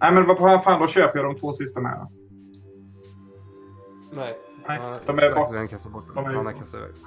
Nej 0.00 0.12
men 0.12 0.26
vad 0.26 0.64
fan, 0.64 0.80
då 0.80 0.86
köper 0.88 1.18
jag 1.18 1.26
de 1.34 1.40
två 1.40 1.52
sista 1.52 1.80
med. 1.80 1.98
då. 1.98 2.10
Nej, 4.16 4.36
Nej, 4.68 4.78
de 5.06 5.18
är 5.18 5.20
Spax 5.30 5.34
bort. 5.36 5.52
redan 5.52 5.68
kastat 5.68 5.92
bort 5.92 6.04
De 6.06 6.14
dem. 6.14 6.24
är- 6.24 6.34
Han 6.34 6.46
har 6.46 6.52
kastat 6.52 6.80
iväg. 6.80 6.94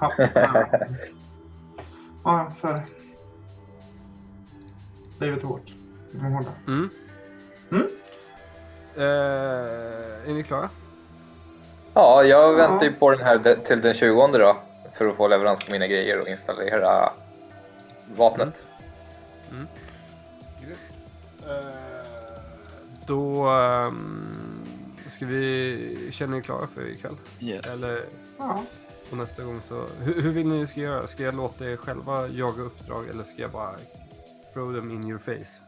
Ja, 2.24 2.44
ja. 2.44 2.50
så 2.56 2.68
är 2.68 2.72
det. 2.74 2.84
Livet 5.26 5.42
är 5.42 5.46
hårt. 5.46 5.72
Mm. 6.14 6.88
Mm. 7.70 7.86
Eh, 8.96 9.02
är 10.30 10.34
ni 10.34 10.42
klara? 10.42 10.68
Ja, 11.94 12.22
jag 12.24 12.52
väntar 12.54 12.86
ju 12.86 12.92
på 12.92 13.10
den 13.10 13.20
här 13.20 13.38
de- 13.38 13.54
till 13.56 13.80
den 13.80 13.94
20 13.94 14.26
då. 14.26 14.56
För 14.94 15.06
att 15.08 15.16
få 15.16 15.28
leverans 15.28 15.64
på 15.64 15.72
mina 15.72 15.86
grejer 15.86 16.20
och 16.20 16.28
installera 16.28 17.12
vapnet. 18.16 18.54
Eh, 21.48 21.56
då 23.06 23.48
ehm, 23.48 24.26
ska 25.08 25.26
vi... 25.26 26.08
Känner 26.12 26.32
ni 26.32 26.38
er 26.38 26.42
klara 26.42 26.66
för 26.66 26.88
ikväll? 26.90 27.16
Yes. 27.40 27.66
Eller 27.66 28.00
Ja. 28.38 28.62
och 29.10 29.16
nästa 29.16 29.42
gång 29.42 29.60
så... 29.60 29.84
Hur, 30.00 30.20
hur 30.22 30.30
vill 30.32 30.48
ni 30.48 30.66
ska 30.66 30.80
göra? 30.80 31.06
Ska 31.06 31.22
jag 31.22 31.34
låta 31.36 31.64
er 31.70 31.76
själva 31.76 32.28
jaga 32.28 32.62
uppdrag 32.62 33.08
eller 33.08 33.24
ska 33.24 33.42
jag 33.42 33.50
bara 33.50 33.74
throw 34.52 34.74
them 34.80 34.90
in 34.90 35.08
your 35.08 35.18
face? 35.18 35.62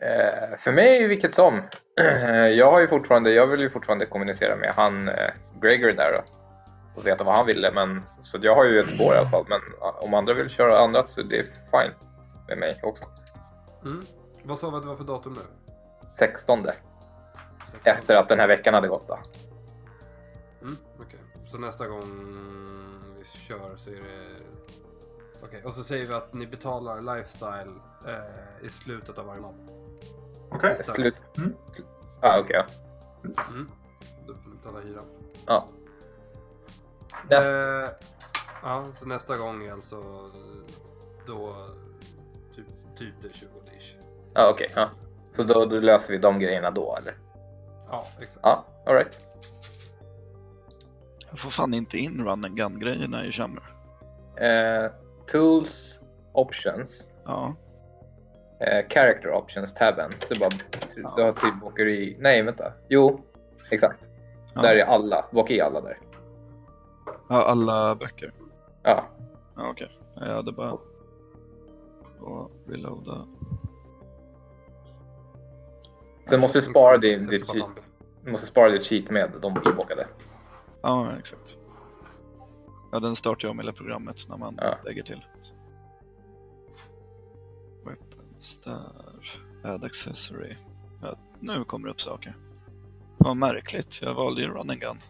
Eh, 0.00 0.56
för 0.56 0.72
mig 0.72 1.06
vilket 1.06 1.34
som. 1.34 1.62
jag 2.56 2.70
har 2.70 2.80
ju 2.80 2.88
fortfarande, 2.88 3.32
jag 3.32 3.46
vill 3.46 3.60
ju 3.60 3.68
fortfarande 3.68 4.06
kommunicera 4.06 4.56
med 4.56 4.70
han 4.70 5.08
eh, 5.08 5.30
Gregor 5.60 5.92
där 5.92 6.12
då. 6.16 6.22
Och 6.94 7.06
veta 7.06 7.24
vad 7.24 7.34
han 7.34 7.46
ville. 7.46 7.72
Men, 7.72 8.02
så 8.22 8.38
jag 8.42 8.54
har 8.54 8.64
ju 8.64 8.80
ett 8.80 8.94
spår 8.94 9.14
i 9.14 9.18
alla 9.18 9.28
fall. 9.28 9.44
Men 9.48 9.60
om 9.80 10.14
andra 10.14 10.34
vill 10.34 10.50
köra 10.50 10.78
annat 10.78 11.08
så 11.08 11.22
det 11.22 11.38
är 11.38 11.42
fine 11.44 11.94
med 12.48 12.58
mig 12.58 12.80
också. 12.82 13.04
Mm. 13.84 14.02
Vad 14.42 14.58
sa 14.58 14.70
vi 14.70 14.76
att 14.76 14.82
det 14.82 14.88
var 14.88 14.96
för 14.96 15.04
datum 15.04 15.32
nu? 15.32 15.74
16 16.18 16.66
16. 17.64 17.92
efter 17.92 18.16
att 18.16 18.28
den 18.28 18.38
här 18.38 18.48
veckan 18.48 18.74
hade 18.74 18.88
gått 18.88 19.08
då. 19.08 19.18
Mm, 20.62 20.76
okej. 20.98 21.20
Så 21.46 21.58
nästa 21.58 21.86
gång 21.86 22.34
vi 23.18 23.24
kör 23.24 23.76
så 23.76 23.90
är 23.90 23.94
det... 23.94 24.34
Okej, 25.42 25.62
och 25.64 25.72
så 25.72 25.82
säger 25.82 26.06
vi 26.06 26.14
att 26.14 26.34
ni 26.34 26.46
betalar 26.46 27.16
lifestyle 27.16 27.72
eh, 28.06 28.66
i 28.66 28.68
slutet 28.68 29.18
av 29.18 29.26
varje 29.26 29.40
månad. 29.40 29.83
Okej. 30.54 30.70
Nästa. 30.70 30.92
Slut. 30.92 31.22
Mm. 31.38 31.54
Ah, 32.20 32.38
okej. 32.40 32.56
ja. 32.56 32.64
Mm. 33.54 33.68
Då 34.26 34.34
får 34.34 34.50
ni 34.50 34.56
betala 34.56 34.80
hyran. 34.80 35.04
ja. 35.46 35.68
Eh, 37.30 37.90
ja, 38.62 38.84
så 38.96 39.06
nästa 39.06 39.36
gång 39.36 39.66
är 39.66 39.72
alltså 39.72 40.28
då 41.26 41.66
typ, 42.54 42.66
typ 42.98 43.14
det 43.22 43.28
20-ish. 43.28 43.94
Ja, 44.34 44.50
okej. 44.50 44.68
ja. 44.74 44.90
Så 45.32 45.42
då, 45.42 45.64
då 45.64 45.80
löser 45.80 46.12
vi 46.12 46.18
de 46.18 46.38
grejerna 46.38 46.70
då 46.70 46.96
eller? 46.96 47.14
Ja, 47.90 48.04
exakt. 48.20 48.38
Ja, 48.42 48.64
alright. 48.86 49.28
Jag 51.30 51.40
får 51.40 51.50
fan 51.50 51.74
inte 51.74 51.98
in 51.98 52.24
run 52.24 52.44
and 52.44 52.56
gun-grejerna 52.56 53.26
i 53.26 53.32
Chamber. 53.32 53.74
Eh, 54.36 54.90
tools, 55.26 56.02
options, 56.32 57.12
Ja. 57.24 57.54
Eh, 58.60 58.88
character 58.88 59.32
options 59.32 59.74
tabben. 59.74 60.12
Så 60.28 60.38
bara 60.38 60.50
så 61.16 61.22
har 61.22 61.32
typ 61.32 61.62
åker 61.62 61.86
i... 61.88 62.16
Nej, 62.20 62.42
vänta. 62.42 62.72
Jo, 62.88 63.20
exakt. 63.70 64.08
Ja. 64.54 64.62
Där 64.62 64.76
är 64.76 64.84
alla. 64.84 65.24
Bak 65.30 65.50
i 65.50 65.60
alla 65.60 65.80
där. 65.80 65.98
ja, 67.28 67.44
alla 67.44 67.94
böcker. 67.94 68.32
Ja. 68.82 69.04
Ja, 69.56 69.70
okej. 69.70 69.98
Jag 70.14 70.34
hade 70.34 70.52
bara... 70.52 70.72
Och 72.20 72.50
reloada. 72.66 73.26
Sen 76.28 76.40
måste 76.40 76.58
du 76.58 76.62
spara 76.62 76.98
din, 76.98 77.26
bild. 77.26 77.44
du 78.24 78.30
måste 78.30 78.46
spara 78.46 78.70
ditt 78.70 78.84
cheat 78.84 79.10
med 79.10 79.30
de 79.40 79.56
ibokade. 79.66 80.06
Ja, 80.82 81.12
exakt. 81.18 81.56
Ja, 82.92 83.00
den 83.00 83.16
startar 83.16 83.48
jag 83.48 83.56
med 83.56 83.64
hela 83.64 83.72
programmet 83.72 84.16
när 84.28 84.36
man 84.36 84.58
Ja. 84.60 84.74
lägger 84.84 85.02
till. 85.02 85.24
Weapons 85.34 85.53
där. 88.64 89.40
Add 89.62 89.84
accessory. 89.84 90.56
Ja, 91.02 91.16
nu 91.40 91.64
kommer 91.64 91.86
det 91.86 91.92
upp 91.92 92.00
saker. 92.00 92.34
Vad 93.18 93.36
märkligt, 93.36 94.02
jag 94.02 94.14
valde 94.14 94.40
ju 94.42 94.48
run 94.48 94.70
and 94.70 94.80
gun. 94.80 95.00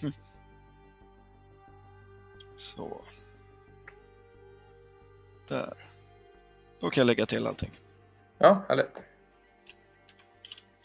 Hm. 0.00 0.12
Så. 2.58 3.00
Där. 5.48 5.74
Då 6.80 6.90
kan 6.90 7.00
jag 7.00 7.06
lägga 7.06 7.26
till 7.26 7.46
allting. 7.46 7.70
Ja, 8.38 8.62
härligt. 8.68 9.04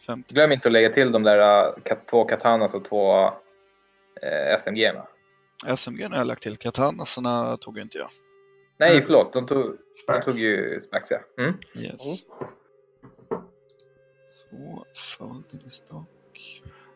50. 0.06 0.34
Glöm 0.34 0.52
inte 0.52 0.68
att 0.68 0.74
lägga 0.74 0.90
till 0.90 1.12
de 1.12 1.24
där 1.24 1.38
uh, 1.38 1.74
kat- 1.84 2.08
två 2.08 2.24
katanas 2.26 2.74
och 2.74 2.86
två 2.86 3.26
eh, 4.22 4.58
SMG. 4.60 4.92
-na. 4.92 5.06
SMG 5.78 6.04
har 6.04 6.18
jag 6.18 6.28
lagt 6.28 6.44
till. 6.44 6.58
Katanasarna 6.58 7.58
tog 7.58 7.80
inte 7.80 7.98
jag. 7.98 8.10
Nej, 8.84 8.92
Mm. 8.92 9.04
förlåt. 9.06 9.34
De 9.34 9.46
tog, 9.48 9.76
de 10.08 10.22
tog 10.22 10.34
ju 10.36 10.80
Spax, 10.82 11.08
ja. 11.12 11.18
Mm. 11.44 11.54
Yes. 11.76 12.02
Så, 14.32 14.86
folding 15.18 15.70
stock. 15.72 16.08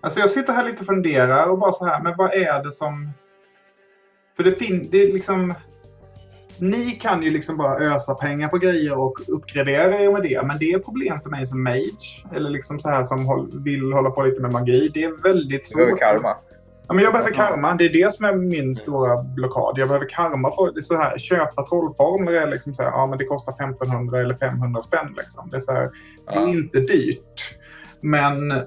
Alltså 0.01 0.19
jag 0.19 0.29
sitter 0.29 0.53
här 0.53 0.63
lite 0.65 0.79
och 0.79 0.85
funderar 0.85 1.47
och 1.49 1.57
bara 1.59 1.71
så 1.71 1.85
här, 1.85 2.03
men 2.03 2.17
vad 2.17 2.33
är 2.33 2.63
det 2.63 2.71
som... 2.71 3.09
För 4.35 4.43
det 4.43 4.51
finns, 4.51 4.87
det 4.89 4.97
är 5.03 5.13
liksom... 5.13 5.53
Ni 6.59 6.91
kan 6.91 7.23
ju 7.23 7.31
liksom 7.31 7.57
bara 7.57 7.77
ösa 7.95 8.15
pengar 8.15 8.47
på 8.49 8.57
grejer 8.57 8.97
och 8.99 9.19
uppgradera 9.27 9.99
er 9.99 10.11
med 10.11 10.23
det, 10.23 10.43
men 10.45 10.57
det 10.57 10.71
är 10.71 10.79
problem 10.79 11.19
för 11.19 11.29
mig 11.29 11.47
som 11.47 11.63
mage, 11.63 12.25
eller 12.35 12.49
liksom 12.49 12.79
så 12.79 12.89
här 12.89 13.03
som 13.03 13.25
håll, 13.25 13.49
vill 13.63 13.93
hålla 13.93 14.09
på 14.09 14.23
lite 14.23 14.41
med 14.41 14.51
magi. 14.51 14.91
Det 14.93 15.03
är 15.03 15.23
väldigt 15.23 15.61
Du 15.63 15.67
svårt. 15.67 15.77
behöver 15.77 15.97
karma. 15.97 16.37
Ja, 16.87 16.93
men 16.93 17.03
jag 17.03 17.13
behöver 17.13 17.31
karma. 17.33 17.73
Det 17.75 17.85
är 17.85 17.93
det 17.93 18.13
som 18.13 18.25
är 18.25 18.33
min 18.33 18.75
stora 18.75 19.23
blockad. 19.23 19.73
Jag 19.75 19.87
behöver 19.87 20.09
karma 20.09 20.51
för 20.51 20.81
så 20.81 20.97
här, 20.97 21.17
köpa 21.17 21.65
trollformler 21.65 22.31
är 22.31 22.51
liksom 22.51 22.73
så 22.73 22.83
här, 22.83 22.89
ja 22.91 23.07
men 23.07 23.17
det 23.17 23.25
kostar 23.25 23.53
1500 23.53 24.19
eller 24.19 24.35
500 24.35 24.81
spänn 24.81 25.13
liksom. 25.17 25.49
Det 25.49 25.57
är 25.57 25.61
så 25.61 25.71
här, 25.73 25.81
det 26.27 26.33
är 26.33 26.35
Ja. 26.41 26.47
inte 26.49 26.79
dyrt. 26.79 27.55
Men, 28.01 28.63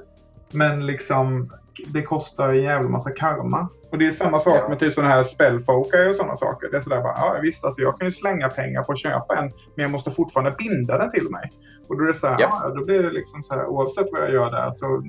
men 0.52 0.86
liksom 0.86 1.50
det 1.86 2.02
kostar 2.02 2.48
en 2.48 2.62
jävla 2.62 2.88
massa 2.88 3.10
karma. 3.10 3.68
Och 3.92 3.98
det 3.98 4.06
är 4.06 4.10
samma 4.10 4.38
sak 4.38 4.56
Ja. 4.62 4.68
med 4.68 4.78
typ 4.78 4.94
sådana 4.94 5.12
här 5.14 5.22
spellfolkar 5.22 6.08
och 6.08 6.14
sådana 6.14 6.36
saker. 6.36 6.68
Det 6.70 6.76
är 6.76 6.80
sådär 6.80 7.02
bara, 7.02 7.14
ja 7.16 7.36
visst 7.42 7.64
alltså 7.64 7.80
jag 7.82 7.98
kan 7.98 8.06
ju 8.06 8.10
slänga 8.12 8.48
pengar 8.48 8.82
på 8.82 8.92
att 8.92 8.98
köpa 8.98 9.36
en, 9.36 9.44
men 9.76 9.82
jag 9.82 9.90
måste 9.90 10.10
fortfarande 10.10 10.52
binda 10.58 10.98
den 10.98 11.10
till 11.10 11.30
mig. 11.30 11.50
Och 11.88 11.96
då 11.98 12.02
är 12.04 12.08
det 12.08 12.14
så 12.14 12.26
här, 12.26 12.36
Ja. 12.40 12.60
ja, 12.62 12.68
då 12.68 12.84
blir 12.84 13.02
det 13.02 13.10
liksom 13.10 13.42
så 13.42 13.54
här, 13.54 13.66
oavsett 13.66 14.06
vad 14.12 14.22
jag 14.22 14.32
gör 14.32 14.50
där 14.50 14.70
så 14.70 15.02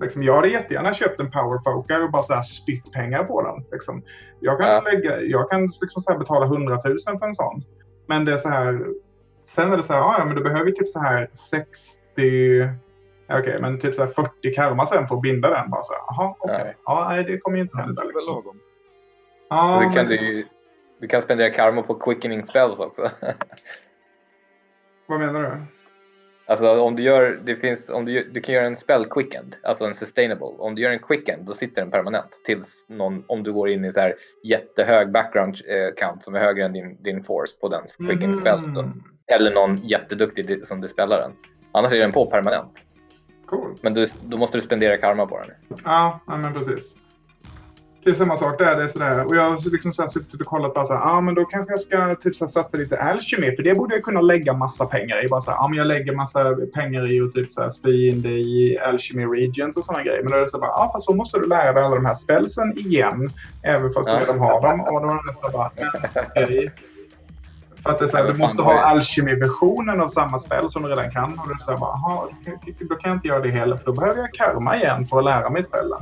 Liksom, 0.00 0.22
jag 0.22 0.34
hade 0.34 0.48
jättegärna 0.48 0.94
köpt 0.94 1.20
en 1.20 1.30
powerfoker 1.30 2.02
och 2.04 2.10
bara 2.10 2.22
så 2.22 2.34
här 2.34 2.42
spytt 2.42 2.92
pengar 2.92 3.24
på 3.24 3.42
den. 3.42 3.64
Liksom. 3.72 4.02
Jag 4.40 4.58
kan, 4.58 4.68
Ja. 4.68 4.80
lägga, 4.80 5.20
jag 5.20 5.50
kan 5.50 5.62
liksom 5.62 6.02
så 6.02 6.12
här 6.12 6.18
betala 6.18 6.46
100 6.46 6.78
000 6.84 6.98
för 7.18 7.26
en 7.26 7.34
sån. 7.34 7.62
Men 8.06 8.24
det 8.24 8.32
är 8.32 8.36
så 8.36 8.48
här, 8.48 8.86
sen 9.48 9.72
är 9.72 9.76
det 9.76 9.82
så 9.82 9.92
här, 9.92 10.00
"Ah, 10.00 10.14
ja 10.18 10.24
men 10.24 10.36
du 10.36 10.42
behöver 10.42 10.70
typ 10.70 10.88
så 10.88 11.00
här 11.00 11.28
60, 11.32 12.68
ja, 13.26 13.38
okej 13.40 13.58
men 13.60 13.80
typ 13.80 13.94
så 13.94 14.04
här 14.04 14.10
40 14.10 14.54
karma 14.54 14.86
sen 14.86 15.08
för 15.08 15.14
att 15.14 15.22
binda 15.22 15.50
den. 15.50 15.70
Bara 15.70 15.82
så 15.82 15.92
här, 15.92 16.00
jaha 16.06 16.34
okej. 16.38 16.76
Ja. 16.86 17.06
nej 17.10 17.24
det 17.24 17.38
kommer 17.38 17.56
ju 17.56 17.62
inte 17.62 17.76
hända 17.76 18.02
liksom. 18.02 18.34
lagom. 18.34 18.60
Ja, 19.50 19.72
Och 19.72 19.78
så 19.78 19.84
kan 19.84 19.94
men- 19.94 20.06
du 20.08 20.46
du 21.00 21.08
kan 21.08 21.22
spendera 21.22 21.50
karma 21.50 21.82
på 21.82 21.94
quickening 21.94 22.46
spells 22.46 22.80
också. 22.80 23.10
Vad 25.06 25.20
menar 25.20 25.42
du? 25.42 25.50
Alltså 26.46 26.80
om 26.80 26.96
du 26.96 27.02
gör, 27.02 27.40
det 27.44 27.56
finns, 27.56 27.88
om 27.88 28.04
du, 28.04 28.30
du 28.32 28.40
kan 28.40 28.54
göra 28.54 28.66
en 28.66 28.76
spell 28.76 29.06
quickend, 29.06 29.56
alltså 29.62 29.84
en 29.84 29.94
sustainable. 29.94 30.46
Om 30.46 30.74
du 30.74 30.82
gör 30.82 30.90
en 30.90 30.98
quickend 30.98 31.46
då 31.46 31.52
sitter 31.52 31.82
den 31.82 31.90
permanent 31.90 32.40
tills 32.44 32.86
någon, 32.88 33.24
om 33.26 33.42
du 33.42 33.52
går 33.52 33.68
in 33.68 33.84
i 33.84 33.92
så 33.92 34.00
här 34.00 34.14
jättehög 34.44 35.12
background 35.12 35.60
eh, 35.66 35.94
count 35.96 36.22
som 36.22 36.34
är 36.34 36.40
högre 36.40 36.64
än 36.64 36.72
din, 36.72 37.02
din 37.02 37.22
force 37.22 37.54
på 37.60 37.68
den 37.68 37.82
quickening 37.98 38.40
spell. 38.40 38.74
Då. 38.74 38.82
Mhm. 38.82 39.04
Eller 39.26 39.54
någon 39.54 39.76
jätteduktig 39.76 40.66
som 40.66 40.80
dispellar 40.80 41.20
den. 41.20 41.32
Annars 41.72 41.92
är 41.92 41.98
den 41.98 42.12
på 42.12 42.26
permanent. 42.26 42.72
Coolt. 43.46 43.82
Men 43.82 43.94
du, 43.94 44.06
då 44.24 44.36
måste 44.36 44.58
du 44.58 44.62
spendera 44.62 44.96
karma 44.96 45.26
på 45.26 45.40
den. 45.40 45.78
Ja, 45.84 46.20
men 46.26 46.52
precis. 46.54 46.94
Det 48.04 48.10
är 48.10 48.14
samma 48.14 48.36
sak 48.36 48.58
där. 48.58 48.76
Det 48.76 48.82
är 48.82 48.88
sådär. 48.88 49.24
Och 49.24 49.36
jag 49.36 49.50
har 49.50 49.70
liksom 49.70 49.92
så 49.92 50.02
här 50.02 50.08
suttit 50.08 50.40
och 50.40 50.46
kollat 50.46 50.74
på 50.74 50.84
så 50.84 50.94
här, 50.94 51.00
ah, 51.00 51.20
men 51.20 51.34
då 51.34 51.44
kanske 51.44 51.72
jag 51.72 51.80
ska 51.80 52.14
typ 52.14 52.36
så 52.36 52.44
här 52.44 52.48
satsa 52.50 52.76
lite 52.76 53.00
alchemy. 53.00 53.56
För 53.56 53.62
det 53.62 53.74
borde 53.74 53.94
jag 53.94 54.02
kunna 54.04 54.20
lägga 54.20 54.52
massa 54.52 54.86
pengar 54.86 55.24
i. 55.24 55.28
Bara 55.28 55.40
så 55.40 55.50
här, 55.50 55.58
ah, 55.58 55.68
men 55.68 55.78
jag 55.78 55.86
lägger 55.86 56.14
massa 56.14 56.56
pengar 56.74 57.12
i 57.12 57.20
och 57.20 57.32
typ 57.32 57.52
så 57.52 57.62
här 57.62 57.70
spy 57.70 58.08
in 58.08 58.22
det 58.22 58.28
i 58.28 58.78
alchemy 58.78 59.24
regions 59.26 59.76
och 59.76 59.84
sådana 59.84 60.04
grejer. 60.04 60.22
Men 60.22 60.32
då 60.32 60.38
är 60.38 60.42
det 60.42 60.48
så 60.48 60.58
bara, 60.58 60.70
ah, 60.70 60.92
fast 60.92 61.06
då 61.06 61.14
måste 61.14 61.38
du 61.38 61.48
lära 61.48 61.72
dig 61.72 61.82
alla 61.82 61.94
de 61.94 62.04
här 62.06 62.14
spelsen 62.14 62.78
igen. 62.78 63.30
Även 63.62 63.90
fast 63.90 64.10
du 64.10 64.16
redan 64.16 64.38
har 64.38 64.60
dem. 64.62 64.80
Och 64.80 65.00
då 65.00 65.08
är 65.08 65.26
det 65.26 65.34
så 65.42 65.52
bara, 65.52 65.70
okej. 66.36 66.72
För 67.82 67.90
att 67.90 67.98
det 67.98 68.04
är 68.04 68.08
så 68.08 68.16
här, 68.16 68.24
du 68.24 68.34
måste 68.38 68.62
ha 68.62 68.80
alchemy-versionen 68.80 70.00
av 70.00 70.08
samma 70.08 70.38
spel 70.38 70.70
som 70.70 70.82
du 70.82 70.88
redan 70.88 71.10
kan. 71.10 71.38
Och 71.38 71.46
då 71.46 71.50
är 71.50 71.54
det 71.54 71.60
så 71.60 71.70
här 71.70 71.78
bara, 71.78 71.90
aha, 71.90 72.28
då 72.80 72.94
kan 72.96 73.10
jag 73.10 73.16
inte 73.16 73.28
göra 73.28 73.40
det 73.40 73.50
heller. 73.50 73.76
För 73.76 73.86
då 73.86 73.92
behöver 73.92 74.20
jag 74.20 74.32
karma 74.34 74.76
igen 74.76 75.06
för 75.06 75.18
att 75.18 75.24
lära 75.24 75.50
mig 75.50 75.62
spelen. 75.62 75.98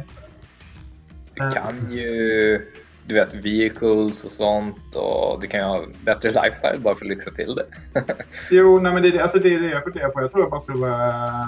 Du 1.34 1.50
kan 1.50 1.92
ju, 1.92 2.66
du 3.06 3.14
vet, 3.14 3.34
vehicles 3.34 4.24
och 4.24 4.30
sånt 4.30 4.94
och 4.94 5.40
du 5.40 5.46
kan 5.46 5.60
ju 5.60 5.66
ha 5.66 5.84
bättre 6.04 6.28
lifestyle 6.28 6.78
bara 6.80 6.94
för 6.94 7.04
att 7.04 7.08
lyxa 7.08 7.30
till 7.30 7.54
det. 7.54 7.66
Jo, 8.50 8.78
nej, 8.80 8.92
men 8.94 9.02
det, 9.02 9.20
alltså, 9.20 9.38
det 9.38 9.54
är 9.54 9.58
det 9.60 9.70
jag 9.70 9.82
funderar 9.84 10.08
på. 10.08 10.20
Jag 10.20 10.30
tror 10.30 10.42
jag 10.44 10.50
bara 10.50 10.60
ska 10.60 10.72
uh, 10.72 11.46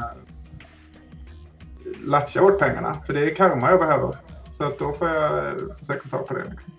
latcha 2.04 2.40
bort 2.40 2.58
pengarna. 2.58 2.96
För 3.06 3.12
det 3.12 3.30
är 3.30 3.34
karma 3.34 3.70
jag 3.70 3.78
behöver. 3.80 4.16
Så 4.58 4.64
att 4.64 4.78
då 4.78 4.92
får 4.92 5.08
jag 5.08 5.46
eh, 5.46 5.52
försöka 5.80 6.08
ta 6.08 6.18
på 6.18 6.34
det. 6.34 6.44
Liksom. 6.50 6.72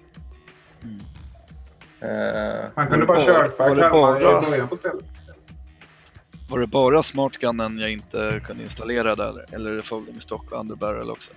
Eh, 1.99 2.65
Man 2.75 2.87
kunde 2.87 3.05
bara 3.05 3.15
bara- 3.17 3.25
köpa 3.25 3.67
karma 3.75 3.89
bara- 3.89 4.41
i 4.45 4.49
början 4.49 4.67
på 4.67 4.75
spelet. 4.75 5.05
Var 6.49 6.59
det 6.59 6.67
bara 6.67 7.03
smartgunnen 7.03 7.77
jag 7.77 7.91
inte 7.91 8.41
kunde 8.45 8.63
installera 8.63 9.15
där? 9.15 9.45
Eller 9.51 9.71
är 9.71 9.75
det 9.75 9.81
folding 9.81 10.21
stock 10.21 10.51
och 10.51 10.59
underbarrel 10.59 11.11
också? 11.11 11.31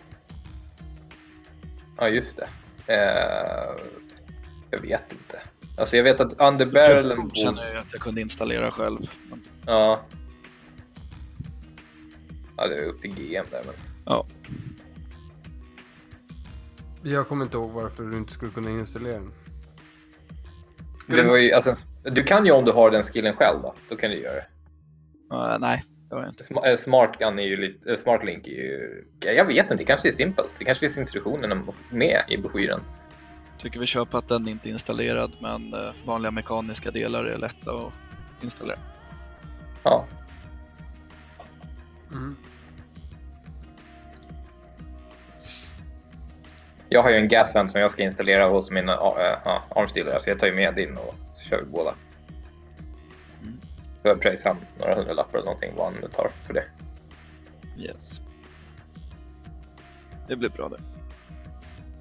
Ja, 1.98 2.08
just 2.08 2.36
det. 2.36 2.48
Eh, 2.94 3.76
jag 4.70 4.80
vet 4.80 5.12
inte. 5.12 5.40
Alltså 5.76 5.96
jag 5.96 6.04
vet 6.04 6.20
att 6.20 6.40
underbarrelen... 6.40 7.18
Jag 7.18 7.36
känner 7.36 7.68
jag 7.68 7.76
att 7.76 7.92
jag 7.92 8.00
kunde 8.00 8.20
installera 8.20 8.70
själv. 8.70 9.00
Men, 9.30 9.42
Ja. 9.66 10.00
Ja, 12.56 12.66
det 12.68 12.74
är 12.74 12.84
upp 12.84 13.00
till 13.00 13.14
GM 13.14 13.44
där 13.50 13.62
men... 13.64 13.74
Jag 17.02 17.28
kommer 17.28 17.44
inte 17.44 17.56
ihåg 17.56 17.70
varför 17.70 18.04
du 18.04 18.16
inte 18.16 18.32
skulle 18.32 18.50
kunna 18.52 18.70
installera 18.70 19.12
den. 19.14 19.32
Det 21.06 21.22
var 21.22 21.36
ju, 21.36 21.52
alltså, 21.52 21.74
du 22.02 22.22
kan 22.22 22.46
ju 22.46 22.52
om 22.52 22.64
du 22.64 22.72
har 22.72 22.90
den 22.90 23.02
skillen 23.02 23.36
själv 23.36 23.62
då. 23.62 23.74
Då 23.88 23.96
kan 23.96 24.10
du 24.10 24.16
göra 24.22 24.34
det. 24.34 24.46
eh, 25.32 25.58
nej, 25.58 25.84
eh, 26.10 26.76
Smart 26.76 27.18
Gun 27.18 27.38
är 27.38 27.42
ju 27.42 27.56
lite... 27.56 27.90
eh, 27.90 27.96
Smart 27.96 28.24
Link 28.24 28.46
är 28.46 28.50
ju... 28.50 29.04
Jag 29.20 29.44
vet 29.44 29.62
inte, 29.62 29.76
det 29.76 29.84
kanske 29.84 30.08
är 30.08 30.12
simpelt. 30.12 30.54
Det 30.58 30.64
kanske 30.64 30.80
finns 30.80 30.98
instruktionerna 30.98 31.62
med 31.90 32.22
i 32.28 32.36
broschyren. 32.36 32.80
Tycker 33.58 33.80
vi 33.80 33.86
kör 33.86 34.04
på 34.04 34.18
att 34.18 34.28
den 34.28 34.48
inte 34.48 34.68
är 34.68 34.70
installerad 34.70 35.32
men 35.40 35.74
eh, 35.74 35.92
vanliga 36.04 36.30
mekaniska 36.30 36.90
delar 36.90 37.24
är 37.24 37.38
lätta 37.38 37.72
att 37.72 37.92
installera. 38.42 38.78
Ja. 39.82 40.06
Mm. 42.12 42.36
Jag 46.88 47.02
har 47.02 47.10
ju 47.10 47.16
en 47.16 47.28
gasvent 47.28 47.70
som 47.70 47.80
jag 47.80 47.90
ska 47.90 48.02
installera 48.02 48.48
hos 48.48 48.70
min 48.70 48.88
uh, 48.88 48.94
uh, 48.94 49.60
armstealer, 49.68 50.18
så 50.18 50.30
jag 50.30 50.38
tar 50.38 50.46
ju 50.46 50.54
med 50.54 50.74
din 50.74 50.96
och 50.96 51.14
så 51.34 51.44
kör 51.44 51.58
vi 51.58 51.64
båda. 51.64 51.94
Pröjsa 54.16 54.48
han 54.48 54.56
några 54.78 54.94
hundralappar 54.94 55.38
eller 55.38 55.44
någonting 55.44 55.72
vad 55.76 55.92
han 55.92 56.00
nu 56.02 56.08
tar 56.08 56.30
för 56.46 56.54
det. 56.54 56.64
Yes. 57.78 58.20
Det 60.28 60.36
blir 60.36 60.48
bra 60.48 60.68
det. 60.68 60.78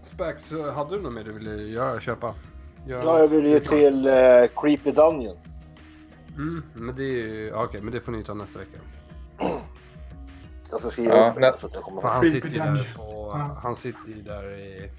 Spax, 0.02 0.54
hade 0.76 0.96
du 0.96 1.02
något 1.02 1.14
mer 1.14 1.24
du 1.24 1.32
ville 1.32 1.64
göra, 1.64 2.00
köpa? 2.00 2.36
Göra? 2.88 3.04
Ja, 3.04 3.20
jag 3.20 3.28
vill 3.28 3.46
ju 3.46 3.60
till 3.60 4.08
eh, 4.08 4.14
Creepy 4.56 4.92
Dungeon. 4.92 5.38
Mm, 6.36 6.64
men 6.74 6.96
det 6.96 7.04
är 7.04 7.14
ju... 7.14 7.48
ja, 7.48 7.64
Okej, 7.64 7.82
men 7.82 7.94
det 7.94 8.02
får 8.02 8.12
ni 8.12 8.24
ta 8.24 8.34
nästa 8.34 8.60
vecka. 8.60 8.78
Jag 10.72 10.80
ska 10.80 10.90
skriva 10.90 11.16
Ja, 11.16 11.30
upp 11.30 11.36
det 11.36 11.56
så 11.60 11.68
att 11.68 11.74
jag 11.74 11.84
kommer 11.84 12.02
För 12.02 12.08
ihåg. 12.08 12.16
han 12.16 12.26
sitter 12.26 12.50
ju 12.50 12.58
där 12.58 12.94
på... 12.98 13.30
Ja. 13.34 13.60
Han 13.64 13.76
sitter 13.76 14.10
ju 14.12 14.22
där 14.22 14.60
i... 14.60 14.92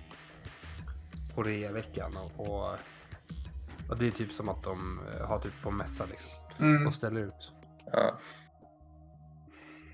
På 1.34 1.42
reaveckan 1.42 2.16
och... 2.16 2.48
och 2.48 2.74
och 3.90 3.96
det 3.98 4.06
är 4.06 4.10
typ 4.10 4.32
som 4.32 4.48
att 4.48 4.62
de 4.62 5.00
eh, 5.14 5.26
har 5.26 5.38
typ 5.38 5.62
på 5.62 5.70
mässa 5.70 6.04
liksom. 6.10 6.30
Mm. 6.60 6.86
Och 6.86 6.94
ställer 6.94 7.20
ut. 7.20 7.52
Ja. 7.92 8.14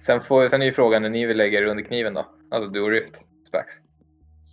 Sen, 0.00 0.20
får, 0.20 0.48
sen 0.48 0.62
är 0.62 0.66
ju 0.66 0.72
frågan 0.72 1.02
när 1.02 1.10
ni 1.10 1.26
vill 1.26 1.36
lägga 1.36 1.58
er 1.60 1.64
under 1.66 1.84
kniven 1.84 2.14
då? 2.14 2.26
Alltså 2.50 2.70
du 2.70 2.80
och 2.82 2.90
Rift, 2.90 3.16
Spax. 3.48 3.72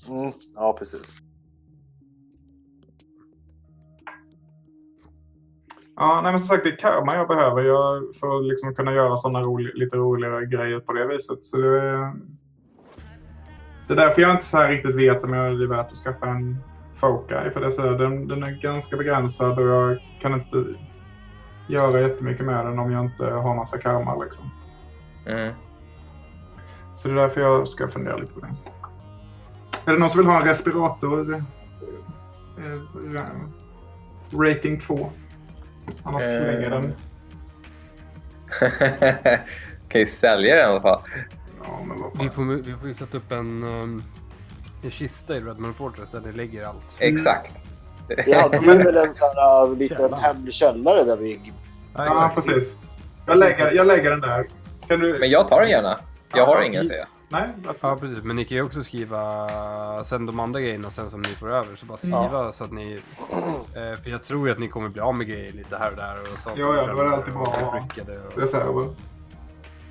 Mm, 0.08 0.32
ja, 0.56 0.76
precis. 0.80 1.14
Ja, 5.96 6.22
nej, 6.24 6.32
men 6.32 6.40
som 6.40 6.48
sagt, 6.48 6.64
det 6.64 6.70
är 6.70 6.76
karma 6.78 7.16
jag 7.16 7.28
behöver 7.28 7.62
jag 7.62 8.16
för 8.16 8.38
att 8.40 8.46
liksom 8.46 8.76
kunna 8.76 8.94
göra 8.94 9.18
sådana 9.18 9.40
roli- 9.42 9.74
lite 9.74 9.98
roligare 9.98 10.46
grejer 10.46 10.80
på 10.80 10.94
det 10.94 11.08
viset. 11.08 11.46
Så 11.46 11.58
det, 11.58 11.82
är- 11.82 12.14
det 13.88 13.94
är 13.94 13.98
därför 13.98 14.22
jag 14.22 14.32
inte 14.32 14.46
så 14.46 14.58
här 14.58 14.70
riktigt 14.72 14.96
vet 14.96 15.24
om 15.24 15.34
jag 15.34 15.48
är 15.48 15.68
värt 15.68 15.92
att 15.92 15.98
skaffa 15.98 16.26
en 16.30 16.58
Fokai. 16.96 17.52
För 17.52 17.60
det 17.60 17.66
är 17.66 17.72
så 17.72 17.82
här, 17.82 17.92
den, 17.92 18.28
den 18.28 18.44
är 18.44 18.52
ganska 18.62 18.98
begränsad 18.98 19.60
och 19.60 19.68
jag 19.68 19.98
kan 20.22 20.34
inte 20.34 20.66
göra 21.72 22.02
jättemycket 22.02 22.46
med 22.46 22.66
den 22.66 22.80
om 22.80 22.92
jag 22.92 23.06
inte 23.06 23.26
har 23.26 23.56
massa 23.56 23.78
karma. 23.78 24.24
Liksom. 24.24 24.52
Mm. 25.26 25.54
Så 26.96 27.08
det 27.08 27.14
är 27.14 27.16
därför 27.16 27.42
jag 27.42 27.68
ska 27.68 27.88
fundera 27.88 28.18
lite 28.18 28.34
på 28.34 28.40
det. 28.40 28.54
Är 29.86 29.94
det 29.94 30.00
någon 30.00 30.10
som 30.10 30.18
vill 30.18 30.28
ha 30.28 30.42
en 30.42 30.48
respirator? 30.48 31.34
Eh, 31.34 31.44
eh, 33.16 33.22
Rating 34.40 34.80
2. 34.80 35.12
Annars 36.04 36.22
Eh. 36.24 36.28
slänger 36.28 36.70
den. 36.70 36.94
kan 39.90 40.02
ju 40.02 40.06
sälja 40.06 40.56
den 40.56 40.66
i 40.66 40.72
alla 40.72 40.82
fall. 40.82 41.02
Ja, 41.64 41.80
men 41.88 42.02
vad 42.02 42.24
Vi 42.24 42.30
får, 42.30 42.44
vi 42.44 42.74
får 42.74 42.88
ju 42.88 42.94
sätta 42.94 43.18
upp 43.18 43.32
en, 43.32 43.64
um, 43.64 44.04
en 44.84 44.92
kista 44.92 45.38
i 45.38 45.42
Redmond 45.42 45.76
Fortress 45.76 46.12
där 46.12 46.20
det 46.20 46.32
lägger 46.32 46.66
allt. 46.66 46.98
Exakt. 47.00 47.54
Vi 48.26 48.34
hade 48.34 48.58
ju 48.58 48.78
väl 48.78 48.98
en 48.98 49.14
sån 49.14 49.28
här 49.36 49.76
liten 49.76 50.14
hemlig 50.14 50.54
källare 50.54 51.04
där 51.04 51.18
vi... 51.18 51.52
Ja, 51.96 52.32
precis. 52.36 52.76
Jag 53.26 53.38
lägger, 53.38 53.72
jag 53.72 53.88
lägger 53.88 54.12
den 54.12 54.22
där. 54.22 54.46
Kan 54.88 55.00
du... 55.00 55.18
Men 55.20 55.30
jag 55.30 55.48
tar 55.48 55.62
den 55.62 55.70
gärna. 55.70 55.98
Jag 56.34 56.46
har 56.46 56.56
Ja, 56.56 56.64
ingen 56.66 56.84
skriv- 56.86 56.88
säga. 56.90 57.08
Nej? 57.30 57.50
Ja, 57.82 57.96
precis. 57.96 58.24
Men 58.24 58.36
ni 58.36 58.46
kan 58.46 58.58
ju 58.58 58.64
också 58.64 58.84
skriva 58.84 59.48
sen 60.04 60.26
de 60.26 60.40
andra 60.40 60.60
grejerna 60.62 60.92
sen 60.92 61.10
som 61.10 61.22
ni 61.22 61.30
får 61.30 61.52
över. 61.52 61.76
Så 61.76 61.86
bara 61.86 61.98
skriva 61.98 62.52
så 62.52 62.64
att 62.64 62.72
ni... 62.72 62.94
Eh, 63.76 64.02
för 64.04 64.10
jag 64.10 64.24
tror 64.24 64.48
ju 64.48 64.54
att 64.54 64.60
ni 64.60 64.68
kommer 64.68 64.90
bli 64.90 65.02
av 65.02 65.16
med 65.16 65.28
grejer 65.28 65.52
lite 65.52 65.78
här 65.78 65.92
och 65.92 65.98
där 65.98 66.20
och 66.22 66.28
sånt. 66.40 66.58
Ja, 66.58 66.76
ja, 66.76 67.04
det 67.04 67.10
alltid 67.16 67.34
bra 67.34 67.44
att 67.44 67.62
ha. 67.62 67.80
Reserver. 68.36 68.90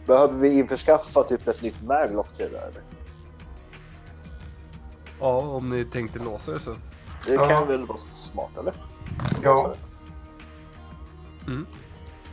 Behöver 0.07 0.39
vi 0.39 0.59
införskaffa 0.59 1.23
typ 1.23 1.49
ett 1.49 1.63
nytt 1.63 1.83
maglock 1.83 2.33
till 2.33 2.45
det 2.53 2.59
där? 2.59 2.71
Ja, 5.21 5.39
om 5.39 5.71
ni 5.71 5.85
tänkte 5.85 6.19
låsa 6.19 6.53
det 6.53 6.61
så. 6.61 6.77
Det 7.27 7.35
Ja. 7.35 7.49
kan 7.49 7.67
väl 7.69 7.87
vara 7.87 7.99
smart, 7.99 8.51
eller? 8.59 8.75
Ja. 9.43 9.75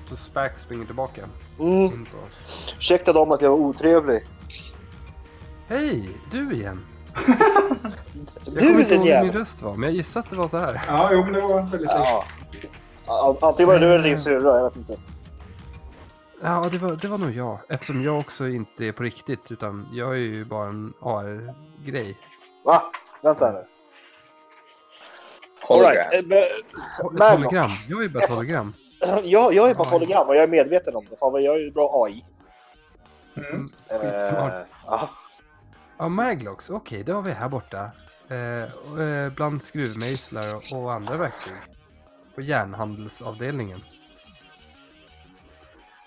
Så 0.06 0.16
Spax 0.18 0.62
springer 0.62 0.86
tillbaka. 0.86 1.26
Mm. 1.60 2.06
Ursäkta 2.78 3.14
dem 3.14 3.32
att 3.32 3.42
jag 3.42 3.50
var 3.50 3.58
otrevlig. 3.58 4.28
Hej! 5.68 6.10
Du 6.32 6.54
igen! 6.54 6.82
Jag 8.46 8.54
Du 8.54 8.60
kommer 8.60 8.72
är 8.76 8.80
inte 8.80 8.96
ihåg 8.96 9.08
hur 9.08 9.24
min 9.24 9.32
röst 9.32 9.62
var, 9.62 9.74
men 9.76 9.84
jag 9.90 9.92
gissar 9.96 10.20
att 10.20 10.30
det 10.30 10.36
var 10.36 10.48
så 10.48 10.58
här. 10.58 10.82
Ja, 10.88 11.10
jo, 11.12 11.24
men 11.24 11.34
det 11.34 11.42
var 11.42 11.62
väldigt 11.62 11.82
likt. 11.82 11.92
Ja. 11.96 12.24
Ja, 13.08 13.38
Antingen 13.42 13.68
var 13.68 13.80
det 13.80 13.86
du 13.88 13.94
eller 13.94 14.04
din 14.04 14.18
syrra, 14.18 14.58
jag 14.58 14.64
vet 14.64 14.76
inte. 14.76 14.98
Ja, 16.42 16.68
det 16.72 16.78
var, 16.78 16.92
det 16.96 17.08
var 17.08 17.18
nog 17.18 17.32
jag. 17.32 17.60
Eftersom 17.70 18.04
jag 18.04 18.18
också 18.18 18.48
inte 18.48 18.86
är 18.86 18.92
på 18.92 19.04
riktigt, 19.04 19.52
utan 19.52 19.88
jag 19.94 20.10
är 20.12 20.16
ju 20.16 20.46
bara 20.46 20.68
en 20.70 20.94
AR-grej. 21.02 22.18
Va? 22.66 22.84
Vänta 23.22 23.52
nu. 23.52 23.64
Hologram. 25.68 25.96
Alright. 25.98 26.14
eh, 26.14 26.28
men- 26.28 26.38
Ett 27.28 27.38
hologram. 27.38 27.70
Jag 27.90 28.04
är 28.04 28.10
bara 28.10 28.24
ett 28.24 28.30
hologram. 28.34 28.74
jag, 29.24 29.54
jag 29.54 29.70
är 29.70 29.74
bara 29.76 29.88
AI. 29.88 29.92
hologram 29.94 30.28
och 30.28 30.36
jag 30.36 30.44
är 30.44 30.48
medveten 30.48 30.96
om 30.96 31.06
det. 31.10 31.16
Fan 31.18 31.44
jag 31.44 31.56
är 31.56 31.60
ju 31.60 31.72
bra 31.72 32.04
AI. 32.06 32.26
Mm. 33.38 33.68
Skitsmart. 33.90 34.54
Eh, 34.54 35.10
ja. 35.98 36.10
Maglocks. 36.10 36.70
Okej, 36.70 37.04
det 37.04 37.12
har 37.12 37.22
vi 37.22 37.32
här 37.32 37.50
borta. 37.50 37.92
Eh, 38.30 38.64
eh, 39.08 39.30
bland 39.36 39.64
skruvmejslar 39.64 40.48
och, 40.56 40.82
och 40.84 40.94
andra 40.94 41.18
verktyg. 41.18 41.54
På 42.36 42.42
järnhandelsavdelningen. 42.42 43.82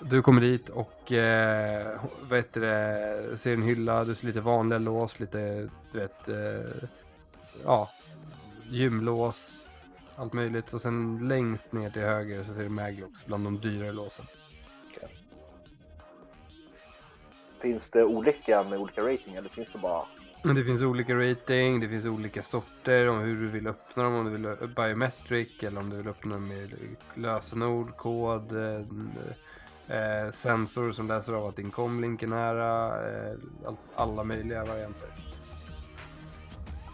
Du 0.01 0.23
kommer 0.23 0.41
dit 0.41 0.69
och 0.69 1.13
eh, 1.13 2.01
vad 2.29 2.39
heter 2.39 2.61
det, 2.61 3.37
ser 3.39 3.53
en 3.53 3.63
hylla, 3.63 4.05
du 4.05 4.15
ser 4.15 4.27
lite 4.27 4.41
vanliga 4.41 4.79
lås, 4.79 5.21
lite 5.21 5.69
du 5.93 5.99
vet, 5.99 6.29
eh, 6.29 6.89
ja, 7.65 7.91
gymlås, 8.71 9.69
allt 10.17 10.33
möjligt. 10.33 10.73
Och 10.73 10.81
sen 10.81 11.29
längst 11.29 11.73
ner 11.73 11.91
till 11.91 12.03
höger 12.03 12.45
så 12.45 12.55
ser 12.55 12.63
du 12.63 12.69
Maglocks 12.69 13.27
bland 13.27 13.45
de 13.45 13.61
dyrare 13.61 13.93
låsen. 13.93 14.27
Finns 17.61 17.91
det 17.91 18.05
olika 18.05 18.63
med 18.63 18.79
olika 18.79 19.03
rating 19.03 19.35
eller 19.35 19.49
finns 19.49 19.73
det 19.73 19.79
bara... 19.79 20.05
Det 20.43 20.65
finns 20.65 20.83
olika 20.83 21.15
rating, 21.15 21.81
det 21.81 21.89
finns 21.89 22.05
olika 22.05 22.43
sorter 22.43 23.09
om 23.09 23.19
hur 23.19 23.41
du 23.41 23.49
vill 23.49 23.67
öppna 23.67 24.03
dem, 24.03 24.15
om 24.15 24.25
du 24.25 24.31
vill 24.31 24.69
biometric 24.77 25.63
eller 25.63 25.81
om 25.81 25.91
du 25.91 25.97
vill 25.97 26.09
öppna 26.09 26.35
dem 26.35 26.49
med 26.49 26.71
lösenord, 27.15 27.97
kod, 27.97 28.53
eh, 28.53 28.81
eh, 29.99 30.31
sensor 30.31 30.93
som 30.93 31.09
läser 31.09 31.33
av 31.33 31.47
att 31.47 31.57
din 31.57 31.71
comlink 31.71 32.23
är 32.23 32.27
nära, 32.27 32.87
eh, 33.11 33.39
all, 33.67 33.77
alla 33.95 34.25
möjliga 34.25 34.65
varianter. 34.65 35.09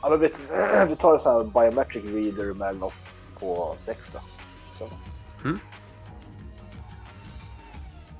Ja, 0.06 0.10
men 0.10 0.20
vet, 0.20 0.40
vi 0.90 0.96
tar 0.96 1.12
en 1.12 1.18
sån 1.18 1.32
här 1.54 1.60
biometric 1.60 2.04
reader 2.04 2.54
med 2.54 2.76
något 2.76 2.94
på 3.38 3.76
6 3.78 4.10
då. 4.12 4.20
Så. 4.74 4.88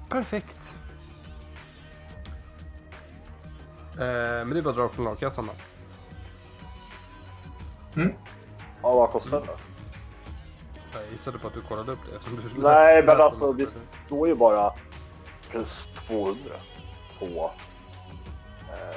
Perfekt. 0.09 0.77
Eh, 3.93 4.07
men 4.45 4.51
det 4.51 4.59
är 4.59 4.63
bara 4.63 4.71
att 4.71 4.77
dra 4.77 4.89
från 4.89 5.05
lagkassan 5.05 5.47
då. 5.47 5.53
Ja, 8.83 8.95
vad 8.95 9.11
kostar 9.11 9.31
den 9.31 9.47
då? 9.47 9.53
Jag 10.93 11.11
gissade 11.13 11.39
på 11.39 11.49
att 11.49 11.55
du 11.55 11.61
kollade 11.61 11.93
upp 11.93 11.99
det 12.05 12.53
du 12.57 12.63
Nej, 12.63 13.05
men 13.07 13.21
alltså 13.21 13.53
det 13.53 13.77
står 14.07 14.29
ju 14.29 14.35
bara 14.35 14.73
plus 15.51 15.89
200 16.09 16.51
på... 17.19 17.25
Eh, 17.25 17.51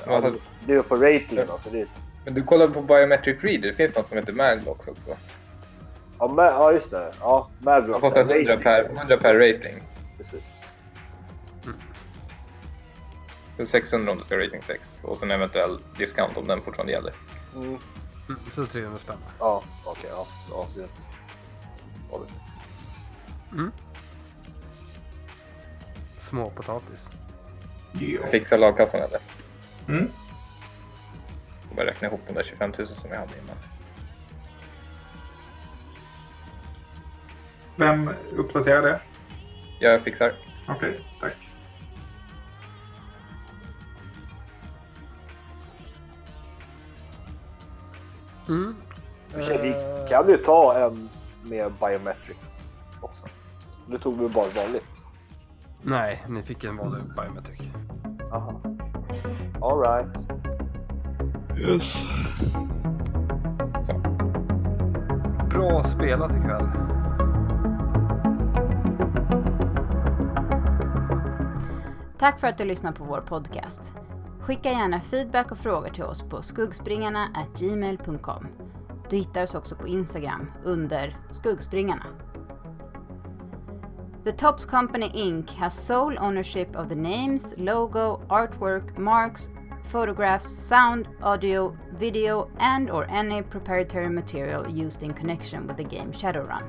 Ja, 0.06 0.16
alltså- 0.16 0.36
det 0.66 0.74
är 0.74 0.82
på 0.82 0.96
ratingen 0.96 1.50
alltså. 1.50 1.70
Det 1.70 1.82
är, 1.82 1.88
Men 2.26 2.34
du 2.34 2.44
kollar 2.44 2.68
på 2.68 2.82
Biometric 2.82 3.44
Reader, 3.44 3.68
det 3.68 3.74
finns 3.74 3.96
något 3.96 4.08
som 4.08 4.18
heter 4.18 4.34
Maglocks 4.34 4.88
också. 4.88 5.18
ja, 6.20 6.28
med, 6.28 6.46
ja, 6.46 6.72
just 6.72 6.92
det. 6.92 7.14
Ja, 7.20 7.50
med 7.60 7.84
Det 7.84 7.94
kostar 7.94 8.22
100 8.22 8.58
per, 8.58 8.84
100 8.86 9.18
per 9.18 9.36
rating. 9.36 9.84
Precis. 10.18 10.54
Så 13.58 13.66
600 13.66 14.12
om 14.12 14.18
du 14.18 14.24
ska 14.24 14.38
rating 14.38 14.62
6. 14.62 15.00
Och 15.04 15.18
sen 15.18 15.32
eventuell 15.32 15.80
discount 15.98 16.38
om 16.38 16.48
den 16.48 16.62
fortfarande 16.62 16.92
gäller. 16.92 17.14
Mm. 17.56 17.78
Mm, 18.30 18.40
så 18.52 18.66
300 18.66 19.00
spänn. 19.00 19.18
Ja, 19.40 19.64
okej. 19.86 20.10
ja, 20.14 20.28
ja, 20.50 20.68
det 20.76 20.82
är 20.82 20.84
inte 20.84 21.02
farligt. 22.10 22.44
Småpotatis. 26.18 27.10
Jag 28.00 28.30
fixar 28.30 28.58
lagkassan 28.58 29.02
eller? 29.02 29.20
Mm. 29.88 30.12
Jag 31.70 31.76
bara 31.78 31.86
räkna 31.88 32.08
ihop 32.08 32.22
de 32.28 32.34
där 32.34 32.44
25 32.44 32.72
000 32.78 32.88
som 32.88 33.10
jag 33.12 33.20
hade 33.20 33.32
innan. 33.44 33.56
Vem 37.76 38.10
uppdaterar 38.38 38.82
det? 38.82 39.02
Jag 39.80 40.02
fixar. 40.02 40.34
Okej, 40.68 41.00
tack. 41.20 41.36
Mm. 48.50 48.76
Vi 49.34 49.70
Eh, 49.70 50.08
kan 50.10 50.28
ju 50.28 50.38
ta 50.38 50.78
en 50.78 51.10
med 51.44 51.72
biometrics 51.80 52.80
också. 53.02 53.26
Nu 53.88 53.98
tog 53.98 54.20
vi 54.22 54.30
bara 54.30 54.50
vanligt. 54.50 55.08
Nej, 55.82 56.24
ni 56.28 56.44
fick 56.44 56.64
en 56.64 56.78
vanlig 56.78 57.04
biometric. 57.04 57.62
Aha. 58.32 58.62
Alright. 59.62 60.16
Yes. 61.60 61.94
Så. 63.84 63.94
Bra 65.50 65.84
spelat 65.84 66.32
ikväll. 66.32 66.68
Tack 72.18 72.40
för 72.40 72.48
att 72.48 72.58
du 72.58 72.66
lyssnar 72.66 72.92
på 72.92 73.04
vår 73.04 73.22
podcast. 73.22 73.94
Skicka 74.40 74.70
gärna 74.70 75.02
feedback 75.02 75.52
och 75.52 75.58
frågor 75.58 75.90
till 75.90 76.04
oss 76.04 76.30
på 76.30 76.42
skuggspringarna@gmail.com. 76.42 78.48
Du 79.10 79.16
hittar 79.16 79.44
oss 79.44 79.56
också 79.56 79.76
på 79.76 79.88
Instagram 79.88 80.52
under 80.64 81.18
skuggspringarna. 81.32 82.06
The 84.24 84.32
Tops 84.32 84.66
Company 84.66 85.12
Inc. 85.14 85.52
has 85.52 85.86
sole 85.86 86.20
ownership 86.20 86.76
of 86.76 86.90
the 86.90 86.96
names, 86.96 87.54
logo, 87.58 88.22
artwork, 88.30 88.98
marks, 88.98 89.50
photographs, 89.84 90.50
sound, 90.50 91.08
audio, 91.22 91.76
video, 91.94 92.50
and 92.60 92.90
or 92.90 93.10
any 93.10 93.42
proprietary 93.42 94.10
material 94.10 94.68
used 94.70 95.04
in 95.04 95.14
connection 95.14 95.68
with 95.68 95.78
the 95.78 95.84
game 95.84 96.12
Shadowrun. 96.12 96.66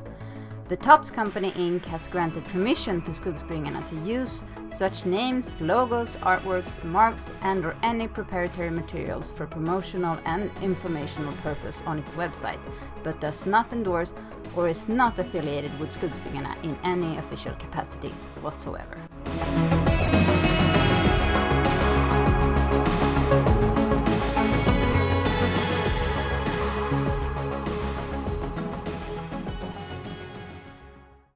The 0.70 0.76
Tops 0.76 1.10
Company 1.10 1.50
Inc. 1.52 1.84
has 1.86 2.06
granted 2.06 2.44
permission 2.44 3.02
to 3.02 3.10
Skuggspringarna 3.10 3.88
to 3.88 3.96
use 4.08 4.44
such 4.72 5.04
names, 5.04 5.52
logos, 5.60 6.14
artworks, 6.18 6.82
marks, 6.84 7.28
and 7.42 7.64
or 7.64 7.74
any 7.82 8.06
proprietary 8.06 8.70
materials 8.70 9.32
for 9.32 9.48
promotional 9.48 10.16
and 10.26 10.48
informational 10.62 11.32
purpose 11.42 11.82
on 11.86 11.98
its 11.98 12.12
website, 12.14 12.60
but 13.02 13.20
does 13.20 13.46
not 13.46 13.72
endorse 13.72 14.14
or 14.54 14.68
is 14.68 14.88
not 14.88 15.18
affiliated 15.18 15.76
with 15.80 15.90
Skuggspringarna 15.90 16.54
in 16.62 16.78
any 16.84 17.18
official 17.18 17.54
capacity 17.56 18.10
whatsoever. 18.40 18.96